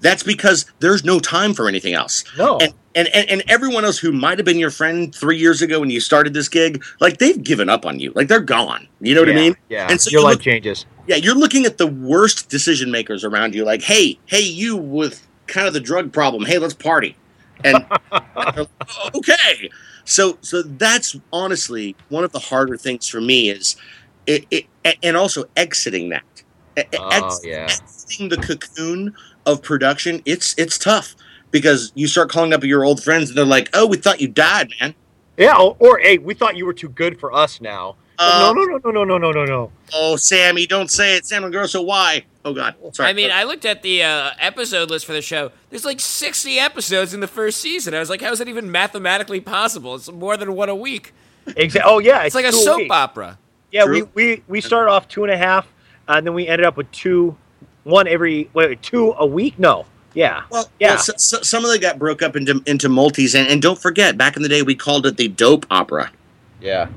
that's 0.00 0.22
because 0.22 0.66
there's 0.80 1.04
no 1.04 1.18
time 1.18 1.54
for 1.54 1.68
anything 1.68 1.94
else 1.94 2.24
No. 2.36 2.58
and 2.58 2.72
and, 2.94 3.08
and, 3.14 3.30
and 3.30 3.42
everyone 3.48 3.84
else 3.84 3.98
who 3.98 4.10
might 4.12 4.38
have 4.38 4.44
been 4.44 4.58
your 4.58 4.70
friend 4.70 5.14
three 5.14 5.36
years 5.38 5.62
ago 5.62 5.78
when 5.80 5.90
you 5.90 6.00
started 6.00 6.34
this 6.34 6.48
gig 6.48 6.82
like 7.00 7.18
they've 7.18 7.40
given 7.42 7.68
up 7.68 7.84
on 7.86 8.00
you 8.00 8.12
like 8.14 8.26
they're 8.28 8.40
gone 8.40 8.88
you 9.00 9.14
know 9.14 9.20
what 9.20 9.28
yeah, 9.28 9.34
i 9.34 9.36
mean 9.36 9.56
Yeah. 9.68 9.86
And 9.90 10.00
so 10.00 10.10
Your 10.10 10.20
you 10.20 10.24
life 10.26 10.34
look- 10.36 10.42
changes. 10.42 10.86
yeah, 11.06 11.16
you're 11.16 11.34
looking 11.36 11.64
at 11.64 11.78
the 11.78 11.86
worst 11.86 12.48
decision 12.48 12.90
makers 12.90 13.24
around 13.24 13.54
you. 13.54 13.64
Like, 13.64 13.82
hey, 13.82 14.18
hey, 14.26 14.40
you 14.42 14.76
with 14.76 15.26
kind 15.46 15.66
of 15.68 15.72
the 15.74 15.80
drug 15.80 16.12
problem. 16.12 16.44
Hey, 16.44 16.58
let's 16.58 16.74
party. 16.74 17.16
And 17.64 17.86
like, 18.12 18.22
"Oh, 18.58 18.66
okay, 19.14 19.70
so 20.04 20.38
so 20.42 20.62
that's 20.62 21.16
honestly 21.32 21.94
one 22.08 22.24
of 22.24 22.32
the 22.32 22.38
harder 22.38 22.76
things 22.76 23.06
for 23.08 23.20
me 23.20 23.50
is 23.50 23.76
it, 24.26 24.46
it 24.50 24.66
and 25.02 25.16
also 25.16 25.44
exiting 25.56 26.08
that. 26.10 26.24
Oh, 26.98 27.08
ex- 27.10 27.40
yeah. 27.44 27.64
Exiting 27.64 28.28
the 28.28 28.36
cocoon 28.38 29.14
of 29.48 29.62
production, 29.62 30.22
it's 30.24 30.54
it's 30.58 30.78
tough 30.78 31.16
because 31.50 31.92
you 31.94 32.06
start 32.06 32.30
calling 32.30 32.52
up 32.52 32.62
your 32.64 32.84
old 32.84 33.02
friends 33.02 33.30
and 33.30 33.38
they're 33.38 33.44
like, 33.44 33.70
"Oh, 33.74 33.86
we 33.86 33.96
thought 33.96 34.20
you 34.20 34.28
died, 34.28 34.70
man." 34.80 34.94
Yeah. 35.36 35.56
Or, 35.56 35.76
or 35.78 35.98
hey, 35.98 36.18
we 36.18 36.34
thought 36.34 36.56
you 36.56 36.66
were 36.66 36.72
too 36.72 36.88
good 36.88 37.18
for 37.18 37.32
us 37.32 37.60
now. 37.60 37.96
Uh, 38.20 38.52
no, 38.52 38.64
no, 38.64 38.78
no, 38.78 38.90
no, 38.90 39.04
no, 39.04 39.18
no, 39.18 39.30
no, 39.30 39.44
no. 39.44 39.72
Oh, 39.94 40.16
Sammy, 40.16 40.66
don't 40.66 40.90
say 40.90 41.16
it. 41.16 41.24
Sam 41.24 41.48
Grosso, 41.52 41.80
why? 41.82 42.24
Oh 42.44 42.52
God, 42.52 42.74
sorry. 42.92 43.10
I 43.10 43.12
mean, 43.12 43.30
I 43.30 43.44
looked 43.44 43.64
at 43.64 43.82
the 43.82 44.02
uh, 44.02 44.30
episode 44.40 44.90
list 44.90 45.06
for 45.06 45.12
the 45.12 45.22
show. 45.22 45.52
There's 45.70 45.84
like 45.84 46.00
60 46.00 46.58
episodes 46.58 47.14
in 47.14 47.20
the 47.20 47.28
first 47.28 47.60
season. 47.60 47.94
I 47.94 48.00
was 48.00 48.10
like, 48.10 48.20
how 48.20 48.32
is 48.32 48.40
that 48.40 48.48
even 48.48 48.72
mathematically 48.72 49.40
possible? 49.40 49.94
It's 49.94 50.10
more 50.10 50.36
than 50.36 50.54
one 50.54 50.68
a 50.68 50.74
week. 50.74 51.12
Exa- 51.46 51.82
oh 51.84 52.00
yeah, 52.00 52.24
It's 52.24 52.34
like 52.34 52.44
a 52.44 52.52
soap 52.52 52.78
week. 52.78 52.92
opera. 52.92 53.38
Yeah, 53.70 53.84
True. 53.84 54.08
we, 54.14 54.24
we 54.34 54.42
we 54.48 54.60
started 54.60 54.90
off 54.90 55.06
two 55.06 55.22
and 55.22 55.32
a 55.32 55.36
half, 55.38 55.72
and 56.08 56.26
then 56.26 56.34
we 56.34 56.48
ended 56.48 56.66
up 56.66 56.76
with 56.76 56.90
two, 56.90 57.36
one 57.88 58.06
every 58.06 58.48
wait 58.54 58.80
two 58.82 59.14
a 59.18 59.26
week. 59.26 59.58
No, 59.58 59.86
yeah, 60.14 60.42
Well, 60.50 60.68
Yeah. 60.78 60.90
well, 60.94 60.98
so, 60.98 61.12
so, 61.16 61.42
some 61.42 61.64
of 61.64 61.70
them 61.70 61.80
got 61.80 61.98
broke 61.98 62.22
up 62.22 62.36
into 62.36 62.62
into 62.66 62.88
multis, 62.88 63.34
and, 63.34 63.48
and 63.48 63.60
don't 63.62 63.80
forget, 63.80 64.16
back 64.18 64.36
in 64.36 64.42
the 64.42 64.48
day, 64.48 64.62
we 64.62 64.74
called 64.74 65.06
it 65.06 65.16
the 65.16 65.28
dope 65.28 65.66
opera. 65.70 66.10
yeah, 66.60 66.88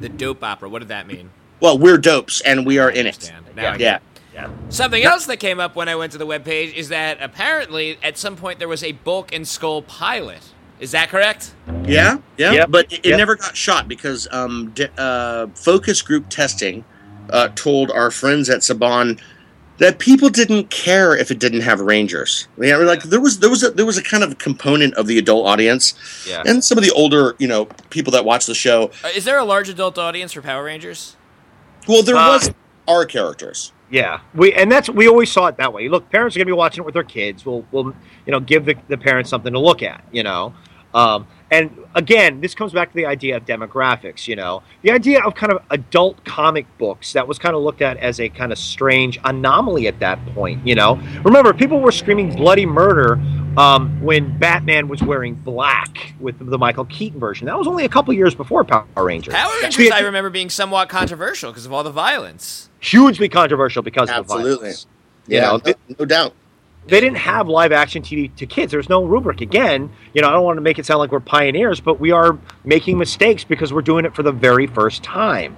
The 0.00 0.08
dope 0.08 0.42
opera. 0.44 0.68
What 0.68 0.80
did 0.80 0.88
that 0.88 1.06
mean? 1.06 1.30
Well, 1.60 1.78
we're 1.78 1.98
dopes, 1.98 2.40
and 2.42 2.66
we 2.66 2.78
are 2.78 2.90
I 2.90 2.94
in 2.94 3.06
it. 3.06 3.32
Now 3.56 3.62
Yeah. 3.62 3.76
Yeah, 3.78 3.98
yeah. 4.34 4.48
Something 4.68 5.02
else 5.04 5.24
that 5.26 5.38
came 5.38 5.58
up 5.58 5.74
when 5.74 5.88
I 5.88 5.94
went 5.96 6.12
to 6.12 6.18
the 6.18 6.26
webpage 6.26 6.74
is 6.74 6.88
that 6.90 7.18
apparently 7.22 7.98
at 8.02 8.18
some 8.18 8.36
point 8.36 8.58
there 8.58 8.68
was 8.68 8.82
a 8.84 8.92
Bulk 8.92 9.32
and 9.34 9.48
Skull 9.48 9.80
pilot. 9.82 10.40
Is 10.78 10.90
that 10.90 11.08
correct? 11.08 11.52
yeah, 11.86 12.18
yeah. 12.36 12.52
Yep. 12.52 12.70
But 12.70 12.92
it, 12.92 12.98
it 12.98 13.06
Yep. 13.10 13.18
never 13.18 13.36
got 13.36 13.56
shot 13.56 13.88
because 13.88 14.28
um, 14.30 14.72
d- 14.74 14.88
uh, 14.98 15.46
focus 15.54 16.02
group 16.02 16.28
testing 16.28 16.84
uh, 17.30 17.48
told 17.54 17.90
our 17.90 18.10
friends 18.10 18.50
at 18.50 18.60
Saban 18.60 19.18
that 19.78 19.98
people 19.98 20.28
didn't 20.28 20.70
care 20.70 21.14
if 21.16 21.30
it 21.30 21.38
didn't 21.38 21.60
have 21.60 21.80
rangers. 21.80 22.48
Yeah, 22.58 22.76
like 22.76 23.02
there 23.04 23.20
was 23.20 23.38
there 23.40 23.50
was 23.50 23.62
a, 23.62 23.70
there 23.70 23.86
was 23.86 23.98
a 23.98 24.02
kind 24.02 24.22
of 24.24 24.38
component 24.38 24.94
of 24.94 25.06
the 25.06 25.18
adult 25.18 25.46
audience, 25.46 25.94
Yeah. 26.28 26.42
and 26.46 26.64
some 26.64 26.78
of 26.78 26.84
the 26.84 26.90
older 26.92 27.34
you 27.38 27.48
know 27.48 27.66
people 27.90 28.10
that 28.12 28.24
watch 28.24 28.46
the 28.46 28.54
show. 28.54 28.90
Uh, 29.04 29.08
is 29.14 29.24
there 29.24 29.38
a 29.38 29.44
large 29.44 29.68
adult 29.68 29.98
audience 29.98 30.32
for 30.32 30.42
Power 30.42 30.64
Rangers? 30.64 31.16
Well, 31.88 32.02
there 32.02 32.16
Uh, 32.16 32.28
was 32.28 32.50
our 32.88 33.04
characters. 33.04 33.72
Yeah, 33.90 34.20
we 34.34 34.52
and 34.54 34.70
that's 34.72 34.88
we 34.90 35.06
always 35.06 35.30
saw 35.30 35.46
it 35.46 35.56
that 35.58 35.72
way. 35.72 35.88
Look, 35.88 36.10
parents 36.10 36.34
are 36.36 36.40
gonna 36.40 36.46
be 36.46 36.52
watching 36.52 36.82
it 36.82 36.86
with 36.86 36.94
their 36.94 37.04
kids. 37.04 37.46
We'll 37.46 37.64
we'll 37.70 37.94
you 38.26 38.32
know 38.32 38.40
give 38.40 38.64
the, 38.64 38.74
the 38.88 38.98
parents 38.98 39.30
something 39.30 39.52
to 39.52 39.60
look 39.60 39.82
at. 39.82 40.02
You 40.10 40.24
know, 40.24 40.54
um, 40.92 41.26
and 41.50 41.70
again, 41.94 42.40
this 42.40 42.54
comes 42.54 42.72
back 42.72 42.90
to 42.90 42.96
the 42.96 43.06
idea 43.06 43.36
of 43.36 43.44
demographics. 43.44 44.26
You 44.26 44.36
know, 44.36 44.62
the 44.82 44.90
idea 44.90 45.22
of 45.24 45.34
kind 45.34 45.52
of 45.52 45.62
adult 45.70 46.24
comic 46.24 46.66
books 46.78 47.12
that 47.12 47.26
was 47.28 47.38
kind 47.38 47.54
of 47.54 47.62
looked 47.62 47.82
at 47.82 47.96
as 47.98 48.18
a 48.20 48.28
kind 48.28 48.52
of 48.52 48.58
strange 48.58 49.18
anomaly 49.24 49.86
at 49.86 49.98
that 50.00 50.24
point. 50.34 50.66
You 50.66 50.74
know, 50.74 50.96
remember 51.24 51.52
people 51.54 51.80
were 51.80 51.92
screaming 51.92 52.34
bloody 52.34 52.66
murder 52.66 53.20
um, 53.56 54.02
when 54.02 54.36
Batman 54.38 54.88
was 54.88 55.02
wearing 55.02 55.34
black 55.34 56.14
with 56.20 56.38
the 56.38 56.58
Michael 56.58 56.84
Keaton 56.86 57.18
version. 57.20 57.46
That 57.46 57.56
was 57.58 57.66
only 57.66 57.84
a 57.84 57.88
couple 57.88 58.12
years 58.12 58.34
before 58.34 58.64
Power 58.64 58.84
Rangers. 58.96 59.32
Power 59.32 59.52
Rangers, 59.62 59.90
I 59.92 60.00
remember 60.00 60.30
being 60.30 60.50
somewhat 60.50 60.88
controversial 60.88 61.52
because 61.52 61.64
of 61.64 61.72
all 61.72 61.82
the 61.84 61.90
violence. 61.90 62.68
hugely 62.80 63.28
controversial 63.28 63.82
because 63.82 64.10
of 64.10 64.26
the 64.26 64.34
Absolutely. 64.34 64.56
violence. 64.56 64.86
You 65.28 65.36
Yeah, 65.38 65.42
know, 65.52 65.60
no, 65.64 65.74
no 66.00 66.04
doubt. 66.04 66.34
They 66.88 67.00
didn't 67.00 67.18
have 67.18 67.48
live 67.48 67.72
action 67.72 68.02
TV 68.02 68.34
to 68.36 68.46
kids. 68.46 68.70
There's 68.72 68.88
no 68.88 69.04
rubric. 69.04 69.40
Again, 69.40 69.90
you 70.14 70.22
know, 70.22 70.28
I 70.28 70.32
don't 70.32 70.44
want 70.44 70.56
to 70.56 70.62
make 70.62 70.78
it 70.78 70.86
sound 70.86 70.98
like 70.98 71.12
we're 71.12 71.20
pioneers, 71.20 71.80
but 71.80 71.98
we 71.98 72.12
are 72.12 72.38
making 72.64 72.98
mistakes 72.98 73.44
because 73.44 73.72
we're 73.72 73.82
doing 73.82 74.04
it 74.04 74.14
for 74.14 74.22
the 74.22 74.32
very 74.32 74.66
first 74.66 75.02
time. 75.02 75.56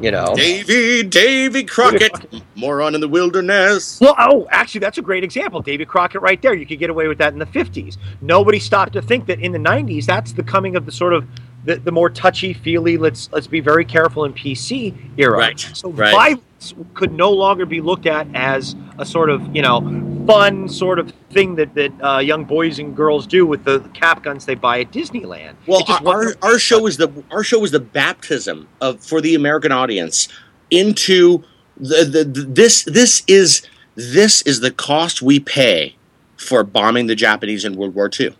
You 0.00 0.10
know. 0.10 0.34
Davy, 0.34 1.04
Davy 1.04 1.64
Crockett, 1.64 2.42
moron 2.54 2.94
in 2.94 3.00
the 3.00 3.08
wilderness. 3.08 3.98
Well, 3.98 4.14
oh, 4.18 4.46
actually, 4.50 4.80
that's 4.80 4.98
a 4.98 5.02
great 5.02 5.24
example. 5.24 5.62
Davy 5.62 5.86
Crockett, 5.86 6.20
right 6.20 6.40
there. 6.42 6.52
You 6.52 6.66
could 6.66 6.78
get 6.78 6.90
away 6.90 7.08
with 7.08 7.18
that 7.18 7.32
in 7.32 7.38
the 7.38 7.46
'50s. 7.46 7.96
Nobody 8.20 8.58
stopped 8.58 8.92
to 8.92 9.00
think 9.00 9.26
that 9.26 9.40
in 9.40 9.52
the 9.52 9.58
'90s, 9.58 10.04
that's 10.04 10.32
the 10.32 10.42
coming 10.42 10.76
of 10.76 10.84
the 10.84 10.92
sort 10.92 11.14
of 11.14 11.26
the, 11.64 11.76
the 11.76 11.92
more 11.92 12.10
touchy 12.10 12.52
feely. 12.52 12.98
Let's 12.98 13.30
let's 13.32 13.46
be 13.46 13.60
very 13.60 13.84
careful 13.84 14.24
in 14.24 14.34
PC 14.34 14.94
era. 15.16 15.38
Right, 15.38 15.58
So 15.58 15.90
right. 15.90 16.12
violence 16.12 16.74
could 16.92 17.12
no 17.12 17.30
longer 17.30 17.64
be 17.64 17.80
looked 17.80 18.06
at 18.06 18.26
as 18.34 18.76
a 18.98 19.06
sort 19.06 19.30
of 19.30 19.54
you 19.54 19.62
know 19.62 19.80
fun 20.26 20.68
sort 20.68 20.98
of 20.98 21.12
thing 21.30 21.54
that 21.56 21.74
that 21.74 21.92
uh, 22.02 22.18
young 22.18 22.44
boys 22.44 22.78
and 22.78 22.96
girls 22.96 23.26
do 23.26 23.46
with 23.46 23.64
the 23.64 23.80
cap 23.94 24.22
guns 24.22 24.44
they 24.46 24.54
buy 24.54 24.80
at 24.80 24.90
Disneyland. 24.90 25.54
Well, 25.66 25.84
our, 26.06 26.34
our 26.42 26.58
show 26.58 26.86
is 26.86 26.96
the 26.96 27.10
our 27.30 27.44
show 27.44 27.64
is 27.64 27.70
the 27.70 27.80
baptism 27.80 28.68
of 28.80 29.00
for 29.02 29.20
the 29.20 29.34
American 29.34 29.72
audience 29.72 30.28
into 30.70 31.42
the, 31.76 32.04
the, 32.04 32.24
the 32.24 32.42
this 32.42 32.84
this 32.84 33.22
is 33.26 33.66
this 33.94 34.42
is 34.42 34.60
the 34.60 34.70
cost 34.70 35.22
we 35.22 35.40
pay 35.40 35.96
for 36.36 36.62
bombing 36.64 37.06
the 37.06 37.14
Japanese 37.14 37.64
in 37.64 37.76
World 37.76 37.94
War 37.94 38.10
II. 38.18 38.34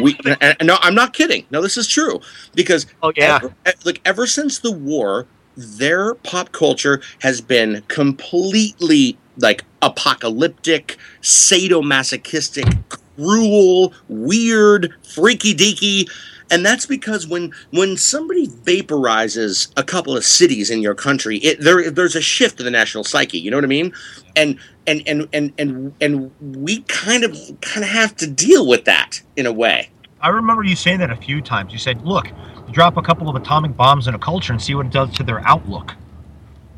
We 0.00 0.16
and, 0.24 0.56
and 0.60 0.66
no, 0.66 0.78
I'm 0.80 0.94
not 0.94 1.12
kidding. 1.12 1.46
No, 1.50 1.62
this 1.62 1.76
is 1.76 1.88
true 1.88 2.20
because 2.54 2.86
Oh, 3.02 3.12
yeah. 3.16 3.36
ever, 3.36 3.54
like 3.84 4.00
ever 4.04 4.26
since 4.26 4.58
the 4.58 4.72
war, 4.72 5.26
their 5.56 6.14
pop 6.14 6.52
culture 6.52 7.00
has 7.20 7.40
been 7.40 7.82
completely 7.88 9.18
like 9.38 9.64
apocalyptic, 9.80 10.96
sadomasochistic, 11.20 12.82
cruel, 13.16 13.92
weird, 14.08 14.94
freaky 15.02 15.54
deaky. 15.54 16.10
And 16.50 16.66
that's 16.66 16.84
because 16.84 17.26
when 17.26 17.52
when 17.70 17.96
somebody 17.96 18.46
vaporizes 18.46 19.72
a 19.76 19.82
couple 19.82 20.16
of 20.16 20.24
cities 20.24 20.68
in 20.68 20.82
your 20.82 20.94
country, 20.94 21.38
it, 21.38 21.60
there 21.60 21.90
there's 21.90 22.14
a 22.14 22.20
shift 22.20 22.60
in 22.60 22.64
the 22.64 22.70
national 22.70 23.04
psyche. 23.04 23.38
You 23.38 23.50
know 23.50 23.56
what 23.56 23.64
I 23.64 23.68
mean? 23.68 23.94
And 24.36 24.58
and 24.86 25.02
and 25.06 25.28
and 25.32 25.52
and 25.58 25.94
and 26.00 26.30
we 26.40 26.82
kind 26.82 27.24
of 27.24 27.34
kind 27.62 27.84
of 27.84 27.90
have 27.90 28.14
to 28.16 28.26
deal 28.26 28.66
with 28.66 28.84
that 28.84 29.22
in 29.36 29.46
a 29.46 29.52
way. 29.52 29.88
I 30.20 30.28
remember 30.28 30.62
you 30.62 30.76
saying 30.76 30.98
that 30.98 31.10
a 31.10 31.16
few 31.16 31.40
times. 31.40 31.72
You 31.72 31.78
said, 31.78 32.02
"Look, 32.02 32.30
drop 32.72 32.96
a 32.96 33.02
couple 33.02 33.28
of 33.28 33.36
atomic 33.36 33.76
bombs 33.76 34.08
in 34.08 34.14
a 34.14 34.18
culture 34.18 34.52
and 34.52 34.60
see 34.60 34.74
what 34.74 34.86
it 34.86 34.92
does 34.92 35.10
to 35.14 35.22
their 35.22 35.40
outlook." 35.46 35.94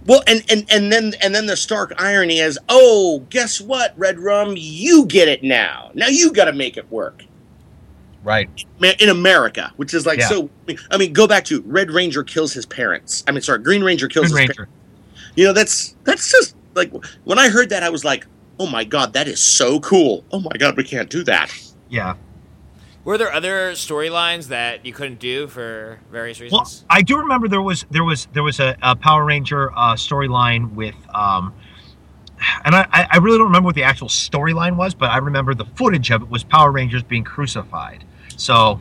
Well, 0.06 0.22
and, 0.26 0.44
and 0.50 0.66
and 0.70 0.92
then 0.92 1.14
and 1.22 1.34
then 1.34 1.46
the 1.46 1.56
stark 1.56 1.94
irony 1.98 2.38
is, 2.38 2.58
oh, 2.68 3.24
guess 3.30 3.60
what, 3.60 3.94
Red 3.96 4.18
Rum, 4.18 4.54
you 4.56 5.06
get 5.06 5.28
it 5.28 5.42
now. 5.42 5.90
Now 5.94 6.08
you 6.08 6.30
got 6.32 6.44
to 6.44 6.52
make 6.52 6.76
it 6.76 6.90
work 6.90 7.24
Right. 8.22 8.48
In 9.00 9.10
America, 9.10 9.70
which 9.76 9.92
is 9.92 10.06
like 10.06 10.18
Yeah. 10.18 10.28
so. 10.28 10.50
I 10.90 10.96
mean, 10.96 11.12
go 11.12 11.26
back 11.26 11.44
to 11.44 11.60
Red 11.66 11.90
Ranger 11.90 12.22
kills 12.24 12.54
his 12.54 12.64
parents. 12.64 13.22
I 13.26 13.32
mean, 13.32 13.42
sorry, 13.42 13.58
Green 13.58 13.82
Ranger 13.84 14.08
kills 14.08 14.30
Green 14.32 14.48
his 14.48 14.48
Ranger. 14.48 14.54
parents. 14.54 14.72
You 15.36 15.44
know, 15.46 15.52
that's 15.52 15.94
that's 16.04 16.30
just 16.32 16.56
like 16.74 16.90
when 17.24 17.38
I 17.38 17.48
heard 17.50 17.68
that, 17.70 17.82
I 17.82 17.90
was 17.90 18.02
like, 18.04 18.26
oh 18.58 18.66
my 18.66 18.82
god, 18.84 19.12
that 19.12 19.28
is 19.28 19.40
so 19.40 19.78
cool. 19.80 20.24
Oh 20.32 20.40
my 20.40 20.52
god, 20.58 20.76
we 20.76 20.84
can't 20.84 21.10
do 21.10 21.22
that. 21.24 21.50
Yeah. 21.90 22.14
Were 23.04 23.18
there 23.18 23.32
other 23.32 23.72
storylines 23.72 24.48
that 24.48 24.86
you 24.86 24.92
couldn't 24.94 25.18
do 25.18 25.46
for 25.46 26.00
various 26.10 26.40
reasons? 26.40 26.84
Well. 26.88 26.96
I 26.96 27.02
do 27.02 27.18
remember 27.18 27.48
there 27.48 27.60
was 27.62 27.84
there 27.90 28.04
was 28.04 28.26
there 28.32 28.42
was 28.42 28.60
a, 28.60 28.76
a 28.82 28.96
Power 28.96 29.24
Ranger 29.24 29.70
uh, 29.72 29.94
storyline 29.94 30.72
with, 30.72 30.94
um, 31.14 31.52
and 32.64 32.74
I, 32.74 32.86
I- 32.92 33.08
I 33.12 33.16
really 33.18 33.36
don't 33.38 33.46
remember 33.48 33.66
what 33.66 33.74
the 33.74 33.82
actual 33.82 34.08
storyline 34.08 34.76
was, 34.76 34.94
but 34.94 35.10
I 35.10 35.18
remember 35.18 35.54
the 35.54 35.66
footage 35.76 36.10
of 36.10 36.22
it 36.22 36.28
was 36.30 36.44
Power 36.44 36.72
Rangers 36.72 37.02
being 37.02 37.24
crucified. 37.24 38.04
So 38.36 38.80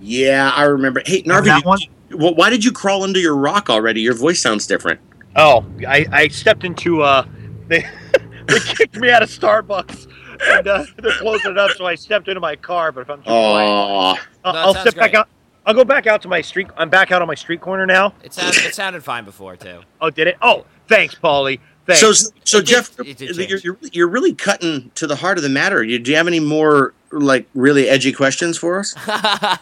Yeah, 0.00 0.52
I 0.54 0.62
remember. 0.64 1.02
Hey, 1.04 1.22
Narvy, 1.22 1.46
that 1.46 1.56
did- 1.56 1.64
one? 1.66 1.78
well, 2.12 2.34
why 2.36 2.50
did 2.50 2.64
you 2.64 2.70
crawl 2.70 3.02
under 3.02 3.18
your 3.18 3.36
rock 3.36 3.70
already? 3.70 4.00
Your 4.02 4.14
voice 4.14 4.40
sounds 4.40 4.68
different. 4.68 5.00
Oh, 5.34 5.64
I, 5.88 6.06
I 6.12 6.28
stepped 6.28 6.62
into 6.62 7.02
uh 7.02 7.26
they 7.66 7.84
they 8.46 8.60
kicked 8.60 8.96
me 8.98 9.10
out 9.10 9.24
of 9.24 9.30
Starbucks 9.30 10.06
and 10.42 10.66
uh, 10.68 10.84
they're 10.98 11.12
closing 11.12 11.52
it 11.52 11.58
up, 11.58 11.70
so 11.72 11.86
I 11.86 11.94
stepped 11.94 12.28
into 12.28 12.40
my 12.40 12.56
car. 12.56 12.92
But 12.92 13.02
if 13.02 13.10
I'm 13.10 13.18
too 13.18 13.24
quiet, 13.24 13.68
Oh, 13.68 14.16
I'll, 14.44 14.52
No, 14.52 14.58
I'll 14.60 14.74
sounds 14.74 14.90
step 14.90 14.96
back 15.00 15.14
out. 15.14 15.28
I'll 15.66 15.74
go 15.74 15.84
back 15.84 16.06
out 16.06 16.20
to 16.22 16.28
my 16.28 16.40
street. 16.40 16.68
I'm 16.76 16.90
back 16.90 17.10
out 17.10 17.22
on 17.22 17.28
my 17.28 17.34
street 17.34 17.60
corner 17.60 17.86
now. 17.86 18.12
It 18.22 18.34
sounded 18.34 18.64
it 18.64 18.74
sounded 18.74 19.02
fine 19.02 19.24
before 19.24 19.56
too. 19.56 19.80
Oh, 20.00 20.10
did 20.10 20.26
it? 20.26 20.36
Oh, 20.42 20.66
thanks, 20.88 21.14
Paulie. 21.14 21.58
Thanks. 21.86 22.00
So, 22.00 22.12
so 22.44 22.58
It 22.58 22.66
Jeff, 22.66 22.98
it 23.00 23.16
did 23.18 23.36
you're, 23.50 23.58
you're 23.58 23.78
you're 23.92 24.08
really 24.08 24.34
cutting 24.34 24.90
to 24.94 25.06
the 25.06 25.16
heart 25.16 25.38
of 25.38 25.42
the 25.42 25.50
matter. 25.50 25.82
You, 25.82 25.98
do 25.98 26.10
you 26.10 26.16
have 26.16 26.26
any 26.26 26.40
more 26.40 26.94
like 27.12 27.46
really 27.54 27.88
edgy 27.88 28.12
questions 28.12 28.58
for 28.58 28.78
us? 28.78 28.94
uh, 29.08 29.58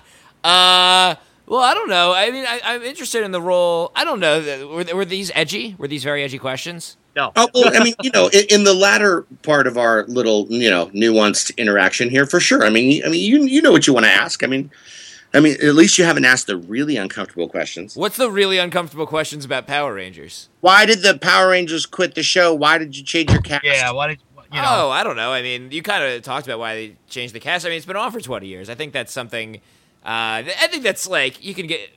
well, 1.47 1.61
I 1.61 1.75
don't 1.75 1.89
know. 1.89 2.13
I 2.15 2.31
mean, 2.31 2.45
I, 2.47 2.61
I'm 2.65 2.83
interested 2.83 3.25
in 3.25 3.31
the 3.33 3.43
role. 3.43 3.93
I 3.95 4.05
don't 4.05 4.21
know. 4.21 4.69
Were, 4.69 4.97
were 4.97 5.05
these 5.05 5.31
edgy? 5.35 5.75
Were 5.79 5.89
these 5.89 6.05
very 6.05 6.23
edgy 6.23 6.39
questions? 6.39 6.97
No. 7.15 7.33
Oh 7.37 7.49
well, 7.55 7.71
I 7.75 7.85
mean, 7.85 7.95
you 8.03 8.11
know, 8.11 8.29
in, 8.29 8.45
in 8.49 8.65
the 8.65 8.75
latter 8.75 9.23
part 9.43 9.67
of 9.67 9.77
our 9.77 10.05
little, 10.07 10.47
you 10.49 10.71
know, 10.71 10.87
nuanced 10.89 11.57
interaction 11.57 12.09
here, 12.09 12.27
for 12.27 12.41
sure. 12.41 12.65
I 12.65 12.71
mean, 12.71 13.05
I 13.05 13.09
mean, 13.09 13.25
you 13.25 13.45
you 13.45 13.63
know 13.63 13.73
what 13.73 13.87
you 13.87 13.93
want 13.93 14.07
to 14.07 14.13
ask. 14.13 14.43
I 14.43 14.47
mean, 14.47 14.71
I 15.35 15.41
mean, 15.41 15.55
at 15.63 15.75
least 15.75 15.99
you 15.99 16.05
haven't 16.05 16.25
asked 16.25 16.47
the 16.47 16.57
really 16.57 16.97
uncomfortable 16.97 17.49
questions. 17.49 17.97
What's 17.97 18.17
the 18.17 18.31
really 18.31 18.59
uncomfortable 18.59 19.07
questions 19.07 19.45
about 19.45 19.67
Power 19.67 19.95
Rangers? 19.95 20.49
Why 20.61 20.85
did 20.85 21.03
the 21.03 21.19
Power 21.19 21.51
Rangers 21.51 21.87
quit 21.87 22.15
the 22.15 22.23
show? 22.23 22.55
Why 22.55 22.79
did 22.79 22.97
you 22.97 23.03
change 23.03 23.31
your 23.31 23.41
cast? 23.41 23.65
Yeah, 23.65 23.93
why 23.93 24.09
did 24.09 24.19
you 24.53 24.61
know? 24.61 24.69
Oh, 24.69 24.91
I 24.91 25.03
don't 25.05 25.17
know. 25.17 25.33
I 25.33 25.43
mean, 25.43 25.71
you 25.71 25.83
kind 25.83 26.05
of 26.05 26.23
talked 26.23 26.47
about 26.47 26.59
why 26.59 26.75
they 26.75 26.97
changed 27.09 27.35
the 27.35 27.41
cast. 27.41 27.65
I 27.65 27.71
mean, 27.71 27.79
it's 27.79 27.87
been 27.87 27.97
on 27.97 28.13
for 28.13 28.21
20 28.21 28.47
years. 28.47 28.69
I 28.69 28.75
think 28.75 28.93
that's 28.93 29.13
something. 29.13 29.57
Uh, 30.05 30.43
I 30.45 30.69
think 30.71 30.83
that's 30.83 31.09
like 31.09 31.43
you 31.43 31.55
can 31.55 31.67
get 31.67 31.89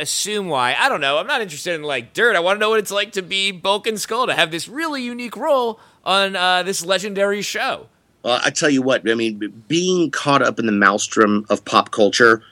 assume 0.00 0.48
why. 0.48 0.74
I 0.78 0.88
don't 0.88 1.00
know. 1.00 1.18
I'm 1.18 1.26
not 1.26 1.40
interested 1.40 1.74
in 1.74 1.82
like 1.82 2.12
dirt. 2.12 2.36
I 2.36 2.40
want 2.40 2.56
to 2.56 2.60
know 2.60 2.70
what 2.70 2.78
it's 2.78 2.90
like 2.90 3.12
to 3.12 3.22
be 3.22 3.52
Bulk 3.52 3.86
Skull 3.96 4.26
to 4.26 4.34
have 4.34 4.50
this 4.50 4.68
really 4.68 5.02
unique 5.02 5.36
role 5.36 5.78
on 6.04 6.34
uh, 6.36 6.62
this 6.62 6.84
legendary 6.84 7.42
show. 7.42 7.86
Well, 8.22 8.40
I 8.44 8.50
tell 8.50 8.70
you 8.70 8.82
what, 8.82 9.08
I 9.08 9.14
mean, 9.14 9.64
being 9.68 10.10
caught 10.10 10.42
up 10.42 10.58
in 10.58 10.66
the 10.66 10.72
maelstrom 10.72 11.46
of 11.48 11.64
pop 11.64 11.90
culture 11.90 12.42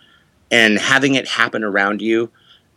and 0.51 0.79
having 0.79 1.15
it 1.15 1.29
happen 1.29 1.63
around 1.63 2.01
you, 2.01 2.31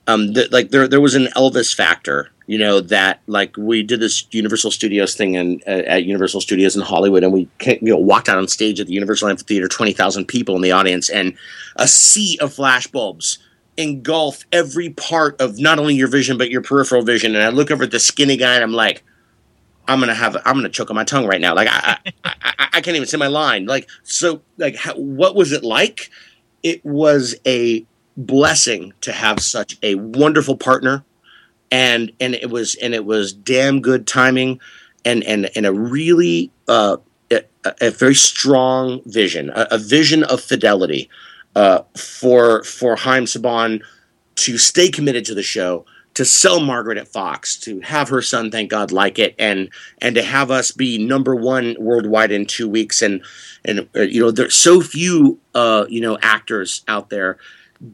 um, 0.07 0.34
th- 0.34 0.51
like 0.51 0.72
there, 0.72 0.88
there 0.88 0.99
was 0.99 1.15
an 1.15 1.28
Elvis 1.38 1.74
factor, 1.74 2.30
you 2.47 2.57
know, 2.57 2.82
that 2.82 3.22
like 3.28 3.55
we 3.55 3.82
did 3.82 4.01
this 4.01 4.26
Universal 4.32 4.72
Studios 4.72 5.15
thing 5.15 5.36
in, 5.36 5.61
uh, 5.65 5.84
at 5.88 6.03
Universal 6.03 6.41
Studios 6.41 6.76
in 6.76 6.82
Hollywood, 6.82 7.24
and 7.24 7.32
we 7.32 7.47
you 7.63 7.93
know 7.93 7.97
walked 7.97 8.28
out 8.28 8.38
on 8.38 8.47
stage 8.47 8.80
at 8.82 8.88
the 8.88 8.93
Universal 8.93 9.30
Amphitheater, 9.30 9.69
twenty 9.69 9.93
thousand 9.93 10.26
people 10.26 10.55
in 10.55 10.61
the 10.61 10.72
audience, 10.72 11.09
and 11.09 11.38
a 11.78 11.88
sea 11.88 12.38
of 12.41 12.53
flashbulbs 12.53 13.38
engulf 13.78 14.43
every 14.51 14.89
part 14.89 15.39
of 15.41 15.59
not 15.59 15.80
only 15.80 15.95
your 15.95 16.07
vision 16.07 16.38
but 16.38 16.49
your 16.49 16.61
peripheral 16.61 17.03
vision. 17.03 17.36
And 17.36 17.43
I 17.43 17.49
look 17.49 17.72
over 17.72 17.84
at 17.84 17.91
the 17.91 17.99
skinny 17.99 18.38
guy, 18.38 18.55
and 18.55 18.63
I'm 18.63 18.74
like. 18.74 19.03
I'm 19.88 19.99
gonna 19.99 20.13
have 20.13 20.38
I'm 20.45 20.55
gonna 20.55 20.69
choke 20.69 20.89
on 20.89 20.95
my 20.95 21.03
tongue 21.03 21.26
right 21.26 21.41
now. 21.41 21.55
Like 21.55 21.67
I 21.69 21.97
I, 22.24 22.34
I, 22.43 22.67
I 22.74 22.82
can't 22.82 22.95
even 22.95 23.07
say 23.07 23.17
my 23.17 23.28
line. 23.28 23.65
Like 23.65 23.89
so 24.03 24.41
like 24.57 24.76
how, 24.76 24.93
what 24.95 25.36
was 25.36 25.51
it 25.51 25.63
like? 25.63 26.09
It 26.63 26.86
was 26.86 27.36
a 27.45 27.86
blessing 28.15 28.93
to 29.01 29.11
have 29.11 29.39
such 29.39 29.78
a 29.84 29.95
wonderful 29.95 30.55
partner, 30.55 31.03
and 31.72 32.11
and 32.19 32.36
it 32.36 32.49
was 32.49 32.76
and 32.76 32.93
it 32.93 33.05
was 33.05 33.34
damn 33.34 33.82
good 33.82 34.07
timing, 34.07 34.59
and 35.03 35.24
and 35.24 35.49
and 35.55 35.65
a 35.65 35.74
really 35.74 36.51
uh, 36.67 36.97
a, 37.32 37.43
a 37.82 37.91
very 37.91 38.15
strong 38.15 39.01
vision, 39.05 39.49
a, 39.49 39.67
a 39.72 39.78
vision 39.78 40.24
of 40.24 40.41
fidelity 40.41 41.09
uh, 41.56 41.84
for 41.97 42.64
for 42.64 42.95
Haim 42.95 43.26
Saban 43.26 43.82
to 44.36 44.58
stay 44.58 44.89
committed 44.89 45.26
to 45.26 45.36
the 45.36 45.43
show, 45.43 45.86
to 46.14 46.26
sell 46.26 46.60
Margaret 46.60 46.97
at 46.97 47.08
Fox, 47.08 47.58
to 47.58 47.80
have 47.82 48.10
her 48.10 48.22
son, 48.22 48.52
thank 48.52 48.70
God, 48.70 48.91
like 48.91 49.20
it, 49.20 49.36
and 49.38 49.70
and 50.02 50.16
to 50.16 50.24
have 50.24 50.52
us 50.52 50.72
be 50.72 50.97
number 50.97 51.36
one 51.36 51.76
worldwide 51.80 52.32
in 52.32 52.45
two 52.45 52.68
weeks, 52.68 53.02
and 53.02 53.24
and 53.66 53.88
uh, 53.95 54.02
you 54.02 54.22
know 54.22 54.32
there's 54.32 54.56
so 54.56 54.82
few 54.82 55.39
uh, 55.54 55.86
you 55.89 56.02
know 56.02 56.18
actors 56.22 56.84
out 56.88 57.10
there 57.10 57.38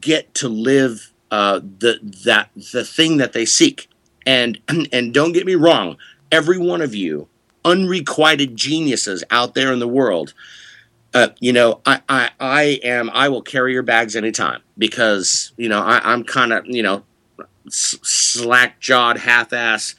get 0.00 0.34
to 0.34 0.48
live 0.48 1.12
uh, 1.30 1.60
the 1.60 1.98
that 2.24 2.50
the 2.72 2.84
thing 2.84 3.18
that 3.18 3.32
they 3.32 3.44
seek, 3.44 3.88
and 4.26 4.58
and 4.92 5.14
don't 5.14 5.32
get 5.32 5.46
me 5.46 5.54
wrong, 5.54 5.96
every 6.30 6.58
one 6.58 6.80
of 6.80 6.94
you 6.94 7.28
unrequited 7.64 8.56
geniuses 8.56 9.22
out 9.30 9.54
there 9.54 9.72
in 9.72 9.78
the 9.78 9.88
world 9.88 10.32
uh, 11.14 11.28
you 11.40 11.52
know, 11.52 11.80
I, 11.86 12.00
I, 12.08 12.30
I 12.38 12.62
am, 12.82 13.10
I 13.10 13.28
will 13.28 13.42
carry 13.42 13.72
your 13.72 13.82
bags 13.82 14.16
anytime 14.16 14.62
because, 14.76 15.52
you 15.56 15.68
know, 15.68 15.80
I, 15.80 16.00
I'm 16.12 16.24
kind 16.24 16.52
of, 16.52 16.66
you 16.66 16.82
know, 16.82 17.04
s- 17.66 17.98
slack 18.02 18.80
jawed, 18.80 19.18
half 19.18 19.52
ass 19.52 19.94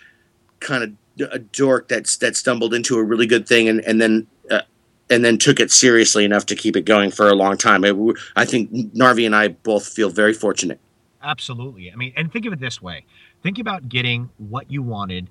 kind 0.60 0.84
of 0.84 1.32
a 1.32 1.40
dork 1.40 1.88
that's, 1.88 2.18
that 2.18 2.36
stumbled 2.36 2.74
into 2.74 2.98
a 2.98 3.04
really 3.04 3.26
good 3.26 3.48
thing 3.48 3.68
and, 3.68 3.82
and 3.82 4.00
then, 4.00 4.28
uh, 4.52 4.62
and 5.10 5.26
then 5.26 5.38
took 5.38 5.60
it 5.60 5.72
seriously 5.72 6.24
enough 6.24 6.46
to 6.46 6.56
keep 6.56 6.76
it 6.76 6.86
going 6.86 7.12
for 7.12 7.28
a 7.28 7.36
long 7.36 7.58
time. 7.58 7.84
I, 7.84 7.94
I 8.36 8.46
think 8.46 8.72
Narvy 8.72 9.26
and 9.26 9.36
I 9.36 9.50
both 9.50 9.88
feel 9.88 10.10
very 10.10 10.34
fortunate. 10.34 10.80
Absolutely. 11.22 11.92
I 11.92 11.96
mean, 11.96 12.14
and 12.16 12.32
think 12.32 12.46
of 12.46 12.54
it 12.54 12.60
this 12.60 12.82
way: 12.82 13.06
think 13.44 13.60
about 13.60 13.90
getting 13.90 14.30
what 14.38 14.72
you 14.72 14.82
wanted 14.82 15.30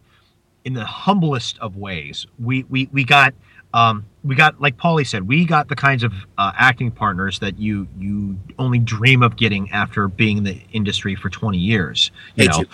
in 0.65 0.75
the 0.75 0.85
humblest 0.85 1.59
of 1.61 1.77
ways. 1.77 2.27
We 2.39 2.65
we 2.65 2.91
we 2.93 3.05
got 3.05 3.33
um, 3.73 4.05
we 4.29 4.37
got 4.37 4.61
like 4.61 4.77
Paulie 4.77 5.07
said, 5.07 5.27
we 5.27 5.45
got 5.45 5.69
the 5.69 5.77
kinds 5.77 6.05
of 6.05 6.13
uh, 6.37 6.53
acting 6.55 6.91
partners 6.91 7.39
that 7.39 7.59
you 7.59 7.89
you 7.99 8.39
only 8.59 8.79
dream 8.79 9.23
of 9.23 9.37
getting 9.37 9.71
after 9.73 10.07
being 10.07 10.39
in 10.39 10.45
the 10.45 10.61
industry 10.73 11.15
for 11.15 11.31
20 11.31 11.57
years. 11.57 12.11
You 12.37 12.49
know. 12.49 12.65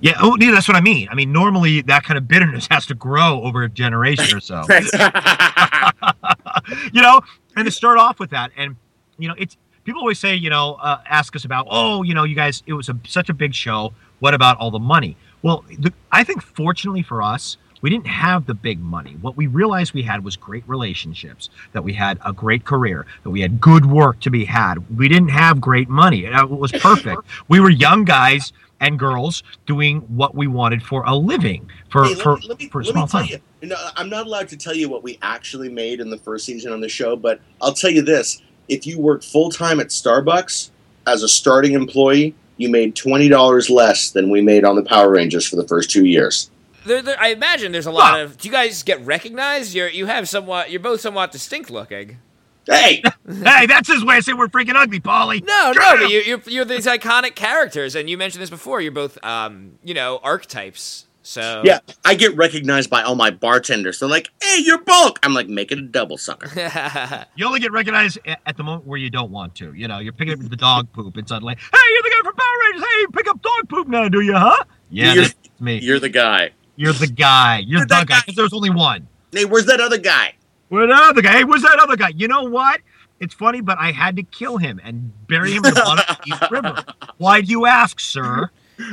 Yeah, 0.00 0.12
oh, 0.20 0.36
yeah, 0.38 0.52
that's 0.52 0.68
what 0.68 0.76
I 0.76 0.80
mean. 0.80 1.08
I 1.10 1.14
mean, 1.14 1.32
normally 1.32 1.80
that 1.82 2.04
kind 2.04 2.18
of 2.18 2.28
bitterness 2.28 2.68
has 2.70 2.86
to 2.86 2.94
grow 2.94 3.42
over 3.42 3.64
a 3.64 3.68
generation 3.68 4.36
or 4.36 4.40
so. 4.40 4.62
you 6.92 7.02
know, 7.02 7.20
and 7.56 7.64
to 7.64 7.70
start 7.70 7.98
off 7.98 8.20
with 8.20 8.30
that, 8.30 8.52
and 8.56 8.76
you 9.18 9.28
know, 9.28 9.34
it's 9.36 9.56
people 9.84 10.00
always 10.00 10.18
say, 10.18 10.34
you 10.34 10.50
know, 10.50 10.74
uh, 10.74 11.00
ask 11.06 11.34
us 11.34 11.44
about, 11.44 11.66
oh, 11.70 12.02
you 12.02 12.14
know, 12.14 12.24
you 12.24 12.34
guys, 12.34 12.62
it 12.66 12.74
was 12.74 12.88
a, 12.88 12.98
such 13.06 13.28
a 13.28 13.34
big 13.34 13.54
show. 13.54 13.92
What 14.20 14.34
about 14.34 14.56
all 14.58 14.70
the 14.70 14.78
money? 14.78 15.16
Well, 15.42 15.64
the, 15.78 15.92
I 16.12 16.24
think 16.24 16.42
fortunately 16.42 17.02
for 17.02 17.22
us, 17.22 17.56
we 17.80 17.90
didn't 17.90 18.06
have 18.06 18.46
the 18.46 18.54
big 18.54 18.80
money. 18.80 19.16
What 19.20 19.36
we 19.36 19.46
realized 19.46 19.94
we 19.94 20.02
had 20.02 20.24
was 20.24 20.36
great 20.36 20.64
relationships, 20.66 21.50
that 21.72 21.84
we 21.84 21.92
had 21.92 22.18
a 22.24 22.32
great 22.32 22.64
career, 22.64 23.06
that 23.22 23.30
we 23.30 23.40
had 23.40 23.60
good 23.60 23.86
work 23.86 24.20
to 24.20 24.30
be 24.30 24.44
had. 24.44 24.96
We 24.96 25.08
didn't 25.08 25.30
have 25.30 25.60
great 25.60 25.88
money. 25.88 26.24
It 26.24 26.50
was 26.50 26.72
perfect. 26.72 27.22
we 27.48 27.60
were 27.60 27.70
young 27.70 28.04
guys 28.04 28.52
and 28.80 28.98
girls 28.98 29.42
doing 29.66 30.00
what 30.02 30.34
we 30.34 30.46
wanted 30.46 30.82
for 30.82 31.02
a 31.04 31.14
living 31.14 31.68
for 31.88 32.04
Hey, 32.04 32.14
for, 32.14 32.38
let 32.40 32.58
me, 32.58 32.68
for 32.68 32.80
a 32.80 32.84
let 32.84 32.86
me 32.86 32.92
small 32.92 33.06
tell 33.06 33.20
time. 33.20 33.30
you, 33.30 33.38
you 33.62 33.68
know, 33.68 33.76
I'm 33.96 34.08
not 34.08 34.26
allowed 34.26 34.48
to 34.48 34.56
tell 34.56 34.74
you 34.74 34.88
what 34.88 35.02
we 35.02 35.18
actually 35.22 35.68
made 35.68 36.00
in 36.00 36.10
the 36.10 36.18
first 36.18 36.46
season 36.46 36.72
on 36.72 36.80
the 36.80 36.88
show, 36.88 37.16
but 37.16 37.40
I'll 37.60 37.72
tell 37.72 37.90
you 37.90 38.02
this: 38.02 38.40
if 38.68 38.86
you 38.86 39.00
worked 39.00 39.24
full 39.24 39.50
time 39.50 39.80
at 39.80 39.88
Starbucks 39.88 40.70
as 41.06 41.22
a 41.22 41.28
starting 41.28 41.72
employee, 41.72 42.34
you 42.56 42.68
made 42.68 42.94
twenty 42.94 43.28
dollars 43.28 43.68
less 43.68 44.10
than 44.10 44.30
we 44.30 44.40
made 44.40 44.64
on 44.64 44.76
the 44.76 44.84
Power 44.84 45.10
Rangers 45.10 45.46
for 45.46 45.56
the 45.56 45.66
first 45.66 45.90
two 45.90 46.04
years. 46.04 46.50
There, 46.88 47.02
there, 47.02 47.20
I 47.20 47.28
imagine 47.28 47.70
there's 47.72 47.86
a 47.86 47.92
lot 47.92 48.14
Well- 48.14 48.24
of. 48.24 48.38
Do 48.38 48.48
you 48.48 48.52
guys 48.52 48.82
get 48.82 49.04
recognized? 49.04 49.74
You're 49.74 49.88
you 49.88 50.06
have 50.06 50.28
somewhat. 50.28 50.70
You're 50.70 50.80
both 50.80 51.00
somewhat 51.00 51.30
distinct 51.32 51.70
looking. 51.70 52.18
Hey, 52.66 53.02
hey, 53.26 53.66
that's 53.66 53.88
his 53.88 54.04
way 54.04 54.18
of 54.18 54.24
saying 54.24 54.36
we're 54.36 54.48
freaking 54.48 54.74
ugly, 54.74 55.00
Paulie. 55.00 55.42
No, 55.46 55.72
Shut 55.72 55.76
no, 56.00 56.02
but 56.04 56.10
you, 56.10 56.20
you're 56.20 56.40
you're 56.46 56.64
these 56.66 56.86
iconic 56.86 57.34
characters, 57.34 57.94
and 57.94 58.10
you 58.10 58.18
mentioned 58.18 58.42
this 58.42 58.50
before. 58.50 58.80
You're 58.80 58.92
both, 58.92 59.22
um, 59.24 59.78
you 59.84 59.94
know, 59.94 60.20
archetypes. 60.22 61.06
So 61.22 61.62
yeah, 61.64 61.80
I 62.06 62.14
get 62.14 62.34
recognized 62.36 62.88
by 62.88 63.02
all 63.02 63.14
my 63.14 63.30
bartenders. 63.30 64.00
They're 64.00 64.08
like, 64.08 64.30
"Hey, 64.42 64.58
you're 64.64 64.78
bulk." 64.82 65.18
I'm 65.22 65.34
like, 65.34 65.48
"Make 65.48 65.72
it 65.72 65.78
a 65.78 65.82
double 65.82 66.16
sucker." 66.18 66.48
You 67.36 67.46
only 67.46 67.60
get 67.60 67.70
recognized 67.72 68.18
at 68.26 68.56
the 68.56 68.62
moment 68.62 68.86
where 68.86 68.98
you 68.98 69.10
don't 69.10 69.30
want 69.30 69.54
to. 69.56 69.72
You 69.74 69.88
know, 69.88 69.98
you're 69.98 70.12
picking 70.12 70.34
up 70.34 70.40
the 70.50 70.56
dog 70.56 70.90
poop 70.92 71.16
and 71.16 71.28
suddenly, 71.28 71.54
hey, 71.54 71.78
you're 71.92 72.02
the 72.02 72.10
guy 72.10 72.24
from 72.24 72.34
Power 72.34 72.46
Rangers. 72.72 72.88
Hey, 72.88 73.06
pick 73.12 73.28
up 73.28 73.42
dog 73.42 73.68
poop 73.68 73.88
now, 73.88 74.08
do 74.08 74.20
you, 74.20 74.34
huh? 74.34 74.64
Yeah, 74.90 75.12
You're- 75.12 75.26
that's 75.26 75.60
me. 75.60 75.78
You're 75.80 76.00
the 76.00 76.08
guy. 76.08 76.50
You're 76.78 76.92
the 76.92 77.08
guy. 77.08 77.58
You're, 77.66 77.80
the 77.80 78.04
guy 78.06 78.20
because 78.20 78.36
there's 78.36 78.52
only 78.52 78.70
one. 78.70 79.08
Hey, 79.32 79.44
where's 79.44 79.66
that 79.66 79.80
other 79.80 79.98
guy? 79.98 80.34
Where's 80.68 80.88
the 80.88 80.94
other 80.94 81.20
guy? 81.22 81.32
Hey, 81.32 81.42
where's 81.42 81.62
that 81.62 81.76
other 81.80 81.96
guy? 81.96 82.10
You 82.14 82.28
know 82.28 82.44
what? 82.44 82.80
It's 83.18 83.34
funny, 83.34 83.60
but 83.60 83.78
I 83.80 83.90
had 83.90 84.14
to 84.14 84.22
kill 84.22 84.58
him 84.58 84.80
and 84.84 85.12
bury 85.26 85.50
him 85.50 85.64
in 85.64 85.74
the 85.74 85.80
bottom 85.80 86.04
of 86.08 86.18
the 86.24 86.32
East 86.32 86.50
River. 86.52 86.84
Why 87.18 87.40
do 87.40 87.50
you 87.50 87.66
ask, 87.66 87.98
sir? 87.98 88.50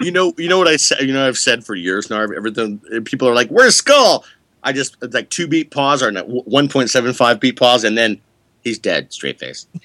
You 0.00 0.12
know, 0.12 0.32
you 0.38 0.48
know 0.48 0.56
what 0.56 0.68
I 0.68 0.76
said. 0.76 1.00
You 1.00 1.12
know, 1.12 1.26
I've 1.26 1.36
said 1.36 1.64
for 1.64 1.74
years 1.74 2.10
now. 2.10 2.20
Everything 2.20 2.80
eh, 2.92 3.00
people 3.04 3.28
are 3.28 3.34
like, 3.34 3.48
"Where's 3.48 3.74
Skull?" 3.74 4.24
I 4.62 4.72
just 4.72 4.96
it's 5.02 5.12
like 5.12 5.30
two 5.30 5.48
beat 5.48 5.72
pause 5.72 6.00
or 6.00 6.12
one 6.12 6.68
point 6.68 6.90
seven 6.90 7.12
five 7.12 7.40
beat 7.40 7.58
pause, 7.58 7.82
and 7.82 7.98
then 7.98 8.20
he's 8.62 8.78
dead, 8.78 9.12
straight 9.12 9.40
face. 9.40 9.66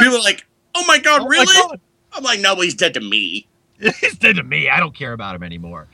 people 0.00 0.16
are 0.16 0.22
like, 0.22 0.46
"Oh 0.76 0.84
my 0.86 0.98
god, 0.98 1.22
Oh 1.22 1.24
my 1.24 1.30
really?" 1.30 1.46
God. 1.54 1.80
I'm 2.12 2.22
like, 2.22 2.38
"No, 2.38 2.54
he's 2.54 2.74
dead 2.74 2.94
to 2.94 3.00
me." 3.00 3.48
He's 4.00 4.16
dead 4.16 4.36
to 4.36 4.42
me. 4.42 4.68
I 4.68 4.78
don't 4.80 4.94
care 4.94 5.12
about 5.12 5.34
him 5.34 5.42
anymore. 5.42 5.88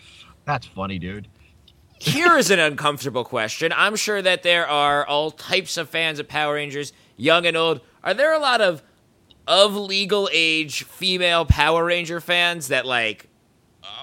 That's 0.45 0.67
funny, 0.67 0.99
dude. 0.99 1.29
Here 1.99 2.37
is 2.37 2.51
an 2.51 2.59
uncomfortable 2.59 3.25
question. 3.25 3.73
I'm 3.75 3.97
sure 3.97 4.21
that 4.21 4.43
there 4.43 4.69
are 4.69 5.07
all 5.07 5.31
types 5.31 5.77
of 5.77 5.89
fans 5.89 6.19
of 6.19 6.29
Power 6.29 6.55
Rangers, 6.55 6.93
young 7.17 7.47
and 7.47 7.57
old. 7.57 7.81
Are 8.05 8.15
there 8.15 8.35
a 8.35 8.39
lot 8.39 8.61
of 8.61 8.83
of 9.47 9.77
legal 9.77 10.29
age 10.33 10.83
female 10.85 11.47
Power 11.47 11.85
Ranger 11.85 12.21
fans 12.21 12.69
that 12.69 12.85
like 12.85 13.29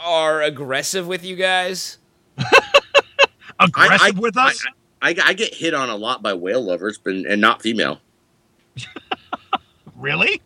are 0.04 0.42
aggressive 0.42 1.08
with 1.08 1.24
you 1.24 1.36
guys? 1.36 1.98
Aggressive 3.60 4.18
with 4.18 4.38
I, 4.38 4.48
us? 4.48 4.66
I, 5.02 5.16
I 5.24 5.34
get 5.34 5.54
hit 5.54 5.74
on 5.74 5.90
a 5.90 5.96
lot 5.96 6.22
by 6.22 6.34
whale 6.34 6.62
lovers, 6.62 6.98
but 6.98 7.14
and 7.14 7.40
not 7.40 7.62
female. 7.62 8.00
really? 9.96 10.42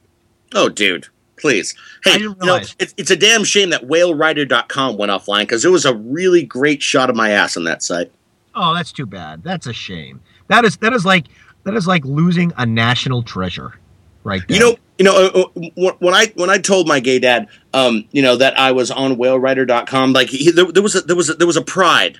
Oh, 0.53 0.69
dude. 0.69 1.07
Please. 1.37 1.75
Hey, 2.03 2.19
you 2.19 2.35
know, 2.41 2.55
it's, 2.55 2.93
it's 2.97 3.11
a 3.11 3.15
damn 3.15 3.43
shame 3.43 3.69
that 3.69 3.83
whalerider.com 3.83 4.97
went 4.97 5.11
offline 5.11 5.41
because 5.41 5.63
it 5.63 5.69
was 5.69 5.85
a 5.85 5.93
really 5.95 6.43
great 6.43 6.81
shot 6.81 7.09
of 7.09 7.15
my 7.15 7.29
ass 7.29 7.55
on 7.55 7.63
that 7.65 7.83
site. 7.83 8.11
Oh, 8.55 8.73
that's 8.73 8.91
too 8.91 9.05
bad. 9.05 9.43
That's 9.43 9.67
a 9.67 9.73
shame. 9.73 10.21
That 10.47 10.65
is 10.65 10.77
that 10.77 10.93
is 10.93 11.05
like 11.05 11.25
that 11.63 11.75
is 11.75 11.85
like 11.85 12.03
losing 12.05 12.53
a 12.57 12.65
national 12.65 13.21
treasure, 13.21 13.77
right 14.23 14.41
there. 14.47 14.57
You 14.57 14.63
know, 14.63 14.75
you 14.97 15.05
know, 15.05 15.15
uh, 15.15 15.39
uh, 15.41 15.69
when 15.75 15.93
when 15.99 16.13
I 16.15 16.31
when 16.35 16.49
I 16.49 16.57
told 16.57 16.87
my 16.87 16.99
gay 16.99 17.19
dad, 17.19 17.47
um, 17.73 18.05
you 18.11 18.23
know, 18.23 18.35
that 18.37 18.57
I 18.57 18.71
was 18.71 18.89
on 18.89 19.17
whalerider.com, 19.17 20.13
like 20.13 20.29
he, 20.29 20.49
there, 20.49 20.71
there 20.71 20.81
was 20.81 20.95
a, 20.95 21.01
there 21.01 21.15
was 21.15 21.29
a, 21.29 21.35
there 21.35 21.45
was 21.45 21.57
a 21.57 21.61
pride 21.61 22.19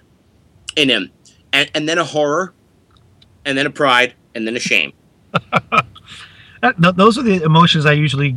in 0.76 0.90
him, 0.90 1.12
and, 1.52 1.72
and 1.74 1.90
then 1.90 1.98
a 1.98 2.04
horror, 2.04 2.54
and 3.46 3.58
then 3.58 3.66
a 3.66 3.72
pride, 3.72 4.14
and 4.36 4.46
then 4.46 4.56
a 4.56 4.60
shame. 4.60 4.94
That- 6.62 6.96
those 6.98 7.20
are 7.20 7.24
the 7.24 7.44
emotions 7.44 7.86
I 7.86 7.92
usually 7.94 8.36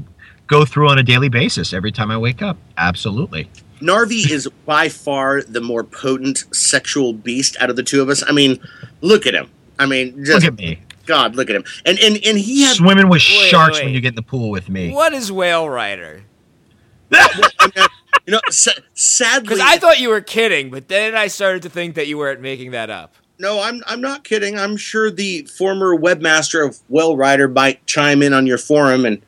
go 0.51 0.65
through 0.67 0.91
on 0.91 0.99
a 0.99 1.03
daily 1.03 1.29
basis 1.31 1.73
every 1.73 1.93
time 1.93 2.11
I 2.11 2.19
wake 2.19 2.43
up. 2.43 2.59
Absolutely. 2.77 3.49
Narvy 3.81 4.31
is 4.37 4.47
by 4.67 4.89
far 4.91 5.41
the 5.43 5.61
more 5.61 5.83
potent 5.85 6.45
sexual 6.55 7.13
beast 7.15 7.57
out 7.61 7.71
of 7.71 7.77
the 7.77 7.83
two 7.83 8.03
of 8.03 8.09
us. 8.11 8.23
I 8.29 8.33
mean, 8.33 8.59
look 9.01 9.27
at 9.27 9.35
him. 9.35 9.49
I 9.79 9.87
mean, 9.87 10.25
Look 10.25 10.45
at 10.45 10.57
me. 10.59 10.81
God, 11.07 11.35
look 11.37 11.49
at 11.49 11.57
him. 11.57 11.65
And 11.87 11.99
and 11.99 12.19
and 12.25 12.39
he 12.39 12.63
had 12.63 12.77
Swimming 12.77 13.09
with 13.09 13.23
Wait, 13.23 13.49
sharks 13.49 13.79
wait. 13.79 13.87
when 13.87 13.95
you 13.95 14.01
get 14.03 14.11
in 14.11 14.15
the 14.17 14.23
pool 14.23 14.51
with 14.51 14.69
me. 14.69 14.93
What 14.93 15.13
is 15.15 15.33
Whale 15.33 15.69
Rider? 15.71 16.23
you 17.11 18.33
know, 18.33 18.41
sa- 18.51 18.71
sadly, 18.95 19.43
Because 19.43 19.61
I 19.61 19.79
thought 19.79 19.99
you 19.99 20.11
were 20.11 20.21
kidding, 20.21 20.71
but 20.71 20.89
then 20.89 21.17
I 21.17 21.27
started 21.29 21.63
to 21.63 21.71
think 21.71 21.95
that 21.97 22.07
you 22.07 22.19
weren't 22.19 22.41
making 22.41 22.71
that 22.73 22.91
up. 22.91 23.15
no, 23.39 23.61
I'm 23.63 23.83
I'm 23.87 24.01
not 24.01 24.23
kidding. 24.25 24.59
I'm 24.59 24.77
sure 24.77 25.11
the 25.11 25.43
former 25.47 25.97
webmaster 25.97 26.65
of 26.65 26.79
Whale 26.89 27.17
Rider 27.17 27.49
might 27.49 27.85
chime 27.87 28.23
in 28.23 28.33
on 28.33 28.47
your 28.47 28.59
forum 28.59 29.05
and 29.07 29.21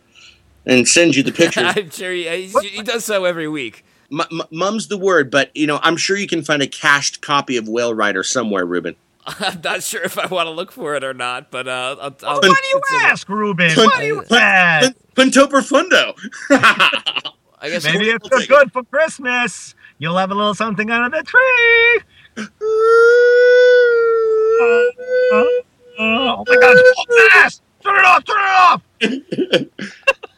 and 0.67 0.87
send 0.89 1.15
you 1.17 1.23
the 1.23 1.33
picture. 1.43 1.61
I'm 1.65 1.91
sure 1.91 2.13
he, 2.13 2.29
he, 2.47 2.69
he 2.69 2.83
does 2.83 3.05
so 3.05 3.25
every 3.25 3.49
week. 3.49 3.85
M- 4.11 4.21
m- 4.31 4.43
mum's 4.51 4.89
the 4.89 4.99
word, 4.99 5.31
but 5.31 5.55
you 5.57 5.67
know, 5.67 5.81
I'm 5.83 5.97
sure 5.97 6.17
you 6.17 6.27
can 6.29 6.43
find 6.43 6.63
a 6.63 6.67
cached 6.67 7.21
copy 7.23 7.57
of 7.57 7.69
Whale 7.69 7.95
Rider 7.95 8.23
somewhere, 8.23 8.65
Rubin. 8.67 8.95
I'm 9.27 9.61
not 9.63 9.83
sure 9.83 10.03
if 10.03 10.19
I 10.19 10.27
want 10.27 10.47
to 10.49 10.51
look 10.51 10.73
for 10.73 10.95
it 10.97 11.05
or 11.05 11.15
not, 11.15 11.51
but 11.51 11.69
uh, 11.69 11.97
I'll, 12.01 12.17
I'll, 12.25 12.41
Why 12.41 12.55
do 12.61 12.69
you 12.69 12.81
consider- 12.89 13.11
ask, 13.11 13.29
Rubin? 13.29 13.71
Pun- 13.75 13.87
Why 13.87 14.01
do 14.01 14.07
you 14.07 14.23
pun- 14.23 14.39
ask? 14.39 14.93
Punto 15.15 15.47
Profundo. 15.47 16.15
I 16.51 17.69
guess 17.69 17.85
Maybe 17.85 18.07
we'll 18.07 18.17
it's 18.17 18.29
take 18.29 18.43
it. 18.43 18.49
good 18.49 18.73
for 18.73 18.83
Christmas. 18.85 19.75
You'll 19.99 20.17
have 20.17 20.33
a 20.33 20.35
little 20.35 20.55
something 20.55 20.91
under 20.91 21.17
the 21.17 21.23
tree. 21.23 22.01
Oh 25.99 26.45
my 26.49 26.57
God! 26.57 26.77
It's 26.77 26.97
so 26.97 27.29
fast. 27.31 27.63
Turn 27.83 27.97
it 27.97 28.05
off! 28.05 28.25
Turn 28.25 28.39
it 29.31 29.71
off! 29.81 30.29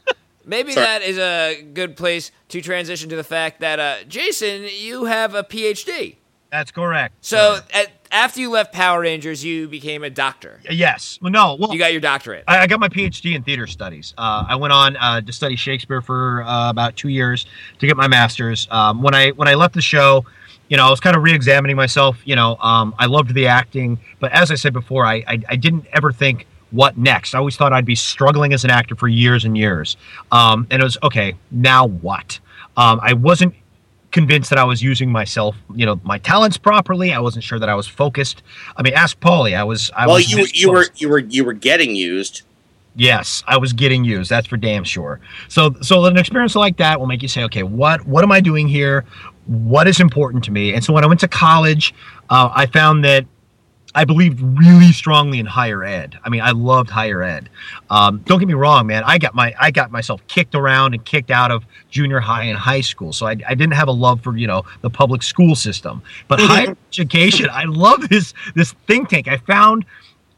Maybe 0.46 0.72
Sorry. 0.72 0.86
that 0.86 1.02
is 1.02 1.18
a 1.18 1.62
good 1.62 1.96
place 1.96 2.30
to 2.48 2.60
transition 2.60 3.08
to 3.10 3.16
the 3.16 3.24
fact 3.24 3.60
that 3.60 3.78
uh, 3.80 4.04
Jason, 4.08 4.66
you 4.70 5.04
have 5.04 5.34
a 5.34 5.42
PhD. 5.42 6.16
That's 6.50 6.70
correct. 6.70 7.14
So 7.20 7.58
at, 7.72 7.90
after 8.12 8.38
you 8.40 8.48
left 8.48 8.72
Power 8.72 9.00
Rangers, 9.00 9.44
you 9.44 9.66
became 9.66 10.04
a 10.04 10.10
doctor. 10.10 10.60
yes, 10.70 11.18
well, 11.20 11.32
no, 11.32 11.56
well, 11.58 11.72
You 11.72 11.80
got 11.80 11.90
your 11.90 12.00
doctorate. 12.00 12.44
I, 12.46 12.58
I 12.60 12.66
got 12.68 12.78
my 12.78 12.88
PhD 12.88 13.34
in 13.34 13.42
theater 13.42 13.66
studies. 13.66 14.14
Uh, 14.16 14.44
I 14.48 14.54
went 14.54 14.72
on 14.72 14.96
uh, 14.96 15.20
to 15.20 15.32
study 15.32 15.56
Shakespeare 15.56 16.00
for 16.00 16.44
uh, 16.44 16.70
about 16.70 16.94
two 16.94 17.08
years 17.08 17.46
to 17.80 17.86
get 17.88 17.96
my 17.96 18.06
master's. 18.06 18.68
Um, 18.70 19.02
when 19.02 19.14
I 19.14 19.30
when 19.30 19.48
I 19.48 19.54
left 19.54 19.74
the 19.74 19.82
show, 19.82 20.24
you 20.68 20.76
know, 20.76 20.86
I 20.86 20.90
was 20.90 21.00
kind 21.00 21.16
of 21.16 21.24
re-examining 21.24 21.74
myself. 21.74 22.18
You 22.24 22.36
know, 22.36 22.56
um, 22.60 22.94
I 23.00 23.06
loved 23.06 23.34
the 23.34 23.48
acting, 23.48 23.98
but 24.20 24.30
as 24.30 24.52
I 24.52 24.54
said 24.54 24.72
before, 24.72 25.04
I, 25.04 25.24
I 25.26 25.42
I 25.48 25.56
didn't 25.56 25.86
ever 25.92 26.12
think 26.12 26.46
what 26.70 26.96
next. 26.98 27.34
I 27.34 27.38
always 27.38 27.56
thought 27.56 27.72
I'd 27.72 27.84
be 27.84 27.94
struggling 27.94 28.52
as 28.52 28.64
an 28.64 28.70
actor 28.70 28.96
for 28.96 29.08
years 29.08 29.44
and 29.44 29.56
years. 29.56 29.96
Um, 30.32 30.66
and 30.70 30.80
it 30.80 30.84
was 30.84 30.98
okay. 31.02 31.34
Now 31.50 31.86
what? 31.86 32.38
Um, 32.76 32.98
I 33.02 33.12
wasn't 33.12 33.54
convinced 34.10 34.48
that 34.50 34.58
I 34.58 34.64
was 34.64 34.82
using 34.82 35.10
myself, 35.10 35.56
you 35.74 35.84
know, 35.84 36.00
my 36.04 36.18
talents 36.18 36.56
properly. 36.56 37.12
I 37.12 37.18
wasn't 37.18 37.44
sure 37.44 37.58
that 37.58 37.68
I 37.68 37.74
was 37.74 37.86
focused. 37.86 38.42
I 38.76 38.82
mean, 38.82 38.94
ask 38.94 39.18
Paulie. 39.20 39.56
I 39.56 39.64
was. 39.64 39.90
I 39.94 40.06
well, 40.06 40.16
was 40.16 40.32
you 40.32 40.46
you 40.52 40.70
were 40.70 40.86
you 40.96 41.08
were 41.08 41.18
you 41.18 41.44
were 41.44 41.52
getting 41.52 41.94
used. 41.94 42.42
Yes, 42.96 43.42
I 43.46 43.58
was 43.58 43.72
getting 43.72 44.04
used. 44.04 44.30
That's 44.30 44.46
for 44.46 44.56
damn 44.56 44.84
sure. 44.84 45.18
So, 45.48 45.74
so 45.82 46.04
an 46.04 46.16
experience 46.16 46.54
like 46.54 46.76
that 46.76 47.00
will 47.00 47.08
make 47.08 47.22
you 47.22 47.28
say, 47.28 47.42
okay, 47.44 47.64
what 47.64 48.06
what 48.06 48.22
am 48.22 48.30
I 48.30 48.40
doing 48.40 48.68
here? 48.68 49.04
What 49.46 49.88
is 49.88 50.00
important 50.00 50.44
to 50.44 50.52
me? 50.52 50.72
And 50.72 50.82
so 50.82 50.92
when 50.92 51.04
I 51.04 51.06
went 51.08 51.20
to 51.20 51.28
college, 51.28 51.92
uh, 52.30 52.50
I 52.54 52.66
found 52.66 53.04
that 53.04 53.26
I 53.94 54.04
believed 54.04 54.40
really 54.40 54.92
strongly 54.92 55.38
in 55.38 55.46
higher 55.46 55.84
ed. 55.84 56.18
I 56.24 56.28
mean, 56.28 56.40
I 56.40 56.50
loved 56.50 56.90
higher 56.90 57.22
ed. 57.22 57.48
Um, 57.90 58.22
don't 58.26 58.38
get 58.40 58.48
me 58.48 58.54
wrong, 58.54 58.86
man. 58.86 59.04
I 59.04 59.18
got 59.18 59.34
my 59.34 59.54
I 59.58 59.70
got 59.70 59.92
myself 59.92 60.20
kicked 60.26 60.54
around 60.54 60.94
and 60.94 61.04
kicked 61.04 61.30
out 61.30 61.50
of 61.50 61.64
junior 61.90 62.20
high 62.20 62.44
and 62.44 62.58
high 62.58 62.80
school, 62.80 63.12
so 63.12 63.26
I, 63.26 63.36
I 63.48 63.54
didn't 63.54 63.74
have 63.74 63.88
a 63.88 63.92
love 63.92 64.20
for 64.20 64.36
you 64.36 64.46
know 64.46 64.64
the 64.80 64.90
public 64.90 65.22
school 65.22 65.54
system. 65.54 66.02
But 66.26 66.40
higher 66.42 66.76
education, 66.88 67.48
I 67.50 67.64
love 67.64 68.08
this 68.08 68.34
this 68.54 68.72
think 68.86 69.10
tank. 69.10 69.28
I 69.28 69.36
found 69.38 69.84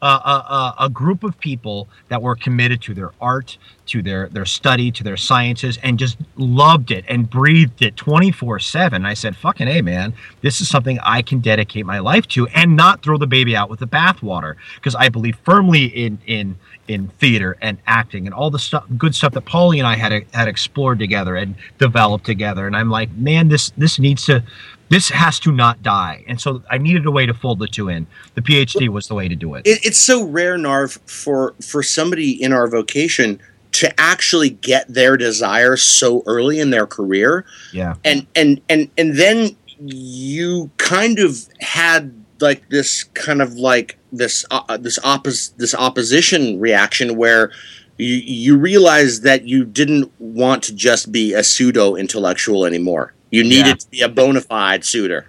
a, 0.03 0.07
a, 0.07 0.74
a- 0.80 0.90
group 0.90 1.24
of 1.24 1.38
people 1.38 1.88
that 2.09 2.20
were 2.22 2.36
committed 2.36 2.82
to 2.82 2.94
their 2.94 3.12
art, 3.20 3.59
to 3.86 4.03
their 4.03 4.28
their 4.28 4.44
study, 4.44 4.90
to 4.92 5.05
their 5.05 5.16
sciences, 5.16 5.78
and 5.82 5.99
just 5.99 6.18
loved 6.36 6.90
it 6.90 7.05
and 7.09 7.28
breathed 7.30 7.82
it 7.82 7.97
24 7.97 8.59
7. 8.61 9.05
I 9.07 9.14
said, 9.14 9.36
fucking 9.36 9.68
A, 9.68 9.82
man, 9.82 10.12
this 10.42 10.61
is 10.61 10.68
something 10.68 10.99
I 11.03 11.22
can 11.22 11.40
dedicate 11.40 11.86
my 11.86 11.99
life 11.99 12.26
to 12.28 12.47
and 12.49 12.76
not 12.76 13.03
throw 13.03 13.18
the 13.18 13.26
baby 13.26 13.57
out 13.57 13.70
with 13.70 13.80
the 13.80 13.86
bathwater 13.86 14.57
because 14.76 14.94
I 14.94 15.09
believe 15.09 15.36
firmly 15.44 15.86
in 15.86 16.18
in 16.26 16.57
in 16.88 17.09
theater 17.09 17.57
and 17.61 17.78
acting 17.86 18.26
and 18.26 18.34
all 18.34 18.51
the 18.51 18.59
stuff 18.59 18.84
good 18.97 19.14
stuff 19.14 19.32
that 19.32 19.44
Paulie 19.44 19.78
and 19.78 19.86
I 19.86 19.97
had 19.97 20.24
had 20.32 20.49
explored 20.49 20.99
together 20.99 21.36
and 21.36 21.55
developed 21.78 22.24
together. 22.26 22.66
And 22.66 22.76
I'm 22.76 22.90
like, 22.90 23.11
man, 23.12 23.49
this 23.49 23.70
this 23.76 23.99
needs 23.99 24.26
to 24.26 24.42
this 24.89 25.09
has 25.11 25.41
to 25.41 25.53
not 25.53 25.82
die. 25.82 26.24
And 26.28 26.41
so 26.41 26.62
I 26.70 26.78
needed 26.78 27.07
a 27.07 27.11
way 27.11 27.26
to 27.26 27.34
fold 27.34 27.59
the 27.59 27.66
two 27.66 27.89
in. 27.89 28.07
The 28.34 28.43
PhD 28.43 28.89
was 28.89 29.09
the 29.09 29.14
way 29.14 29.28
to 29.28 29.34
do 29.34 29.55
it. 29.55 29.66
It, 29.66 29.84
it's 29.84 29.99
so 29.99 30.24
rare, 30.24 30.57
Narv, 30.57 30.99
for 31.09 31.55
for 31.61 31.82
somebody 31.82 32.30
in 32.43 32.53
our 32.53 32.68
vocation 32.68 33.41
to 33.72 34.01
actually 34.01 34.51
get 34.51 34.89
their 34.89 35.16
desire 35.16 35.76
so 35.76 36.22
early 36.26 36.61
in 36.61 36.70
their 36.70 36.87
career. 36.87 37.45
Yeah. 37.72 37.95
and 38.05 38.26
and 38.34 38.61
and 38.68 38.91
and 38.97 39.18
then 39.18 39.57
you 39.80 40.70
kind 40.78 41.18
of 41.18 41.47
had 41.61 42.14
like 42.41 42.68
this 42.70 43.05
kind 43.05 43.43
of 43.43 43.55
like 43.55 43.99
this 44.12 44.45
uh, 44.51 44.76
this 44.76 44.99
oppos- 45.01 45.55
this 45.57 45.74
opposition 45.74 46.61
reaction 46.61 47.16
where 47.16 47.51
you 47.99 48.14
you 48.14 48.57
realize 48.57 49.22
that 49.22 49.47
you 49.47 49.64
didn't 49.64 50.11
want 50.18 50.62
to 50.64 50.74
just 50.74 51.12
be 51.12 51.34
a 51.34 51.43
pseudo 51.43 51.97
intellectual 51.97 52.64
anymore. 52.64 53.12
You 53.31 53.43
needed 53.43 53.66
Yeah. 53.66 53.74
to 53.74 53.89
be 53.91 54.01
a 54.03 54.09
bona 54.09 54.41
fide 54.41 54.85
suitor. 54.85 55.27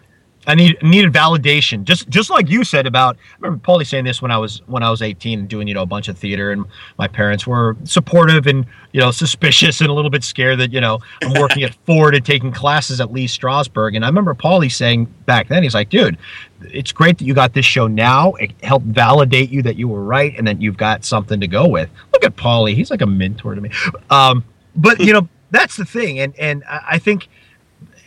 I 0.49 0.55
need 0.55 0.81
needed 0.81 1.11
validation, 1.11 1.83
just 1.83 2.07
just 2.07 2.29
like 2.29 2.47
you 2.49 2.63
said 2.63 2.87
about. 2.87 3.17
I 3.17 3.35
remember 3.41 3.61
Paulie 3.61 3.85
saying 3.85 4.05
this 4.05 4.21
when 4.21 4.31
I 4.31 4.37
was 4.37 4.61
when 4.67 4.81
I 4.81 4.89
was 4.89 5.01
eighteen 5.01 5.39
and 5.39 5.47
doing 5.49 5.67
you 5.67 5.73
know 5.73 5.81
a 5.81 5.85
bunch 5.85 6.07
of 6.07 6.17
theater, 6.17 6.53
and 6.53 6.63
my 6.97 7.05
parents 7.05 7.45
were 7.45 7.75
supportive 7.83 8.47
and 8.47 8.65
you 8.93 9.01
know 9.01 9.11
suspicious 9.23 9.81
and 9.81 9.89
a 9.89 9.93
little 9.93 10.09
bit 10.09 10.23
scared 10.23 10.59
that 10.59 10.71
you 10.71 10.79
know 10.79 10.99
I'm 11.21 11.33
working 11.33 11.63
at 11.63 11.75
Ford 11.85 12.15
and 12.15 12.25
taking 12.25 12.53
classes 12.53 13.01
at 13.01 13.11
Lee 13.11 13.27
Strasberg. 13.27 13.97
And 13.97 14.05
I 14.05 14.07
remember 14.07 14.33
Paulie 14.33 14.71
saying 14.71 15.13
back 15.25 15.49
then, 15.49 15.63
he's 15.63 15.73
like, 15.73 15.89
"Dude, 15.89 16.17
it's 16.61 16.93
great 16.93 17.17
that 17.17 17.25
you 17.25 17.33
got 17.33 17.53
this 17.53 17.65
show 17.65 17.87
now. 17.87 18.31
It 18.35 18.51
helped 18.63 18.85
validate 18.85 19.49
you 19.49 19.61
that 19.63 19.75
you 19.75 19.89
were 19.89 20.01
right 20.03 20.33
and 20.37 20.47
that 20.47 20.61
you've 20.61 20.77
got 20.77 21.03
something 21.03 21.41
to 21.41 21.47
go 21.47 21.67
with." 21.67 21.89
Look 22.13 22.23
at 22.23 22.37
Paulie; 22.37 22.73
he's 22.73 22.89
like 22.89 23.01
a 23.01 23.05
mentor 23.07 23.53
to 23.53 23.59
me. 23.59 23.69
Um, 24.09 24.45
but 24.77 25.01
you 25.01 25.11
know 25.11 25.27
that's 25.51 25.75
the 25.75 25.83
thing, 25.83 26.19
and 26.19 26.33
and 26.39 26.63
I 26.69 26.99
think 26.99 27.27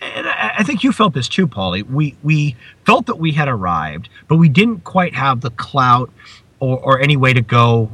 and 0.00 0.28
I 0.28 0.62
think 0.64 0.82
you 0.82 0.92
felt 0.92 1.14
this 1.14 1.28
too, 1.28 1.46
Paulie. 1.46 1.88
We 1.88 2.16
we 2.22 2.56
felt 2.86 3.06
that 3.06 3.18
we 3.18 3.32
had 3.32 3.48
arrived, 3.48 4.08
but 4.28 4.36
we 4.36 4.48
didn't 4.48 4.84
quite 4.84 5.14
have 5.14 5.40
the 5.40 5.50
clout 5.50 6.10
or, 6.58 6.78
or 6.78 7.00
any 7.00 7.16
way 7.16 7.32
to 7.32 7.40
go 7.40 7.90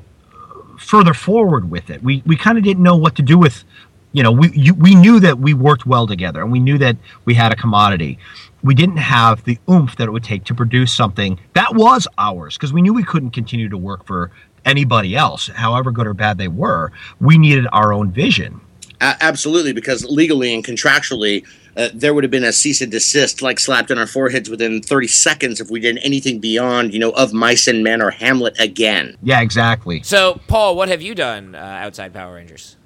further 0.79 1.15
forward 1.15 1.71
with 1.71 1.91
it. 1.91 2.03
We 2.03 2.23
we 2.27 2.37
kind 2.37 2.59
of 2.59 2.65
didn't 2.65 2.83
know 2.83 2.97
what 2.97 3.17
to 3.17 3.23
do 3.23 3.39
with, 3.39 3.65
you 4.13 4.23
know, 4.23 4.31
we 4.31 4.51
you, 4.53 4.75
we 4.75 4.95
knew 4.95 5.19
that 5.21 5.39
we 5.39 5.55
worked 5.55 5.87
well 5.87 6.07
together, 6.07 6.43
and 6.43 6.53
we 6.53 6.61
knew 6.61 6.79
that 6.79 6.97
we 7.25 7.35
had 7.35 7.53
a 7.53 7.57
commodity. 7.57 8.19
We 8.63 8.75
didn't 8.75 8.99
have 8.99 9.45
the 9.45 9.59
oomph 9.71 9.97
that 9.97 10.05
it 10.09 10.11
would 10.11 10.25
take 10.25 10.45
to 10.45 10.55
produce 10.55 10.93
something 10.93 11.39
that 11.55 11.75
was 11.75 12.07
ours, 12.19 12.57
because 12.57 12.73
we 12.73 12.83
knew 12.83 12.95
we 12.95 13.05
couldn't 13.05 13.31
continue 13.31 13.69
to 13.69 13.79
work 13.79 14.07
for 14.07 14.31
anybody 14.65 15.15
else, 15.15 15.49
however 15.49 15.91
good 15.91 16.07
or 16.07 16.15
bad 16.15 16.39
they 16.39 16.49
were. 16.49 16.93
We 17.21 17.39
needed 17.39 17.67
our 17.73 17.93
own 17.93 18.11
vision. 18.11 18.61
Absolutely, 19.01 19.73
because 19.73 20.05
legally 20.07 20.55
and 20.55 20.65
contractually, 20.65 21.47
uh, 21.77 21.89
there 21.93 22.15
would 22.15 22.25
have 22.25 22.31
been 22.31 22.45
a 22.45 22.53
cease 22.53 22.81
and 22.81 22.91
desist 22.91 23.43
like 23.43 23.59
slapped 23.61 23.91
on 23.91 23.99
our 23.99 24.07
foreheads 24.07 24.49
within 24.49 24.81
30 24.83 25.07
seconds 25.09 25.61
if 25.61 25.71
we 25.71 25.79
did 25.81 25.99
anything 26.03 26.39
beyond, 26.39 26.93
you 26.95 26.99
know, 26.99 27.11
of 27.11 27.33
mice 27.33 27.67
and 27.67 27.85
men 27.85 28.01
or 28.01 28.11
Hamlet 28.11 28.59
again. 28.59 29.17
Yeah, 29.23 29.41
exactly. 29.43 30.03
So, 30.03 30.41
Paul, 30.49 30.75
what 30.77 30.89
have 30.89 31.03
you 31.03 31.15
done 31.15 31.55
uh, 31.55 31.59
outside 31.59 32.15
Power 32.15 32.35
Rangers? 32.35 32.77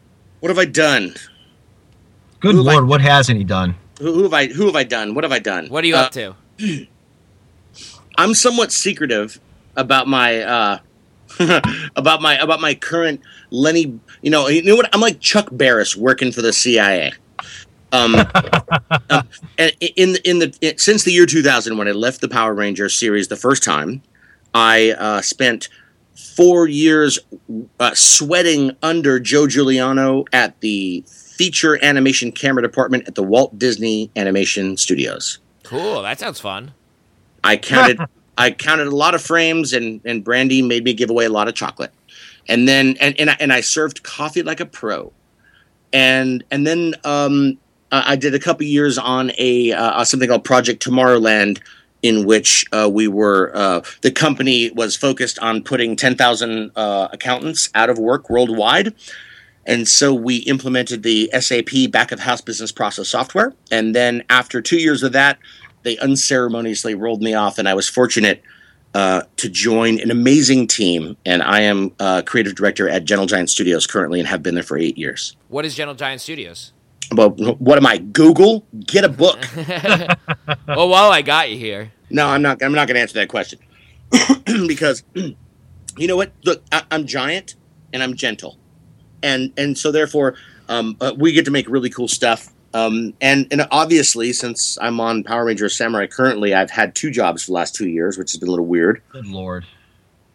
What 0.41 0.49
have 0.49 0.59
I 0.59 0.65
done? 0.65 1.15
Good 2.41 2.55
Who, 2.55 2.63
like- 2.63 2.75
lord, 2.75 2.89
what 2.89 3.01
hasn't 3.01 3.39
he 3.39 3.45
done? 3.45 3.77
Who, 4.01 4.13
who 4.15 4.23
have 4.25 4.33
I? 4.33 4.47
Who 4.47 4.65
have 4.67 4.77
I 4.77 4.85
done? 4.85 5.15
What 5.15 5.25
have 5.25 5.33
I 5.33 5.39
done? 5.41 5.67
What 5.69 5.85
are 5.85 5.87
you 5.87 5.97
Uh, 5.97 6.01
up 6.01 6.13
to? 6.13 6.35
I'm 8.17 8.35
somewhat 8.35 8.73
secretive 8.73 9.41
about 9.77 10.09
my 10.09 10.39
uh, 10.43 10.79
about 11.97 12.21
my 12.23 12.37
about 12.39 12.61
my 12.61 12.75
current 12.75 13.21
Lenny. 13.51 13.99
You 14.23 14.31
know, 14.31 14.49
you 14.49 14.63
know 14.63 14.77
what? 14.77 14.89
I'm 14.95 15.01
like 15.01 15.21
Chuck 15.21 15.49
Barris 15.53 15.97
working 15.97 16.33
for 16.33 16.43
the 16.43 16.53
CIA. 16.53 17.13
Um, 17.93 18.15
um, 19.11 19.29
in 19.59 20.17
in 20.25 20.39
the 20.39 20.57
in, 20.61 20.79
since 20.79 21.05
the 21.05 21.13
year 21.13 21.27
2000, 21.27 21.77
when 21.77 21.89
I 21.89 21.93
left 21.93 22.21
the 22.21 22.29
Power 22.29 22.55
Rangers 22.55 22.95
series 22.95 23.29
the 23.29 23.37
first 23.37 23.63
time, 23.63 24.03
I 24.55 24.93
uh, 24.93 25.21
spent 25.23 25.69
four 26.15 26.69
years 26.69 27.19
uh, 27.79 27.95
sweating 27.95 28.77
under 28.83 29.19
Joe 29.19 29.47
Giuliano 29.47 30.25
at 30.33 30.61
the 30.61 31.05
feature 31.07 31.83
animation 31.83 32.33
camera 32.33 32.63
department 32.63 33.09
at 33.09 33.15
the 33.15 33.23
Walt 33.23 33.59
Disney 33.59 34.11
Animation 34.17 34.77
Studios. 34.77 35.39
Cool. 35.63 36.03
That 36.03 36.19
sounds 36.19 36.41
fun. 36.41 36.73
I 37.43 37.57
counted 37.57 38.01
I 38.39 38.51
counted 38.51 38.87
a 38.87 38.97
lot 38.97 39.15
of 39.15 39.23
frames, 39.23 39.73
and 39.73 40.01
and 40.05 40.25
Brandy 40.25 40.63
made 40.63 40.85
me 40.85 40.95
give 40.95 41.11
away 41.11 41.27
a 41.27 41.31
lot 41.31 41.49
of 41.49 41.55
chocolate, 41.55 41.93
and 42.49 42.67
then 42.67 42.97
and 43.01 43.19
and 43.21 43.31
I, 43.31 43.37
and 43.39 43.53
I 43.53 43.61
served 43.61 44.03
coffee 44.03 44.43
like 44.43 44.61
a 44.61 44.67
pro, 44.67 45.13
and 45.93 46.43
and 46.51 46.67
then 46.67 46.95
um, 47.05 47.59
I 47.93 48.17
did 48.17 48.35
a 48.35 48.39
couple 48.39 48.65
years 48.67 48.99
on 48.99 49.33
a 49.39 49.73
uh, 49.73 50.05
something 50.05 50.29
called 50.29 50.45
Project 50.45 50.85
Tomorrowland, 50.85 51.61
in 52.03 52.25
which 52.25 52.65
uh, 52.73 52.89
we 52.93 53.09
were 53.09 53.53
uh, 53.55 53.83
the 54.03 54.11
company 54.11 54.71
was 54.71 54.97
focused 54.97 55.39
on 55.41 55.63
putting 55.63 55.97
ten 55.97 56.17
thousand 56.17 56.71
uh, 56.77 57.09
accountants 57.13 57.69
out 57.75 57.91
of 57.91 57.99
work 57.99 58.31
worldwide. 58.31 58.95
And 59.67 59.87
so 59.87 60.15
we 60.15 60.39
implemented 60.39 61.03
the 61.03 61.31
SAP 61.39 61.91
back 61.93 62.13
of 62.13 62.21
house 62.21 62.41
business 62.41 62.73
process 62.73 63.09
software. 63.09 63.55
And 63.71 63.95
then 63.95 64.25
after 64.31 64.63
two 64.63 64.79
years 64.79 65.03
of 65.03 65.13
that, 65.13 65.39
they 65.83 65.99
unceremoniously 65.99 66.95
rolled 66.95 67.23
me 67.23 67.35
off, 67.35 67.59
and 67.59 67.69
I 67.69 67.75
was 67.75 67.89
fortunate 67.89 68.43
uh, 68.95 69.23
to 69.37 69.49
join 69.49 70.01
an 70.01 70.11
amazing 70.11 70.67
team. 70.67 71.17
And 71.25 71.43
I 71.43 71.61
am 71.61 71.93
uh, 72.01 72.23
creative 72.23 72.55
director 72.55 72.89
at 72.89 73.05
Gentle 73.05 73.27
Giant 73.27 73.51
Studios 73.51 73.87
currently, 73.87 74.19
and 74.19 74.29
have 74.29 74.43
been 74.43 74.55
there 74.55 74.65
for 74.65 74.79
eight 74.79 74.99
years. 74.99 75.37
What 75.49 75.65
is 75.65 75.75
Gentle 75.75 75.95
Giant 75.95 76.21
Studios? 76.21 76.73
Well, 77.13 77.31
what 77.31 77.77
am 77.77 77.87
I? 77.87 77.99
Google? 77.99 78.67
Get 78.87 79.05
a 79.05 79.09
book. 79.09 79.39
well, 80.69 80.89
while 80.89 81.11
I 81.11 81.23
got 81.23 81.51
you 81.51 81.59
here, 81.59 81.93
no, 82.09 82.29
I'm 82.29 82.43
not. 82.43 82.63
I'm 82.63 82.73
not 82.73 82.87
going 82.89 82.95
to 82.95 83.01
answer 83.01 83.15
that 83.15 83.29
question 83.29 83.59
because 84.67 85.03
you 85.15 86.07
know 86.07 86.17
what? 86.17 86.33
Look, 86.45 86.63
I, 86.71 86.83
am 86.91 87.07
giant 87.07 87.57
and 87.93 88.03
I'm 88.03 88.15
gentle, 88.15 88.59
and 89.23 89.53
and 89.57 89.77
so 89.77 89.91
therefore 89.91 90.37
um, 90.69 90.97
uh, 91.01 91.13
we 91.17 91.33
get 91.33 91.45
to 91.47 91.51
make 91.51 91.69
really 91.69 91.91
cool 91.91 92.09
stuff 92.09 92.53
um, 92.73 93.15
and 93.21 93.49
and 93.51 93.67
obviously, 93.71 94.33
since 94.33 94.79
I'm 94.81 95.01
on 95.01 95.25
Power 95.25 95.45
Rangers 95.45 95.77
Samurai 95.77 96.07
currently, 96.07 96.55
I've 96.55 96.71
had 96.71 96.95
two 96.95 97.11
jobs 97.11 97.43
for 97.43 97.49
the 97.49 97.55
last 97.55 97.75
two 97.75 97.89
years, 97.89 98.17
which 98.17 98.33
has 98.33 98.39
been 98.39 98.49
a 98.49 98.53
little 98.53 98.67
weird. 98.67 99.03
Good 99.11 99.27
lord. 99.27 99.67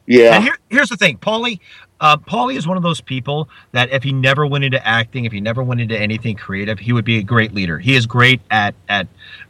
Yeah. 0.06 0.36
And 0.36 0.44
here, 0.44 0.58
here's 0.70 0.90
the 0.90 0.98
thing, 0.98 1.18
Paulie. 1.18 1.60
Uh, 2.02 2.18
Paulie 2.18 2.58
is 2.58 2.68
one 2.68 2.78
of 2.78 2.84
those 2.84 3.02
people 3.02 3.50
that 3.72 3.90
if 3.92 4.04
he 4.04 4.12
never 4.12 4.46
went 4.46 4.64
into 4.64 4.86
acting, 4.86 5.26
if 5.26 5.32
he 5.32 5.40
never 5.40 5.64
went 5.64 5.82
into 5.82 5.98
anything 5.98 6.36
creative, 6.36 6.80
he 6.80 6.92
would 6.92 7.06
be 7.06 7.18
a 7.20 7.24
great 7.24 7.54
leader. 7.54 7.80
He 7.80 7.96
is 7.96 8.06
great 8.06 8.42
at 8.52 8.76
at 8.90 9.08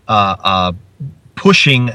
uh, 0.08 0.36
uh, 0.44 0.72
pushing 1.36 1.90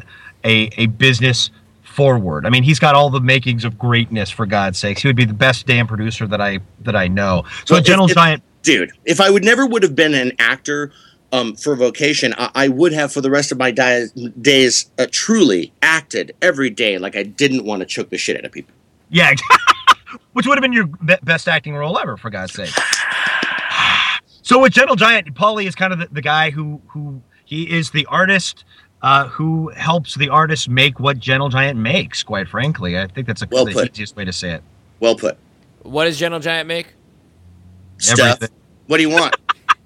a 0.45 0.71
a 0.77 0.87
business 0.87 1.51
forward. 1.83 2.47
I 2.47 2.51
mean, 2.51 2.63
he's 2.63 2.79
got 2.79 2.95
all 2.95 3.11
the 3.11 3.21
makings 3.21 3.65
of 3.65 3.79
greatness 3.79 4.31
for 4.31 4.47
God's 4.47 4.79
sakes. 4.79 5.03
He 5.03 5.09
would 5.09 5.17
be 5.17 5.25
the 5.25 5.35
best 5.35 5.67
damn 5.67 5.87
producer 5.87 6.27
that 6.27 6.41
I 6.41 6.61
that 6.81 6.97
I 6.97 7.09
know. 7.09 7.45
So, 7.65 7.77
well, 7.77 7.83
Gentle 7.83 8.07
Giant 8.09 8.43
dude, 8.63 8.93
if 9.05 9.21
I 9.21 9.31
would 9.31 9.45
never 9.45 9.67
would 9.67 9.83
have 9.83 9.95
been 9.95 10.15
an 10.15 10.33
actor 10.39 10.93
um, 11.33 11.55
for 11.55 11.77
vocation, 11.77 12.35
I, 12.37 12.51
I, 12.55 12.69
would 12.69 12.93
have 12.93 13.13
for 13.13 13.21
the 13.21 13.31
rest 13.31 13.53
of 13.53 13.59
my 13.59 13.71
di- 13.71 14.07
days 14.41 14.91
uh, 14.99 15.07
truly 15.11 15.73
acted 15.81 16.35
every 16.43 16.71
day 16.71 16.99
like 16.99 17.17
I 17.17 17.23
didn't 17.23 17.65
want 17.65 17.81
to 17.81 17.87
choke 17.87 18.11
the 18.11 18.19
shit 18.19 18.37
out 18.37 18.45
of 18.45 18.53
people. 18.53 18.75
Yeah, 19.11 19.33
which 20.33 20.47
would 20.47 20.57
have 20.57 20.63
been 20.63 20.73
your 20.73 20.87
be- 20.87 21.17
best 21.23 21.49
acting 21.49 21.75
role 21.75 21.99
ever, 21.99 22.17
for 22.17 22.31
God's 22.31 22.53
sake. 22.53 22.71
so 24.43 24.61
with 24.61 24.73
Gentle 24.73 24.97
Giant, 24.97 25.35
Paulie 25.35 25.67
is 25.67 25.75
kind 25.75 25.93
of 25.93 25.99
the, 25.99 26.09
the 26.11 26.23
guy 26.23 26.51
who 26.51 26.81
who 26.89 27.23
he 27.45 27.71
is 27.71 27.91
the 27.91 28.07
artist. 28.07 28.65
Uh, 29.03 29.27
who 29.29 29.71
helps 29.71 30.15
the 30.17 30.29
artist 30.29 30.69
make 30.69 31.01
what 31.01 31.19
Gentle 31.19 31.49
Giant 31.49 31.79
makes? 31.79 32.23
Quite 32.23 32.47
frankly, 32.47 32.99
I 32.99 33.07
think 33.07 33.27
that's 33.27 33.41
a, 33.41 33.49
well 33.51 33.65
the 33.65 33.89
easiest 33.91 34.15
way 34.15 34.27
to 34.27 34.33
say 34.33 34.53
it. 34.53 34.63
Well 34.99 35.17
put. 35.17 35.39
What 35.83 36.05
does 36.05 36.19
Gentle 36.19 36.39
Giant 36.39 36.69
make? 36.69 36.93
stuff. 38.01 38.19
Everything. 38.19 38.57
What 38.87 38.97
do 38.97 39.03
you 39.03 39.11
want? 39.11 39.37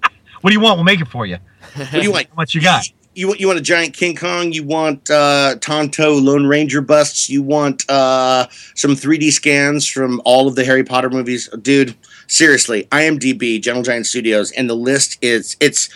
what 0.41 0.49
do 0.49 0.53
you 0.53 0.59
want? 0.59 0.77
We'll 0.77 0.85
make 0.85 1.01
it 1.01 1.07
for 1.07 1.25
you. 1.25 1.37
What 1.75 1.91
do 1.91 2.01
you 2.01 2.11
want? 2.11 2.27
How 2.29 2.35
much 2.35 2.55
you 2.55 2.61
got? 2.61 2.85
You, 3.15 3.29
you, 3.29 3.35
you 3.35 3.47
want 3.47 3.59
a 3.59 3.63
giant 3.63 3.93
King 3.93 4.15
Kong? 4.15 4.51
You 4.51 4.63
want 4.63 5.09
uh, 5.09 5.55
Tonto 5.61 6.13
Lone 6.13 6.45
Ranger 6.45 6.81
busts? 6.81 7.29
You 7.29 7.41
want 7.41 7.89
uh, 7.89 8.47
some 8.75 8.91
3D 8.91 9.31
scans 9.31 9.87
from 9.87 10.21
all 10.25 10.47
of 10.47 10.55
the 10.55 10.65
Harry 10.65 10.83
Potter 10.83 11.09
movies? 11.09 11.49
Dude, 11.61 11.95
seriously, 12.27 12.87
IMDb, 12.91 13.61
Gentle 13.61 13.83
Giant 13.83 14.05
Studios, 14.05 14.51
and 14.51 14.69
the 14.69 14.75
list 14.75 15.17
is 15.21 15.55
it's 15.59 15.89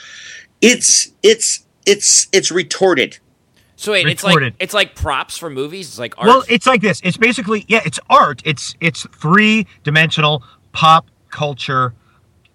it's 0.61 1.11
it's 1.23 1.65
it's 1.85 2.27
it's 2.31 2.51
retorted. 2.51 3.17
So 3.75 3.93
wait, 3.93 4.05
Retorted. 4.05 4.55
it's 4.59 4.73
like 4.73 4.85
it's 4.87 4.93
like 4.93 4.95
props 4.95 5.37
for 5.37 5.49
movies. 5.49 5.87
It's 5.87 5.99
like 5.99 6.17
art. 6.17 6.27
Well, 6.27 6.43
it's 6.49 6.67
like 6.67 6.81
this. 6.81 6.99
It's 7.03 7.15
basically 7.15 7.63
yeah, 7.67 7.81
it's 7.85 7.99
art. 8.09 8.41
It's 8.43 8.75
it's 8.81 9.07
three 9.15 9.67
dimensional 9.83 10.43
pop 10.73 11.07
culture 11.29 11.93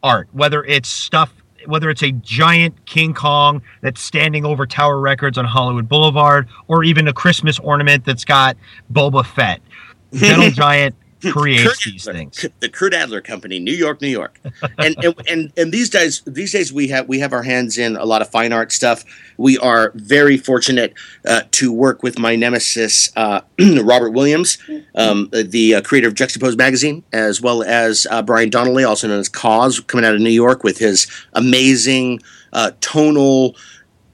art, 0.03 0.29
whether 0.33 0.63
it's 0.65 0.89
stuff, 0.91 1.33
whether 1.67 1.91
it's 1.91 2.03
a 2.03 2.13
giant 2.13 2.87
King 2.87 3.15
Kong 3.15 3.63
that's 3.81 4.01
standing 4.01 4.45
over 4.45 4.67
Tower 4.67 5.01
Records 5.01 5.39
on 5.39 5.45
Hollywood 5.45 5.89
Boulevard, 5.89 6.49
or 6.69 6.85
even 6.85 7.09
a 7.09 7.13
Christmas 7.13 7.59
ornament 7.59 8.05
that's 8.05 8.25
got 8.25 8.57
Boba 8.93 9.25
Fett. 9.25 9.61
Gentle 10.15 10.51
Giant 10.51 10.95
creates 11.33 11.63
Kurt 11.63 11.79
these 11.85 12.09
Adler, 12.09 12.19
things. 12.19 12.47
The 12.61 12.69
Kurt 12.69 12.95
Adler 12.95 13.21
Company, 13.21 13.59
New 13.59 13.73
York, 13.73 14.01
New 14.01 14.09
York, 14.09 14.39
and, 14.79 14.97
and 15.05 15.15
and 15.29 15.53
and 15.57 15.73
these 15.73 15.91
days, 15.91 16.23
these 16.27 16.53
days 16.53 16.73
we 16.73 16.89
have 16.89 17.09
we 17.09 17.19
have 17.21 17.33
our 17.33 17.43
hands 17.43 17.79
in 17.79 17.97
a 17.97 18.05
lot 18.05 18.23
of 18.23 18.29
fine 18.31 18.53
art 18.53 18.73
stuff. 18.73 19.05
We 19.37 19.59
are 19.59 19.93
very 19.95 20.37
fortunate 20.37 20.95
uh, 21.27 21.43
to 21.53 21.73
work 21.73 22.03
with 22.03 22.19
my 22.19 22.37
nemesis, 22.37 23.11
uh, 23.17 23.41
Robert 23.83 24.11
Williams, 24.11 24.59
um, 24.95 25.29
the 25.33 25.77
uh, 25.77 25.81
creator 25.83 26.09
of 26.09 26.15
Juxtapose 26.15 26.57
magazine, 26.57 27.03
as 27.13 27.41
well 27.41 27.63
as 27.63 28.07
uh, 28.11 28.23
Brian 28.23 28.51
Donnelly, 28.51 28.85
also 28.85 29.09
known 29.09 29.21
as 29.21 29.29
KAWS, 29.29 29.81
coming 29.81 30.05
out 30.05 30.15
of 30.15 30.21
New 30.21 30.31
York 30.31 30.65
with 30.65 30.79
his 30.79 31.07
amazing 31.33 32.21
uh, 32.53 32.73
tonal. 32.81 33.57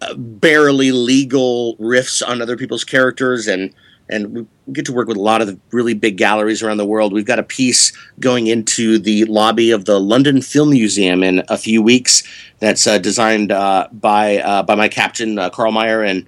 Uh, 0.03 0.15
barely 0.15 0.93
legal 0.93 1.77
riffs 1.77 2.27
on 2.27 2.41
other 2.41 2.57
people's 2.57 2.85
characters 2.85 3.47
and 3.47 3.71
and 4.11 4.35
we 4.35 4.47
get 4.73 4.85
to 4.87 4.93
work 4.93 5.09
with 5.09 5.17
a 5.17 5.21
lot 5.21 5.41
of 5.41 5.47
the 5.47 5.59
really 5.71 5.95
big 5.95 6.17
galleries 6.17 6.63
around 6.63 6.77
the 6.77 6.87
world. 6.87 7.13
We've 7.13 7.25
got 7.25 7.39
a 7.39 7.45
piece 7.45 7.93
going 8.19 8.47
into 8.47 8.99
the 8.99 9.25
lobby 9.25 9.71
of 9.71 9.85
the 9.85 9.99
London 9.99 10.43
Film 10.43 10.71
Museum 10.71 11.23
in 11.23 11.43
a 11.49 11.57
few 11.57 11.83
weeks. 11.83 12.23
That's 12.59 12.87
uh, 12.87 12.99
designed 12.99 13.53
uh, 13.53 13.89
by 13.93 14.39
uh, 14.39 14.63
by 14.63 14.75
my 14.75 14.89
captain 14.89 15.39
uh, 15.39 15.51
Carl 15.51 15.73
Meyer, 15.73 16.03
and 16.03 16.27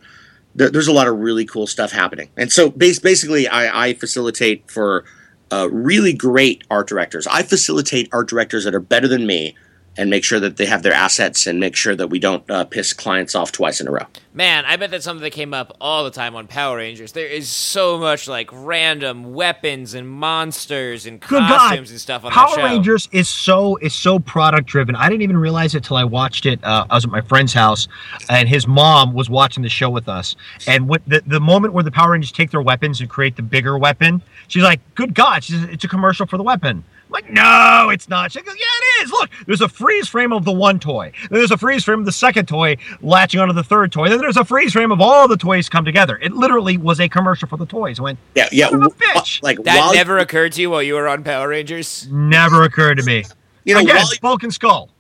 there, 0.55 0.71
there's 0.71 0.89
a 0.89 0.93
lot 0.93 1.09
of 1.09 1.19
really 1.19 1.45
cool 1.45 1.67
stuff 1.67 1.93
happening. 1.93 2.31
And 2.37 2.51
so, 2.51 2.71
bas- 2.71 2.99
basically, 2.99 3.49
I, 3.49 3.89
I 3.89 3.95
facilitate 3.95 4.71
for 4.71 5.05
uh, 5.53 5.69
really 5.71 6.13
great 6.13 6.65
art 6.71 6.89
directors. 6.89 7.27
I 7.27 7.43
facilitate 7.43 8.09
art 8.13 8.29
directors 8.29 8.65
that 8.65 8.75
are 8.75 8.81
better 8.81 9.09
than 9.09 9.27
me 9.27 9.55
and 9.97 10.09
make 10.09 10.25
sure 10.25 10.41
that 10.41 10.57
they 10.57 10.67
have 10.67 10.83
their 10.83 10.93
assets 10.93 11.47
and 11.47 11.61
make 11.61 11.77
sure 11.77 11.95
that 11.95 12.09
we 12.09 12.19
don't 12.19 12.49
uh, 12.51 12.65
piss 12.65 12.93
clients 12.93 13.35
off 13.35 13.53
twice 13.53 13.81
in 13.81 13.87
a 13.87 13.91
row. 13.91 14.07
Man, 14.35 14.65
I 14.65 14.77
bet 14.77 14.91
that's 14.91 15.05
something 15.05 15.23
that 15.23 15.33
came 15.33 15.53
up 15.53 15.77
all 15.79 16.05
the 16.05 16.11
time 16.11 16.35
on 16.35 16.47
Power 16.47 16.79
Rangers. 16.79 17.13
There 17.13 17.27
is 17.27 17.51
so 17.51 17.99
much 17.99 18.27
like 18.27 18.49
random 18.51 19.35
weapons 19.35 19.93
and 19.93 20.09
monsters 20.09 21.05
and 21.05 21.21
Good 21.21 21.43
costumes 21.43 21.91
God. 21.91 21.93
and 21.93 22.01
stuff 22.01 22.25
on 22.25 22.31
the 22.31 22.35
Power 22.35 22.57
Rangers 22.57 23.11
is 23.13 23.29
so 23.29 23.77
is 23.77 23.95
so 23.95 24.19
product 24.19 24.67
driven. 24.67 24.97
I 24.97 25.11
didn't 25.11 25.23
even 25.23 25.37
realize 25.37 25.75
it 25.75 25.85
till 25.85 25.99
I 25.99 26.05
watched 26.05 26.47
it. 26.47 26.65
Uh, 26.65 26.87
I 26.89 26.95
was 26.95 27.05
at 27.05 27.11
my 27.11 27.21
friend's 27.21 27.53
house, 27.53 27.89
and 28.31 28.49
his 28.49 28.67
mom 28.67 29.13
was 29.13 29.29
watching 29.29 29.63
the 29.63 29.69
show 29.69 29.91
with 29.91 30.09
us. 30.09 30.35
And 30.67 30.89
what 30.89 31.03
the 31.07 31.23
the 31.27 31.41
moment 31.41 31.75
where 31.75 31.85
the 31.85 31.91
Power 31.91 32.13
Rangers 32.13 32.33
take 32.33 32.51
their 32.51 32.63
weapons 32.63 33.03
and 33.03 33.11
create 33.11 33.37
the 33.37 33.43
bigger 33.43 33.77
weapon, 33.77 34.23
she's 34.49 34.63
like, 34.63 34.81
"Good 34.95 35.13
God!" 35.15 35.45
She 35.45 35.53
says, 35.53 35.65
"It's 35.65 35.85
a 35.85 35.89
commercial 35.89 36.27
for 36.27 36.39
the 36.39 36.43
weapon." 36.43 36.85
Like, 37.13 37.31
no, 37.31 37.91
it's 37.93 38.09
not. 38.09 38.33
She 38.33 38.41
goes, 38.41 38.55
yeah, 38.59 38.65
it 38.67 39.05
is. 39.05 39.11
Look, 39.11 39.31
there's 39.47 39.61
a 39.61 39.69
freeze 39.69 40.09
frame 40.09 40.33
of 40.33 40.45
the 40.45 40.53
one 40.53 40.79
toy. 40.79 41.13
Then 41.31 41.39
there's 41.39 41.51
a 41.51 41.57
freeze 41.57 41.85
frame 41.85 42.01
of 42.01 42.07
the 42.07 42.13
second 42.13 42.47
toy 42.47 42.77
latching 43.01 43.41
onto 43.41 43.55
the 43.55 43.63
third 43.65 43.93
toy. 43.93 44.09
Then 44.09 44.19
there's 44.19 44.37
a 44.37 44.45
freeze 44.45 44.73
frame 44.73 44.91
of 44.93 45.01
all 45.01 45.29
the 45.29 45.37
toys 45.37 45.69
come 45.69 45.85
together. 45.85 46.19
It 46.19 46.33
literally 46.33 46.77
was 46.77 47.01
a 47.01 47.09
commercial 47.09 47.49
for 47.49 47.57
the 47.57 47.67
toys. 47.67 48.01
I 48.01 48.03
went, 48.03 48.19
yeah, 48.35 48.49
yeah, 48.51 48.69
bitch. 48.71 49.43
Like 49.43 49.63
that 49.65 49.93
never 49.95 50.17
you- 50.17 50.23
occurred 50.23 50.53
to 50.53 50.61
you 50.61 50.71
while 50.71 50.83
you 50.83 50.95
were 50.95 51.09
on 51.09 51.23
Power 51.23 51.49
Rangers. 51.49 52.09
Never 52.11 52.63
occurred 52.65 52.99
to 52.99 53.05
me. 53.05 53.25
You 53.65 53.75
know, 53.75 53.81
Again, 53.81 54.05
Bulk 54.21 54.43
and 54.43 54.53
Skull. 54.53 54.91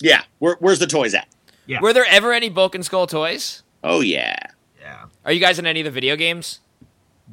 Yeah, 0.00 0.22
Where, 0.38 0.56
where's 0.60 0.78
the 0.78 0.86
toys 0.86 1.14
at? 1.14 1.28
Yeah. 1.66 1.80
Were 1.80 1.92
there 1.92 2.06
ever 2.08 2.32
any 2.32 2.48
Bulk 2.48 2.74
and 2.74 2.84
Skull 2.84 3.06
toys? 3.06 3.62
Oh 3.82 4.00
yeah. 4.00 4.36
Yeah. 4.80 5.04
Are 5.24 5.32
you 5.32 5.40
guys 5.40 5.58
in 5.58 5.66
any 5.66 5.80
of 5.80 5.84
the 5.84 5.90
video 5.90 6.16
games? 6.16 6.60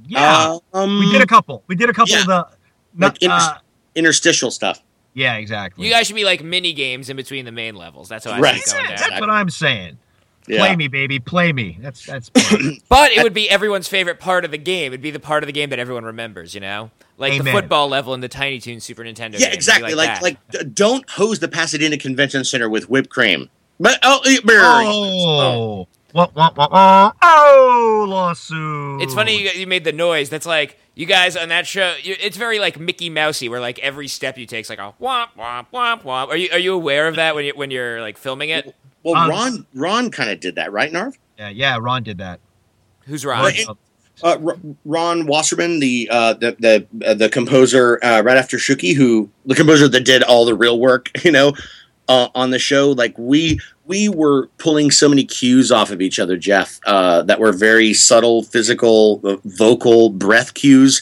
Yeah. 0.06 0.58
Um, 0.74 1.00
we 1.00 1.12
did 1.12 1.22
a 1.22 1.28
couple. 1.28 1.64
We 1.68 1.76
did 1.76 1.90
a 1.90 1.94
couple 1.94 2.14
yeah. 2.14 2.22
of 2.22 2.28
the. 2.28 2.48
Not, 2.94 3.22
like 3.22 3.32
uh, 3.32 3.58
interstitial 3.96 4.52
stuff. 4.52 4.82
Yeah, 5.14 5.36
exactly. 5.36 5.86
You 5.86 5.92
guys 5.92 6.08
should 6.08 6.16
be 6.16 6.24
like 6.24 6.44
mini 6.44 6.74
games 6.74 7.10
in 7.10 7.18
between 7.18 7.46
the 7.46 7.52
main 7.52 7.76
levels. 7.76 8.08
That's 8.08 8.26
how 8.26 8.32
I 8.32 8.40
right. 8.40 8.66
going 8.66 8.86
yeah, 8.90 8.96
That's 8.96 9.20
what 9.20 9.30
I'm 9.30 9.50
saying. 9.50 9.98
Play 10.46 10.76
me, 10.76 10.88
baby, 10.88 11.20
play 11.20 11.54
me. 11.54 11.78
That's 11.80 12.06
that's. 12.06 12.32
But 12.90 13.12
it 13.12 13.24
would 13.24 13.34
be 13.34 13.50
everyone's 13.50 13.88
favorite 13.88 14.20
part 14.20 14.44
of 14.44 14.52
the 14.52 14.58
game. 14.58 14.88
It'd 14.88 15.02
be 15.02 15.12
the 15.12 15.20
part 15.20 15.44
of 15.44 15.48
the 15.48 15.54
game 15.54 15.70
that 15.70 15.80
everyone 15.80 16.04
remembers. 16.04 16.54
You 16.54 16.62
know, 16.62 16.92
like 17.18 17.42
the 17.42 17.52
football 17.52 17.88
level 17.88 18.14
in 18.14 18.22
the 18.22 18.28
Tiny 18.28 18.60
Toon 18.60 18.80
Super 18.80 19.04
Nintendo. 19.04 19.34
Yeah, 19.34 19.48
game. 19.48 19.54
Exactly. 19.54 19.94
Like 19.94 20.08
that. 20.08 20.24
like, 20.24 20.50
d- 20.50 20.64
don't 20.74 21.08
hose 21.10 21.40
the 21.40 21.48
Pasadena 21.48 21.98
Convention 21.98 22.44
Center 22.44 22.70
with 22.70 22.90
whipped 22.90 23.10
cream. 23.10 23.50
But 23.80 24.00
oh, 24.04 24.22
eh, 24.26 24.32
eat 24.32 24.46
beer. 24.46 24.60
oh, 24.62 25.88
wah, 26.14 26.28
wah, 26.36 26.52
wah, 26.56 26.68
wah. 26.72 27.12
oh, 27.22 28.06
lawsuit. 28.08 29.02
It's 29.02 29.14
funny 29.14 29.42
you, 29.44 29.50
you 29.52 29.68
made 29.68 29.84
the 29.84 29.92
noise. 29.94 30.30
That's 30.30 30.46
like 30.46 30.78
you 30.96 31.06
guys 31.06 31.36
on 31.38 31.50
that 31.50 31.68
show. 31.68 31.96
You, 32.02 32.16
it's 32.20 32.38
very 32.38 32.60
like 32.60 32.80
Mickey 32.80 33.10
Mousey, 33.10 33.50
where 33.50 33.60
like 33.60 33.80
every 33.80 34.08
step 34.08 34.38
you 34.38 34.46
take 34.46 34.62
is 34.66 34.70
like 34.70 34.80
a 34.80 34.94
womp 35.02 35.30
womp 35.38 35.68
womp 35.74 36.04
womp. 36.04 36.28
Are 36.30 36.36
you 36.38 36.50
are 36.52 36.60
you 36.60 36.74
aware 36.74 37.08
of 37.08 37.16
that 37.16 37.36
when 37.36 37.46
you 37.46 37.54
when 37.56 37.72
you're 37.72 38.02
like 38.02 38.18
filming 38.18 38.50
it? 38.50 38.76
Well, 39.04 39.16
Um, 39.16 39.30
Ron 39.30 39.66
Ron 39.74 40.12
kind 40.12 40.30
of 40.30 40.40
did 40.40 40.56
that, 40.56 40.72
right, 40.72 40.92
Narv? 40.92 41.18
Yeah, 41.38 41.50
yeah. 41.50 41.78
Ron 41.82 42.04
did 42.04 42.18
that. 42.20 42.40
Who's 43.06 43.26
Ron? 43.26 43.42
Well, 43.44 43.54
it- 43.54 43.68
Uh, 44.24 44.38
Ron 44.86 45.26
Wasserman, 45.26 45.80
the 45.80 46.08
uh, 46.12 46.34
the 46.34 46.56
the 46.60 47.08
uh, 47.08 47.14
the 47.16 47.28
composer 47.28 47.98
uh, 48.04 48.22
right 48.22 48.38
after 48.38 48.58
Shuki, 48.58 48.94
who 48.96 49.32
the 49.48 49.56
composer 49.56 49.88
that 49.88 50.02
did 50.02 50.22
all 50.22 50.46
the 50.46 50.54
real 50.54 50.80
work, 50.80 51.10
you 51.26 51.32
know, 51.32 51.54
uh, 52.08 52.30
on 52.36 52.52
the 52.52 52.60
show. 52.60 52.92
Like 52.92 53.18
we 53.18 53.60
we 53.86 54.10
were 54.10 54.48
pulling 54.58 54.92
so 54.92 55.10
many 55.10 55.24
cues 55.24 55.72
off 55.72 55.92
of 55.92 56.02
each 56.02 56.20
other, 56.20 56.38
Jeff, 56.38 56.80
uh, 56.86 57.24
that 57.24 57.40
were 57.40 57.52
very 57.52 57.94
subtle, 57.94 58.44
physical, 58.44 59.22
vocal, 59.46 60.10
breath 60.10 60.54
cues. 60.54 61.02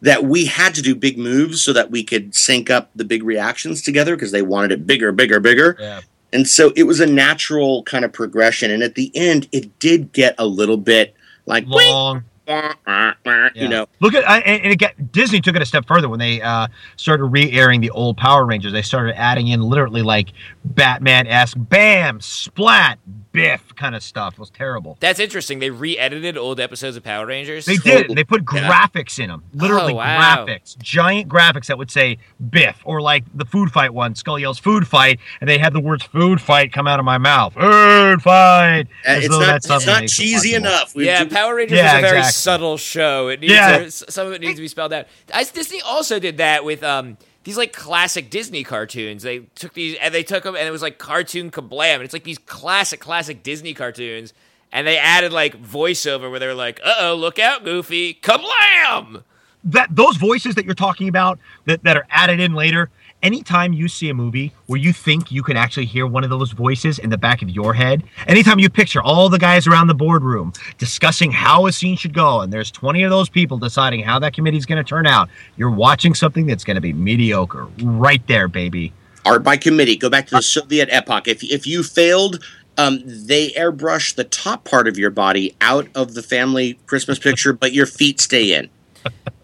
That 0.00 0.24
we 0.24 0.44
had 0.44 0.74
to 0.74 0.82
do 0.82 0.94
big 0.94 1.16
moves 1.16 1.62
so 1.62 1.72
that 1.72 1.90
we 1.90 2.04
could 2.04 2.34
sync 2.34 2.68
up 2.68 2.90
the 2.94 3.04
big 3.04 3.22
reactions 3.22 3.80
together 3.80 4.16
because 4.16 4.32
they 4.32 4.42
wanted 4.42 4.72
it 4.72 4.86
bigger, 4.86 5.12
bigger, 5.12 5.40
bigger. 5.40 5.76
Yeah. 5.80 6.00
And 6.34 6.46
so 6.46 6.72
it 6.76 6.82
was 6.82 7.00
a 7.00 7.06
natural 7.06 7.84
kind 7.84 8.04
of 8.04 8.12
progression. 8.12 8.70
And 8.70 8.82
at 8.82 8.96
the 8.96 9.10
end, 9.14 9.48
it 9.52 9.78
did 9.78 10.12
get 10.12 10.34
a 10.36 10.44
little 10.44 10.76
bit 10.76 11.14
like, 11.46 11.64
Long. 11.66 12.24
Yeah. 13.54 13.68
know, 13.68 13.86
Look 14.00 14.14
at 14.14 14.24
and, 14.46 14.72
again, 14.72 14.90
Disney 15.12 15.40
took 15.40 15.54
it 15.56 15.62
a 15.62 15.66
step 15.66 15.86
further 15.86 16.08
when 16.08 16.18
they 16.18 16.42
uh, 16.42 16.66
started 16.96 17.24
re-airing 17.24 17.80
the 17.80 17.90
old 17.90 18.16
Power 18.16 18.44
Rangers. 18.44 18.72
They 18.72 18.82
started 18.82 19.18
adding 19.18 19.48
in 19.48 19.62
literally 19.62 20.02
like 20.02 20.32
Batman-esque, 20.64 21.56
bam, 21.58 22.20
splat, 22.20 22.98
biff 23.34 23.74
kind 23.76 23.94
of 23.94 24.02
stuff. 24.02 24.34
It 24.34 24.38
was 24.38 24.48
terrible. 24.50 24.96
That's 25.00 25.18
interesting. 25.20 25.58
They 25.58 25.68
re-edited 25.68 26.38
old 26.38 26.60
episodes 26.60 26.96
of 26.96 27.02
Power 27.04 27.26
Rangers. 27.26 27.66
They 27.66 27.76
did. 27.76 28.08
and 28.08 28.16
They 28.16 28.24
put 28.24 28.42
Yeah. 28.54 28.70
graphics 28.70 29.18
in 29.18 29.28
them. 29.28 29.42
Literally 29.52 29.92
Oh, 29.92 29.96
wow. 29.96 30.46
graphics, 30.46 30.78
giant 30.78 31.28
graphics 31.28 31.66
that 31.66 31.76
would 31.76 31.90
say 31.90 32.18
"Biff" 32.50 32.76
or 32.84 33.02
like 33.02 33.24
the 33.34 33.44
food 33.44 33.70
fight 33.72 33.92
one. 33.92 34.14
Skull 34.14 34.38
yells 34.38 34.58
"Food 34.58 34.86
fight," 34.88 35.18
and 35.40 35.50
they 35.50 35.58
had 35.58 35.72
the 35.74 35.80
words 35.80 36.04
"food 36.04 36.40
fight" 36.40 36.72
come 36.72 36.86
out 36.86 36.98
of 37.00 37.04
my 37.04 37.18
mouth. 37.18 37.54
Food 37.54 38.22
fight. 38.22 38.84
Uh, 39.06 39.12
it's 39.18 39.28
not 39.28 39.40
that's 39.40 39.68
it's 39.68 39.86
not 39.86 40.06
cheesy 40.08 40.54
enough. 40.54 40.94
We 40.94 41.06
yeah, 41.06 41.24
do- 41.24 41.30
Power 41.34 41.56
Rangers 41.56 41.76
Yeah, 41.78 41.94
is 41.94 41.98
a 41.98 42.02
very 42.02 42.18
exactly. 42.18 42.32
subtle 42.32 42.76
show. 42.76 43.28
It 43.28 43.40
needs 43.40 43.52
Yeah. 43.52 43.78
to, 43.80 43.90
some 43.90 44.28
of 44.28 44.32
it 44.32 44.40
needs 44.40 44.54
to 44.56 44.60
be 44.62 44.68
spelled 44.68 44.92
out. 44.92 45.06
I, 45.32 45.42
Disney 45.44 45.80
also 45.82 46.18
did 46.18 46.36
that 46.38 46.64
with 46.64 46.82
um 46.84 47.16
these 47.44 47.56
like 47.56 47.72
classic 47.72 48.30
Disney 48.30 48.64
cartoons. 48.64 49.22
They 49.22 49.40
took 49.54 49.74
these 49.74 49.96
and 50.00 50.12
they 50.12 50.22
took 50.22 50.44
them 50.44 50.56
and 50.56 50.66
it 50.66 50.70
was 50.70 50.82
like 50.82 50.98
cartoon 50.98 51.50
kablam. 51.50 51.94
And 51.94 52.02
it's 52.02 52.12
like 52.12 52.24
these 52.24 52.38
classic 52.38 53.00
classic 53.00 53.42
Disney 53.42 53.74
cartoons. 53.74 54.32
And 54.72 54.86
they 54.86 54.98
added 54.98 55.32
like 55.32 55.62
voiceover 55.62 56.30
where 56.30 56.40
they're 56.40 56.54
like, 56.54 56.80
"Uh 56.84 56.94
oh, 56.98 57.14
look 57.14 57.38
out, 57.38 57.64
Goofy, 57.64 58.14
kablam!" 58.14 59.22
that 59.64 59.88
those 59.94 60.16
voices 60.16 60.54
that 60.56 60.64
you're 60.64 60.74
talking 60.74 61.08
about 61.08 61.38
that, 61.64 61.82
that 61.84 61.96
are 61.96 62.06
added 62.10 62.40
in 62.40 62.54
later 62.54 62.90
anytime 63.24 63.72
you 63.72 63.88
see 63.88 64.08
a 64.08 64.14
movie 64.14 64.52
where 64.66 64.78
you 64.78 64.92
think 64.92 65.32
you 65.32 65.42
can 65.42 65.56
actually 65.56 65.86
hear 65.86 66.06
one 66.06 66.22
of 66.22 66.30
those 66.30 66.52
voices 66.52 67.00
in 67.00 67.10
the 67.10 67.18
back 67.18 67.42
of 67.42 67.50
your 67.50 67.74
head 67.74 68.04
anytime 68.28 68.60
you 68.60 68.70
picture 68.70 69.02
all 69.02 69.28
the 69.28 69.38
guys 69.38 69.66
around 69.66 69.88
the 69.88 69.94
boardroom 69.94 70.52
discussing 70.78 71.32
how 71.32 71.66
a 71.66 71.72
scene 71.72 71.96
should 71.96 72.14
go 72.14 72.42
and 72.42 72.52
there's 72.52 72.70
20 72.70 73.02
of 73.02 73.10
those 73.10 73.28
people 73.28 73.58
deciding 73.58 74.00
how 74.00 74.20
that 74.20 74.32
committee 74.32 74.56
is 74.56 74.66
going 74.66 74.82
to 74.82 74.88
turn 74.88 75.06
out 75.06 75.28
you're 75.56 75.70
watching 75.70 76.14
something 76.14 76.46
that's 76.46 76.62
going 76.62 76.76
to 76.76 76.80
be 76.80 76.92
mediocre 76.92 77.66
right 77.82 78.24
there 78.28 78.46
baby 78.46 78.92
art 79.24 79.42
by 79.42 79.56
committee. 79.56 79.96
Go 79.96 80.10
back 80.10 80.26
to 80.28 80.36
the 80.36 80.42
Soviet 80.42 80.88
epoch. 80.90 81.28
If 81.28 81.42
if 81.42 81.66
you 81.66 81.82
failed, 81.82 82.44
um, 82.76 83.02
they 83.04 83.50
airbrush 83.50 84.14
the 84.14 84.24
top 84.24 84.64
part 84.64 84.88
of 84.88 84.98
your 84.98 85.10
body 85.10 85.54
out 85.60 85.88
of 85.94 86.14
the 86.14 86.22
family 86.22 86.78
Christmas 86.86 87.18
picture, 87.18 87.52
but 87.52 87.72
your 87.72 87.86
feet 87.86 88.20
stay 88.20 88.54
in. 88.54 88.70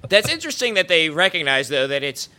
That's 0.08 0.28
interesting 0.28 0.74
that 0.74 0.88
they 0.88 1.10
recognize 1.10 1.68
though 1.68 1.86
that 1.86 2.02
it's 2.02 2.26
a 2.26 2.30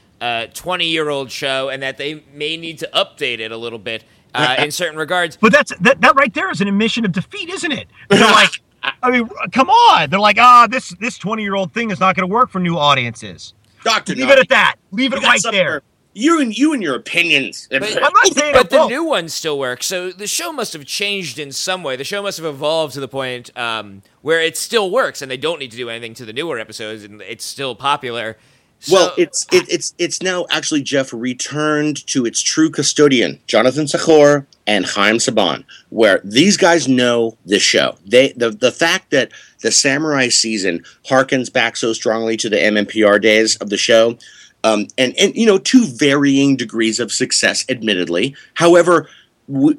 20 0.53 0.85
year 0.85 1.09
old 1.09 1.31
show 1.31 1.69
and 1.69 1.81
that 1.83 1.97
they 1.97 2.23
may 2.33 2.57
need 2.57 2.77
to 2.79 2.89
update 2.93 3.39
it 3.39 3.51
a 3.51 3.57
little 3.57 3.79
bit 3.79 4.03
uh, 4.33 4.55
in 4.59 4.71
certain 4.71 4.97
regards. 4.97 5.37
But 5.37 5.51
that's 5.51 5.75
that, 5.79 6.01
that 6.01 6.15
right 6.15 6.33
there 6.33 6.49
is 6.51 6.61
an 6.61 6.67
admission 6.67 7.05
of 7.05 7.11
defeat, 7.11 7.49
isn't 7.49 7.71
it? 7.71 7.87
They're 8.09 8.19
like, 8.31 8.61
I 9.03 9.11
mean, 9.11 9.29
come 9.51 9.69
on. 9.69 10.09
They're 10.09 10.19
like, 10.19 10.37
ah, 10.39 10.67
this 10.69 10.89
this 10.99 11.17
twenty 11.17 11.43
year 11.43 11.55
old 11.55 11.73
thing 11.73 11.91
is 11.91 11.99
not 11.99 12.15
going 12.15 12.27
to 12.27 12.33
work 12.33 12.49
for 12.49 12.59
new 12.59 12.77
audiences. 12.77 13.53
Doctor, 13.83 14.13
Leave 14.13 14.29
it 14.29 14.37
at 14.39 14.49
that. 14.49 14.75
Leave 14.91 15.11
You 15.11 15.17
it 15.17 15.23
right 15.23 15.41
there. 15.51 15.81
You 16.13 16.41
and 16.41 16.55
you 16.55 16.73
and 16.73 16.83
your 16.83 16.95
opinions. 16.95 17.67
But- 17.71 17.83
I'm 17.83 18.13
not 18.13 18.27
saying 18.27 18.53
but 18.53 18.69
the 18.69 18.77
won't. 18.79 18.91
new 18.91 19.03
ones 19.05 19.33
still 19.33 19.57
work. 19.57 19.81
So 19.81 20.11
the 20.11 20.27
show 20.27 20.51
must 20.51 20.73
have 20.73 20.85
changed 20.85 21.39
in 21.39 21.51
some 21.53 21.83
way. 21.83 21.95
The 21.95 22.03
show 22.03 22.21
must 22.21 22.37
have 22.37 22.45
evolved 22.45 22.93
to 22.95 22.99
the 22.99 23.07
point 23.07 23.55
um, 23.57 24.01
where 24.21 24.41
it 24.41 24.57
still 24.57 24.91
works, 24.91 25.21
and 25.21 25.31
they 25.31 25.37
don't 25.37 25.57
need 25.57 25.71
to 25.71 25.77
do 25.77 25.89
anything 25.89 26.13
to 26.15 26.25
the 26.25 26.33
newer 26.33 26.59
episodes, 26.59 27.03
and 27.05 27.21
it's 27.21 27.45
still 27.45 27.75
popular. 27.75 28.37
So, 28.81 28.95
well, 28.95 29.13
it's 29.15 29.45
it, 29.51 29.69
it's 29.69 29.93
it's 29.99 30.23
now 30.23 30.47
actually 30.49 30.81
Jeff 30.81 31.13
returned 31.13 32.05
to 32.07 32.25
its 32.25 32.41
true 32.41 32.71
custodian, 32.71 33.39
Jonathan 33.45 33.85
Tzachor 33.85 34.47
and 34.65 34.87
Chaim 34.87 35.17
Saban, 35.17 35.63
where 35.89 36.19
these 36.23 36.57
guys 36.57 36.87
know 36.87 37.37
the 37.45 37.59
show. 37.59 37.95
They 38.07 38.31
the 38.31 38.49
the 38.49 38.71
fact 38.71 39.11
that 39.11 39.31
the 39.61 39.71
Samurai 39.71 40.29
season 40.29 40.83
harkens 41.07 41.53
back 41.53 41.77
so 41.77 41.93
strongly 41.93 42.35
to 42.37 42.49
the 42.49 42.57
MMPR 42.57 43.21
days 43.21 43.55
of 43.57 43.69
the 43.69 43.77
show, 43.77 44.17
um, 44.63 44.87
and 44.97 45.13
and 45.15 45.35
you 45.35 45.45
know 45.45 45.59
to 45.59 45.85
varying 45.85 46.55
degrees 46.55 46.99
of 46.99 47.11
success, 47.11 47.63
admittedly. 47.69 48.35
However, 48.55 49.07
w- 49.47 49.77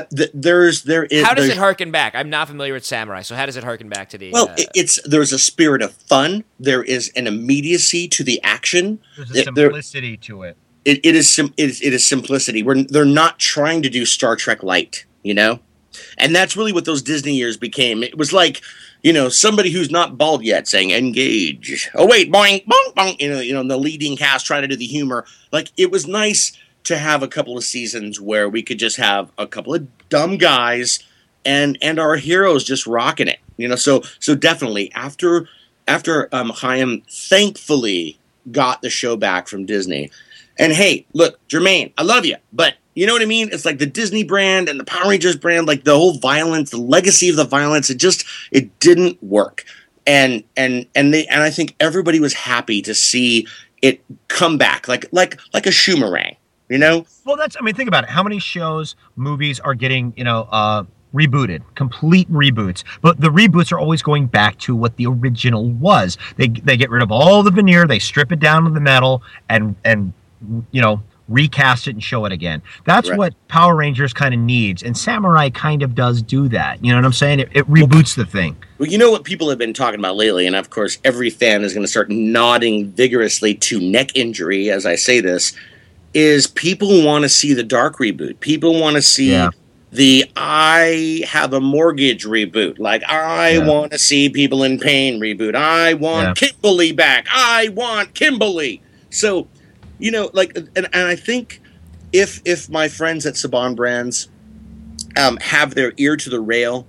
th- 0.00 0.30
there's 0.34 0.82
there 0.84 1.04
is 1.04 1.24
how 1.24 1.34
does 1.34 1.48
it 1.48 1.56
harken 1.56 1.90
back? 1.90 2.14
I'm 2.14 2.30
not 2.30 2.48
familiar 2.48 2.72
with 2.74 2.84
Samurai, 2.84 3.22
so 3.22 3.34
how 3.34 3.46
does 3.46 3.56
it 3.56 3.64
harken 3.64 3.88
back 3.88 4.08
to 4.10 4.18
the? 4.18 4.30
well, 4.32 4.48
uh, 4.48 4.54
it, 4.58 4.68
it's 4.74 5.00
there's 5.08 5.32
a 5.32 5.38
spirit 5.38 5.82
of 5.82 5.92
fun. 5.92 6.44
There 6.60 6.82
is 6.82 7.10
an 7.16 7.26
immediacy 7.26 8.08
to 8.08 8.24
the 8.24 8.42
action. 8.42 9.00
There's 9.16 9.30
a 9.30 9.32
There- 9.32 9.44
there- 9.52 9.66
simplicity 9.66 10.16
to 10.18 10.42
it. 10.42 10.56
it, 10.84 11.00
it 11.04 11.14
is 11.14 11.28
sim- 11.30 11.54
it 11.56 11.70
is 11.70 11.82
it 11.82 11.92
is 11.92 12.04
simplicity. 12.06 12.62
We're 12.62 12.82
they're 12.84 13.04
not 13.04 13.38
trying 13.38 13.82
to 13.82 13.88
do 13.90 14.04
Star 14.06 14.36
Trek 14.36 14.62
light, 14.62 15.04
you 15.22 15.34
know, 15.34 15.60
and 16.16 16.34
that's 16.34 16.56
really 16.56 16.72
what 16.72 16.84
those 16.84 17.02
Disney 17.02 17.34
years 17.36 17.56
became. 17.56 18.02
It 18.02 18.16
was 18.18 18.32
like, 18.32 18.60
you 19.02 19.12
know, 19.12 19.28
somebody 19.28 19.70
who's 19.70 19.90
not 19.90 20.16
bald 20.18 20.42
yet 20.44 20.66
saying 20.68 20.90
"engage." 20.90 21.88
Oh 21.94 22.06
wait, 22.06 22.30
boing, 22.32 22.64
boing, 22.66 22.94
boing. 22.94 23.20
You 23.20 23.30
know, 23.30 23.40
you 23.40 23.52
know, 23.52 23.60
and 23.60 23.70
the 23.70 23.76
leading 23.78 24.16
cast 24.16 24.46
trying 24.46 24.62
to 24.62 24.68
do 24.68 24.76
the 24.76 24.86
humor. 24.86 25.24
Like 25.52 25.70
it 25.76 25.90
was 25.90 26.06
nice 26.06 26.52
to 26.88 26.98
have 26.98 27.22
a 27.22 27.28
couple 27.28 27.56
of 27.56 27.64
seasons 27.64 28.20
where 28.20 28.48
we 28.48 28.62
could 28.62 28.78
just 28.78 28.96
have 28.96 29.30
a 29.36 29.46
couple 29.46 29.74
of 29.74 29.86
dumb 30.08 30.38
guys 30.38 31.00
and 31.44 31.78
and 31.82 31.98
our 31.98 32.16
heroes 32.16 32.64
just 32.64 32.86
rocking 32.86 33.28
it. 33.28 33.38
You 33.56 33.68
know, 33.68 33.76
so 33.76 34.02
so 34.18 34.34
definitely 34.34 34.90
after 34.94 35.48
after 35.86 36.28
um, 36.32 36.50
Chaim 36.50 37.02
thankfully 37.10 38.18
got 38.50 38.82
the 38.82 38.90
show 38.90 39.16
back 39.16 39.48
from 39.48 39.66
Disney. 39.66 40.10
And 40.58 40.72
hey, 40.72 41.06
look, 41.12 41.38
Jermaine, 41.48 41.92
I 41.96 42.02
love 42.02 42.24
you, 42.24 42.36
but 42.52 42.74
you 42.94 43.06
know 43.06 43.12
what 43.12 43.22
I 43.22 43.26
mean? 43.26 43.50
It's 43.52 43.64
like 43.64 43.78
the 43.78 43.86
Disney 43.86 44.24
brand 44.24 44.68
and 44.68 44.80
the 44.80 44.84
Power 44.84 45.10
Rangers 45.10 45.36
brand, 45.36 45.68
like 45.68 45.84
the 45.84 45.94
whole 45.94 46.18
violence, 46.18 46.70
the 46.70 46.78
legacy 46.78 47.28
of 47.28 47.36
the 47.36 47.44
violence, 47.44 47.90
it 47.90 47.98
just 47.98 48.24
it 48.50 48.80
didn't 48.80 49.22
work. 49.22 49.64
And 50.06 50.42
and 50.56 50.86
and 50.94 51.12
they 51.12 51.26
and 51.26 51.42
I 51.42 51.50
think 51.50 51.76
everybody 51.78 52.18
was 52.18 52.32
happy 52.32 52.80
to 52.82 52.94
see 52.94 53.46
it 53.82 54.02
come 54.28 54.58
back 54.58 54.88
like 54.88 55.06
like 55.12 55.38
like 55.52 55.66
a 55.66 55.70
Shumerang, 55.70 56.36
you 56.68 56.78
know? 56.78 57.06
Well, 57.24 57.36
that's. 57.36 57.56
I 57.58 57.62
mean, 57.62 57.74
think 57.74 57.88
about 57.88 58.04
it. 58.04 58.10
How 58.10 58.22
many 58.22 58.38
shows, 58.38 58.96
movies 59.16 59.60
are 59.60 59.74
getting 59.74 60.12
you 60.16 60.24
know 60.24 60.48
uh, 60.50 60.84
rebooted, 61.14 61.62
complete 61.74 62.30
reboots? 62.30 62.84
But 63.00 63.20
the 63.20 63.28
reboots 63.28 63.72
are 63.72 63.78
always 63.78 64.02
going 64.02 64.26
back 64.26 64.58
to 64.60 64.74
what 64.76 64.96
the 64.96 65.06
original 65.06 65.68
was. 65.70 66.18
They 66.36 66.48
they 66.48 66.76
get 66.76 66.90
rid 66.90 67.02
of 67.02 67.10
all 67.10 67.42
the 67.42 67.50
veneer, 67.50 67.86
they 67.86 67.98
strip 67.98 68.32
it 68.32 68.40
down 68.40 68.64
to 68.64 68.70
the 68.70 68.80
metal, 68.80 69.22
and 69.48 69.74
and 69.84 70.12
you 70.70 70.80
know 70.80 71.02
recast 71.28 71.86
it 71.86 71.90
and 71.90 72.02
show 72.02 72.24
it 72.24 72.32
again. 72.32 72.62
That's 72.86 73.10
Right. 73.10 73.18
what 73.18 73.48
Power 73.48 73.76
Rangers 73.76 74.14
kind 74.14 74.32
of 74.32 74.40
needs, 74.40 74.82
and 74.82 74.96
Samurai 74.96 75.50
kind 75.50 75.82
of 75.82 75.94
does 75.94 76.22
do 76.22 76.48
that. 76.48 76.82
You 76.82 76.90
know 76.90 76.96
what 76.96 77.04
I'm 77.04 77.12
saying? 77.12 77.40
It, 77.40 77.48
it 77.52 77.70
reboots 77.70 78.16
the 78.16 78.24
thing. 78.24 78.56
Well, 78.78 78.88
you 78.88 78.96
know 78.96 79.10
what 79.10 79.24
people 79.24 79.50
have 79.50 79.58
been 79.58 79.74
talking 79.74 80.00
about 80.00 80.16
lately, 80.16 80.46
and 80.46 80.56
of 80.56 80.70
course, 80.70 80.96
every 81.04 81.28
fan 81.28 81.64
is 81.64 81.74
going 81.74 81.84
to 81.84 81.90
start 81.90 82.08
nodding 82.08 82.90
vigorously 82.92 83.52
to 83.56 83.78
neck 83.78 84.16
injury 84.16 84.70
as 84.70 84.86
I 84.86 84.94
say 84.94 85.20
this. 85.20 85.52
Is 86.14 86.46
people 86.46 87.04
want 87.04 87.22
to 87.22 87.28
see 87.28 87.52
the 87.52 87.62
dark 87.62 87.98
reboot? 87.98 88.40
People 88.40 88.80
want 88.80 88.96
to 88.96 89.02
see 89.02 89.30
Yeah. 89.30 89.50
the 89.92 90.24
I 90.36 91.22
have 91.26 91.52
a 91.52 91.60
mortgage 91.60 92.24
reboot. 92.24 92.78
Like 92.78 93.02
I 93.08 93.50
Yeah. 93.50 93.66
want 93.66 93.92
to 93.92 93.98
see 93.98 94.28
people 94.28 94.62
in 94.64 94.78
pain 94.78 95.20
reboot. 95.20 95.54
I 95.54 95.94
want 95.94 96.36
Kimberly 96.36 96.92
back. 96.92 97.26
I 97.32 97.68
want 97.74 98.14
Kimberly. 98.14 98.80
So, 99.10 99.48
you 99.98 100.10
know, 100.10 100.30
like, 100.32 100.56
and, 100.56 100.88
and 100.92 101.06
I 101.08 101.14
think 101.16 101.60
if 102.12 102.40
if 102.44 102.68
my 102.70 102.88
friends 102.88 103.26
at 103.26 103.34
Saban 103.34 103.76
Brands 103.76 104.28
um, 105.16 105.36
have 105.38 105.74
their 105.74 105.92
ear 105.96 106.16
to 106.16 106.30
the 106.30 106.40
rail, 106.40 106.86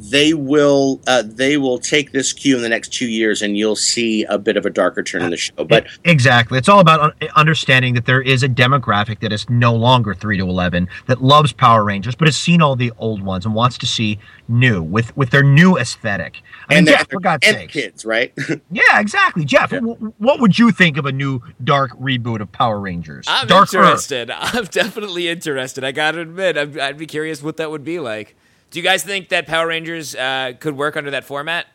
they 0.00 0.34
will 0.34 1.00
uh, 1.06 1.22
they 1.26 1.56
will 1.56 1.78
take 1.78 2.12
this 2.12 2.32
cue 2.32 2.56
in 2.56 2.62
the 2.62 2.68
next 2.68 2.92
two 2.92 3.08
years, 3.08 3.42
and 3.42 3.56
you'll 3.56 3.76
see 3.76 4.24
a 4.24 4.38
bit 4.38 4.56
of 4.56 4.64
a 4.66 4.70
darker 4.70 5.02
turn 5.02 5.22
in 5.22 5.30
the 5.30 5.36
show. 5.36 5.64
But 5.64 5.86
exactly, 6.04 6.58
it's 6.58 6.68
all 6.68 6.80
about 6.80 7.14
understanding 7.36 7.94
that 7.94 8.06
there 8.06 8.20
is 8.22 8.42
a 8.42 8.48
demographic 8.48 9.20
that 9.20 9.32
is 9.32 9.48
no 9.50 9.74
longer 9.74 10.14
three 10.14 10.36
to 10.38 10.44
eleven 10.48 10.88
that 11.06 11.22
loves 11.22 11.52
Power 11.52 11.84
Rangers, 11.84 12.14
but 12.14 12.28
has 12.28 12.36
seen 12.36 12.62
all 12.62 12.76
the 12.76 12.92
old 12.98 13.22
ones 13.22 13.44
and 13.44 13.54
wants 13.54 13.76
to 13.78 13.86
see 13.86 14.18
new 14.48 14.82
with 14.82 15.16
with 15.16 15.30
their 15.30 15.42
new 15.42 15.76
aesthetic. 15.76 16.42
I 16.68 16.74
mean, 16.74 16.78
and 16.78 16.86
Jeff, 16.88 17.08
they're- 17.08 17.16
for 17.16 17.20
God's 17.20 17.46
and 17.46 17.56
sake, 17.56 17.70
kids, 17.70 18.04
right? 18.04 18.32
yeah, 18.70 19.00
exactly, 19.00 19.44
Jeff. 19.44 19.70
w- 19.70 20.12
what 20.18 20.40
would 20.40 20.58
you 20.58 20.70
think 20.70 20.96
of 20.96 21.06
a 21.06 21.12
new 21.12 21.40
dark 21.64 21.90
reboot 21.98 22.40
of 22.40 22.50
Power 22.52 22.78
Rangers? 22.80 23.26
I'm 23.28 23.46
Darker. 23.46 23.78
interested. 23.78 24.30
I'm 24.34 24.64
definitely 24.66 25.28
interested. 25.28 25.84
I 25.84 25.92
got 25.92 26.12
to 26.12 26.20
admit, 26.20 26.56
I'd, 26.56 26.78
I'd 26.78 26.98
be 26.98 27.06
curious 27.06 27.42
what 27.42 27.56
that 27.58 27.70
would 27.70 27.84
be 27.84 27.98
like. 27.98 28.36
Do 28.70 28.78
you 28.78 28.82
guys 28.82 29.02
think 29.02 29.28
that 29.30 29.46
Power 29.46 29.66
Rangers 29.68 30.14
uh, 30.14 30.52
could 30.60 30.76
work 30.76 30.96
under 30.96 31.10
that 31.10 31.24
format 31.24 31.66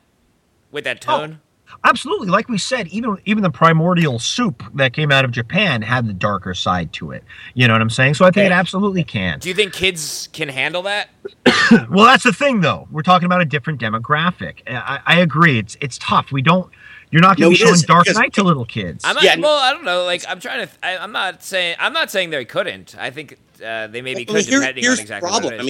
with 0.72 0.84
that 0.84 1.04
Oh, 1.08 1.20
tone? 1.20 1.42
Absolutely, 1.84 2.28
like 2.28 2.50
we 2.50 2.60
said, 2.60 2.88
even 2.90 3.18
even 3.26 3.42
the 3.42 3.50
primordial 3.50 4.20
soup 4.20 4.64
that 4.76 4.94
came 4.94 5.12
out 5.12 5.26
of 5.26 5.32
Japan 5.32 5.82
had 5.82 6.08
the 6.08 6.14
darker 6.14 6.54
side 6.54 6.94
to 6.94 7.10
it. 7.12 7.24
You 7.56 7.68
know 7.68 7.74
what 7.74 7.82
I'm 7.82 7.90
saying? 7.90 8.14
So 8.14 8.26
I 8.26 8.32
think 8.32 8.46
it 8.46 8.52
absolutely 8.52 9.04
can. 9.04 9.40
Do 9.40 9.50
you 9.50 9.56
think 9.56 9.74
kids 9.74 10.30
can 10.34 10.50
handle 10.50 10.84
that? 10.84 11.10
Well, 11.90 12.06
that's 12.06 12.26
the 12.26 12.34
thing, 12.34 12.60
though. 12.62 12.88
We're 12.92 13.04
talking 13.04 13.26
about 13.26 13.42
a 13.42 13.46
different 13.46 13.80
demographic. 13.82 14.60
I, 14.68 15.00
I 15.06 15.20
agree. 15.22 15.58
It's 15.58 15.78
it's 15.82 15.98
tough. 15.98 16.32
We 16.32 16.42
don't. 16.42 16.70
You're 17.14 17.22
not 17.22 17.38
going 17.38 17.52
No, 17.52 17.56
to 17.56 17.60
be 17.60 17.64
showing 17.64 17.74
is, 17.76 17.84
Dark 17.84 18.08
Knight 18.12 18.34
to 18.34 18.44
little 18.44 18.66
kids. 18.66 19.06
I'm 19.06 19.14
not, 19.14 19.24
Yeah, 19.24 19.36
well, 19.40 19.60
I 19.60 19.72
don't 19.72 19.86
know. 19.86 20.04
Like, 20.04 20.26
I'm 20.28 20.40
trying 20.40 20.68
to. 20.68 20.74
I, 20.82 20.98
I'm 20.98 21.12
not 21.12 21.44
saying. 21.44 21.76
I'm 21.80 21.94
not 21.94 22.10
saying 22.10 22.32
they 22.32 22.44
couldn't. 22.44 22.96
I 22.98 23.12
think 23.12 23.38
uh, 23.64 23.86
they 23.88 24.02
maybe 24.02 24.22
I 24.22 24.26
could, 24.26 24.34
mean, 24.36 24.46
here- 24.46 24.60
depending 24.62 24.84
here's 24.84 24.98
on 24.98 25.04
exactly 25.04 25.28
the 25.28 25.32
problem. 25.32 25.44
what 25.46 25.54
it 25.54 25.58
is. 25.58 25.62
I 25.62 25.66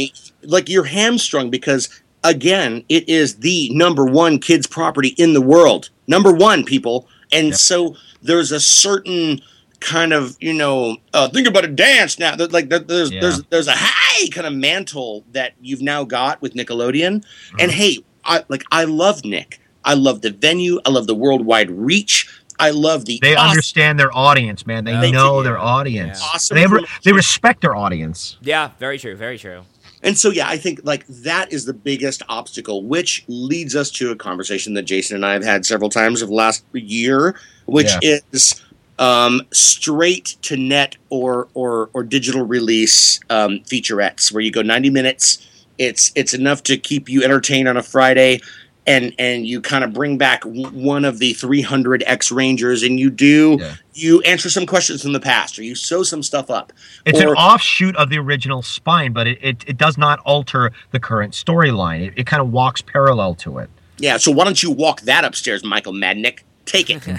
mean, 0.47 0.49
like 0.49 0.69
you're 0.69 0.85
hamstrung 0.85 1.49
because 1.49 1.89
again, 2.23 2.85
it 2.87 3.07
is 3.09 3.35
the 3.39 3.69
number 3.73 4.05
one 4.05 4.39
kids 4.39 4.65
property 4.67 5.09
in 5.17 5.33
the 5.33 5.41
world. 5.41 5.89
Number 6.07 6.31
one, 6.33 6.63
people, 6.63 7.07
and 7.33 7.47
Yep. 7.47 7.55
so 7.55 7.95
there's 8.21 8.53
a 8.53 8.59
certain 8.61 9.41
kind 9.81 10.13
of 10.13 10.37
you 10.39 10.53
know 10.53 10.95
uh, 11.13 11.27
think 11.27 11.45
about 11.45 11.65
a 11.65 11.67
dance 11.67 12.17
now. 12.17 12.35
Like 12.37 12.69
there's 12.69 13.11
Yeah. 13.11 13.19
there's 13.19 13.43
there's 13.49 13.67
a 13.67 13.75
high 13.75 14.29
kind 14.29 14.47
of 14.47 14.53
mantle 14.53 15.25
that 15.33 15.55
you've 15.61 15.81
now 15.81 16.05
got 16.05 16.41
with 16.41 16.53
Nickelodeon. 16.53 17.25
And 17.59 17.69
hey, 17.69 17.97
I 18.23 18.45
like 18.47 18.63
I 18.71 18.85
love 18.85 19.25
Nick. 19.25 19.59
I 19.85 19.93
love 19.95 20.21
the 20.21 20.31
venue. 20.31 20.79
I 20.85 20.89
love 20.89 21.07
the 21.07 21.15
worldwide 21.15 21.69
reach. 21.71 22.27
I 22.59 22.69
love 22.69 23.05
the 23.05 23.19
they 23.21 23.35
awesome- 23.35 23.49
understand 23.49 23.99
their 23.99 24.15
audience, 24.15 24.65
man. 24.67 24.85
They 24.85 24.95
They 24.99 25.11
know 25.11 25.39
do. 25.39 25.43
their 25.45 25.57
audience. 25.57 26.19
Yeah. 26.21 26.27
Awesome 26.33 26.55
They 26.57 26.67
re- 26.67 26.85
they 27.03 27.11
respect 27.11 27.61
their 27.61 27.75
audience. 27.75 28.37
yeah, 28.41 28.69
very 28.79 28.97
true. 28.99 29.15
Very 29.15 29.37
true. 29.37 29.61
And 30.03 30.17
so, 30.17 30.29
yeah, 30.31 30.47
I 30.49 30.57
think 30.57 30.81
like 30.83 31.05
that 31.07 31.51
is 31.53 31.65
the 31.65 31.73
biggest 31.73 32.21
obstacle, 32.29 32.83
which 32.83 33.23
leads 33.27 33.73
us 33.75 33.89
to 33.91 34.11
a 34.11 34.15
conversation 34.15 34.73
that 34.75 34.83
Jason 34.83 35.15
and 35.15 35.25
I 35.25 35.33
have 35.33 35.43
had 35.45 35.65
several 35.65 35.89
times 35.89 36.21
of 36.21 36.29
last 36.29 36.63
year, 36.73 37.35
which 37.65 37.89
is 38.01 38.61
um, 38.99 39.41
straight 39.51 40.35
to 40.43 40.57
net 40.57 40.95
or 41.09 41.47
or 41.53 41.89
or 41.93 42.03
digital 42.03 42.43
release 42.45 43.19
um, 43.29 43.59
featurettes, 43.61 44.31
where 44.31 44.41
you 44.41 44.51
go 44.51 44.61
ninety 44.61 44.89
minutes. 44.89 45.47
It's 45.77 46.11
it's 46.15 46.33
enough 46.33 46.63
to 46.63 46.77
keep 46.77 47.09
you 47.09 47.23
entertained 47.23 47.67
on 47.67 47.77
a 47.77 47.83
Friday, 47.83 48.41
and 48.85 49.13
and 49.17 49.47
you 49.47 49.61
kind 49.61 49.83
of 49.83 49.93
bring 49.93 50.17
back 50.17 50.41
w- 50.41 50.67
one 50.69 51.05
of 51.05 51.19
the 51.19 51.33
three 51.33 51.61
hundred 51.61 52.03
X 52.05 52.31
Rangers, 52.31 52.83
and 52.83 52.99
you 52.99 53.09
do 53.09 53.57
Yeah. 53.59 53.75
you 53.93 54.21
answer 54.21 54.49
some 54.49 54.65
questions 54.65 55.01
from 55.01 55.13
the 55.13 55.19
past, 55.19 55.57
or 55.57 55.63
you 55.63 55.75
sew 55.75 56.03
some 56.03 56.21
stuff 56.23 56.49
up. 56.49 56.73
It's 57.05 57.19
an 57.19 57.29
offshoot 57.29 57.95
of 57.95 58.09
the 58.09 58.17
original 58.19 58.61
spine, 58.61 59.13
but 59.13 59.27
it, 59.27 59.39
it, 59.41 59.63
it 59.67 59.77
does 59.77 59.97
not 59.97 60.19
alter 60.19 60.71
the 60.91 60.99
current 60.99 61.33
storyline. 61.33 62.07
It, 62.07 62.13
it 62.17 62.27
kind 62.27 62.41
of 62.41 62.51
walks 62.51 62.81
parallel 62.81 63.35
to 63.35 63.59
it. 63.59 63.69
Yeah, 63.99 64.17
so 64.17 64.31
why 64.31 64.43
don't 64.43 64.61
you 64.61 64.71
walk 64.71 65.01
that 65.01 65.23
upstairs, 65.23 65.63
Michael 65.63 65.93
Madnick? 65.93 66.39
Take 66.65 66.89
it. 66.89 67.01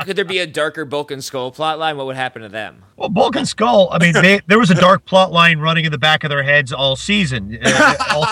Could 0.04 0.16
there 0.16 0.24
be 0.24 0.38
a 0.38 0.46
darker 0.46 0.84
Bulk 0.86 1.10
and 1.10 1.22
Skull 1.22 1.52
plotline? 1.52 1.96
What 1.96 2.06
would 2.06 2.16
happen 2.16 2.40
to 2.42 2.48
them? 2.48 2.82
Well, 2.96 3.10
Bulk 3.10 3.36
and 3.36 3.46
Skull, 3.46 3.88
I 3.92 3.98
mean, 3.98 4.14
they, 4.14 4.40
there 4.46 4.58
was 4.58 4.70
a 4.70 4.74
dark 4.74 5.04
plot 5.04 5.32
line 5.32 5.58
running 5.58 5.84
in 5.84 5.92
the 5.92 5.98
back 5.98 6.24
of 6.24 6.30
their 6.30 6.42
heads 6.42 6.72
all 6.72 6.96
season. 6.96 7.58
Uh, 7.72 7.94
all- 8.10 8.26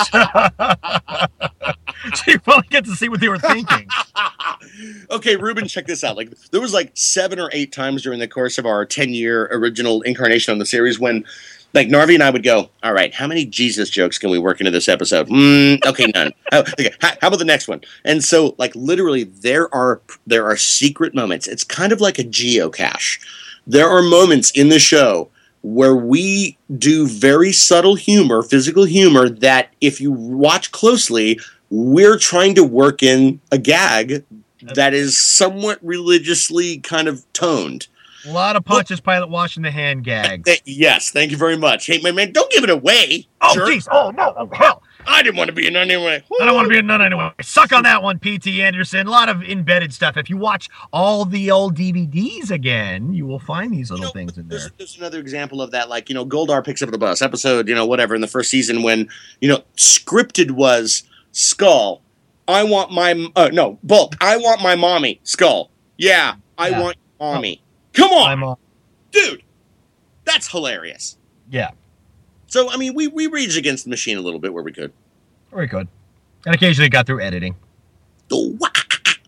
so 2.14 2.22
you 2.30 2.38
probably 2.38 2.68
get 2.68 2.84
to 2.84 2.94
see 2.94 3.08
what 3.08 3.20
they 3.20 3.28
were 3.28 3.38
thinking. 3.38 3.88
okay, 5.10 5.36
Rubin, 5.36 5.66
check 5.68 5.86
this 5.86 6.04
out. 6.04 6.16
Like 6.16 6.30
there 6.50 6.60
was 6.60 6.72
like 6.72 6.92
seven 6.94 7.38
or 7.38 7.50
eight 7.52 7.72
times 7.72 8.02
during 8.02 8.18
the 8.18 8.28
course 8.28 8.58
of 8.58 8.66
our 8.66 8.84
ten 8.84 9.10
year 9.10 9.48
original 9.52 10.02
incarnation 10.02 10.52
on 10.52 10.58
the 10.58 10.66
series 10.66 10.98
when 10.98 11.24
like 11.74 11.88
Narvy 11.88 12.14
and 12.14 12.22
I 12.22 12.30
would 12.30 12.42
go, 12.42 12.70
all 12.82 12.92
right, 12.92 13.12
how 13.12 13.26
many 13.26 13.44
Jesus 13.44 13.90
jokes 13.90 14.18
can 14.18 14.30
we 14.30 14.38
work 14.38 14.60
into 14.60 14.70
this 14.70 14.88
episode? 14.88 15.28
Mm, 15.28 15.84
okay, 15.86 16.06
none. 16.14 16.32
Oh, 16.52 16.60
okay, 16.60 16.90
how, 17.00 17.10
how 17.20 17.28
about 17.28 17.38
the 17.38 17.44
next 17.44 17.68
one? 17.68 17.82
And 18.04 18.24
so, 18.24 18.54
like, 18.58 18.74
literally, 18.74 19.24
there 19.24 19.72
are 19.74 20.00
there 20.26 20.46
are 20.46 20.56
secret 20.56 21.14
moments. 21.14 21.46
It's 21.46 21.64
kind 21.64 21.92
of 21.92 22.00
like 22.00 22.18
a 22.18 22.24
geocache. 22.24 23.20
There 23.66 23.88
are 23.88 24.02
moments 24.02 24.50
in 24.52 24.70
the 24.70 24.78
show 24.78 25.28
where 25.62 25.94
we 25.94 26.56
do 26.78 27.06
very 27.06 27.52
subtle 27.52 27.96
humor, 27.96 28.42
physical 28.42 28.84
humor, 28.84 29.28
that 29.28 29.70
if 29.80 30.00
you 30.00 30.12
watch 30.12 30.72
closely, 30.72 31.38
we're 31.70 32.18
trying 32.18 32.54
to 32.54 32.64
work 32.64 33.02
in 33.02 33.40
a 33.52 33.58
gag 33.58 34.24
that 34.74 34.94
is 34.94 35.16
somewhat 35.16 35.78
religiously 35.82 36.78
kind 36.78 37.08
of 37.08 37.30
toned. 37.32 37.88
A 38.26 38.32
lot 38.32 38.56
of 38.56 38.64
Pontius 38.64 39.00
Pilate 39.00 39.28
washing 39.28 39.62
the 39.62 39.70
hand 39.70 40.04
gags. 40.04 40.60
Yes, 40.64 41.10
thank 41.10 41.30
you 41.30 41.36
very 41.36 41.56
much. 41.56 41.86
Hey, 41.86 42.00
my 42.02 42.10
man, 42.10 42.32
don't 42.32 42.50
give 42.50 42.64
it 42.64 42.70
away. 42.70 43.28
Oh, 43.40 43.54
jeez. 43.56 43.86
Oh, 43.90 44.10
no. 44.10 44.34
Oh, 44.36 44.48
hell. 44.52 44.82
I 45.06 45.22
didn't 45.22 45.36
want 45.36 45.48
to 45.48 45.54
be 45.54 45.66
a 45.66 45.70
nun 45.70 45.90
anyway. 45.90 46.22
I 46.40 46.44
don't 46.44 46.54
want 46.54 46.66
to 46.66 46.70
be 46.70 46.78
a 46.78 46.82
nun 46.82 47.00
anyway. 47.00 47.30
Suck 47.40 47.72
on 47.72 47.84
that 47.84 48.02
one, 48.02 48.18
P.T. 48.18 48.60
Anderson. 48.60 49.06
A 49.06 49.10
lot 49.10 49.28
of 49.28 49.42
embedded 49.42 49.94
stuff. 49.94 50.16
If 50.16 50.28
you 50.28 50.36
watch 50.36 50.68
all 50.92 51.24
the 51.24 51.50
old 51.50 51.78
DVDs 51.78 52.50
again, 52.50 53.14
you 53.14 53.24
will 53.24 53.38
find 53.38 53.72
these 53.72 53.90
little 53.90 54.06
You 54.06 54.08
know, 54.08 54.12
things 54.12 54.36
in 54.36 54.48
there. 54.48 54.58
There's, 54.58 54.72
there's 54.76 54.98
another 54.98 55.20
example 55.20 55.62
of 55.62 55.70
that, 55.70 55.88
like 55.88 56.08
you 56.10 56.14
know, 56.14 56.26
Goldar 56.26 56.62
picks 56.62 56.82
up 56.82 56.90
the 56.90 56.98
bus 56.98 57.22
episode, 57.22 57.68
you 57.68 57.74
know, 57.74 57.86
whatever 57.86 58.14
in 58.14 58.20
the 58.20 58.26
first 58.26 58.50
season 58.50 58.82
when 58.82 59.08
you 59.40 59.48
know 59.48 59.62
scripted 59.76 60.50
was 60.50 61.04
Skull. 61.38 62.02
I 62.48 62.64
want 62.64 62.90
my 62.90 63.30
uh, 63.36 63.50
no 63.52 63.78
bulk. 63.84 64.16
I 64.20 64.36
want 64.38 64.60
my 64.60 64.74
mommy. 64.74 65.20
Skull. 65.22 65.70
Yeah, 65.96 66.34
I 66.56 66.70
Yeah. 66.70 66.80
want 66.82 66.96
mommy. 67.20 67.62
Come 67.92 68.10
on, 68.10 68.42
I'm 68.42 68.54
dude. 69.12 69.42
That's 70.24 70.48
hilarious. 70.50 71.16
yeah, 71.50 71.70
So 72.48 72.70
I 72.70 72.76
mean, 72.76 72.92
we 72.94 73.06
we 73.06 73.28
raged 73.28 73.56
against 73.56 73.84
the 73.84 73.90
machine 73.90 74.18
a 74.18 74.20
little 74.20 74.40
bit 74.40 74.52
where 74.52 74.64
we 74.64 74.72
could. 74.72 74.92
Where 75.50 75.62
we 75.62 75.68
could, 75.68 75.86
And 76.44 76.54
occasionally 76.54 76.88
got 76.88 77.06
through 77.06 77.20
editing. 77.22 77.54
Oh. 78.32 78.58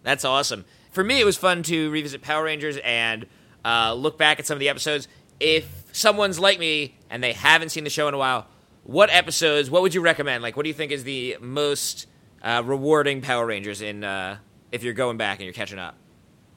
That's 0.03 0.25
awesome. 0.25 0.65
For 0.91 1.05
me, 1.05 1.21
it 1.21 1.25
was 1.25 1.37
fun 1.37 1.63
to 1.65 1.91
revisit 1.91 2.23
Power 2.23 2.45
Rangers 2.45 2.79
and 2.83 3.27
uh, 3.65 3.95
look 3.95 4.19
back 4.19 4.39
at 4.41 4.47
some 4.47 4.55
of 4.57 4.61
the 4.61 4.69
episodes. 4.69 5.07
If 5.39 5.85
someone's 5.93 6.41
like 6.41 6.59
me 6.59 6.97
and 7.09 7.23
they 7.23 7.33
haven't 7.35 7.69
seen 7.69 7.85
the 7.85 7.91
show 7.91 8.09
in 8.09 8.15
a 8.15 8.19
while, 8.19 8.47
what 8.85 9.11
episodes? 9.11 9.71
What 9.71 9.83
would 9.83 9.95
you 9.95 10.01
recommend? 10.01 10.43
Like, 10.43 10.57
what 10.57 10.63
do 10.65 10.69
you 10.69 10.75
think 10.75 10.93
is 10.93 11.05
the 11.05 11.37
most 11.41 12.07
uh, 12.43 12.63
rewarding 12.65 13.21
Power 13.21 13.47
Rangers 13.47 13.81
in 13.83 14.05
uh, 14.05 14.39
if 14.73 14.83
you're 14.83 14.95
going 14.95 15.17
back 15.17 15.39
and 15.39 15.45
you're 15.45 15.55
catching 15.55 15.79
up? 15.79 15.97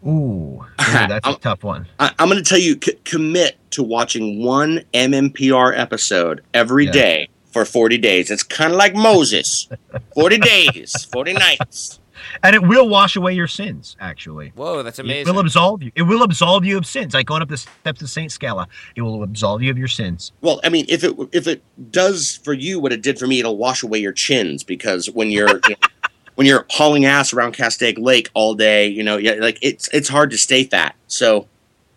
Ooh, 0.05 0.09
ooh, 0.09 0.65
that's 0.79 1.25
a 1.25 1.29
I'm- 1.29 1.39
tough 1.39 1.63
one. 1.63 1.87
I, 1.99 2.11
I'm 2.19 2.29
going 2.29 2.41
to 2.43 2.47
tell 2.47 2.59
you, 2.59 2.77
c- 2.83 2.97
commit 3.05 3.57
to 3.71 3.83
watching 3.83 4.43
one 4.43 4.81
MMPR 4.93 5.77
episode 5.77 6.41
every 6.53 6.85
Yeah. 6.85 6.91
day 6.91 7.29
for 7.51 7.65
40 7.65 7.97
days. 7.99 8.29
It's 8.31 8.43
kind 8.43 8.71
of 8.73 8.77
like 8.77 8.95
Moses 8.95 9.67
40 10.15 10.37
days, 10.39 11.05
40 11.11 11.33
nights. 11.33 11.99
And 12.41 12.55
it 12.55 12.63
will 12.63 12.89
wash 12.89 13.15
away 13.15 13.33
your 13.33 13.47
sins, 13.47 13.95
actually. 13.99 14.51
Whoa, 14.55 14.83
that's 14.83 14.99
amazing. 14.99 15.27
It 15.27 15.31
will 15.31 15.41
absolve 15.41 15.83
you. 15.83 15.91
It 15.95 16.03
will 16.03 16.23
absolve 16.23 16.65
you 16.65 16.77
of 16.77 16.85
sins. 16.85 17.13
Like 17.13 17.27
going 17.27 17.41
up 17.41 17.49
the 17.49 17.57
steps 17.57 18.01
of 18.01 18.09
Saint 18.09 18.31
Scala, 18.31 18.67
it 18.95 19.01
will 19.01 19.21
absolve 19.23 19.61
you 19.61 19.69
of 19.69 19.77
your 19.77 19.87
sins. 19.87 20.31
Well, 20.41 20.59
I 20.63 20.69
mean, 20.69 20.85
if 20.89 21.03
it 21.03 21.15
if 21.31 21.47
it 21.47 21.63
does 21.91 22.39
for 22.43 22.53
you 22.53 22.79
what 22.79 22.91
it 22.93 23.01
did 23.01 23.19
for 23.19 23.27
me, 23.27 23.39
it'll 23.39 23.57
wash 23.57 23.83
away 23.83 23.99
your 23.99 24.13
chins 24.13 24.63
because 24.63 25.09
when 25.09 25.29
you're 25.29 25.49
you 25.67 25.75
know, 25.81 25.89
when 26.35 26.47
you're 26.47 26.65
hauling 26.71 27.05
ass 27.05 27.33
around 27.33 27.53
Castaic 27.53 27.97
Lake 27.97 28.29
all 28.33 28.55
day, 28.55 28.87
you 28.87 29.03
know, 29.03 29.17
yeah, 29.17 29.33
like 29.33 29.59
it's 29.61 29.87
it's 29.93 30.09
hard 30.09 30.31
to 30.31 30.37
stay 30.37 30.63
fat. 30.63 30.95
So, 31.07 31.47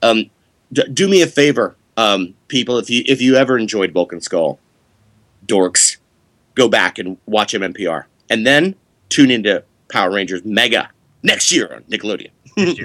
um, 0.03 0.31
d- 0.73 0.89
do 0.93 1.09
me 1.09 1.23
a 1.23 1.27
favor, 1.27 1.77
um, 1.97 2.35
people, 2.49 2.79
if 2.79 2.91
you 2.91 3.03
if 3.07 3.21
you 3.21 3.37
ever 3.37 3.59
enjoyed 3.59 3.95
Bulk 3.95 4.13
and 4.13 4.23
Skull, 4.23 4.59
dorks, 5.47 5.97
go 6.55 6.69
back 6.69 6.99
and 6.99 7.17
watch 7.27 7.55
MMPR, 7.55 8.05
and 8.29 8.47
then 8.47 8.75
tune 9.09 9.31
into 9.31 9.65
Power 9.91 10.11
Rangers 10.13 10.45
Mega 10.45 10.91
next 11.23 11.51
year 11.53 11.73
on 11.75 11.83
Nickelodeon. 11.85 12.31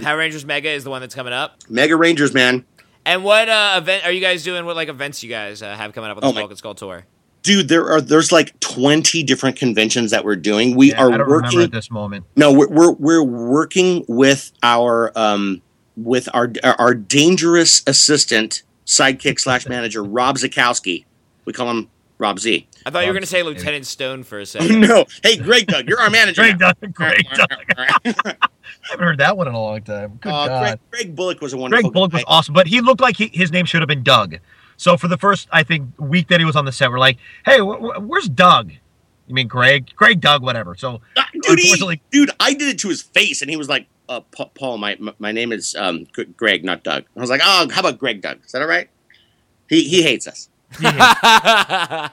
Power 0.04 0.18
Rangers 0.18 0.46
Mega 0.46 0.70
is 0.70 0.84
the 0.84 0.90
one 0.90 1.02
that's 1.02 1.16
coming 1.16 1.34
up. 1.34 1.58
Mega 1.70 1.96
Rangers, 1.96 2.34
man. 2.34 2.66
And 3.06 3.24
what 3.24 3.50
uh, 3.50 3.76
event 3.78 4.06
are 4.06 4.12
you 4.12 4.22
guys 4.22 4.44
doing? 4.44 4.66
What 4.66 4.76
like 4.76 4.90
events 4.90 5.24
you 5.24 5.30
guys 5.30 5.62
uh, 5.62 5.76
have 5.76 5.94
coming 5.94 6.10
up 6.10 6.18
with 6.18 6.24
the 6.24 6.28
Oh 6.30 6.34
my- 6.34 6.42
Bulk 6.42 6.52
and 6.52 6.58
Skull 6.58 6.76
tour? 6.76 7.06
Dude, 7.44 7.70
there 7.70 7.90
are 7.92 8.00
there's 8.02 8.32
like 8.32 8.60
20 8.60 9.24
different 9.24 9.56
conventions 9.56 10.12
that 10.12 10.24
we're 10.24 10.36
doing. 10.36 10.76
We 10.76 10.92
Yeah, 10.92 11.02
are 11.04 11.12
I 11.12 11.18
don't 11.18 11.28
working 11.28 11.46
remember 11.58 11.62
at 11.64 11.72
this 11.72 11.90
moment. 11.90 12.26
No, 12.36 12.54
we're 12.54 12.68
we're, 12.70 12.92
we're 12.94 13.24
working 13.24 14.06
with 14.08 14.52
our 14.62 15.12
um 15.18 15.64
with 15.98 16.30
our 16.36 16.52
our 16.78 16.94
dangerous 16.94 17.82
assistant 17.88 18.62
sidekick 18.86 19.40
slash 19.40 19.68
manager 19.68 20.04
Rob 20.04 20.38
Zakowski. 20.38 21.06
We 21.46 21.54
call 21.54 21.68
him 21.72 21.90
Rob 22.20 22.38
Z. 22.38 22.68
I 22.86 22.90
thought 22.90 23.02
you 23.02 23.08
were 23.08 23.14
going 23.14 23.22
to 23.24 23.28
say 23.28 23.44
Lieutenant 23.44 23.86
Stone 23.86 24.24
for 24.24 24.40
a 24.40 24.46
second. 24.48 24.82
no, 24.82 25.06
hey, 25.24 25.38
Greg 25.38 25.68
Doug, 25.68 25.88
you're 25.88 26.00
our 26.00 26.10
manager. 26.10 26.42
Greg 26.42 26.60
now. 26.60 26.72
Doug. 26.74 26.94
Greg 26.94 27.26
Doug. 27.34 27.48
I 27.78 28.36
haven't 28.90 29.06
heard 29.06 29.18
that 29.20 29.38
one 29.38 29.48
in 29.48 29.54
a 29.54 29.62
long 29.62 29.82
time. 29.84 30.18
Good 30.22 30.30
Uh, 30.32 30.48
God. 30.48 30.62
Greg, 30.62 30.80
Greg 30.92 31.16
Bullock 31.16 31.42
was 31.42 31.54
a 31.54 31.58
wonderful. 31.58 31.84
Greg 31.90 31.94
Bullock 31.94 32.14
was 32.14 32.24
awesome, 32.28 32.54
but 32.54 32.68
he 32.68 32.82
looked 32.82 33.02
like 33.02 33.18
he, 33.18 33.28
his 33.34 33.52
name 33.52 33.66
should 33.66 33.82
have 33.82 33.88
been 33.90 34.04
Doug. 34.04 34.38
So 34.78 34.98
for 34.98 35.08
the 35.08 35.18
first, 35.18 35.48
I 35.52 35.62
think, 35.64 35.90
week 36.00 36.28
that 36.30 36.40
he 36.40 36.46
was 36.46 36.56
on 36.56 36.66
the 36.66 36.72
set, 36.72 36.90
we're 36.90 36.98
like, 37.00 37.18
"Hey, 37.46 37.60
wh- 37.60 37.78
wh- 37.80 38.02
where's 38.10 38.28
Doug?" 38.28 38.72
You 39.28 39.36
mean 39.36 39.48
Greg? 39.48 39.92
Greg 39.96 40.20
Doug, 40.20 40.42
whatever. 40.42 40.76
So 40.76 41.02
Uh, 41.16 41.22
dude, 41.34 41.60
he- 41.60 41.66
Unfortunately- 41.70 42.02
dude, 42.12 42.32
I 42.40 42.54
did 42.54 42.68
it 42.70 42.80
to 42.80 42.90
his 42.90 43.02
face, 43.04 43.42
and 43.44 43.52
he 43.52 43.58
was 43.58 43.70
like, 43.70 43.86
uh, 44.10 44.22
Pa- 44.36 44.50
"Paul, 44.56 44.80
my 44.80 44.98
my- 45.00 45.14
my 45.20 45.32
name 45.32 45.52
is 45.52 45.76
um, 45.78 46.08
G- 46.16 46.26
Greg, 46.36 46.66
not 46.66 46.84
Doug." 46.84 47.04
I 47.16 47.20
was 47.20 47.30
like, 47.30 47.42
"Oh, 47.44 47.68
how 47.72 47.82
about 47.82 48.00
Greg 48.00 48.22
Doug? 48.22 48.40
Is 48.44 48.52
that 48.54 48.62
all 48.64 48.68
right?" 48.68 48.90
He 49.70 49.88
he 49.88 50.02
hates 50.02 50.28
us. 50.28 50.50
he 50.80 50.86
hates 50.86 51.00
us. 51.24 52.10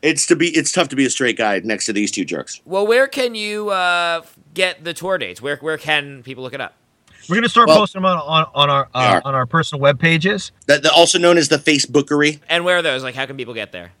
It's 0.00 0.26
to 0.26 0.36
be 0.36 0.48
it's 0.56 0.70
tough 0.70 0.88
to 0.90 0.96
be 0.96 1.04
a 1.06 1.10
straight 1.10 1.36
guy 1.36 1.60
next 1.64 1.86
to 1.86 1.92
these 1.92 2.10
two 2.12 2.24
jerks. 2.24 2.60
Well, 2.64 2.86
where 2.86 3.08
can 3.08 3.34
you 3.34 3.70
uh, 3.70 4.22
get 4.54 4.84
the 4.84 4.94
tour 4.94 5.18
dates? 5.18 5.42
Where 5.42 5.56
where 5.56 5.76
can 5.78 6.22
people 6.22 6.44
look 6.44 6.54
it 6.54 6.60
up? 6.60 6.74
we're 7.28 7.34
gonna 7.34 7.48
start 7.48 7.68
Well- 7.68 7.78
posting 7.78 8.00
them 8.02 8.06
on 8.06 8.18
on, 8.18 8.46
on 8.54 8.70
our 8.70 8.84
uh, 8.94 8.98
are. 8.98 9.22
on 9.24 9.34
our 9.34 9.44
personal 9.46 9.80
web 9.80 9.98
pages. 9.98 10.52
That, 10.66 10.82
that 10.82 10.92
also 10.92 11.18
known 11.18 11.36
as 11.36 11.48
the 11.48 11.56
Facebookery. 11.58 12.40
And 12.48 12.64
where 12.64 12.78
are 12.78 12.82
those? 12.82 13.02
Like, 13.02 13.14
how 13.14 13.26
can 13.26 13.36
people 13.36 13.54
get 13.54 13.72
there? 13.72 13.92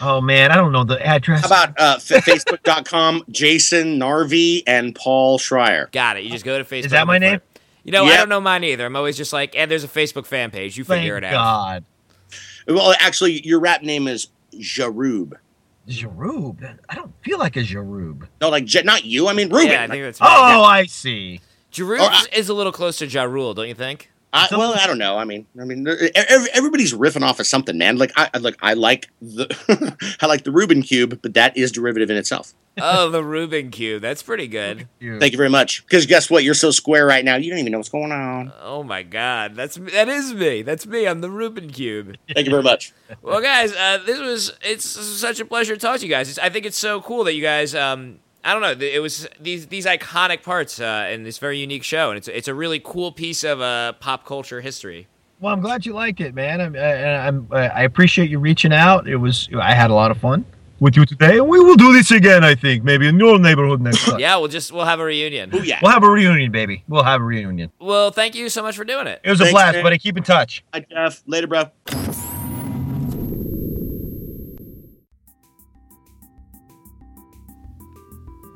Oh 0.00 0.20
man, 0.20 0.50
I 0.50 0.56
don't 0.56 0.72
know 0.72 0.84
the 0.84 1.00
address. 1.04 1.40
How 1.40 1.46
about 1.46 1.80
uh, 1.80 1.94
f- 1.96 2.24
Facebook.com, 2.24 3.24
Jason 3.30 3.98
Narvy 3.98 4.62
and 4.66 4.94
Paul 4.94 5.38
Schrier. 5.38 5.90
Got 5.92 6.18
it. 6.18 6.24
You 6.24 6.30
just 6.30 6.44
go 6.44 6.58
to 6.58 6.64
Facebook. 6.64 6.84
Is 6.86 6.90
that 6.90 7.06
my 7.06 7.16
and 7.16 7.24
look 7.24 7.32
for 7.32 7.36
name? 7.36 7.40
You 7.84 7.92
know, 7.92 8.04
I 8.04 8.16
don't 8.16 8.28
know 8.28 8.40
mine 8.40 8.64
either. 8.64 8.84
I'm 8.84 8.96
always 8.96 9.16
just 9.16 9.32
like, 9.32 9.54
and 9.56 9.70
there's 9.70 9.84
a 9.84 9.88
Facebook 9.88 10.26
fan 10.26 10.50
page. 10.50 10.76
You 10.76 10.82
figure 10.84 11.14
Thank 11.20 11.32
it 11.32 11.34
out. 11.34 11.44
God. 11.44 11.84
Well, 12.66 12.94
actually, 12.98 13.46
your 13.46 13.60
rap 13.60 13.82
name 13.82 14.08
is 14.08 14.26
Jarub. 14.60 15.34
Jarub. 15.88 16.78
I 16.88 16.94
don't 16.94 17.12
feel 17.22 17.38
like 17.38 17.56
a 17.56 17.60
Jarub. 17.60 18.26
No, 18.40 18.48
like 18.48 18.66
not 18.84 19.04
you. 19.04 19.28
I 19.28 19.32
mean 19.32 19.48
Rubin. 19.50 19.70
Yeah, 19.70 19.82
I 19.84 19.86
think 19.88 20.02
that's. 20.02 20.18
Oh, 20.20 20.62
I 20.62 20.86
see. 20.86 21.40
Giroux 21.72 21.98
Or 21.98 22.10
I- 22.10 22.26
is 22.32 22.48
a 22.48 22.54
little 22.54 22.72
close 22.72 22.98
to 22.98 23.06
Ja 23.06 23.22
Rule, 23.24 23.54
don't 23.54 23.68
you 23.68 23.74
think? 23.74 24.10
I, 24.36 24.48
well, 24.56 24.74
I 24.74 24.86
don't 24.86 24.98
know. 24.98 25.16
I 25.18 25.24
mean, 25.24 25.46
I 25.60 25.64
mean, 25.64 25.86
everybody's 26.54 26.92
riffing 26.92 27.22
off 27.22 27.40
of 27.40 27.46
something, 27.46 27.76
man. 27.78 27.96
Like 27.98 28.12
I 28.16 28.30
I- 28.34 28.38
like 28.38 28.56
I 28.62 28.74
like 28.74 29.08
the 29.20 29.46
I 30.20 30.26
like 30.26 30.44
the 30.44 30.52
Rubin 30.52 30.82
cube, 30.82 31.20
but 31.22 31.34
that 31.34 31.56
is 31.56 31.72
derivative 31.72 32.10
in 32.10 32.16
itself. 32.16 32.54
oh, 32.78 33.08
the 33.10 33.24
Rubin 33.24 33.70
cube. 33.70 34.02
That's 34.02 34.22
pretty 34.22 34.46
good. 34.48 34.86
You. 35.00 35.18
Thank 35.18 35.32
you 35.32 35.38
very 35.38 35.48
much. 35.48 35.82
Because 35.84 36.04
guess 36.06 36.28
what? 36.30 36.44
You're 36.44 36.52
so 36.54 36.70
square 36.70 37.06
right 37.06 37.24
now. 37.24 37.36
You 37.36 37.48
don't 37.50 37.58
even 37.58 37.72
know 37.72 37.78
what's 37.78 37.88
going 37.88 38.12
on. 38.12 38.52
Oh 38.60 38.82
my 38.82 39.02
God, 39.02 39.54
that's 39.54 39.76
that 39.76 40.08
is 40.08 40.34
me. 40.34 40.62
That's 40.62 40.86
me. 40.86 41.06
I'm 41.08 41.20
the 41.22 41.30
Rubin 41.30 41.70
cube. 41.70 42.16
Thank 42.34 42.46
you 42.46 42.50
very 42.50 42.62
much. 42.62 42.92
Well, 43.22 43.40
guys, 43.40 43.72
uh, 43.72 43.98
this 44.04 44.20
was 44.20 44.52
it's 44.62 44.84
such 44.84 45.40
a 45.40 45.44
pleasure 45.44 45.74
to 45.74 45.80
talk 45.80 46.00
to 46.00 46.06
you 46.06 46.10
guys. 46.12 46.28
It's, 46.28 46.38
I 46.38 46.50
think 46.50 46.66
it's 46.66 46.78
so 46.78 47.00
cool 47.00 47.24
that 47.24 47.34
you 47.34 47.42
guys. 47.42 47.74
Um, 47.74 48.18
I 48.46 48.52
don't 48.52 48.62
know. 48.62 48.86
It 48.86 49.00
was 49.02 49.26
these 49.40 49.66
these 49.66 49.86
iconic 49.86 50.44
parts 50.44 50.80
uh, 50.80 51.08
in 51.10 51.24
this 51.24 51.38
very 51.38 51.58
unique 51.58 51.82
show, 51.82 52.10
and 52.10 52.16
it's 52.16 52.28
it's 52.28 52.46
a 52.46 52.54
really 52.54 52.80
cool 52.82 53.10
piece 53.10 53.42
of 53.42 53.60
uh, 53.60 53.94
pop 53.94 54.24
culture 54.24 54.60
history. 54.60 55.08
Well, 55.40 55.52
I'm 55.52 55.60
glad 55.60 55.84
you 55.84 55.92
liked 55.92 56.20
it, 56.20 56.34
man. 56.34 56.60
I'm, 56.62 56.76
I, 56.76 57.26
I'm, 57.26 57.48
I 57.52 57.82
appreciate 57.82 58.30
you 58.30 58.38
reaching 58.38 58.72
out. 58.72 59.06
It 59.06 59.16
was, 59.16 59.50
I 59.60 59.74
had 59.74 59.90
a 59.90 59.94
lot 59.94 60.10
of 60.10 60.16
fun 60.16 60.46
with 60.80 60.96
you 60.96 61.04
today, 61.04 61.36
and 61.38 61.46
we 61.46 61.60
will 61.60 61.74
do 61.74 61.92
this 61.92 62.10
again. 62.10 62.42
I 62.42 62.54
think 62.54 62.84
maybe 62.84 63.06
in 63.06 63.18
your 63.18 63.38
neighborhood 63.38 63.80
next 63.80 64.04
time. 64.04 64.18
Yeah, 64.26 64.36
we'll 64.36 64.48
just 64.48 64.72
we'll 64.72 64.86
have 64.86 65.00
a 65.00 65.04
reunion. 65.04 65.50
Oh 65.52 65.62
yeah. 65.62 65.80
We'll 65.82 65.92
have 65.92 66.04
a 66.04 66.08
reunion, 66.10 66.52
baby. 66.52 66.84
We'll 66.88 67.04
have 67.04 67.20
a 67.20 67.24
reunion. 67.24 67.70
Well, 67.78 68.12
thank 68.12 68.34
you 68.34 68.48
so 68.48 68.62
much 68.62 68.76
for 68.76 68.84
doing 68.84 69.06
it. 69.06 69.20
It 69.24 69.30
was 69.30 69.40
a 69.40 69.50
blast, 69.50 69.74
man. 69.74 69.82
buddy. 69.82 69.98
Keep 69.98 70.16
in 70.16 70.22
touch. 70.22 70.64
Hi, 70.72 70.86
Jeff. 70.88 71.22
Later, 71.26 71.48
bro. 71.48 71.70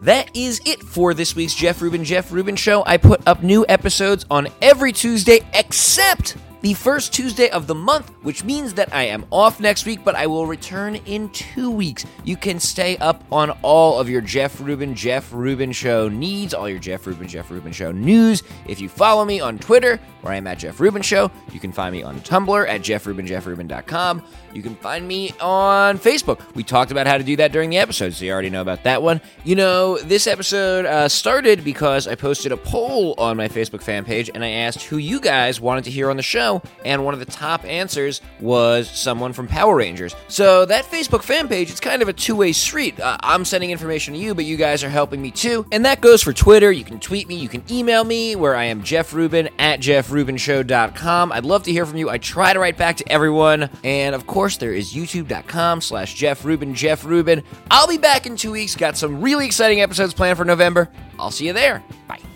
That 0.03 0.35
is 0.35 0.63
it 0.65 0.83
for 0.83 1.13
this 1.13 1.37
week's 1.37 1.55
Jeff 1.55 1.83
Rubin 1.83 2.05
Jeff 2.05 2.33
Rubin 2.33 2.57
Show. 2.57 2.83
I 2.87 2.97
put 2.97 3.21
up 3.27 3.43
new 3.43 3.67
episodes 3.69 4.25
on 4.31 4.49
every 4.63 4.93
Tuesday 4.93 5.41
except 5.53 6.39
the 6.61 6.74
first 6.74 7.12
Tuesday 7.12 7.49
of 7.51 7.66
the 7.66 7.74
month, 7.74 8.11
which 8.23 8.45
means 8.45 8.74
that 8.74 8.95
I 8.95 9.05
am 9.05 9.24
off 9.31 9.61
next 9.61 9.87
week, 9.87 10.05
but 10.05 10.15
I 10.15 10.27
will 10.27 10.47
return 10.47 10.97
in 10.97 11.28
two 11.31 11.70
weeks. 11.70 12.05
You 12.24 12.37
can 12.37 12.61
stay 12.61 12.97
up 12.99 13.24
on 13.32 13.51
all 13.62 13.99
of 13.99 14.09
your 14.09 14.20
Jeff 14.20 14.61
Rubin 14.61 14.95
Jeff 14.95 15.32
Rubin 15.32 15.73
Show 15.73 16.09
needs, 16.09 16.53
all 16.55 16.69
your 16.69 16.78
Jeff 16.78 17.07
Rubin 17.07 17.28
Jeff 17.28 17.51
Rubin 17.51 17.73
Show 17.73 17.93
news. 17.93 18.43
If 18.66 18.81
you 18.81 18.89
follow 18.89 19.24
me 19.24 19.41
on 19.41 19.59
Twitter, 19.59 19.99
where 20.20 20.32
I 20.32 20.37
am 20.37 20.47
at 20.47 20.59
Jeff 20.59 20.81
Rubin 20.81 21.03
Show, 21.03 21.31
you 21.53 21.61
can 21.61 21.73
find 21.73 21.93
me 21.93 22.03
on 22.03 22.20
Tumblr 22.20 22.69
at 22.69 22.82
jeffrubinjeffrubin.com. 22.82 24.23
You 24.53 24.62
can 24.62 24.74
find 24.77 25.07
me 25.07 25.32
on 25.41 25.99
Facebook. 25.99 26.41
We 26.55 26.65
talked 26.65 26.91
about 26.91 27.07
how 27.07 27.19
to 27.19 27.24
do 27.24 27.37
that 27.37 27.53
during 27.53 27.70
the 27.70 27.78
episode, 27.78 28.12
so 28.15 28.24
you 28.24 28.32
already 28.32 28.51
know 28.51 28.62
about 28.62 28.82
that 28.82 29.03
one. 29.03 29.20
You 29.45 29.55
know, 29.55 29.99
this 29.99 30.27
episode 30.27 30.87
uh, 30.87 31.09
started 31.09 31.62
because 31.65 32.09
I 32.09 32.16
posted 32.16 32.53
a 32.53 32.57
poll 32.57 33.15
on 33.16 33.37
my 33.37 33.49
Facebook 33.49 33.82
fan 33.82 34.05
page 34.05 34.31
and 34.35 34.45
I 34.45 34.49
asked 34.51 34.82
who 34.82 34.97
you 34.97 35.20
guys 35.20 35.61
wanted 35.61 35.85
to 35.85 35.91
hear 35.91 36.11
on 36.11 36.16
the 36.16 36.23
show, 36.23 36.50
and 36.85 37.05
one 37.05 37.15
of 37.15 37.21
the 37.21 37.27
top 37.27 37.65
answers 37.65 38.21
was 38.41 38.89
someone 38.91 39.33
from 39.33 39.47
Power 39.47 39.77
Rangers. 39.77 40.15
So 40.29 40.65
that 40.67 40.85
Facebook 40.85 41.23
fan 41.23 41.49
page, 41.49 41.71
it's 41.71 41.81
kind 41.81 42.03
of 42.03 42.09
a 42.09 42.13
two-way 42.13 42.53
street. 42.53 42.99
Uh, 42.99 43.17
I'm 43.21 43.45
sending 43.45 43.71
information 43.71 44.15
to 44.15 44.21
you, 44.21 44.35
but 44.35 44.45
you 44.45 44.57
guys 44.57 44.83
are 44.83 44.89
helping 44.89 45.21
me 45.21 45.31
too. 45.31 45.67
And 45.71 45.85
that 45.85 46.01
goes 46.01 46.23
for 46.23 46.33
Twitter. 46.33 46.73
You 46.73 46.85
can 46.85 46.99
tweet 47.01 47.29
me, 47.29 47.37
you 47.37 47.49
can 47.49 47.63
email 47.71 48.05
me, 48.05 48.37
where 48.37 48.57
I 48.57 48.65
am 48.65 48.83
Jeff 48.83 49.13
Rubin 49.13 49.49
at 49.59 49.81
jeffrubinshow.com. 49.81 51.33
I'd 51.33 51.45
love 51.45 51.63
to 51.65 51.73
hear 51.73 51.87
from 51.87 51.97
you. 51.97 52.11
I 52.11 52.19
try 52.19 52.53
to 52.53 52.59
write 52.59 52.77
back 52.77 52.97
to 52.99 53.13
everyone. 53.13 53.69
And 53.85 54.15
of 54.15 54.27
course, 54.27 54.57
there 54.57 54.73
is 54.73 54.93
youtube.com 54.95 55.81
slash 55.81 56.15
Jeff 56.15 56.45
Rubin, 56.45 56.75
Jeff 56.75 57.05
Rubin. 57.05 57.43
I'll 57.71 57.89
be 57.89 57.99
back 57.99 58.27
in 58.27 58.37
two 58.37 58.53
weeks. 58.53 58.77
Got 58.77 58.97
some 58.97 59.21
really 59.21 59.47
exciting 59.47 59.81
episodes 59.81 60.15
planned 60.15 60.39
for 60.39 60.45
November. 60.45 60.89
I'll 61.19 61.31
see 61.31 61.47
you 61.47 61.53
there. 61.53 61.83
Bye. 62.09 62.30